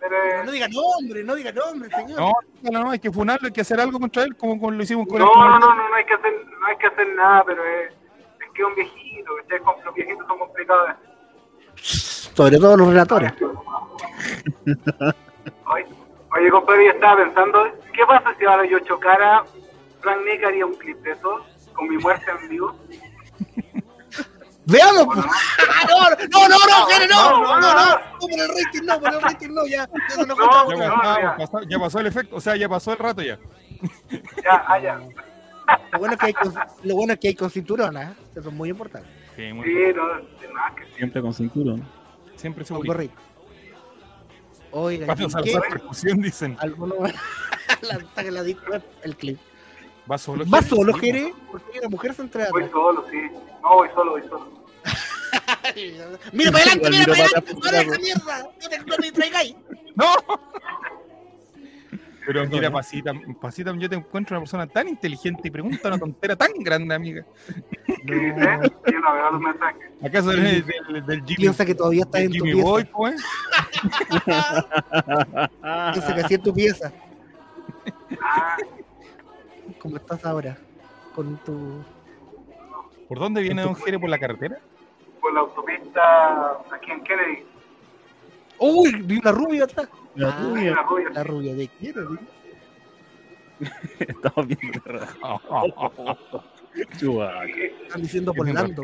pero. 0.00 0.44
no 0.44 0.52
diga 0.52 0.68
nombre, 0.68 1.24
no 1.24 1.34
diga 1.34 1.52
nombre, 1.52 1.90
señor. 1.90 2.18
No, 2.18 2.32
no, 2.62 2.84
no, 2.84 2.90
hay 2.90 2.98
que 2.98 3.10
funarlo, 3.10 3.46
hay 3.46 3.52
que 3.52 3.60
hacer 3.60 3.80
algo 3.80 3.98
contra 4.00 4.22
él, 4.22 4.36
como, 4.36 4.58
como 4.58 4.70
lo 4.70 4.82
hicimos 4.82 5.06
con 5.06 5.18
el 5.18 5.24
no, 5.24 5.34
no, 5.34 5.58
no, 5.58 5.74
no, 5.74 5.88
no 5.88 5.94
hay 5.94 6.04
que 6.04 6.14
hacer, 6.14 6.32
no 6.60 6.66
hay 6.66 6.76
que 6.78 6.86
hacer 6.86 7.14
nada, 7.14 7.44
pero 7.44 7.64
es, 7.64 7.92
es 7.92 8.52
que 8.54 8.62
es 8.62 8.68
un 8.68 8.74
viejito, 8.74 9.32
Los 9.84 9.94
viejitos 9.94 10.26
son 10.26 10.38
complicados. 10.38 10.90
Sobre 11.74 12.58
todo 12.58 12.76
los 12.76 12.88
relatores. 12.88 13.32
Oye, 16.38 16.50
compadre, 16.50 16.84
yo 16.86 16.90
estaba 16.92 17.16
pensando, 17.24 17.64
¿qué 17.92 18.06
pasa 18.06 18.34
si 18.38 18.44
ahora 18.44 18.64
yo 18.66 18.78
chocara? 18.80 19.44
Frank 20.00 20.18
Nick 20.24 20.44
haría 20.44 20.66
un 20.66 20.74
clip 20.74 20.98
de 20.98 21.12
eso, 21.12 21.44
con 21.74 21.88
mi 21.88 21.96
muerte 21.98 22.24
en 22.30 22.48
vivo. 22.48 22.76
Veamos, 24.66 25.06
pues. 25.06 25.16
No, 26.30 26.48
no, 26.48 26.48
no, 26.48 26.48
no, 26.48 26.58
no, 26.58 27.06
No, 27.08 27.30
no, 27.30 27.40
no, 27.40 27.60
no, 27.60 27.60
no. 27.60 27.90
no, 27.90 28.18
por 28.20 28.30
el 28.32 28.48
rating, 28.48 28.82
no, 28.84 29.00
por 29.00 29.14
el 29.14 29.22
rating, 29.22 29.48
no, 29.50 29.66
ya, 29.66 29.88
ya 30.08 30.14
se 30.14 30.26
nos 30.26 30.28
No, 30.28 30.36
contamos. 30.36 30.74
Ya, 30.78 30.88
no, 30.88 30.94
pasó, 30.96 31.20
ya. 31.20 31.36
pasó- 31.36 31.62
ya 31.68 31.78
pasó 31.78 32.00
el 32.00 32.06
efecto, 32.06 32.36
o 32.36 32.40
sea, 32.40 32.56
ya 32.56 32.68
pasó 32.68 32.92
el 32.92 32.98
rato 32.98 33.22
ya. 33.22 33.38
Ya, 34.44 34.64
ah, 34.68 34.78
ya. 34.78 35.00
Lo 35.92 35.98
bueno 35.98 36.14
es 36.14 36.20
que 36.20 36.26
hay 36.26 36.32
con, 36.34 36.54
lo 36.84 36.94
bueno 36.94 37.12
es 37.14 37.18
que 37.18 37.28
hay 37.28 37.34
con 37.34 37.50
cinturón, 37.50 37.96
¿eh? 37.96 38.14
Eso 38.36 38.48
es 38.48 38.54
muy 38.54 38.68
importante. 38.70 39.08
Sí, 39.36 39.52
muy 39.52 39.64
Sí, 39.66 39.74
no, 39.94 40.06
de 40.08 40.48
más 40.52 40.74
que 40.74 40.84
sí. 40.84 40.92
Siempre 40.96 41.22
con 41.22 41.32
cinturón. 41.34 41.88
Siempre 42.36 42.64
seguro. 42.64 42.86
Oiga, 44.70 45.06
Pato 45.06 45.22
¿y 45.22 45.30
Salazar, 45.30 45.62
qué? 45.62 45.68
percusión, 45.70 46.20
dicen. 46.20 46.56
Alguno 46.60 46.94
la 47.82 48.22
la 48.30 48.42
disco, 48.42 48.64
el 49.02 49.16
clip. 49.16 49.38
Va 50.10 50.18
solo. 50.18 50.44
¿Va 50.48 50.62
solo, 50.62 50.94
Jere? 50.94 51.34
Porque 51.50 51.78
una 51.80 51.88
mujer 51.88 52.14
centrada. 52.14 52.50
Voy 52.50 52.68
solo, 52.70 53.04
sí. 53.10 53.18
No, 53.62 53.74
voy 53.74 53.88
solo, 53.94 54.12
voy 54.12 54.22
solo. 54.22 54.58
Mira 56.32 56.50
para 56.52 56.64
adelante, 56.64 56.90
mira 56.90 57.04
para 57.04 57.16
para 57.16 57.24
adelante, 57.24 57.54
para 57.56 57.80
esa 57.82 57.98
mierda. 57.98 58.50
No 58.62 58.68
te, 58.68 58.78
no 58.86 58.96
te 58.96 59.02
distraigáis. 59.02 59.56
¡No! 59.94 60.06
Pero 62.28 62.46
mira, 62.46 62.70
Pasita, 62.70 63.14
Pasita, 63.40 63.74
yo 63.74 63.88
te 63.88 63.96
encuentro 63.96 64.36
una 64.36 64.42
persona 64.42 64.66
tan 64.66 64.86
inteligente 64.86 65.48
y 65.48 65.50
pregunta 65.50 65.88
una 65.88 65.98
tontera 65.98 66.36
tan 66.36 66.50
grande, 66.58 66.94
amiga. 66.94 67.24
No. 68.04 68.60
¿Acaso 70.06 70.32
eres 70.32 70.66
del, 70.66 71.06
del 71.06 71.24
Jimmy, 71.24 71.36
Piensa 71.36 71.64
que 71.64 71.74
todavía 71.74 72.02
estás 72.02 72.20
del 72.20 72.34
en 72.34 72.38
tu 72.38 72.44
Jimmy 72.44 72.52
pieza. 72.52 72.68
Boy, 72.68 72.84
pues? 72.84 73.24
Piensa 75.94 76.14
que 76.14 76.20
así 76.20 76.34
es 76.34 76.42
tu 76.42 76.52
pieza. 76.52 76.92
Ah, 78.20 78.58
Como 79.78 79.96
estás 79.96 80.22
ahora. 80.26 80.58
Con 81.14 81.38
tu. 81.38 81.82
¿Por 83.08 83.20
dónde 83.20 83.40
viene 83.40 83.62
Don 83.62 83.74
Jere? 83.74 83.98
¿Por 83.98 84.10
la 84.10 84.18
carretera? 84.18 84.58
por 85.22 85.32
la 85.32 85.40
autopista 85.40 86.58
aquí 86.70 86.90
en 86.90 87.02
Kennedy. 87.04 87.46
Uy, 88.58 89.02
vi 89.02 89.16
una 89.16 89.32
rubia 89.32 89.64
atrás. 89.64 89.88
La 90.18 90.28
Ah, 90.30 90.40
rubia. 90.42 90.70
La 90.74 90.82
rubia. 90.82 91.10
La 91.14 91.24
rubia 91.24 91.54
de 91.54 91.68
quién? 91.68 91.94
Estamos 94.00 94.46
viendo. 94.46 94.82
Chubaca. 96.98 97.44
Están 97.46 98.02
diciendo 98.02 98.34
por 98.34 98.48
Lando. 98.52 98.82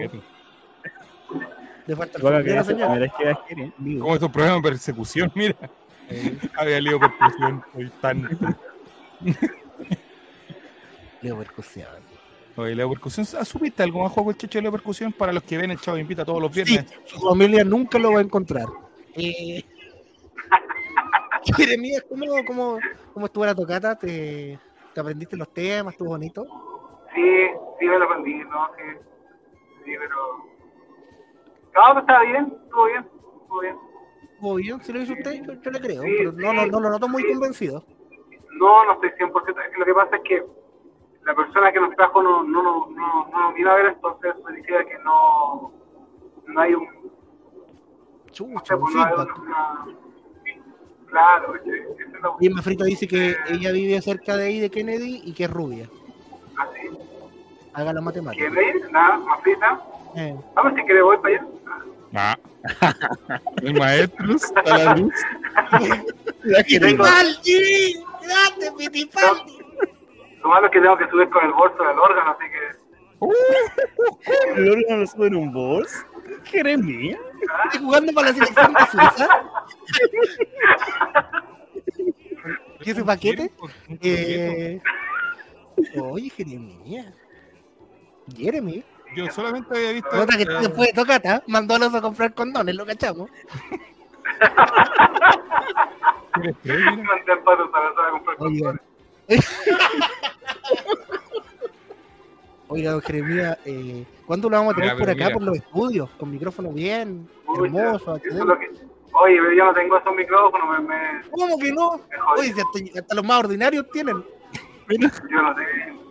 Le 1.87 1.97
falta 1.97 2.19
el 2.19 3.73
digo. 3.79 4.03
Como 4.03 4.15
estos 4.15 4.31
programas 4.31 4.63
de 4.63 4.69
persecución, 4.71 5.33
mira. 5.37 5.57
Eh, 6.09 6.39
Había 6.57 6.81
leído 6.81 7.01
persecución. 7.01 7.65
Soy 7.73 7.91
tan. 8.01 8.39
Leo 11.23 11.39
Percusión. 11.39 11.89
Oye, 12.57 12.75
la 12.77 12.89
percusión. 12.89 13.27
¿Supiste 13.27 13.83
algo 13.83 14.03
más 14.05 14.13
juego 14.13 14.31
el 14.31 14.37
checho 14.37 14.59
de 14.59 14.63
la 14.63 14.71
percusión 14.71 15.13
para 15.13 15.33
los 15.33 15.43
que 15.43 15.57
ven 15.59 15.73
el 15.73 15.81
chavo 15.81 15.99
invita 15.99 16.25
todos 16.25 16.41
los 16.41 16.53
Sí, 16.55 16.63
viernes? 16.63 16.87
su 17.07 17.19
familia 17.21 17.65
nunca 17.65 17.99
lo 17.99 18.13
va 18.13 18.21
a 18.21 18.23
encontrar. 18.23 18.67
Eh, 19.17 19.65
Jeremías, 21.57 22.05
¿cómo, 22.09 22.25
cómo, 22.47 22.79
¿cómo 23.13 23.27
estuvo 23.27 23.45
la 23.47 23.55
tocata? 23.55 23.97
¿Te, 23.99 24.59
te 24.95 25.01
aprendiste 25.01 25.37
los 25.37 25.53
temas? 25.53 25.95
¿Estuvo 25.95 26.11
bonito? 26.11 26.45
Sí, 27.15 27.23
sí 27.79 27.87
me 27.87 27.99
lo 27.99 28.05
aprendí, 28.05 28.35
¿no? 28.45 28.69
Sí, 28.77 28.83
sí 29.85 29.93
pero... 29.99 30.17
No, 31.75 31.81
pero 31.89 32.01
estaba 32.01 32.23
bien, 32.23 32.57
estuvo 32.65 32.85
bien, 32.87 33.01
estuvo 33.43 33.61
bien. 33.61 33.77
¿Estuvo 34.33 34.55
bien? 34.57 34.81
¿Si 34.81 34.93
lo 34.93 35.01
hizo 35.01 35.13
usted? 35.13 35.43
Yo, 35.45 35.53
yo 35.55 35.71
le 35.71 35.81
creo, 35.81 36.03
Sí, 36.03 36.15
pero 36.19 36.33
no, 36.33 36.53
no, 36.53 36.67
no 36.67 36.81
lo 36.81 36.91
noto 36.91 37.09
muy 37.09 37.27
convencido. 37.27 37.85
No, 38.59 38.85
no 38.85 38.93
estoy 38.93 39.11
100%. 39.11 39.49
Es 39.49 39.73
que 39.73 39.79
lo 39.79 39.85
que 39.85 39.95
pasa 39.95 40.17
es 40.17 40.23
que 40.23 40.45
la 41.25 41.35
persona 41.35 41.73
que 41.73 41.81
nos 41.81 41.95
trajo 41.97 42.23
no, 42.23 42.43
no, 42.45 42.63
no, 42.63 42.91
no, 42.91 43.27
no 43.31 43.41
nos 43.41 43.55
vino 43.55 43.71
a 43.71 43.75
ver, 43.75 43.87
entonces 43.87 44.35
significa 44.47 44.85
que 44.85 44.99
no, 44.99 45.73
no 46.47 46.61
hay 46.61 46.75
un... 46.75 46.85
No 46.85 48.31
Chucha, 48.31 48.65
sé, 48.65 48.75
un 48.75 48.81
pues 48.83 48.97
hay 48.97 49.05
feedback. 49.05 49.39
una... 49.39 49.87
Claro, 51.15 51.55
Y 52.41 52.47
Emma 52.49 52.61
Frita 52.61 52.83
dice 52.85 53.07
que 53.07 53.37
ella 53.49 53.71
vive 53.71 54.03
cerca 54.03 54.37
de 54.37 54.47
ahí, 54.47 54.59
de 54.59 54.69
Kennedy, 54.69 55.23
y 55.25 55.33
que 55.33 55.45
es 55.45 55.51
rubia. 55.51 55.89
así. 56.57 56.89
Haga 57.73 57.93
la 57.93 58.01
¿Quién 58.01 58.05
matemática. 58.05 58.47
es? 58.61 58.91
Nada, 58.91 59.19
más 59.19 59.41
frita. 59.43 59.81
Eh, 60.17 60.35
A 60.57 60.63
ver 60.63 60.75
si 60.75 60.83
quiere 60.83 61.03
voy 61.03 61.17
para 61.19 61.37
allá. 61.37 61.47
Ah. 62.17 62.37
El 63.63 63.75
maestro 63.75 64.35
a 64.67 64.79
la 64.79 64.97
luz. 64.97 65.15
¡Pitipaldi! 66.67 68.05
¡Grande, 68.23 68.73
Pitipaldi! 68.77 69.59
lo 70.43 70.49
malo 70.49 70.67
es 70.67 70.73
que 70.73 70.81
tengo 70.81 70.97
que 70.97 71.09
subir 71.11 71.29
con 71.31 71.45
el 71.45 71.53
bolso 71.53 71.81
del 71.83 71.97
órgano, 71.99 72.31
así 72.33 72.45
que... 72.51 72.59
¿El 74.61 74.69
órgano 74.71 75.01
lo 75.03 75.07
sube 75.07 75.27
en 75.29 75.37
un 75.37 75.53
boss? 75.53 76.05
Jeremías. 76.45 77.21
¿Estás 77.65 77.81
jugando 77.81 78.13
para 78.13 78.29
la 78.29 78.35
selección 78.35 78.73
de 78.73 78.87
Suiza? 78.87 79.29
¿Y 82.81 82.91
ese 82.91 83.05
paquete? 83.05 83.53
Eh, 84.01 84.81
oye, 86.01 86.31
Jeremías. 86.31 87.15
Jeremy. 88.37 88.85
Yo 89.17 89.31
solamente 89.31 89.77
había 89.77 89.93
visto. 89.93 90.17
Nota 90.17 90.37
que 90.37 90.43
eh, 90.43 90.59
después 90.61 90.89
de 90.89 90.93
tocata 90.95 91.43
mandó 91.47 91.77
a 91.77 91.79
los 91.79 91.95
a 91.95 92.01
comprar 92.01 92.35
condones, 92.35 92.75
lo 92.75 92.85
cachamos. 92.85 93.31
Mandé 96.35 97.37
para 97.45 97.63
a 97.63 98.11
comprar 98.11 98.37
Oiga. 98.41 98.81
Oiga, 102.69 102.93
don 102.93 103.01
Jeremías, 103.03 103.59
eh, 103.67 104.05
¿cuándo 104.27 104.49
lo 104.49 104.57
vamos 104.57 104.73
a 104.73 104.77
tener 104.77 104.95
Mira, 104.95 105.05
por 105.05 105.11
acá, 105.11 105.25
mira. 105.25 105.35
por 105.35 105.43
los 105.43 105.57
estudios? 105.57 106.11
Con 106.19 106.31
micrófono 106.31 106.71
bien, 106.73 107.29
Pucha, 107.47 107.65
hermoso, 107.65 108.17
eso 108.17 108.29
es 108.29 108.35
HD. 108.35 108.45
lo 108.45 108.59
que- 108.59 108.71
Oye, 109.17 109.37
pero 109.41 109.53
yo 109.53 109.65
no 109.67 109.75
tengo 109.75 109.97
esos 109.99 110.17
micrófonos, 110.17 110.69
me, 110.83 110.89
me, 110.89 111.23
¿Cómo 111.31 111.57
que 111.59 111.73
no? 111.73 112.01
Oye, 112.37 112.53
si 112.53 112.61
hasta, 112.61 113.01
hasta 113.01 113.15
los 113.15 113.25
más 113.25 113.39
ordinarios 113.45 113.89
tienen. 113.93 114.17
Yo 114.89 114.99
no 114.99 115.55
tengo. 115.55 116.05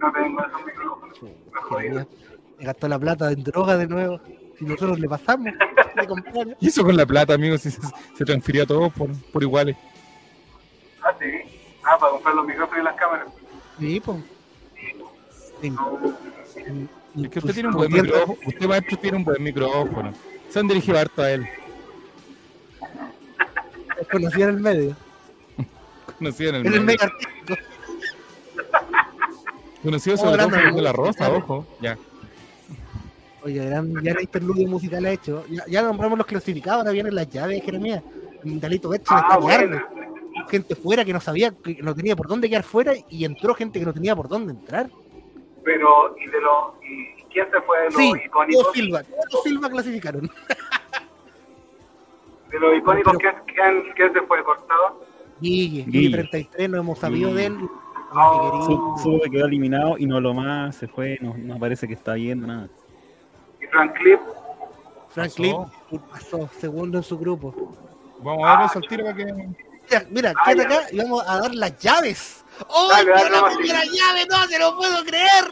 No 0.00 0.12
tengo 0.12 0.40
esos 0.40 0.66
micrófonos. 0.66 2.06
Me 2.58 2.64
gastó 2.64 2.88
la 2.88 2.98
plata 2.98 3.30
en 3.30 3.44
droga 3.44 3.76
de 3.76 3.86
nuevo. 3.86 4.20
Si 4.58 4.64
nosotros 4.64 4.98
le 4.98 5.08
pasamos, 5.08 5.46
le. 5.46 5.54
Y 6.60 6.66
eso 6.68 6.82
con 6.82 6.96
la 6.96 7.06
plata, 7.06 7.34
amigos, 7.34 7.60
si 7.60 7.70
se, 7.70 7.80
se 8.14 8.24
transfería 8.24 8.66
todo 8.66 8.90
por, 8.90 9.10
por 9.32 9.42
iguales. 9.42 9.76
Ah, 11.02 11.12
sí. 11.20 11.26
Ah, 11.84 11.96
para 11.98 12.12
comprar 12.12 12.34
los 12.34 12.46
micrófonos 12.46 12.80
y 12.82 12.84
las 12.84 12.96
cámaras. 12.96 13.28
Sí, 13.78 14.00
pues. 14.04 14.18
Sí. 15.60 15.72
Es 17.22 17.28
que 17.30 17.38
usted 17.40 17.54
tiene 17.54 17.68
un 17.70 17.74
buen 17.74 17.92
micrófono. 17.92 18.38
Usted, 18.46 18.66
maestro, 18.66 18.98
tiene 18.98 19.16
un 19.16 19.24
buen 19.24 19.42
micrófono. 19.42 20.12
Se 20.50 20.58
han 20.60 20.68
dirigido 20.68 20.98
harto 20.98 21.22
a 21.22 21.32
él. 21.32 21.46
Conocía 24.10 24.44
en 24.44 24.50
el 24.50 24.60
medio. 24.60 24.96
Conocido 26.18 26.50
en 26.50 26.56
el 26.56 26.66
En 26.66 26.72
el 26.74 26.80
medio. 26.84 26.98
medio 26.98 27.02
artístico. 27.02 27.54
Conocido 29.82 30.16
sobre 30.16 30.42
todo 30.44 30.76
de 30.76 30.82
la 30.82 30.92
rosa, 30.92 31.30
ojo. 31.32 31.66
Ya. 31.80 31.96
Oye, 33.42 33.64
gran, 33.64 33.92
gran 33.92 34.20
interludio 34.20 34.68
musical 34.68 35.04
ha 35.06 35.10
hecho. 35.12 35.44
Ya, 35.48 35.64
ya 35.68 35.82
nombramos 35.82 36.18
los 36.18 36.26
clasificados, 36.26 36.80
ahora 36.80 36.90
vienen 36.92 37.14
las 37.14 37.28
llaves, 37.30 37.62
Jeremías. 37.64 38.02
Dalito 38.42 38.88
Betson 38.88 39.16
Ah, 39.16 39.20
está 39.28 39.38
bueno. 39.38 39.80
Gente 40.48 40.74
fuera 40.76 41.04
que 41.04 41.12
no 41.12 41.20
sabía, 41.20 41.50
que 41.52 41.78
no 41.82 41.94
tenía 41.94 42.14
por 42.16 42.28
dónde 42.28 42.48
quedar 42.48 42.62
fuera 42.62 42.92
y 43.08 43.24
entró 43.24 43.54
gente 43.54 43.78
que 43.78 43.84
no 43.86 43.92
tenía 43.92 44.14
por 44.16 44.28
dónde 44.28 44.52
entrar. 44.52 44.88
Pero, 45.68 46.16
¿y 46.18 46.26
de 46.30 46.40
los. 46.40 46.72
¿Y 46.82 47.22
quién 47.30 47.46
se 47.50 47.60
fue 47.60 47.78
de 47.80 47.84
los 47.90 47.94
Sí, 47.96 48.10
icónicos? 48.24 48.64
dos 48.64 48.72
Silva, 48.72 49.02
dos 49.30 49.42
Silva 49.42 49.68
clasificaron. 49.68 50.22
De 52.50 52.58
los 52.58 52.74
icónicos, 52.78 53.12
Pero- 53.18 53.34
¿quién, 53.44 53.54
quién, 53.84 53.92
quién 53.94 54.12
se 54.14 54.22
fue 54.22 54.42
cortado? 54.42 55.04
Guille, 55.40 55.84
Guille. 55.84 55.90
Guille 55.90 56.10
33, 56.16 56.70
no 56.70 56.78
hemos 56.78 56.98
sabido 56.98 57.34
de 57.34 57.46
él. 57.46 57.58
Oh. 58.14 58.50
Ay, 58.54 58.62
Su- 58.64 58.94
Supo 59.02 59.20
que 59.24 59.30
quedó 59.30 59.44
eliminado 59.44 59.98
y 59.98 60.06
no 60.06 60.18
lo 60.20 60.32
más, 60.32 60.74
se 60.76 60.88
fue, 60.88 61.18
no, 61.20 61.34
no 61.36 61.58
parece 61.58 61.86
que 61.86 61.92
está 61.92 62.16
yendo 62.16 62.46
nada. 62.46 62.68
Y 63.60 63.66
Frank 63.66 63.92
Clip. 63.98 64.20
Frank 65.10 65.28
Pasó. 65.28 65.36
Clip 65.90 66.02
pasó 66.10 66.48
segundo 66.58 66.96
en 66.96 67.04
su 67.04 67.18
grupo. 67.18 67.54
Vamos 68.22 68.48
a 68.48 68.56
ver 68.56 68.66
eso 68.66 68.78
al 68.78 68.88
tiro 68.88 69.04
para 69.04 69.16
que. 69.16 69.24
Mira, 69.26 70.06
mira, 70.10 70.32
Ah, 70.34 70.50
quédate 70.54 70.74
acá 70.74 70.86
y 70.90 70.96
vamos 70.98 71.24
a 71.28 71.40
dar 71.40 71.54
las 71.54 71.78
llaves. 71.78 72.44
¡Oh, 72.68 72.88
Dale, 72.88 73.10
dale, 73.10 73.30
la 73.30 73.36
nomás, 73.36 73.56
primera 73.56 73.80
llave! 73.84 74.26
¡No 74.28 74.46
se 74.46 74.58
lo 74.58 74.76
puedo 74.76 75.04
creer! 75.04 75.44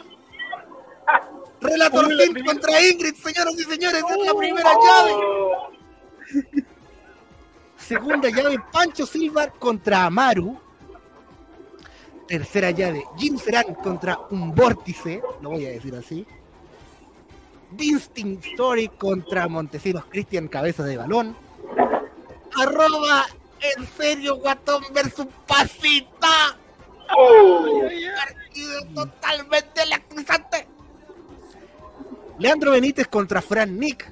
Relator 1.59 2.07
Finn 2.07 2.45
contra 2.45 2.81
Ingrid, 2.81 3.15
señoras 3.15 3.53
y 3.57 3.63
señores, 3.63 4.03
es 4.09 4.25
la 4.25 4.33
primera 4.33 4.69
llave. 4.73 5.11
Oh, 5.15 5.69
Segunda 7.77 8.29
llave, 8.29 8.57
Pancho 8.71 9.05
Silva 9.05 9.47
contra 9.47 10.05
Amaru. 10.05 10.59
Tercera 12.27 12.71
llave, 12.71 13.05
Jim 13.17 13.37
Serán 13.37 13.73
contra 13.75 14.19
un 14.29 14.53
vórtice, 14.53 15.21
lo 15.41 15.51
voy 15.51 15.65
a 15.65 15.69
decir 15.69 15.95
así. 15.95 16.25
Distinct 17.71 18.45
Story 18.45 18.89
contra 18.89 19.47
Montesinos 19.47 20.05
Cristian 20.05 20.47
Cabeza 20.47 20.83
de 20.83 20.97
Balón. 20.97 21.35
Arroba 22.55 23.25
en 23.59 23.87
serio 23.87 24.37
Guatón 24.37 24.83
versus 24.93 25.27
Pasita. 25.47 26.57
oh. 27.15 27.81
Partido 28.15 28.85
totalmente 28.93 29.81
electrizante. 29.83 30.67
Leandro 32.39 32.71
Benítez 32.71 33.07
contra 33.07 33.41
Fran 33.41 33.77
Nick. 33.79 34.11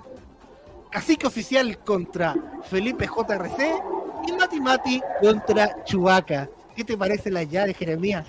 Cacique 0.92 1.28
Oficial 1.28 1.78
contra 1.80 2.36
Felipe 2.70 3.06
JRC. 3.08 3.84
Y 4.28 4.32
Mati 4.34 4.60
Mati 4.62 5.02
contra 5.22 5.84
Chubaca. 5.84 6.50
¿Qué 6.76 6.84
te 6.84 6.98
parece 6.98 7.30
la 7.32 7.44
llave, 7.44 7.74
Jeremías? 7.74 8.26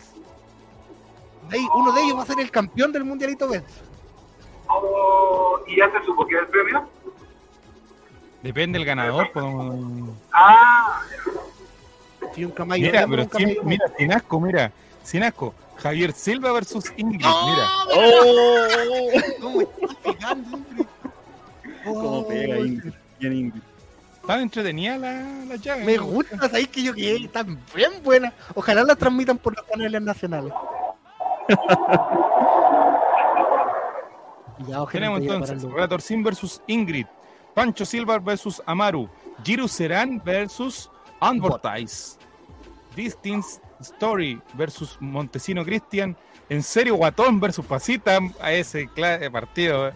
De 1.48 1.58
ahí, 1.58 1.66
uno 1.74 1.92
de 1.92 2.02
ellos 2.02 2.18
va 2.18 2.22
a 2.22 2.26
ser 2.26 2.40
el 2.40 2.50
campeón 2.50 2.92
del 2.92 3.04
Mundialito 3.04 3.48
B. 3.48 3.62
Oh, 4.68 5.58
¿Y 5.66 5.76
ya 5.76 5.90
se 5.90 6.04
supo 6.04 6.26
que 6.26 6.34
era 6.34 6.42
el 6.42 6.48
premio? 6.48 6.88
Depende 8.42 8.78
del 8.78 8.86
ganador. 8.86 9.30
podemos- 9.32 10.10
Ah, 10.32 11.00
Si 12.34 12.44
un 12.44 12.52
Mira, 12.68 13.06
pero 13.08 13.26
sin, 13.34 13.56
mira, 13.64 13.86
sin 13.96 14.12
asco, 14.12 14.40
mira. 14.40 14.70
Sin 15.02 15.22
asco. 15.22 15.54
Javier 15.78 16.12
Silva 16.12 16.52
versus 16.52 16.92
Ingrid, 16.96 17.24
¡Oh, 17.26 17.50
mira. 17.50 17.68
mira! 19.12 19.24
¿Cómo 19.40 19.60
está 19.60 19.86
pegando, 20.02 20.56
Ingrid? 20.58 20.86
Como 21.84 22.18
Oh, 22.18 22.26
pega 22.28 22.58
Ingrid, 22.58 22.92
bien 23.20 23.32
Ingrid. 23.32 23.62
Tan 24.26 24.40
entretenida 24.40 24.98
la, 24.98 25.22
la 25.46 25.54
llave. 25.56 25.84
Me 25.84 25.98
gusta, 25.98 26.36
sabéis 26.48 26.66
que 26.68 26.82
yo 26.82 26.92
que 26.92 27.14
están 27.14 27.60
bien 27.74 27.92
buenas. 28.02 28.32
Ojalá 28.54 28.82
las 28.82 28.98
transmitan 28.98 29.38
por 29.38 29.54
los 29.56 29.64
canales 29.66 30.02
nacionales. 30.02 30.52
ya, 34.66 34.82
ojalá 34.82 34.90
Tenemos 34.92 35.20
entonces. 35.20 35.62
Relator 35.62 36.02
Sim 36.02 36.24
versus 36.24 36.60
Ingrid. 36.66 37.06
Pancho 37.54 37.84
Silva 37.84 38.18
versus 38.18 38.60
Amaru. 38.66 39.08
Giru 39.44 39.68
Serán 39.68 40.20
versus 40.24 40.90
Advertise. 41.20 42.18
Distinct 42.96 43.60
Story 43.80 44.40
versus 44.54 44.96
Montesino 45.00 45.64
Cristian. 45.64 46.16
En 46.48 46.62
serio, 46.62 46.96
Guatón 46.96 47.40
versus 47.40 47.64
Pasita. 47.66 48.18
A 48.40 48.52
ese 48.52 48.88
eh, 48.96 49.30
partido. 49.30 49.88
eh. 49.88 49.92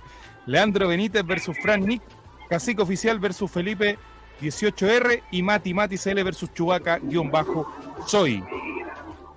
Leandro 0.46 0.88
Benítez 0.88 1.24
versus 1.24 1.56
Fran 1.60 1.84
Nick. 1.84 2.02
Cacique 2.48 2.82
Oficial 2.82 3.18
versus 3.18 3.50
Felipe 3.50 3.98
18R. 4.40 5.22
Y 5.30 5.42
Mati 5.42 5.72
Mati 5.72 5.96
CL 5.96 6.24
versus 6.24 6.52
Chubaca 6.52 6.98
guion 6.98 7.30
bajo 7.30 7.70
Soy. 8.06 8.42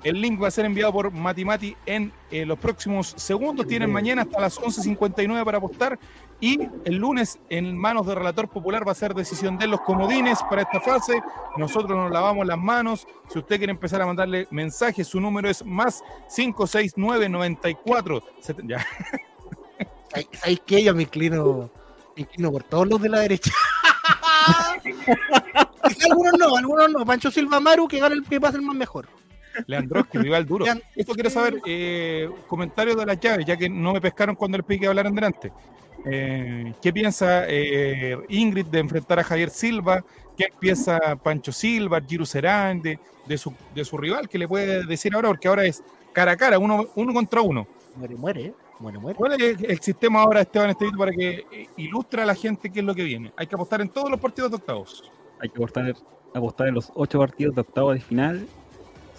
El 0.03 0.19
link 0.21 0.41
va 0.41 0.49
a 0.49 0.51
ser 0.51 0.65
enviado 0.65 0.91
por 0.91 1.11
Matimati 1.11 1.75
en 1.85 2.11
eh, 2.29 2.45
los 2.45 2.59
próximos 2.59 3.13
segundos. 3.17 3.67
Tienen 3.67 3.91
mañana 3.91 4.23
hasta 4.23 4.39
las 4.41 4.59
11.59 4.59 5.43
para 5.45 5.57
apostar. 5.59 5.97
Y 6.41 6.59
el 6.83 6.95
lunes, 6.97 7.39
en 7.49 7.77
manos 7.77 8.05
de 8.05 8.15
Relator 8.15 8.49
Popular, 8.49 8.85
va 8.85 8.91
a 8.91 8.95
ser 8.95 9.13
decisión 9.13 9.57
de 9.57 9.67
los 9.67 9.79
comodines 9.81 10.39
para 10.49 10.63
esta 10.63 10.81
fase. 10.81 11.21
Nosotros 11.55 11.97
nos 11.97 12.11
lavamos 12.11 12.45
las 12.45 12.57
manos. 12.57 13.07
Si 13.29 13.39
usted 13.39 13.57
quiere 13.57 13.71
empezar 13.71 14.01
a 14.01 14.05
mandarle 14.05 14.47
mensajes, 14.51 15.07
su 15.07 15.21
número 15.21 15.49
es 15.49 15.65
más 15.65 16.03
56994. 16.35 18.23
Set- 18.41 18.59
Ya. 18.67 18.85
¿Sabes- 20.11 20.27
¿Sabes 20.33 20.61
qué? 20.65 20.83
Yo 20.83 20.93
me 20.93 21.03
inclino, 21.03 21.69
me 22.15 22.23
inclino 22.23 22.51
por 22.51 22.63
todos 22.63 22.87
los 22.89 23.01
de 23.01 23.07
la 23.09 23.19
derecha. 23.21 23.51
Algunos 26.09 26.33
no, 26.37 26.55
algunos 26.57 26.91
no. 26.91 27.05
Pancho 27.05 27.31
Silva 27.31 27.59
Maru, 27.59 27.87
que 27.87 27.99
gane 27.99 28.15
el 28.15 28.23
que 28.23 28.39
pase 28.41 28.57
el 28.57 28.63
más 28.63 28.75
mejor. 28.75 29.07
Leandroski, 29.67 30.17
rival 30.17 30.45
duro. 30.45 30.65
Esto 30.95 31.13
quiero 31.13 31.29
saber, 31.29 31.61
eh, 31.65 32.29
comentarios 32.47 32.97
de 32.97 33.05
las 33.05 33.19
llaves, 33.19 33.45
ya 33.45 33.57
que 33.57 33.69
no 33.69 33.93
me 33.93 34.01
pescaron 34.01 34.35
cuando 34.35 34.57
les 34.57 34.65
pedí 34.65 34.79
que 34.79 34.87
hablaran 34.87 35.13
delante. 35.13 35.51
Eh, 36.05 36.73
¿Qué 36.81 36.91
piensa 36.91 37.45
eh, 37.47 38.17
Ingrid 38.29 38.65
de 38.65 38.79
enfrentar 38.79 39.19
a 39.19 39.23
Javier 39.23 39.49
Silva? 39.49 40.03
¿Qué 40.37 40.47
piensa 40.59 41.15
Pancho 41.15 41.51
Silva, 41.51 42.01
Giru 42.01 42.25
Serán, 42.25 42.81
de, 42.81 42.99
de 43.25 43.37
su, 43.37 43.53
de 43.73 43.85
su 43.85 43.97
rival? 43.97 44.27
¿Qué 44.27 44.37
le 44.37 44.47
puede 44.47 44.85
decir 44.85 45.13
ahora? 45.13 45.29
Porque 45.29 45.47
ahora 45.47 45.65
es 45.65 45.83
cara 46.11 46.31
a 46.33 46.37
cara, 46.37 46.59
uno, 46.59 46.87
uno 46.95 47.13
contra 47.13 47.41
uno. 47.41 47.67
Muere, 47.95 48.15
muere, 48.15 48.45
¿eh? 48.45 48.53
muere, 48.79 48.97
muere. 48.97 49.17
¿Cuál 49.17 49.41
es 49.41 49.61
el 49.61 49.79
sistema 49.79 50.21
ahora, 50.21 50.41
Esteban 50.41 50.71
Estevito, 50.71 50.97
para 50.97 51.11
que 51.11 51.67
ilustre 51.77 52.23
a 52.23 52.25
la 52.25 52.35
gente 52.35 52.69
qué 52.69 52.79
es 52.79 52.85
lo 52.85 52.95
que 52.95 53.03
viene? 53.03 53.31
Hay 53.37 53.47
que 53.47 53.55
apostar 53.55 53.81
en 53.81 53.89
todos 53.89 54.09
los 54.09 54.19
partidos 54.19 54.51
de 54.51 54.57
octavos. 54.57 55.11
Hay 55.39 55.49
que 55.49 55.57
apostar, 55.57 55.93
apostar 56.33 56.67
en 56.67 56.73
los 56.73 56.91
ocho 56.95 57.19
partidos 57.19 57.55
de 57.55 57.61
octavo 57.61 57.93
de 57.93 57.99
final. 57.99 58.47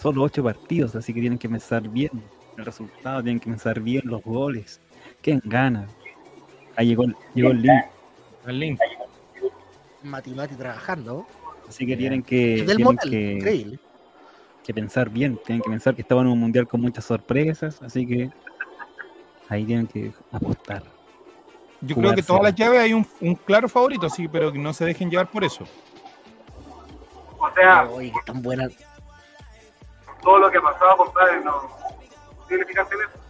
Solo 0.05 0.23
ocho 0.23 0.45
partidos, 0.45 0.95
así 0.97 1.15
que 1.15 1.21
tienen 1.23 1.39
que 1.39 1.49
pensar 1.49 1.89
bien 1.89 2.11
el 2.59 2.67
resultado, 2.67 3.23
tienen 3.23 3.41
que 3.41 3.49
pensar 3.49 3.81
bien 3.81 4.03
los 4.05 4.21
goles. 4.23 4.79
¿Quién 5.23 5.41
gana? 5.43 5.89
Ahí 6.77 6.89
llegó, 6.89 7.05
el- 7.05 7.17
llegó 7.35 7.53
el 7.53 7.63
link, 7.63 7.85
El 8.47 8.59
link. 8.61 8.81
Mati 10.03 10.35
Mati 10.35 10.57
trabajando. 10.57 11.27
así 11.67 11.87
que 11.87 11.97
tienen 11.97 12.23
que, 12.23 12.65
del 12.67 12.77
tienen 12.77 12.99
que, 12.99 13.33
increíble. 13.33 13.79
que 14.63 14.75
pensar 14.75 15.09
bien, 15.09 15.41
tienen 15.43 15.63
que 15.63 15.71
pensar 15.71 15.95
que 15.95 16.03
estaban 16.03 16.27
en 16.27 16.33
un 16.33 16.39
mundial 16.39 16.69
con 16.69 16.83
muchas 16.83 17.07
sorpresas, 17.07 17.81
así 17.81 18.07
que 18.07 18.31
ahí 19.49 19.65
tienen 19.65 19.87
que 19.87 20.13
apostar. 20.31 20.83
Yo 21.81 21.97
creo 21.97 22.15
que 22.15 22.23
todas 22.23 22.43
las 22.43 22.55
llaves 22.55 22.81
hay 22.81 22.93
un, 22.93 23.07
un 23.23 23.37
claro 23.37 23.71
favorito, 23.71 24.11
sí, 24.11 24.29
pero 24.29 24.53
que 24.53 24.59
no 24.59 24.75
se 24.75 24.85
dejen 24.85 25.11
llevar 25.11 25.31
por 25.31 25.45
eso. 25.45 25.65
O 27.39 27.51
sea, 27.55 27.89
que 27.99 28.13
tan 28.27 28.43
buena. 28.43 28.69
Todo 30.25 30.39
lo 30.39 30.51
que 30.51 30.59
ha 30.59 30.63
pasado, 30.63 30.97
compadre, 30.97 31.41
no 31.45 31.85
eso. 32.51 33.21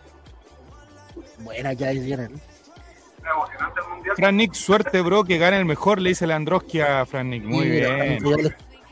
Buena 1.41 1.73
ya 1.73 1.91
vienen. 1.91 2.35
Es 2.35 3.31
emocionante 3.31 3.81
el 3.81 3.89
mundial. 3.95 4.17
Fran 4.17 4.37
Nick, 4.37 4.55
suerte, 4.55 5.01
bro, 5.03 5.25
que 5.25 5.39
gane 5.39 5.59
el 5.59 5.65
mejor, 5.65 6.01
le 6.01 6.11
dice 6.11 6.27
Landroski 6.27 6.81
a 6.81 7.07
Fran 7.07 7.31
Nick. 7.31 7.45
Muy 7.45 7.69
bien. 7.69 8.19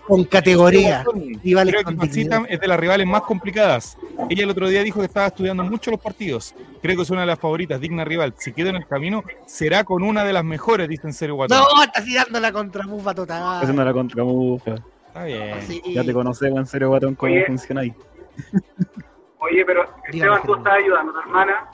Con 0.06 0.24
categoría. 0.24 1.04
Rivales 1.44 1.74
Creo 1.74 1.84
que 1.84 1.96
Pancita 1.96 2.42
es 2.48 2.58
de 2.58 2.66
las 2.66 2.78
rivales 2.78 3.06
más 3.06 3.22
complicadas. 3.22 3.96
Ella 4.28 4.42
el 4.42 4.50
otro 4.50 4.68
día 4.68 4.82
dijo 4.82 4.98
que 4.98 5.06
estaba 5.06 5.28
estudiando 5.28 5.62
mucho 5.62 5.92
los 5.92 6.00
partidos. 6.00 6.54
Creo 6.82 6.96
que 6.96 7.02
es 7.02 7.10
una 7.10 7.20
de 7.20 7.28
las 7.28 7.38
favoritas, 7.38 7.80
digna 7.80 8.04
rival. 8.04 8.34
Si 8.36 8.52
queda 8.52 8.70
en 8.70 8.76
el 8.76 8.86
camino, 8.86 9.22
será 9.46 9.84
con 9.84 10.02
una 10.02 10.24
de 10.24 10.32
las 10.32 10.44
mejores, 10.44 10.88
dice 10.88 11.06
en 11.06 11.12
serio 11.12 11.36
Guatón. 11.36 11.58
No, 11.58 11.82
está 11.84 12.02
tirando 12.02 12.40
la 12.40 12.50
contramufa 12.50 13.10
Está 13.10 13.22
total. 13.22 13.60
haciendo 13.60 13.84
la 13.84 13.92
contramufa. 13.92 14.74
Está 15.12 15.24
bien. 15.24 15.60
Sí. 15.62 15.82
Ya 15.92 16.02
te 16.04 16.12
conocemos 16.14 16.58
en 16.58 16.66
serio, 16.66 16.88
Guatón, 16.88 17.14
cómo 17.16 17.30
Oye. 17.30 17.44
funciona 17.44 17.82
ahí. 17.82 17.94
Oye, 19.40 19.64
pero 19.66 19.82
Dígame, 20.10 20.36
Esteban, 20.36 20.42
tú 20.44 20.54
estás 20.54 20.72
ayudando 20.72 21.10
a 21.10 21.14
tu 21.14 21.20
hermana. 21.20 21.70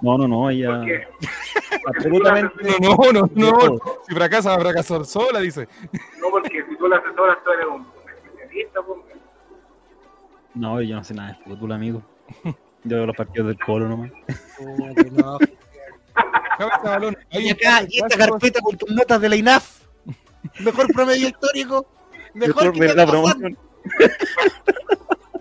No, 0.00 0.18
no, 0.18 0.26
no, 0.28 0.50
ella 0.50 0.70
Porque 0.78 1.08
absolutamente. 1.86 2.54
No, 2.80 2.96
no, 3.12 3.30
no, 3.32 3.52
no. 3.52 3.78
Si 4.08 4.14
fracasa, 4.14 4.50
va 4.50 4.56
a 4.56 4.60
fracasar 4.60 5.04
sola, 5.04 5.38
dice. 5.38 5.68
no, 6.20 6.30
porque 6.30 6.64
si 6.68 6.76
tú 6.76 6.88
la 6.88 6.96
asesoras, 6.96 7.38
tú 7.44 7.50
eres 7.52 7.66
un 7.66 7.86
especialista. 8.08 8.82
pues. 8.82 8.98
No, 10.54 10.80
yo 10.82 10.96
no 10.96 11.04
sé 11.04 11.14
nada 11.14 11.28
de 11.28 11.34
fútbol, 11.44 11.72
amigo. 11.72 12.02
Yo 12.82 12.96
veo 12.96 13.06
los 13.06 13.16
partidos 13.16 13.48
del 13.48 13.58
Colo 13.60 13.88
nomás. 13.88 14.10
Oh, 14.60 14.94
que 14.94 15.10
no. 15.12 15.38
Y 17.30 17.50
acá, 17.50 17.82
y 17.88 17.98
esta 17.98 18.16
carpeta 18.16 18.60
con 18.60 18.76
tus 18.76 18.90
notas 18.90 19.20
de 19.20 19.28
la 19.28 19.36
INAF. 19.36 19.82
Mejor 20.60 20.86
promedio 20.92 21.28
histórico. 21.28 21.86
Mejor 22.36 22.72
que 22.72 22.94
la 22.94 23.06
promoción. 23.06 23.58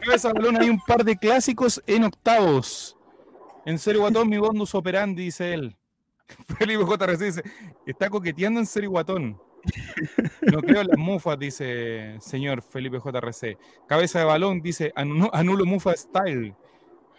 Cabeza 0.02 0.28
de 0.30 0.34
balón, 0.36 0.62
hay 0.62 0.70
un 0.70 0.80
par 0.80 1.04
de 1.04 1.16
clásicos 1.18 1.82
en 1.88 2.04
octavos. 2.04 2.96
En 3.66 3.80
serio, 3.80 4.02
Guatón, 4.02 4.30
mi 4.30 4.38
bondus 4.38 4.76
operandi, 4.76 5.24
dice 5.26 5.54
él. 5.54 5.76
Felipe 6.60 6.84
JRC 6.84 7.20
dice, 7.20 7.44
está 7.86 8.10
coqueteando 8.10 8.60
en 8.60 8.66
serio, 8.66 8.92
Guatón. 8.92 9.40
No 10.44 10.60
creo 10.62 10.82
en 10.82 10.88
las 10.90 10.98
mufas, 10.98 11.40
dice 11.40 12.18
señor 12.20 12.62
Felipe 12.62 13.00
JRC. 13.00 13.58
Cabeza 13.88 14.20
de 14.20 14.26
balón, 14.26 14.62
dice, 14.62 14.94
"Anu- 14.96 15.32
anulo 15.34 15.66
mufa 15.66 15.96
style. 15.98 16.54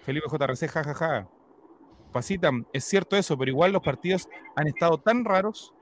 Felipe 0.04 0.28
JRC, 0.30 0.68
jajaja. 0.68 1.28
Pasita, 2.12 2.50
es 2.72 2.84
cierto 2.84 3.16
eso, 3.16 3.36
pero 3.36 3.50
igual 3.50 3.72
los 3.72 3.82
partidos 3.82 4.28
han 4.54 4.68
estado 4.68 4.96
tan 4.98 5.24
raros. 5.24 5.74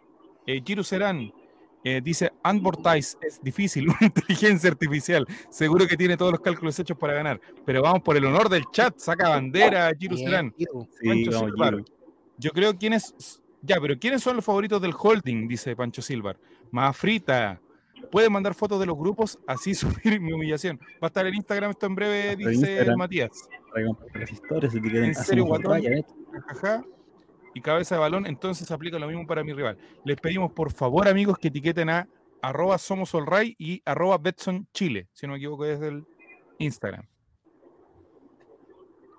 Eh, 0.46 0.62
Giru 0.64 0.82
Serán 0.82 1.32
eh, 1.84 2.00
dice, 2.02 2.32
Unbortize 2.42 3.18
es 3.20 3.40
difícil, 3.42 3.88
una 3.88 3.98
inteligencia 4.00 4.70
artificial. 4.70 5.26
Seguro 5.50 5.86
que 5.86 5.96
tiene 5.96 6.16
todos 6.16 6.32
los 6.32 6.40
cálculos 6.40 6.78
hechos 6.78 6.96
para 6.96 7.12
ganar. 7.12 7.38
Pero 7.66 7.82
vamos 7.82 8.02
por 8.02 8.16
el 8.16 8.24
honor 8.24 8.48
del 8.48 8.64
chat, 8.72 8.98
saca 8.98 9.28
bandera 9.28 9.92
Giru 9.98 10.16
Serán. 10.16 10.54
Sí. 10.56 10.66
Yo 12.38 12.50
creo 12.50 12.76
quiénes. 12.76 13.40
Ya, 13.60 13.76
pero 13.80 13.98
¿quiénes 13.98 14.22
son 14.22 14.36
los 14.36 14.44
favoritos 14.44 14.80
del 14.80 14.94
holding? 14.98 15.46
Dice 15.46 15.76
Pancho 15.76 16.02
Silvar. 16.02 16.38
Mafrita. 16.70 17.60
Pueden 18.10 18.32
mandar 18.32 18.54
fotos 18.54 18.80
de 18.80 18.86
los 18.86 18.96
grupos, 18.96 19.38
así 19.46 19.74
subir 19.74 20.20
mi 20.20 20.32
humillación. 20.32 20.78
Va 20.94 21.02
a 21.02 21.06
estar 21.06 21.26
en 21.26 21.34
Instagram 21.34 21.70
esto 21.70 21.86
en 21.86 21.94
breve, 21.94 22.36
dice. 22.36 22.94
Matías. 22.96 23.48
¿En 23.74 25.14
serio, 25.14 25.44
Guatón? 25.44 25.84
¿eh? 25.84 26.04
Y 27.54 27.60
cabeza 27.60 27.94
de 27.94 28.00
balón, 28.00 28.26
entonces 28.26 28.70
aplica 28.70 28.98
lo 28.98 29.06
mismo 29.06 29.26
para 29.26 29.44
mi 29.44 29.52
rival. 29.52 29.78
Les 30.04 30.20
pedimos 30.20 30.52
por 30.52 30.72
favor, 30.72 31.08
amigos, 31.08 31.38
que 31.38 31.48
etiqueten 31.48 31.88
a 31.88 32.08
arroba 32.42 32.76
somos 32.78 33.14
Olray 33.14 33.54
y 33.58 33.80
arroba 33.86 34.18
Betson 34.18 34.68
Chile, 34.72 35.08
si 35.12 35.26
no 35.26 35.32
me 35.32 35.38
equivoco, 35.38 35.64
es 35.64 35.80
del 35.80 36.04
Instagram. 36.58 37.06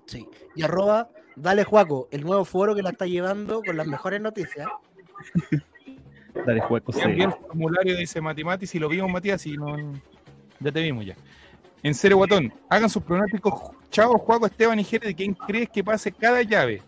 Sí. 0.06 0.28
Y 0.56 0.64
arroba, 0.64 1.10
dale 1.36 1.64
Juaco, 1.64 2.08
el 2.12 2.24
nuevo 2.24 2.46
foro 2.46 2.76
que 2.76 2.84
la 2.84 2.92
está 2.92 3.08
llevando 3.08 3.62
con 3.64 3.76
las 3.78 3.88
mejores 3.88 4.22
noticias. 4.22 4.68
Dale, 6.46 6.62
Bien, 6.70 7.16
bien 7.16 7.30
el 7.30 7.38
formulario 7.38 7.96
dice 7.96 8.20
Matimati, 8.20 8.68
si 8.68 8.78
lo 8.78 8.90
vimos 8.90 9.10
Matías, 9.10 9.46
y 9.46 9.56
no, 9.56 9.78
ya 10.60 10.70
te 10.70 10.82
vimos 10.82 11.06
ya. 11.06 11.16
En 11.82 11.94
serio, 11.94 12.18
Guatón, 12.18 12.54
hagan 12.70 12.90
sus 12.90 13.02
pronósticos. 13.04 13.54
Chavo, 13.90 14.18
Juaco, 14.18 14.46
Esteban 14.46 14.80
y 14.80 14.84
Jere, 14.84 15.08
de 15.08 15.16
quién 15.16 15.34
crees 15.34 15.70
que 15.70 15.82
pase 15.84 16.12
cada 16.12 16.42
llave. 16.42 16.82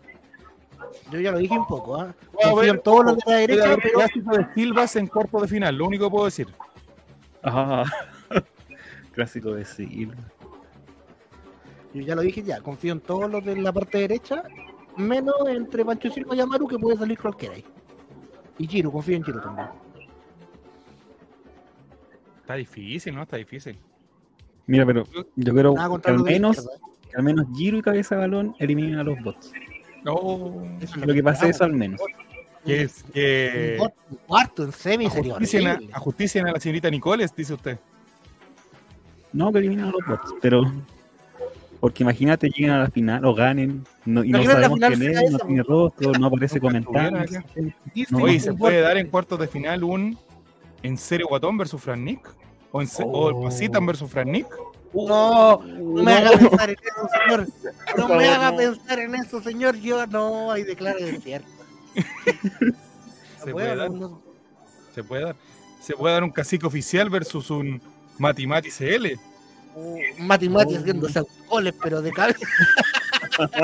Yo 1.10 1.20
ya 1.20 1.32
lo 1.32 1.38
dije 1.38 1.58
un 1.58 1.66
poco, 1.66 1.96
¿ah? 1.96 2.14
A 2.44 2.50
Confío 2.50 2.72
en 2.74 2.82
todos 2.82 3.04
los 3.04 3.16
de 3.16 3.22
la 3.26 3.36
derecha, 3.38 3.76
pero 3.82 3.98
clásico 3.98 4.36
de 4.36 4.46
Silvas 4.54 4.96
en 4.96 5.06
cuarto 5.06 5.40
de 5.40 5.48
final, 5.48 5.76
lo 5.76 5.86
único 5.86 6.04
que 6.06 6.10
puedo 6.10 6.24
decir. 6.26 6.48
Ah, 7.42 7.84
clásico 9.12 9.52
de 9.52 9.64
Silva. 9.64 10.14
yo 11.94 12.02
ya 12.02 12.14
lo 12.14 12.22
dije 12.22 12.42
ya, 12.42 12.60
confío 12.60 12.92
en 12.92 13.00
todos 13.00 13.30
los 13.30 13.44
de 13.44 13.56
la 13.56 13.72
parte 13.72 13.98
derecha, 13.98 14.42
menos 14.96 15.34
entre 15.48 15.84
Pancho 15.84 16.10
Silva 16.10 16.34
y 16.36 16.40
Amaru 16.40 16.66
que 16.66 16.78
puede 16.78 16.96
salir 16.96 17.18
cualquiera 17.18 17.54
ahí. 17.54 17.64
Y 18.58 18.66
Giro, 18.66 18.90
confío 18.90 19.16
en 19.16 19.24
Giro 19.24 19.40
también. 19.40 19.68
Está 22.40 22.54
difícil, 22.54 23.14
¿no? 23.14 23.22
Está 23.22 23.36
difícil. 23.36 23.78
Mira, 24.66 24.84
pero 24.84 25.04
yo 25.36 25.54
creo 25.54 25.74
Nada 25.74 25.98
que 26.00 26.10
al 26.10 26.18
menos, 26.20 26.68
que 27.10 27.16
al 27.16 27.22
menos 27.22 27.46
Giro 27.54 27.78
y 27.78 27.82
Cabeza 27.82 28.14
de 28.16 28.22
Balón 28.22 28.54
eliminen 28.58 28.98
a 28.98 29.02
los 29.02 29.18
bots. 29.22 29.52
No, 30.04 30.62
Eso 30.80 30.94
es 31.00 31.06
Lo 31.06 31.12
que 31.14 31.22
pase 31.22 31.48
eso 31.48 31.64
al 31.64 31.72
menos. 31.72 32.00
que 32.64 32.82
es 32.82 33.02
que 33.12 33.76
Un 33.80 33.92
un 34.10 34.16
cuarto 34.26 34.64
en 34.64 34.72
semi 34.72 35.10
sería 35.10 35.32
ajusticien 35.34 35.66
a, 35.66 35.74
horrible. 35.74 35.94
ajusticien 35.94 36.48
a 36.48 36.52
la 36.52 36.60
señorita 36.60 36.90
Nicoles, 36.90 37.34
dice 37.34 37.54
usted. 37.54 37.78
No, 39.32 39.52
que 39.52 39.58
eliminen 39.58 39.86
a 39.86 39.90
los 39.90 40.00
bots, 40.06 40.34
pero... 40.40 40.62
Porque 41.80 42.02
imagínate, 42.02 42.48
lleguen 42.48 42.70
a 42.70 42.78
la 42.80 42.90
final 42.90 43.24
o 43.24 43.32
ganen 43.34 43.84
no, 44.04 44.24
y 44.24 44.30
no 44.30 44.42
sabemos 44.42 44.80
quién 44.80 45.00
es, 45.16 45.30
no 45.30 45.38
tiene 45.38 45.62
rostro, 45.62 46.10
no 46.12 46.26
aparece. 46.26 46.58
Dice 47.94 48.12
No, 48.12 48.18
Oye, 48.24 48.34
un 48.34 48.40
¿se 48.40 48.52
puede 48.52 48.80
dar 48.80 48.96
en 48.96 49.06
cuartos 49.08 49.38
de 49.38 49.46
final 49.46 49.84
un 49.84 50.18
en 50.82 50.96
serio 50.98 51.28
Guatón 51.28 51.56
versus 51.56 51.80
Fran 51.80 52.04
Nick? 52.04 52.28
¿O, 52.72 52.80
en 52.82 52.88
se- 52.88 53.04
o 53.06 53.28
el 53.28 53.34
Oh. 53.36 53.42
Pasitan 53.44 53.86
versus 53.86 54.10
Fran 54.10 54.32
Nick? 54.32 54.48
No, 54.94 55.60
no 55.62 56.02
me 56.02 56.12
haga 56.12 56.30
pensar 56.38 56.70
en 56.70 56.76
eso, 56.76 57.08
señor. 57.24 57.46
No 57.96 58.08
me 58.08 58.28
haga 58.28 58.56
pensar 58.56 58.98
en 59.00 59.14
eso, 59.14 59.42
señor. 59.42 59.76
Yo 59.76 60.06
no, 60.06 60.50
ahí 60.52 60.62
declaro 60.64 60.98
desierto. 60.98 61.48
Se 63.44 63.52
puede 63.52 63.76
dar, 63.76 63.90
no- 63.90 64.20
se 64.94 65.02
puede 65.04 65.24
dar. 65.24 65.36
Se 65.80 65.94
puede 65.94 66.14
dar 66.14 66.24
un 66.24 66.30
cacique 66.30 66.66
oficial 66.66 67.08
versus 67.08 67.50
un 67.50 67.80
Matimati 68.18 68.70
CL. 68.70 69.14
Uh, 69.74 69.98
Oh. 70.26 70.60
haciéndose 70.80 71.22
goles, 71.48 71.72
pero 71.80 72.02
de 72.02 72.10
cabeza. 72.12 72.40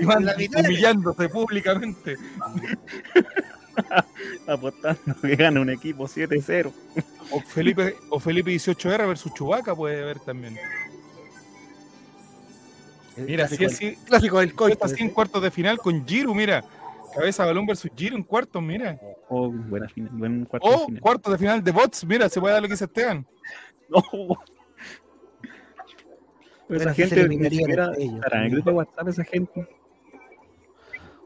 Mitad- 0.00 0.64
humillándose 0.64 1.28
públicamente. 1.28 2.16
Apostando 4.46 5.14
que 5.20 5.36
gana 5.36 5.60
un 5.60 5.70
equipo 5.70 6.04
7-0. 6.04 6.72
O 7.30 7.40
Felipe, 7.40 7.96
o 8.10 8.20
Felipe 8.20 8.50
18R 8.52 9.06
versus 9.06 9.34
Chubaca 9.34 9.74
puede 9.74 10.02
haber 10.02 10.20
también. 10.20 10.56
Mira, 13.16 13.48
si 13.48 13.56
clásico, 13.56 13.64
es 13.64 13.74
así, 13.74 13.96
clásico 14.06 14.40
del 14.40 14.54
coito. 14.54 14.84
así 14.84 15.02
en 15.02 15.10
cuartos 15.10 15.42
de 15.42 15.50
final 15.50 15.78
con 15.78 16.06
Giro, 16.06 16.34
mira. 16.34 16.64
Cabeza 17.14 17.46
balón 17.46 17.66
versus 17.66 17.90
Giro 17.96 18.14
en 18.14 18.22
cuartos, 18.22 18.62
mira. 18.62 18.98
Oh, 19.28 19.50
buena 19.50 19.88
final, 19.88 20.10
buen 20.12 20.44
cuarto 20.44 20.68
de 20.68 20.74
O 20.74 20.86
final. 20.86 21.00
cuartos 21.00 21.32
de 21.32 21.38
final 21.38 21.64
de 21.64 21.70
bots, 21.72 22.04
mira, 22.04 22.28
se 22.28 22.40
puede 22.40 22.52
dar 22.52 22.62
lo 22.62 22.68
que 22.68 22.74
dice 22.74 22.84
Esteban. 22.84 23.26
No. 23.88 24.02
Pero 26.68 26.80
esa 26.80 26.94
se 26.94 27.06
gente 27.06 27.28
ni 27.28 27.48
siquiera 27.48 27.92
estará 27.96 28.38
en 28.38 28.44
el 28.46 28.50
grupo 28.50 28.70
de 28.70 28.76
WhatsApp 28.76 29.08
esa 29.08 29.24
gente. 29.24 29.66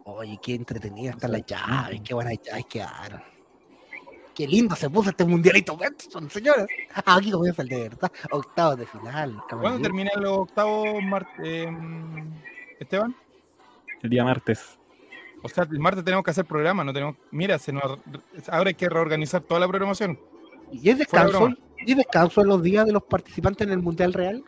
Oye, 0.05 0.39
qué 0.43 0.55
entretenida 0.55 1.11
están 1.11 1.33
las 1.33 1.45
llaves, 1.47 2.01
qué 2.03 2.15
buenas 2.15 2.35
llaves 2.43 2.67
quedaron. 2.67 3.23
Qué 4.35 4.47
lindo 4.47 4.75
se 4.75 4.89
puso 4.89 5.11
este 5.11 5.25
mundialito 5.25 5.77
Betson, 5.77 6.31
señores. 6.31 6.67
Ah, 6.95 7.17
aquí 7.17 7.31
comienza 7.31 7.63
el 7.63 7.69
de 7.69 7.83
verdad. 7.89 8.11
Octavos 8.31 8.79
de 8.79 8.87
final. 8.87 9.37
¿Cuándo 9.49 9.81
terminan 9.83 10.23
los 10.23 10.39
octavos, 10.39 10.87
eh, 11.45 11.71
Esteban? 12.79 13.15
El 14.03 14.11
día 14.11 14.25
martes. 14.25 14.79
O 15.43 15.49
sea, 15.49 15.65
el 15.71 15.79
martes 15.79 16.05
tenemos 16.05 16.25
que 16.25 16.31
hacer 16.31 16.45
programa, 16.45 16.85
no 16.85 16.93
tenemos. 16.93 17.17
Mira, 17.31 17.59
se 17.59 17.73
nos, 17.73 17.99
ahora 18.49 18.69
hay 18.69 18.75
que 18.75 18.89
reorganizar 18.89 19.43
toda 19.43 19.61
la 19.61 19.69
programación. 19.69 20.19
¿Y 20.73 20.89
es 20.89 20.99
descanso? 20.99 21.51
¿Y 21.79 21.93
es 21.93 21.97
descanso 21.99 22.43
en 22.43 22.49
los 22.49 22.63
días 22.63 22.87
de 22.87 22.93
los 22.93 23.03
participantes 23.03 23.67
en 23.67 23.73
el 23.73 23.81
Mundial 23.81 24.13
Real? 24.13 24.45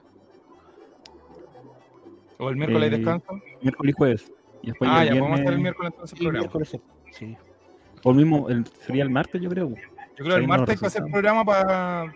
O 2.38 2.48
el 2.50 2.56
miércoles 2.56 2.92
Eh, 2.92 2.96
descanso. 2.96 3.40
Miércoles 3.60 3.90
y 3.90 3.96
jueves. 3.96 4.32
Y 4.62 4.68
después 4.68 4.90
Ah, 4.92 5.02
el 5.02 5.08
ya, 5.14 5.20
podemos 5.20 5.40
hacer 5.40 5.52
el 5.52 5.58
viernes- 5.58 5.62
miércoles 5.62 5.92
entonces 5.92 6.12
el 6.12 6.18
programa. 6.26 6.40
miércoles. 6.42 6.78
Sí. 7.12 7.36
O 8.04 8.10
el 8.10 8.16
mismo, 8.16 8.48
el, 8.48 8.66
sería 8.86 9.02
el 9.02 9.10
martes, 9.10 9.40
yo 9.40 9.50
creo. 9.50 9.68
Yo 9.68 10.24
creo 10.24 10.28
que 10.28 10.34
el 10.34 10.42
no 10.42 10.48
martes 10.48 10.68
hay 10.70 10.76
que 10.78 10.86
hacer 10.86 11.02
programa 11.10 11.44
para 11.44 12.12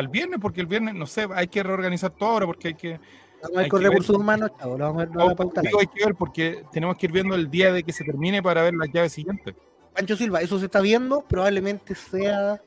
el 0.00 0.08
viernes, 0.08 0.38
porque 0.40 0.60
el 0.60 0.66
viernes, 0.66 0.94
no 0.94 1.06
sé, 1.06 1.26
hay 1.34 1.48
que 1.48 1.62
reorganizar 1.62 2.10
todo 2.10 2.30
ahora, 2.30 2.46
porque 2.46 2.68
hay 2.68 2.74
que. 2.74 3.00
Vamos 3.42 3.56
a 3.56 3.56
ver 3.56 3.64
Hay 3.64 3.68
con 3.68 3.82
recursos 3.82 4.16
humanos, 4.16 4.50
chavo. 4.58 4.78
Lo 4.78 4.84
vamos 4.84 5.02
a 5.02 5.06
vamos 5.06 5.36
ahí. 5.56 5.62
digo, 5.66 5.80
hay 5.80 5.86
que 5.88 6.04
ver, 6.04 6.14
porque 6.14 6.64
tenemos 6.70 6.96
que 6.96 7.06
ir 7.06 7.12
viendo 7.12 7.34
el 7.34 7.50
día 7.50 7.72
de 7.72 7.82
que 7.82 7.92
se 7.92 8.04
termine 8.04 8.40
para 8.42 8.62
ver 8.62 8.74
las 8.74 8.88
llaves 8.92 9.12
siguientes. 9.12 9.54
Pancho 9.94 10.16
Silva, 10.16 10.40
eso 10.40 10.58
se 10.58 10.66
está 10.66 10.80
viendo, 10.80 11.22
probablemente 11.22 11.94
sea 11.94 12.60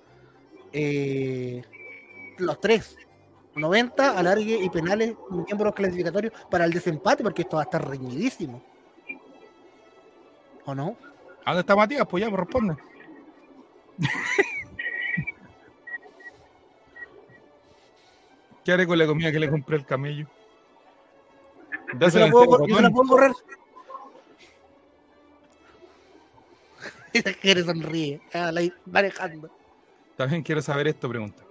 eh, 0.73 1.61
los 2.37 2.59
tres. 2.59 2.97
90, 3.55 4.17
alargue 4.19 4.59
y 4.61 4.69
penales, 4.69 5.15
miembros 5.31 5.73
clasificatorios 5.73 6.33
para 6.51 6.65
el 6.65 6.73
desempate, 6.73 7.23
porque 7.23 7.43
esto 7.43 7.55
va 7.55 7.61
a 7.61 7.65
estar 7.65 7.87
reñidísimo. 7.87 8.61
¿O 10.65 10.75
no? 10.75 10.97
¿A 11.45 11.51
dónde 11.51 11.61
está 11.61 11.75
Matías? 11.75 12.07
Pues 12.09 12.23
ya, 12.23 12.29
pues 12.29 12.39
responde. 12.39 12.75
¿Qué 18.63 18.71
haré 18.71 18.87
con 18.87 18.97
la 18.97 19.05
comida 19.05 19.31
que 19.31 19.39
le 19.39 19.49
compré 19.49 19.75
al 19.77 19.85
camello? 19.85 20.27
Yo 21.99 22.09
se 22.09 22.19
la 22.19 22.31
puedo, 22.31 22.65
yo 22.65 22.81
la 22.81 22.89
puedo 22.89 23.07
borrar. 23.07 23.31
Sonríe, 27.65 28.19
ah, 28.33 28.51
la 28.51 28.61
manejando. 28.85 29.49
También 30.17 30.41
quiero 30.41 30.61
saber 30.61 30.87
esto, 30.87 31.07
pregunta. 31.07 31.43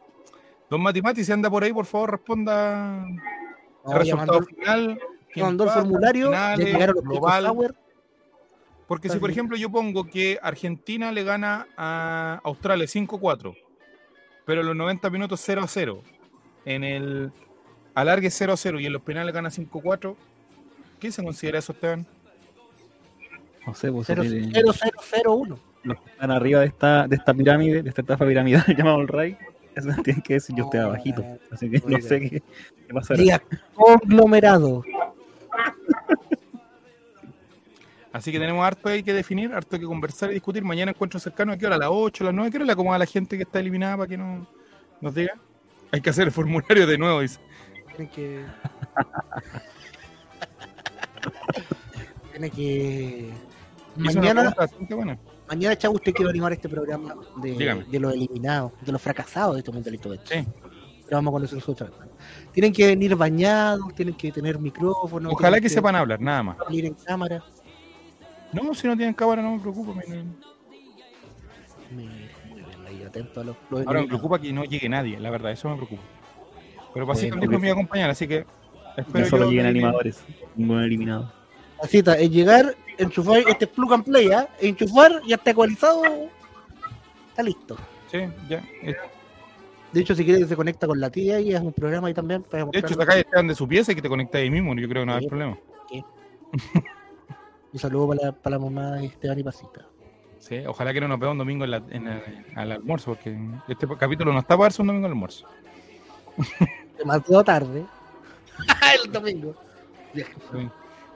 Don 0.69 0.82
Mati 0.82 1.01
Mati, 1.01 1.24
si 1.24 1.32
anda 1.32 1.49
por 1.49 1.62
ahí, 1.62 1.73
por 1.73 1.86
favor, 1.86 2.11
responda 2.12 3.07
el 3.07 3.15
No, 3.15 3.93
ya 3.93 3.99
resultado 3.99 4.41
mandó, 4.41 4.47
final. 4.47 5.01
mandó 5.36 5.65
el 5.65 5.70
formulario, 5.70 6.27
finales, 6.27 6.95
los 6.95 7.05
global. 7.05 7.74
Porque 8.86 9.09
si, 9.09 9.19
por 9.19 9.31
ejemplo, 9.31 9.56
yo 9.56 9.70
pongo 9.70 10.05
que 10.05 10.39
Argentina 10.43 11.11
le 11.11 11.24
gana 11.24 11.66
a 11.77 12.40
Australia 12.44 12.85
5-4, 12.86 13.56
pero 14.44 14.61
en 14.61 14.66
los 14.66 14.77
90 14.77 15.09
minutos 15.11 15.40
0-0, 15.48 16.01
en 16.66 16.85
el 16.85 17.32
alargue 17.94 18.28
0-0 18.28 18.81
y 18.82 18.86
en 18.86 18.93
los 18.93 19.02
penales 19.02 19.32
gana 19.35 19.48
5-4, 19.51 20.15
¿qué 21.01 21.11
se 21.11 21.23
considera 21.24 21.59
eso, 21.61 21.73
Esteban? 21.73 22.06
No 23.66 23.74
sé, 23.74 23.90
pues, 23.90 24.06
Cero- 24.06 24.23
eh, 24.24 24.52
0001. 25.24 25.59
los 25.85 26.01
que 26.01 26.11
están 26.11 26.31
arriba 26.31 26.61
de 26.61 26.66
esta, 26.66 27.09
de 27.09 27.16
esta 27.16 27.32
pirámide, 27.32 27.82
de 27.82 27.89
esta 27.89 28.02
estafa 28.02 28.27
piramidal 28.27 28.65
llamada 28.77 28.98
el 28.98 29.09
Ray, 29.09 29.36
eso 29.74 29.89
tienen 30.02 30.23
que 30.23 30.35
decir, 30.35 30.55
yo 30.55 30.65
estoy 30.65 30.81
abajito. 30.81 31.24
Así 31.51 31.70
que 31.70 31.81
no 31.86 32.01
sé 32.01 32.20
qué, 32.20 32.43
qué 32.86 32.94
pasará. 32.94 33.20
Día 33.23 33.43
conglomerado. 33.74 34.82
Así 38.15 38.31
que 38.31 38.39
tenemos 38.39 38.65
harto 38.65 38.89
ahí 38.89 39.03
que 39.03 39.12
definir, 39.12 39.53
harto 39.53 39.77
que 39.77 39.85
conversar 39.85 40.31
y 40.31 40.35
discutir. 40.35 40.62
Mañana 40.62 40.93
encuentro 40.93 41.19
cercano, 41.19 41.53
¿a 41.53 41.57
qué 41.57 41.66
hora? 41.66 41.74
¿A 41.74 41.78
las 41.81 41.89
8, 41.91 42.23
a 42.23 42.27
las 42.27 42.35
9? 42.35 42.49
¿Qué 42.49 42.59
hora 42.59 42.66
le 42.66 42.73
acomoda 42.73 42.95
a 42.95 42.99
la 43.01 43.07
gente 43.07 43.36
que 43.36 43.43
está 43.43 43.59
eliminada 43.59 43.97
para 43.97 44.09
que 44.09 44.16
no 44.16 44.47
nos 45.01 45.16
diga? 45.16 45.35
Hay 45.91 46.01
que 46.01 46.11
hacer 46.11 46.28
el 46.28 46.32
formulario 46.32 46.86
de 46.86 46.97
nuevo, 46.97 47.23
dice. 47.23 47.41
Tiene 47.97 48.11
que. 48.12 48.45
Tiene 52.31 52.51
que. 52.51 53.31
Mañana, 53.97 54.53
pregunta 54.53 55.19
mañana, 55.49 55.77
chavo, 55.77 55.97
usted 55.97 56.12
quiere 56.12 56.31
animar 56.31 56.53
este 56.53 56.69
programa 56.69 57.16
de, 57.43 57.99
los 57.99 58.15
eliminados, 58.15 58.70
de 58.81 58.93
los 58.93 59.03
fracasados 59.03 59.55
de 59.55 59.59
estos 59.59 59.74
mundialitos. 59.74 60.12
de 60.12 60.19
Sí. 60.19 60.49
Pero 61.05 61.16
vamos 61.16 61.32
a 61.32 61.35
conocer 61.35 61.59
nosotros. 61.59 61.91
Tienen 62.53 62.73
que 62.73 62.86
venir 62.86 63.16
bañados, 63.16 63.93
tienen 63.97 64.15
que 64.15 64.31
tener 64.31 64.57
micrófono. 64.61 65.31
Ojalá 65.31 65.57
tienen 65.57 65.62
que 65.65 65.69
sepan 65.69 65.97
hablar, 65.97 66.20
nada 66.20 66.45
más. 66.45 66.59
salir 66.59 66.86
en 66.86 66.95
cámara. 66.95 67.43
No, 68.55 68.74
si 68.74 68.86
no 68.86 68.97
tienen 68.97 69.14
cámara, 69.14 69.43
no 69.43 69.56
me 69.56 69.60
preocupo. 69.60 69.94
me- 69.94 70.05
Mira, 71.90 72.10
muy 72.48 72.62
bien, 72.62 72.86
ahí 72.86 73.02
atento 73.02 73.40
a 73.40 73.44
los, 73.44 73.56
los 73.70 73.86
Ahora 73.86 74.01
me 74.01 74.06
preocupa 74.09 74.40
que 74.40 74.52
no 74.52 74.64
llegue 74.64 74.89
nadie, 74.89 75.18
la 75.20 75.31
verdad, 75.31 75.52
eso 75.52 75.68
me 75.68 75.76
preocupa. 75.76 76.02
Pero 76.93 77.06
para 77.06 77.18
Bueno, 77.18 77.36
así 77.36 77.48
me 77.48 77.59
voy 77.59 77.68
a 77.68 77.72
acompañar, 77.72 78.10
así 78.10 78.26
que 78.28 78.47
espero 78.97 79.24
No 79.24 79.31
solo 79.31 79.44
yo 79.44 79.51
lleguen 79.51 79.64
que- 79.64 79.70
animadores, 79.70 80.24
ningún 80.56 80.82
eliminado. 80.82 81.32
La 81.82 81.89
cita 81.89 82.14
es 82.18 82.31
llegar, 82.31 82.74
enchufar, 82.98 83.39
este 83.48 83.64
es 83.66 83.70
plug 83.72 83.93
and 83.94 84.05
play, 84.05 84.31
¿ah? 84.32 84.48
enchufar, 84.60 85.20
ya 85.26 85.36
está 85.36 85.51
ecualizado, 85.51 86.02
está 87.28 87.43
listo. 87.43 87.76
Sí, 88.10 88.18
ya. 88.48 88.62
eh, 88.82 88.94
De 89.93 90.01
hecho, 90.01 90.14
si 90.14 90.24
quieres, 90.24 90.48
se 90.48 90.56
conecta 90.56 90.86
con 90.89 90.98
la 91.01 91.10
tía 91.10 91.39
y 91.40 91.52
es 91.55 91.60
un 91.60 91.72
programa 91.72 92.09
ahí 92.09 92.14
también. 92.14 92.43
Para 92.43 92.64
De 92.64 92.78
hecho, 92.78 93.01
acá 93.01 93.16
están 93.16 93.47
de 93.48 93.55
su 93.55 93.66
pieza 93.68 93.93
y 93.93 93.94
que 93.94 94.02
te 94.02 94.09
conectas 94.09 94.40
ahí 94.40 94.51
mismo, 94.51 94.74
yo 94.74 94.89
creo 94.89 95.02
que 95.02 95.06
no 95.06 95.14
hay 95.14 95.22
Sí. 95.22 95.28
problema. 95.28 95.59
Un 97.74 97.78
saludo 97.78 98.09
para 98.09 98.22
la, 98.26 98.32
para 98.32 98.56
la 98.56 98.64
mamá 98.64 98.92
de 98.92 99.06
Esteban 99.06 99.38
y 99.38 99.42
Pasita. 99.42 99.84
Sí, 100.38 100.59
ojalá 100.66 100.92
que 100.94 101.01
no 101.01 101.09
nos 101.09 101.18
vea 101.18 101.30
un 101.30 101.38
domingo 101.38 101.64
en 101.64 101.70
la- 101.72 101.82
en 101.90 102.06
el- 102.06 102.46
al 102.55 102.72
almuerzo, 102.72 103.10
porque 103.12 103.36
este 103.68 103.86
capítulo 103.98 104.32
no 104.32 104.38
está 104.38 104.51
para 104.56 104.62
verse 104.64 104.80
un 104.80 104.88
domingo 104.88 105.06
al 105.06 105.12
almuerzo. 105.12 105.46
Demasiado 106.98 107.44
tarde. 107.44 107.84
el 109.05 109.12
domingo. 109.12 109.55
Ya. 110.14 110.24
Sí. 110.26 110.68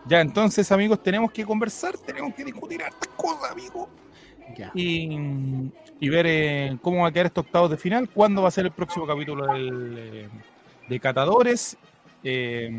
Ya, 0.06 0.20
entonces, 0.20 0.70
amigos, 0.72 1.02
tenemos 1.02 1.30
que 1.30 1.44
conversar, 1.44 1.96
tenemos 1.98 2.34
que 2.34 2.44
discutir 2.44 2.82
hartas 2.82 3.08
cosas, 3.16 3.52
amigos. 3.52 3.88
Ya. 4.56 4.70
y, 4.74 5.70
y 6.00 6.08
ver 6.08 6.24
eh, 6.26 6.78
cómo 6.80 7.02
va 7.02 7.08
a 7.08 7.12
quedar 7.12 7.26
estos 7.26 7.44
octavos 7.44 7.70
de 7.70 7.76
final, 7.76 8.08
cuándo 8.08 8.40
va 8.42 8.48
a 8.48 8.50
ser 8.50 8.64
el 8.64 8.72
próximo 8.72 9.06
capítulo 9.06 9.46
del, 9.52 9.94
eh, 9.98 10.28
de 10.88 11.00
Catadores. 11.00 11.76
Eh, 12.24 12.70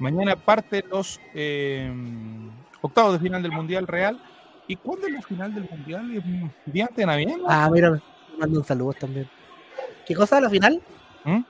mañana 0.00 0.34
parte 0.34 0.84
los 0.90 1.20
eh, 1.34 1.90
octavos 2.86 3.12
de 3.12 3.18
final 3.18 3.42
del 3.42 3.52
Mundial 3.52 3.86
Real. 3.86 4.20
¿Y 4.68 4.76
cuándo 4.76 5.06
es 5.06 5.12
la 5.12 5.22
final 5.22 5.54
del 5.54 5.68
Mundial? 5.70 6.16
¿Es 6.16 6.24
un 6.24 6.52
día 6.66 6.90
de 6.94 7.06
Navidad? 7.06 7.36
no? 7.36 7.44
Ah, 7.48 7.68
mira, 7.72 7.90
me 7.90 8.00
mandan 8.38 8.64
saludos 8.64 8.96
también. 8.96 9.28
¿Qué 10.04 10.14
cosa 10.14 10.40
la 10.40 10.50
final? 10.50 10.82
¿Mm? 11.24 11.42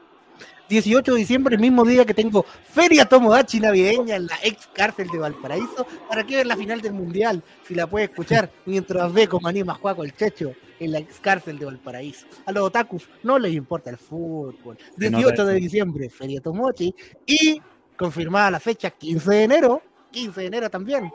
18 0.68 1.12
de 1.12 1.18
diciembre, 1.18 1.54
el 1.54 1.60
mismo 1.60 1.84
día 1.84 2.04
que 2.04 2.14
tengo 2.14 2.44
Feria 2.68 3.04
Tomodachi 3.04 3.60
navideña 3.60 4.16
en 4.16 4.26
la 4.26 4.36
ex 4.42 4.66
cárcel 4.72 5.08
de 5.08 5.18
Valparaíso. 5.18 5.86
¿Para 6.08 6.24
qué 6.24 6.36
ver 6.36 6.46
la 6.46 6.56
final 6.56 6.80
del 6.80 6.92
Mundial? 6.92 7.42
Si 7.66 7.74
la 7.74 7.86
puede 7.86 8.06
escuchar 8.06 8.50
mientras 8.66 9.12
ve 9.12 9.28
como 9.28 9.46
anima 9.46 9.74
Juaco 9.74 10.02
el 10.02 10.14
Checho 10.14 10.52
en 10.80 10.92
la 10.92 10.98
ex 10.98 11.20
cárcel 11.20 11.58
de 11.58 11.66
Valparaíso. 11.66 12.26
A 12.44 12.52
los 12.52 12.64
otakus 12.64 13.08
no 13.22 13.38
les 13.38 13.54
importa 13.54 13.90
el 13.90 13.96
fútbol. 13.96 14.76
Se 14.98 15.08
18 15.08 15.30
nota 15.30 15.44
de 15.44 15.54
diciembre, 15.54 16.10
Feria 16.10 16.40
Tomodachi. 16.40 16.94
Y 17.24 17.62
confirmada 17.96 18.50
la 18.50 18.60
fecha, 18.60 18.90
15 18.90 19.30
de 19.30 19.42
enero. 19.44 19.82
15 20.16 20.40
de 20.40 20.46
enero 20.46 20.70
también. 20.70 21.12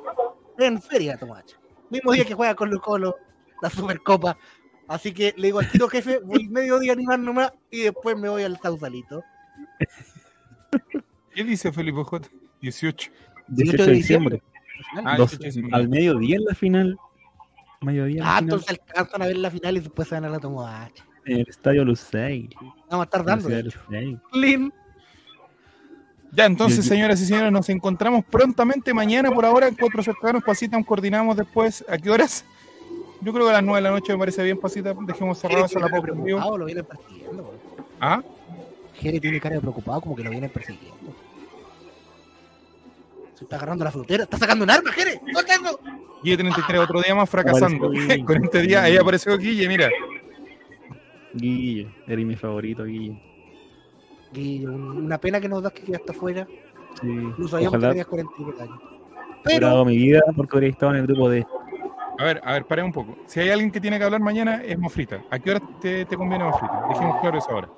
En 0.60 0.80
Feria 0.80 1.18
Tomodachi. 1.18 1.56
Mismo 1.90 2.12
día 2.12 2.24
que 2.24 2.36
juega 2.36 2.54
con 2.54 2.70
Colo 2.70 2.82
Colo 2.82 3.16
la 3.62 3.70
Supercopa. 3.70 4.38
Así 4.88 5.12
que 5.14 5.34
le 5.38 5.48
digo 5.48 5.60
al 5.60 5.72
tiro 5.72 5.88
jefe, 5.88 6.20
voy 6.20 6.48
medio 6.48 6.78
día 6.80 6.92
a 6.92 6.96
animar 6.96 7.18
nomás 7.20 7.52
y 7.72 7.82
después 7.82 8.16
me 8.18 8.30
voy 8.30 8.44
al 8.44 8.60
Sausalito. 8.62 9.24
¿Qué 11.34 11.44
dice 11.44 11.72
Felipe 11.72 12.04
J? 12.04 12.28
18. 12.62 13.12
18 13.48 13.86
de 13.86 13.92
diciembre. 13.92 14.44
Ah, 15.04 15.18
Dos- 15.18 15.32
18 15.32 15.40
de 15.42 15.46
diciembre. 15.48 15.76
al 15.78 15.88
mediodía 15.90 16.36
en 16.36 16.46
la 16.46 16.54
final. 16.56 16.98
Mediodía 17.82 18.24
Ah, 18.24 18.40
entonces 18.40 18.70
alcanzan 18.70 19.22
a 19.24 19.26
ver 19.26 19.38
la 19.38 19.50
final 19.50 19.78
y 19.78 19.80
después 19.80 20.08
se 20.08 20.16
van 20.16 20.26
a 20.26 20.30
la 20.30 20.40
Tomodachi. 20.40 21.02
En 21.26 21.40
el 21.40 21.48
estadio 21.50 21.84
Lucey. 21.86 22.50
Vamos 22.90 23.02
a 23.02 23.04
estar 23.04 23.24
dando. 23.26 23.50
Ya, 26.34 26.46
entonces, 26.46 26.78
Yo- 26.78 26.84
yo- 26.84 26.90
señoras 26.90 27.22
y 27.22 27.26
señores, 27.26 27.52
nos 27.52 27.68
encontramos 27.70 28.24
prontamente 28.26 28.94
mañana 28.94 29.32
por 29.32 29.46
ahora. 29.46 29.68
Encuentros 29.68 30.06
cercanos, 30.06 30.44
Pasita, 30.44 30.78
nos 30.78 30.86
coordinamos 30.88 31.36
después. 31.38 31.84
¿A 31.90 31.98
qué 31.98 32.10
horas? 32.10 32.46
Yo 33.22 33.34
creo 33.34 33.46
que 33.46 33.52
a 33.52 33.54
las 33.56 33.64
9 33.64 33.78
de 33.80 33.82
la 33.84 33.92
noche 33.92 34.14
me 34.14 34.20
parece 34.20 34.42
bien, 34.44 34.58
Pasita. 34.58 34.94
Dejemos 35.02 35.38
cerrado 35.38 35.66
esa 35.66 35.80
la 35.80 35.88
en 35.88 36.02
preocupado, 36.02 36.58
lo 36.58 36.66
vienen 36.66 36.86
persiguiendo. 36.86 37.44
weón. 37.44 37.86
¿Ah? 38.00 38.24
Jere 38.96 39.20
tiene 39.20 39.40
cara 39.40 39.56
de 39.56 39.62
preocupado, 39.62 40.02
como 40.02 40.16
que 40.16 40.24
lo 40.24 40.30
vienen 40.30 40.50
persiguiendo. 40.50 41.14
Se 43.36 43.44
está 43.46 43.58
agarrando 43.58 43.84
la 43.84 43.92
frutera. 43.92 44.24
¡Está 44.24 44.38
sacando 44.38 44.64
un 44.64 44.70
arma, 44.70 44.92
Jere! 44.92 45.20
¡No 45.34 45.44
tengo! 45.44 45.80
Guille 46.24 46.38
33, 46.38 46.80
otro 46.82 47.02
día 47.02 47.14
más 47.16 47.30
fracasando. 47.30 47.88
Apareció 47.88 48.08
Guille. 48.16 48.26
Con 48.26 48.44
este 48.46 48.62
día, 48.62 48.84
ahí 48.84 48.98
apareció 48.98 49.38
Guille, 49.38 49.68
mira. 49.68 49.90
Guille, 51.34 51.88
eres 52.08 52.26
mi 52.26 52.36
favorito, 52.36 52.84
Guille. 52.86 53.20
Y 54.34 54.66
un- 54.66 55.06
una 55.06 55.18
pena 55.18 55.40
que 55.42 55.50
nos 55.50 55.62
das 55.64 55.74
que 55.74 55.84
quedaste 55.84 56.12
afuera. 56.12 56.48
Sí. 57.02 57.08
Incluso 57.08 57.50
sabíamos 57.58 57.80
que 57.80 57.88
tenías 57.88 58.08
42 58.08 58.62
años. 58.62 58.80
Pero, 59.44 59.86
mi 59.86 59.98
vida 59.98 60.22
porque 60.36 60.58
hubiera 60.58 60.72
estado 60.74 60.94
en 60.94 61.00
el 61.00 61.08
grupo 61.08 61.30
de. 61.30 61.46
A 62.20 62.24
ver, 62.24 62.42
a 62.44 62.54
ver, 62.54 62.66
paremos 62.66 62.96
un 62.96 63.06
poco. 63.06 63.18
Si 63.26 63.40
hay 63.40 63.50
alguien 63.50 63.72
que 63.72 63.82
tiene 63.82 63.98
que 63.98 64.04
hablar 64.06 64.22
mañana, 64.22 64.62
es 64.64 64.78
Mafrita. 64.78 65.24
¿A 65.32 65.40
qué 65.40 65.52
hora 65.52 65.62
te, 65.82 66.06
te 66.06 66.16
conviene 66.18 66.44
Mafrita? 66.44 66.86
Dejemos 66.90 67.20
claro 67.22 67.38
eso 67.40 67.50
ahora. 67.52 67.70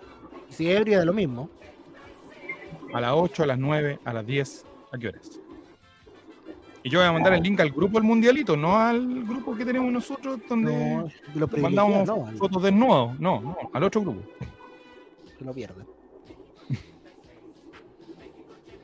si 0.49 0.69
es 0.69 0.79
ebria 0.79 0.99
de 0.99 1.05
lo 1.05 1.13
mismo. 1.13 1.49
A 2.93 3.01
las 3.01 3.11
8, 3.15 3.43
a 3.43 3.45
las 3.47 3.57
9, 3.57 3.99
a 4.05 4.13
las 4.13 4.25
10, 4.25 4.65
¿a 4.91 4.97
qué 4.97 5.07
horas? 5.07 5.39
Y 6.83 6.89
yo 6.89 6.99
voy 6.99 7.07
a 7.07 7.11
mandar 7.13 7.33
el 7.33 7.41
link 7.41 7.59
al 7.61 7.71
grupo 7.71 7.97
del 7.97 8.03
Mundialito, 8.07 8.55
no 8.57 8.77
al 8.77 9.23
grupo 9.23 9.55
que 9.55 9.63
tenemos 9.65 9.91
nosotros, 9.91 10.39
donde 10.49 10.71
No, 10.73 11.09
lo 11.33 11.47
mandamos 11.59 12.05
no, 12.05 12.27
al- 12.27 12.35
fotos 12.37 12.61
desnudos. 12.61 13.17
No, 13.19 13.41
no, 13.41 13.57
al 13.71 13.83
otro 13.83 14.01
grupo. 14.01 14.21
que 15.39 15.45
lo 15.45 15.53
pierden. 15.53 15.85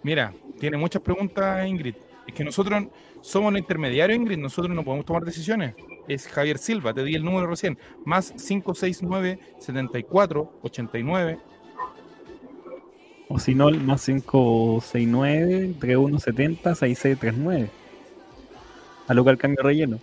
Mira, 0.04 0.34
tiene 0.60 0.78
muchas 0.78 1.02
preguntas 1.02 1.68
Ingrid. 1.68 1.96
Es 2.28 2.34
que 2.34 2.44
nosotros 2.44 2.86
somos 3.22 3.52
los 3.52 3.60
intermediarios, 3.60 4.18
Ingrid, 4.18 4.38
nosotros 4.38 4.74
no 4.74 4.84
podemos 4.84 5.06
tomar 5.06 5.24
decisiones. 5.24 5.76
Es 6.08 6.28
Javier 6.28 6.58
Silva, 6.58 6.94
te 6.94 7.04
di 7.04 7.16
el 7.16 7.24
número 7.24 7.48
recién. 7.48 7.78
Más 8.06 8.32
569 8.32 9.40
74 9.60 10.60
89 10.62 11.40
O 13.28 13.40
si 13.40 13.56
no, 13.56 13.70
el 13.70 13.82
más 13.82 14.06
569 14.06 15.76
3170 15.80 16.76
6639. 16.76 17.70
A 19.08 19.14
lo 19.14 19.24
que 19.24 19.30
al 19.30 19.38
cambio 19.38 19.64
relleno. 19.64 20.00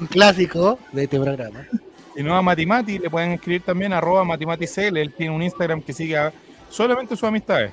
Un 0.00 0.06
clásico 0.06 0.78
de 0.92 1.04
este 1.04 1.18
programa. 1.18 1.66
Si 2.14 2.22
no 2.22 2.36
a 2.36 2.42
Matimati, 2.42 2.98
le 2.98 3.10
pueden 3.10 3.32
escribir 3.32 3.62
también 3.62 3.92
arroba 3.92 4.24
matimaticl. 4.24 4.96
Él 4.96 5.12
tiene 5.12 5.34
un 5.34 5.42
Instagram 5.42 5.82
que 5.82 5.92
sigue 5.92 6.16
a 6.16 6.32
solamente 6.70 7.16
sus 7.16 7.24
amistades. 7.24 7.72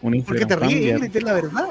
Un 0.00 0.22
¿Por 0.22 0.38
qué 0.38 0.46
te 0.46 0.56
ríes. 0.56 0.96
Ingrid? 0.96 1.16
Es 1.16 1.22
la 1.22 1.32
verdad. 1.34 1.68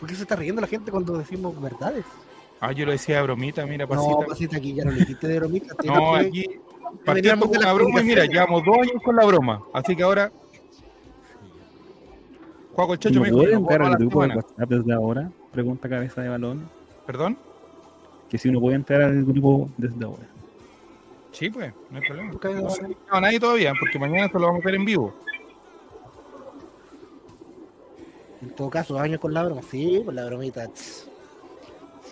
¿Por 0.00 0.08
qué 0.08 0.14
se 0.14 0.22
está 0.22 0.36
riendo 0.36 0.60
la 0.60 0.66
gente 0.66 0.90
cuando 0.90 1.16
decimos 1.18 1.60
verdades? 1.60 2.04
Ah, 2.60 2.72
yo 2.72 2.86
lo 2.86 2.92
decía 2.92 3.16
de 3.16 3.22
bromita, 3.22 3.64
mira, 3.66 3.86
No, 3.86 3.88
pasita. 3.90 4.26
pasita, 4.26 4.56
aquí 4.56 4.74
ya 4.74 4.84
no 4.84 4.90
le 4.90 5.00
dijiste 5.00 5.26
de 5.26 5.38
bromita. 5.38 5.74
No, 5.84 6.14
aquí 6.14 6.42
de 6.42 7.36
con 7.38 7.52
la 7.60 7.72
broma 7.72 8.00
y 8.00 8.04
mira, 8.04 8.24
llevamos 8.26 8.64
dos 8.64 8.76
años 8.78 9.02
con 9.04 9.16
la 9.16 9.24
broma. 9.24 9.62
Así 9.72 9.94
que 9.94 10.02
ahora. 10.02 10.30
Juaco 12.74 12.92
el 12.92 12.98
Checho 12.98 13.14
¿No 13.16 13.20
me 13.22 13.26
dijo 13.26 13.38
puede 13.38 13.50
que 13.50 13.54
no 13.54 13.64
puedo 13.64 13.74
entrar 13.74 13.86
al 13.86 13.92
la 13.92 13.98
grupo 13.98 14.22
de. 14.22 14.36
WhatsApp 14.36 14.68
desde 14.68 14.92
ahora? 14.92 15.30
Pregunta 15.52 15.88
cabeza 15.88 16.22
de 16.22 16.28
balón. 16.28 16.68
¿Perdón? 17.06 17.38
Que 18.28 18.38
si 18.38 18.48
uno 18.48 18.60
puede 18.60 18.76
entrar 18.76 19.02
al 19.02 19.24
grupo 19.24 19.68
desde 19.76 20.04
ahora. 20.04 20.26
Sí, 21.32 21.50
pues, 21.50 21.72
no 21.90 21.98
hay 21.98 22.06
problema. 22.06 22.32
He 22.42 22.54
No 22.54 22.70
se 22.70 22.82
ha 22.82 23.16
a 23.16 23.20
nadie 23.20 23.40
todavía, 23.40 23.72
porque 23.78 23.98
mañana 23.98 24.26
esto 24.26 24.38
lo 24.38 24.46
vamos 24.46 24.60
a 24.60 24.62
hacer 24.62 24.74
en 24.74 24.84
vivo. 24.84 25.14
En 28.40 28.50
todo 28.50 28.70
caso, 28.70 28.98
años 28.98 29.20
con 29.20 29.34
la 29.34 29.44
broma. 29.44 29.62
Sí, 29.62 30.02
con 30.04 30.14
la 30.14 30.24
bromita. 30.26 30.68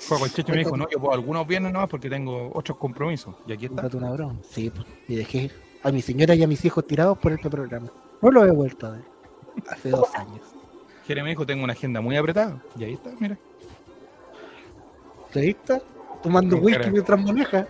Juaco 0.09 0.25
el 0.25 0.33
Checho 0.33 0.53
me 0.53 0.59
dijo, 0.59 0.77
no, 0.77 0.89
yo 0.91 1.01
puedo 1.01 1.15
algunos 1.15 1.47
viernes 1.47 1.73
nomás 1.73 1.89
porque 1.89 2.11
tengo 2.11 2.51
otros 2.53 2.77
compromisos. 2.79 3.35
Y 3.47 3.53
aquí 3.53 3.67
está. 3.67 3.89
Una 3.97 4.11
broma. 4.11 4.37
Sí, 4.49 4.71
pues. 4.71 4.87
Y 5.09 5.17
dejé 5.17 5.51
a 5.83 5.91
mi 5.91 6.03
señora 6.03 6.35
y 6.35 6.43
a 6.43 6.47
mis 6.47 6.65
hijos 6.65 6.87
tirados 6.87 7.19
por 7.19 7.33
este 7.33 7.49
programa. 7.49 7.91
No 8.21 8.31
lo 8.31 8.45
he 8.45 8.51
vuelto 8.51 8.87
a 8.87 8.91
ver. 8.91 9.05
Hace 9.71 9.91
dos 9.91 10.15
años. 10.15 10.41
Jere 11.07 11.23
me 11.23 11.31
dijo, 11.31 11.47
tengo 11.47 11.65
una 11.65 11.73
agenda 11.73 12.01
muy 12.01 12.17
apretada. 12.17 12.61
Y 12.77 12.85
ahí 12.85 12.95
está, 12.95 13.11
mira. 13.21 13.39
¿Te 15.33 15.41
viste? 15.41 15.83
Tomando 16.23 16.57
Sí, 16.57 16.63
whisky 16.63 16.91
mientras 16.91 17.25
maneja. 17.25 17.69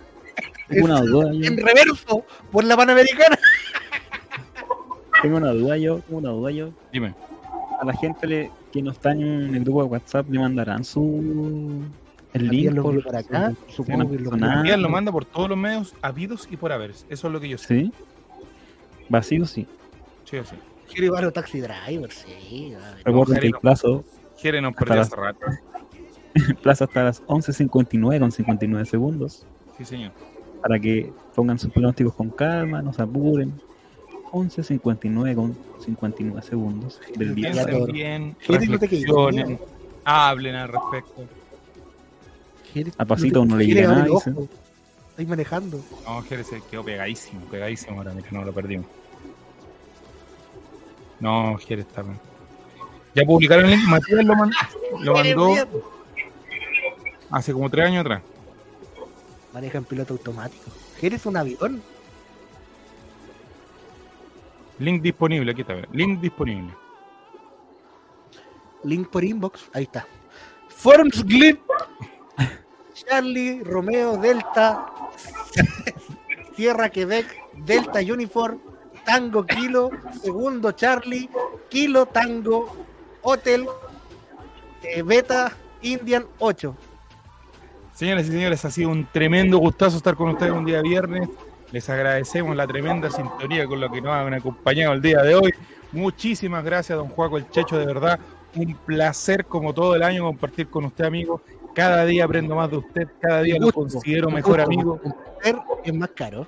Tengo 0.68 0.84
una 0.86 1.00
duda 1.00 1.32
yo. 1.32 1.44
En 1.44 1.56
reverso, 1.56 2.24
por 2.50 2.64
la 2.64 2.76
Panamericana. 2.76 3.38
Tengo 5.22 5.36
una 5.38 5.50
duda 5.52 5.76
yo. 5.76 5.98
Tengo 6.00 6.18
una 6.18 6.30
duda 6.30 6.50
yo. 6.50 6.70
Dime. 6.92 7.14
A 7.80 7.84
la 7.84 7.92
gente 7.94 8.26
le, 8.26 8.50
que 8.72 8.82
no 8.82 8.90
está 8.90 9.12
en 9.12 9.54
el 9.54 9.64
grupo 9.64 9.82
de 9.84 9.88
WhatsApp 9.90 10.28
le 10.30 10.38
mandarán 10.38 10.84
su 10.84 11.82
el 12.32 12.48
link 12.48 12.72
lo 12.72 12.82
por, 12.82 13.02
para 13.04 13.18
acá. 13.20 13.52
su- 13.68 13.76
Supongo 13.84 14.10
que 14.10 14.18
lo 14.18 14.30
lo 14.76 14.88
manda 14.88 15.12
por 15.12 15.24
todos 15.24 15.48
los 15.48 15.58
medios 15.58 15.94
habidos 16.02 16.48
y 16.50 16.56
por 16.56 16.72
haber. 16.72 16.90
Eso 16.90 17.26
es 17.26 17.32
lo 17.32 17.40
que 17.40 17.48
yo 17.48 17.58
sé. 17.58 17.66
Sí. 17.66 17.92
Vacío 19.08 19.44
sí. 19.46 19.66
Sí, 20.24 20.38
sí. 20.44 20.56
A 21.16 21.30
taxi 21.32 21.60
driver, 21.60 22.10
sí. 22.10 22.74
Recuerden 23.04 23.40
que 23.40 23.46
el 23.48 23.54
plazo, 23.54 24.04
Jere 24.38 24.60
nos 24.60 24.70
Hasta 24.72 24.84
perdió 24.84 24.96
las- 24.96 25.06
hace 25.12 25.16
rato. 25.20 25.46
el 26.34 26.54
plazo 26.56 26.84
hasta 26.84 27.04
las 27.04 27.22
11.59 27.24 28.20
con 28.20 28.32
59 28.32 28.84
segundos. 28.86 29.46
Sí, 29.78 29.84
señor. 29.84 30.12
Para 30.62 30.78
que 30.78 31.12
pongan 31.34 31.58
sus 31.58 31.70
pronósticos 31.70 32.14
con 32.14 32.30
calma, 32.30 32.82
no 32.82 32.92
se 32.92 33.02
apuren. 33.02 33.52
11.59 34.32 35.34
con 35.34 35.56
59 35.80 36.42
segundos 36.42 37.00
del 37.16 37.34
día. 37.34 37.52
Bien, 37.86 38.36
reflexionen, 38.48 39.58
hablen 40.04 40.54
al 40.56 40.68
respecto. 40.68 41.24
A 42.98 43.04
pasito 43.06 43.40
uno 43.42 43.56
le 43.56 43.64
quiere 43.64 43.80
llega 43.82 43.94
nada. 43.94 44.06
Estoy 45.10 45.26
manejando. 45.26 45.80
No, 46.06 46.20
Jere 46.22 46.44
se 46.44 46.60
quedó 46.70 46.84
pegadísimo, 46.84 47.40
pegadísimo 47.46 47.96
ahora, 47.98 48.12
mira, 48.12 48.28
no 48.32 48.44
lo 48.44 48.52
perdimos. 48.52 48.86
No, 51.20 51.56
Jere 51.58 51.82
está 51.82 52.02
bien. 52.02 52.18
Ya 53.14 53.24
publicaron 53.24 53.64
el 53.66 53.78
link, 53.78 53.88
Matías 53.88 54.24
lo, 54.24 54.34
man- 54.36 54.50
lo 55.00 55.14
mandó 55.14 55.54
hace 57.30 57.52
como 57.54 57.70
tres 57.70 57.86
años 57.86 58.00
atrás. 58.02 58.22
Maneja 59.56 59.78
en 59.78 59.84
piloto 59.86 60.12
automático. 60.12 60.70
¿Eres 61.00 61.24
un 61.24 61.34
avión? 61.34 61.82
Link 64.78 65.00
disponible, 65.00 65.50
aquí 65.50 65.62
está, 65.62 65.76
link 65.92 66.20
disponible. 66.20 66.74
Link 68.84 69.08
por 69.08 69.24
inbox. 69.24 69.70
Ahí 69.72 69.84
está. 69.84 70.06
Forms 70.68 71.24
Glip. 71.24 71.58
Charlie, 72.92 73.62
Romeo, 73.64 74.18
Delta. 74.18 74.92
Sierra, 76.54 76.90
Quebec, 76.90 77.26
Delta 77.64 78.00
Uniform. 78.00 78.58
Tango, 79.06 79.46
Kilo. 79.46 79.88
Segundo, 80.22 80.72
Charlie. 80.72 81.30
Kilo, 81.70 82.04
Tango. 82.04 82.76
Hotel. 83.22 83.66
eh, 84.82 85.00
Beta, 85.00 85.50
Indian 85.80 86.26
8. 86.40 86.76
Señoras 87.96 88.28
y 88.28 88.32
señores, 88.32 88.62
ha 88.62 88.70
sido 88.70 88.90
un 88.90 89.06
tremendo 89.06 89.56
gustazo 89.56 89.96
estar 89.96 90.16
con 90.16 90.28
ustedes 90.28 90.52
un 90.52 90.66
día 90.66 90.82
viernes. 90.82 91.30
Les 91.72 91.88
agradecemos 91.88 92.54
la 92.54 92.66
tremenda 92.66 93.08
sintonía 93.10 93.66
con 93.66 93.80
la 93.80 93.90
que 93.90 94.02
nos 94.02 94.12
han 94.12 94.34
acompañado 94.34 94.92
el 94.92 95.00
día 95.00 95.22
de 95.22 95.34
hoy. 95.34 95.54
Muchísimas 95.92 96.62
gracias, 96.62 96.98
don 96.98 97.08
Juaco 97.08 97.38
el 97.38 97.48
Checho, 97.48 97.78
de 97.78 97.86
verdad. 97.86 98.20
Un 98.54 98.74
placer, 98.84 99.46
como 99.46 99.72
todo 99.72 99.94
el 99.94 100.02
año, 100.02 100.24
compartir 100.24 100.68
con 100.68 100.84
usted, 100.84 101.06
amigo. 101.06 101.40
Cada 101.74 102.04
día 102.04 102.26
aprendo 102.26 102.54
más 102.54 102.70
de 102.70 102.76
usted, 102.76 103.08
cada 103.18 103.40
día 103.40 103.56
lo 103.58 103.72
considero 103.72 104.28
mejor 104.30 104.58
gusto, 104.58 104.66
amigo. 104.66 105.00
Es 105.82 105.94
más 105.94 106.10
caro. 106.10 106.46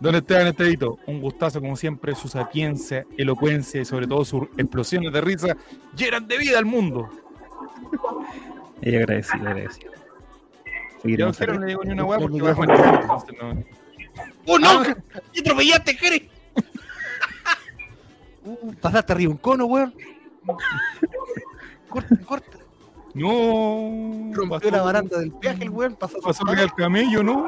Don 0.00 0.14
Esteban 0.14 0.46
Estevito, 0.46 0.98
un 1.06 1.20
gustazo, 1.20 1.60
como 1.60 1.76
siempre, 1.76 2.14
su 2.14 2.26
sapiencia, 2.26 3.04
elocuencia 3.18 3.82
y 3.82 3.84
sobre 3.84 4.06
todo 4.06 4.24
sus 4.24 4.44
explosiones 4.56 5.12
de 5.12 5.20
risa 5.20 5.56
llenan 5.94 6.26
de 6.26 6.38
vida 6.38 6.58
al 6.58 6.64
mundo. 6.64 7.10
Y 8.82 8.96
agradecido, 8.96 9.48
agradecido. 9.48 9.92
Yo 11.04 11.32
quiero 11.32 11.54
no 11.54 11.60
le 11.60 11.66
digo 11.66 11.84
ni 11.84 11.92
una 11.92 12.04
hueá 12.04 12.18
porque 12.18 12.40
va 12.42 12.50
a 12.50 12.54
micrófono. 12.54 12.74
manejar, 12.78 13.02
entonces 13.02 13.36
no. 13.40 13.64
¡Oh, 14.46 14.58
no! 14.58 14.68
Ah. 14.82 14.96
¡Te 15.32 15.40
atropellaste, 15.40 15.94
Jerry! 15.94 16.30
Uh, 18.44 18.72
pasaste 18.74 19.12
arriba 19.12 19.30
un 19.30 19.38
cono, 19.38 19.66
weón. 19.66 19.94
corta, 21.88 22.16
corta. 22.26 22.58
No. 23.14 24.32
Rompió 24.32 24.58
pasó- 24.58 24.70
la 24.72 24.82
baranda 24.82 25.18
del 25.20 25.30
viaje, 25.30 25.62
el 25.62 25.70
weón. 25.70 25.94
Pasó, 25.94 26.18
Pasó 26.20 26.44
arriba 26.48 26.62
el 26.64 26.72
camello, 26.72 27.22
¿no? 27.22 27.46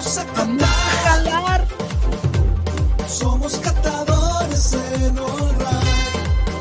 vamos 0.00 0.18
a 0.18 0.24
jalar. 1.04 1.66
Somos 3.06 3.56
catadores 3.56 4.72
en 4.72 5.18
honra. 5.18 5.80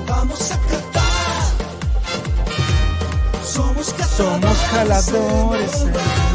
Vamos 0.08 0.52
a 0.52 0.58
catar. 0.58 1.46
Somos 3.46 3.94
catadores. 3.94 4.18
Somos 4.18 4.58
jaladores 4.72 5.82
en 5.82 6.29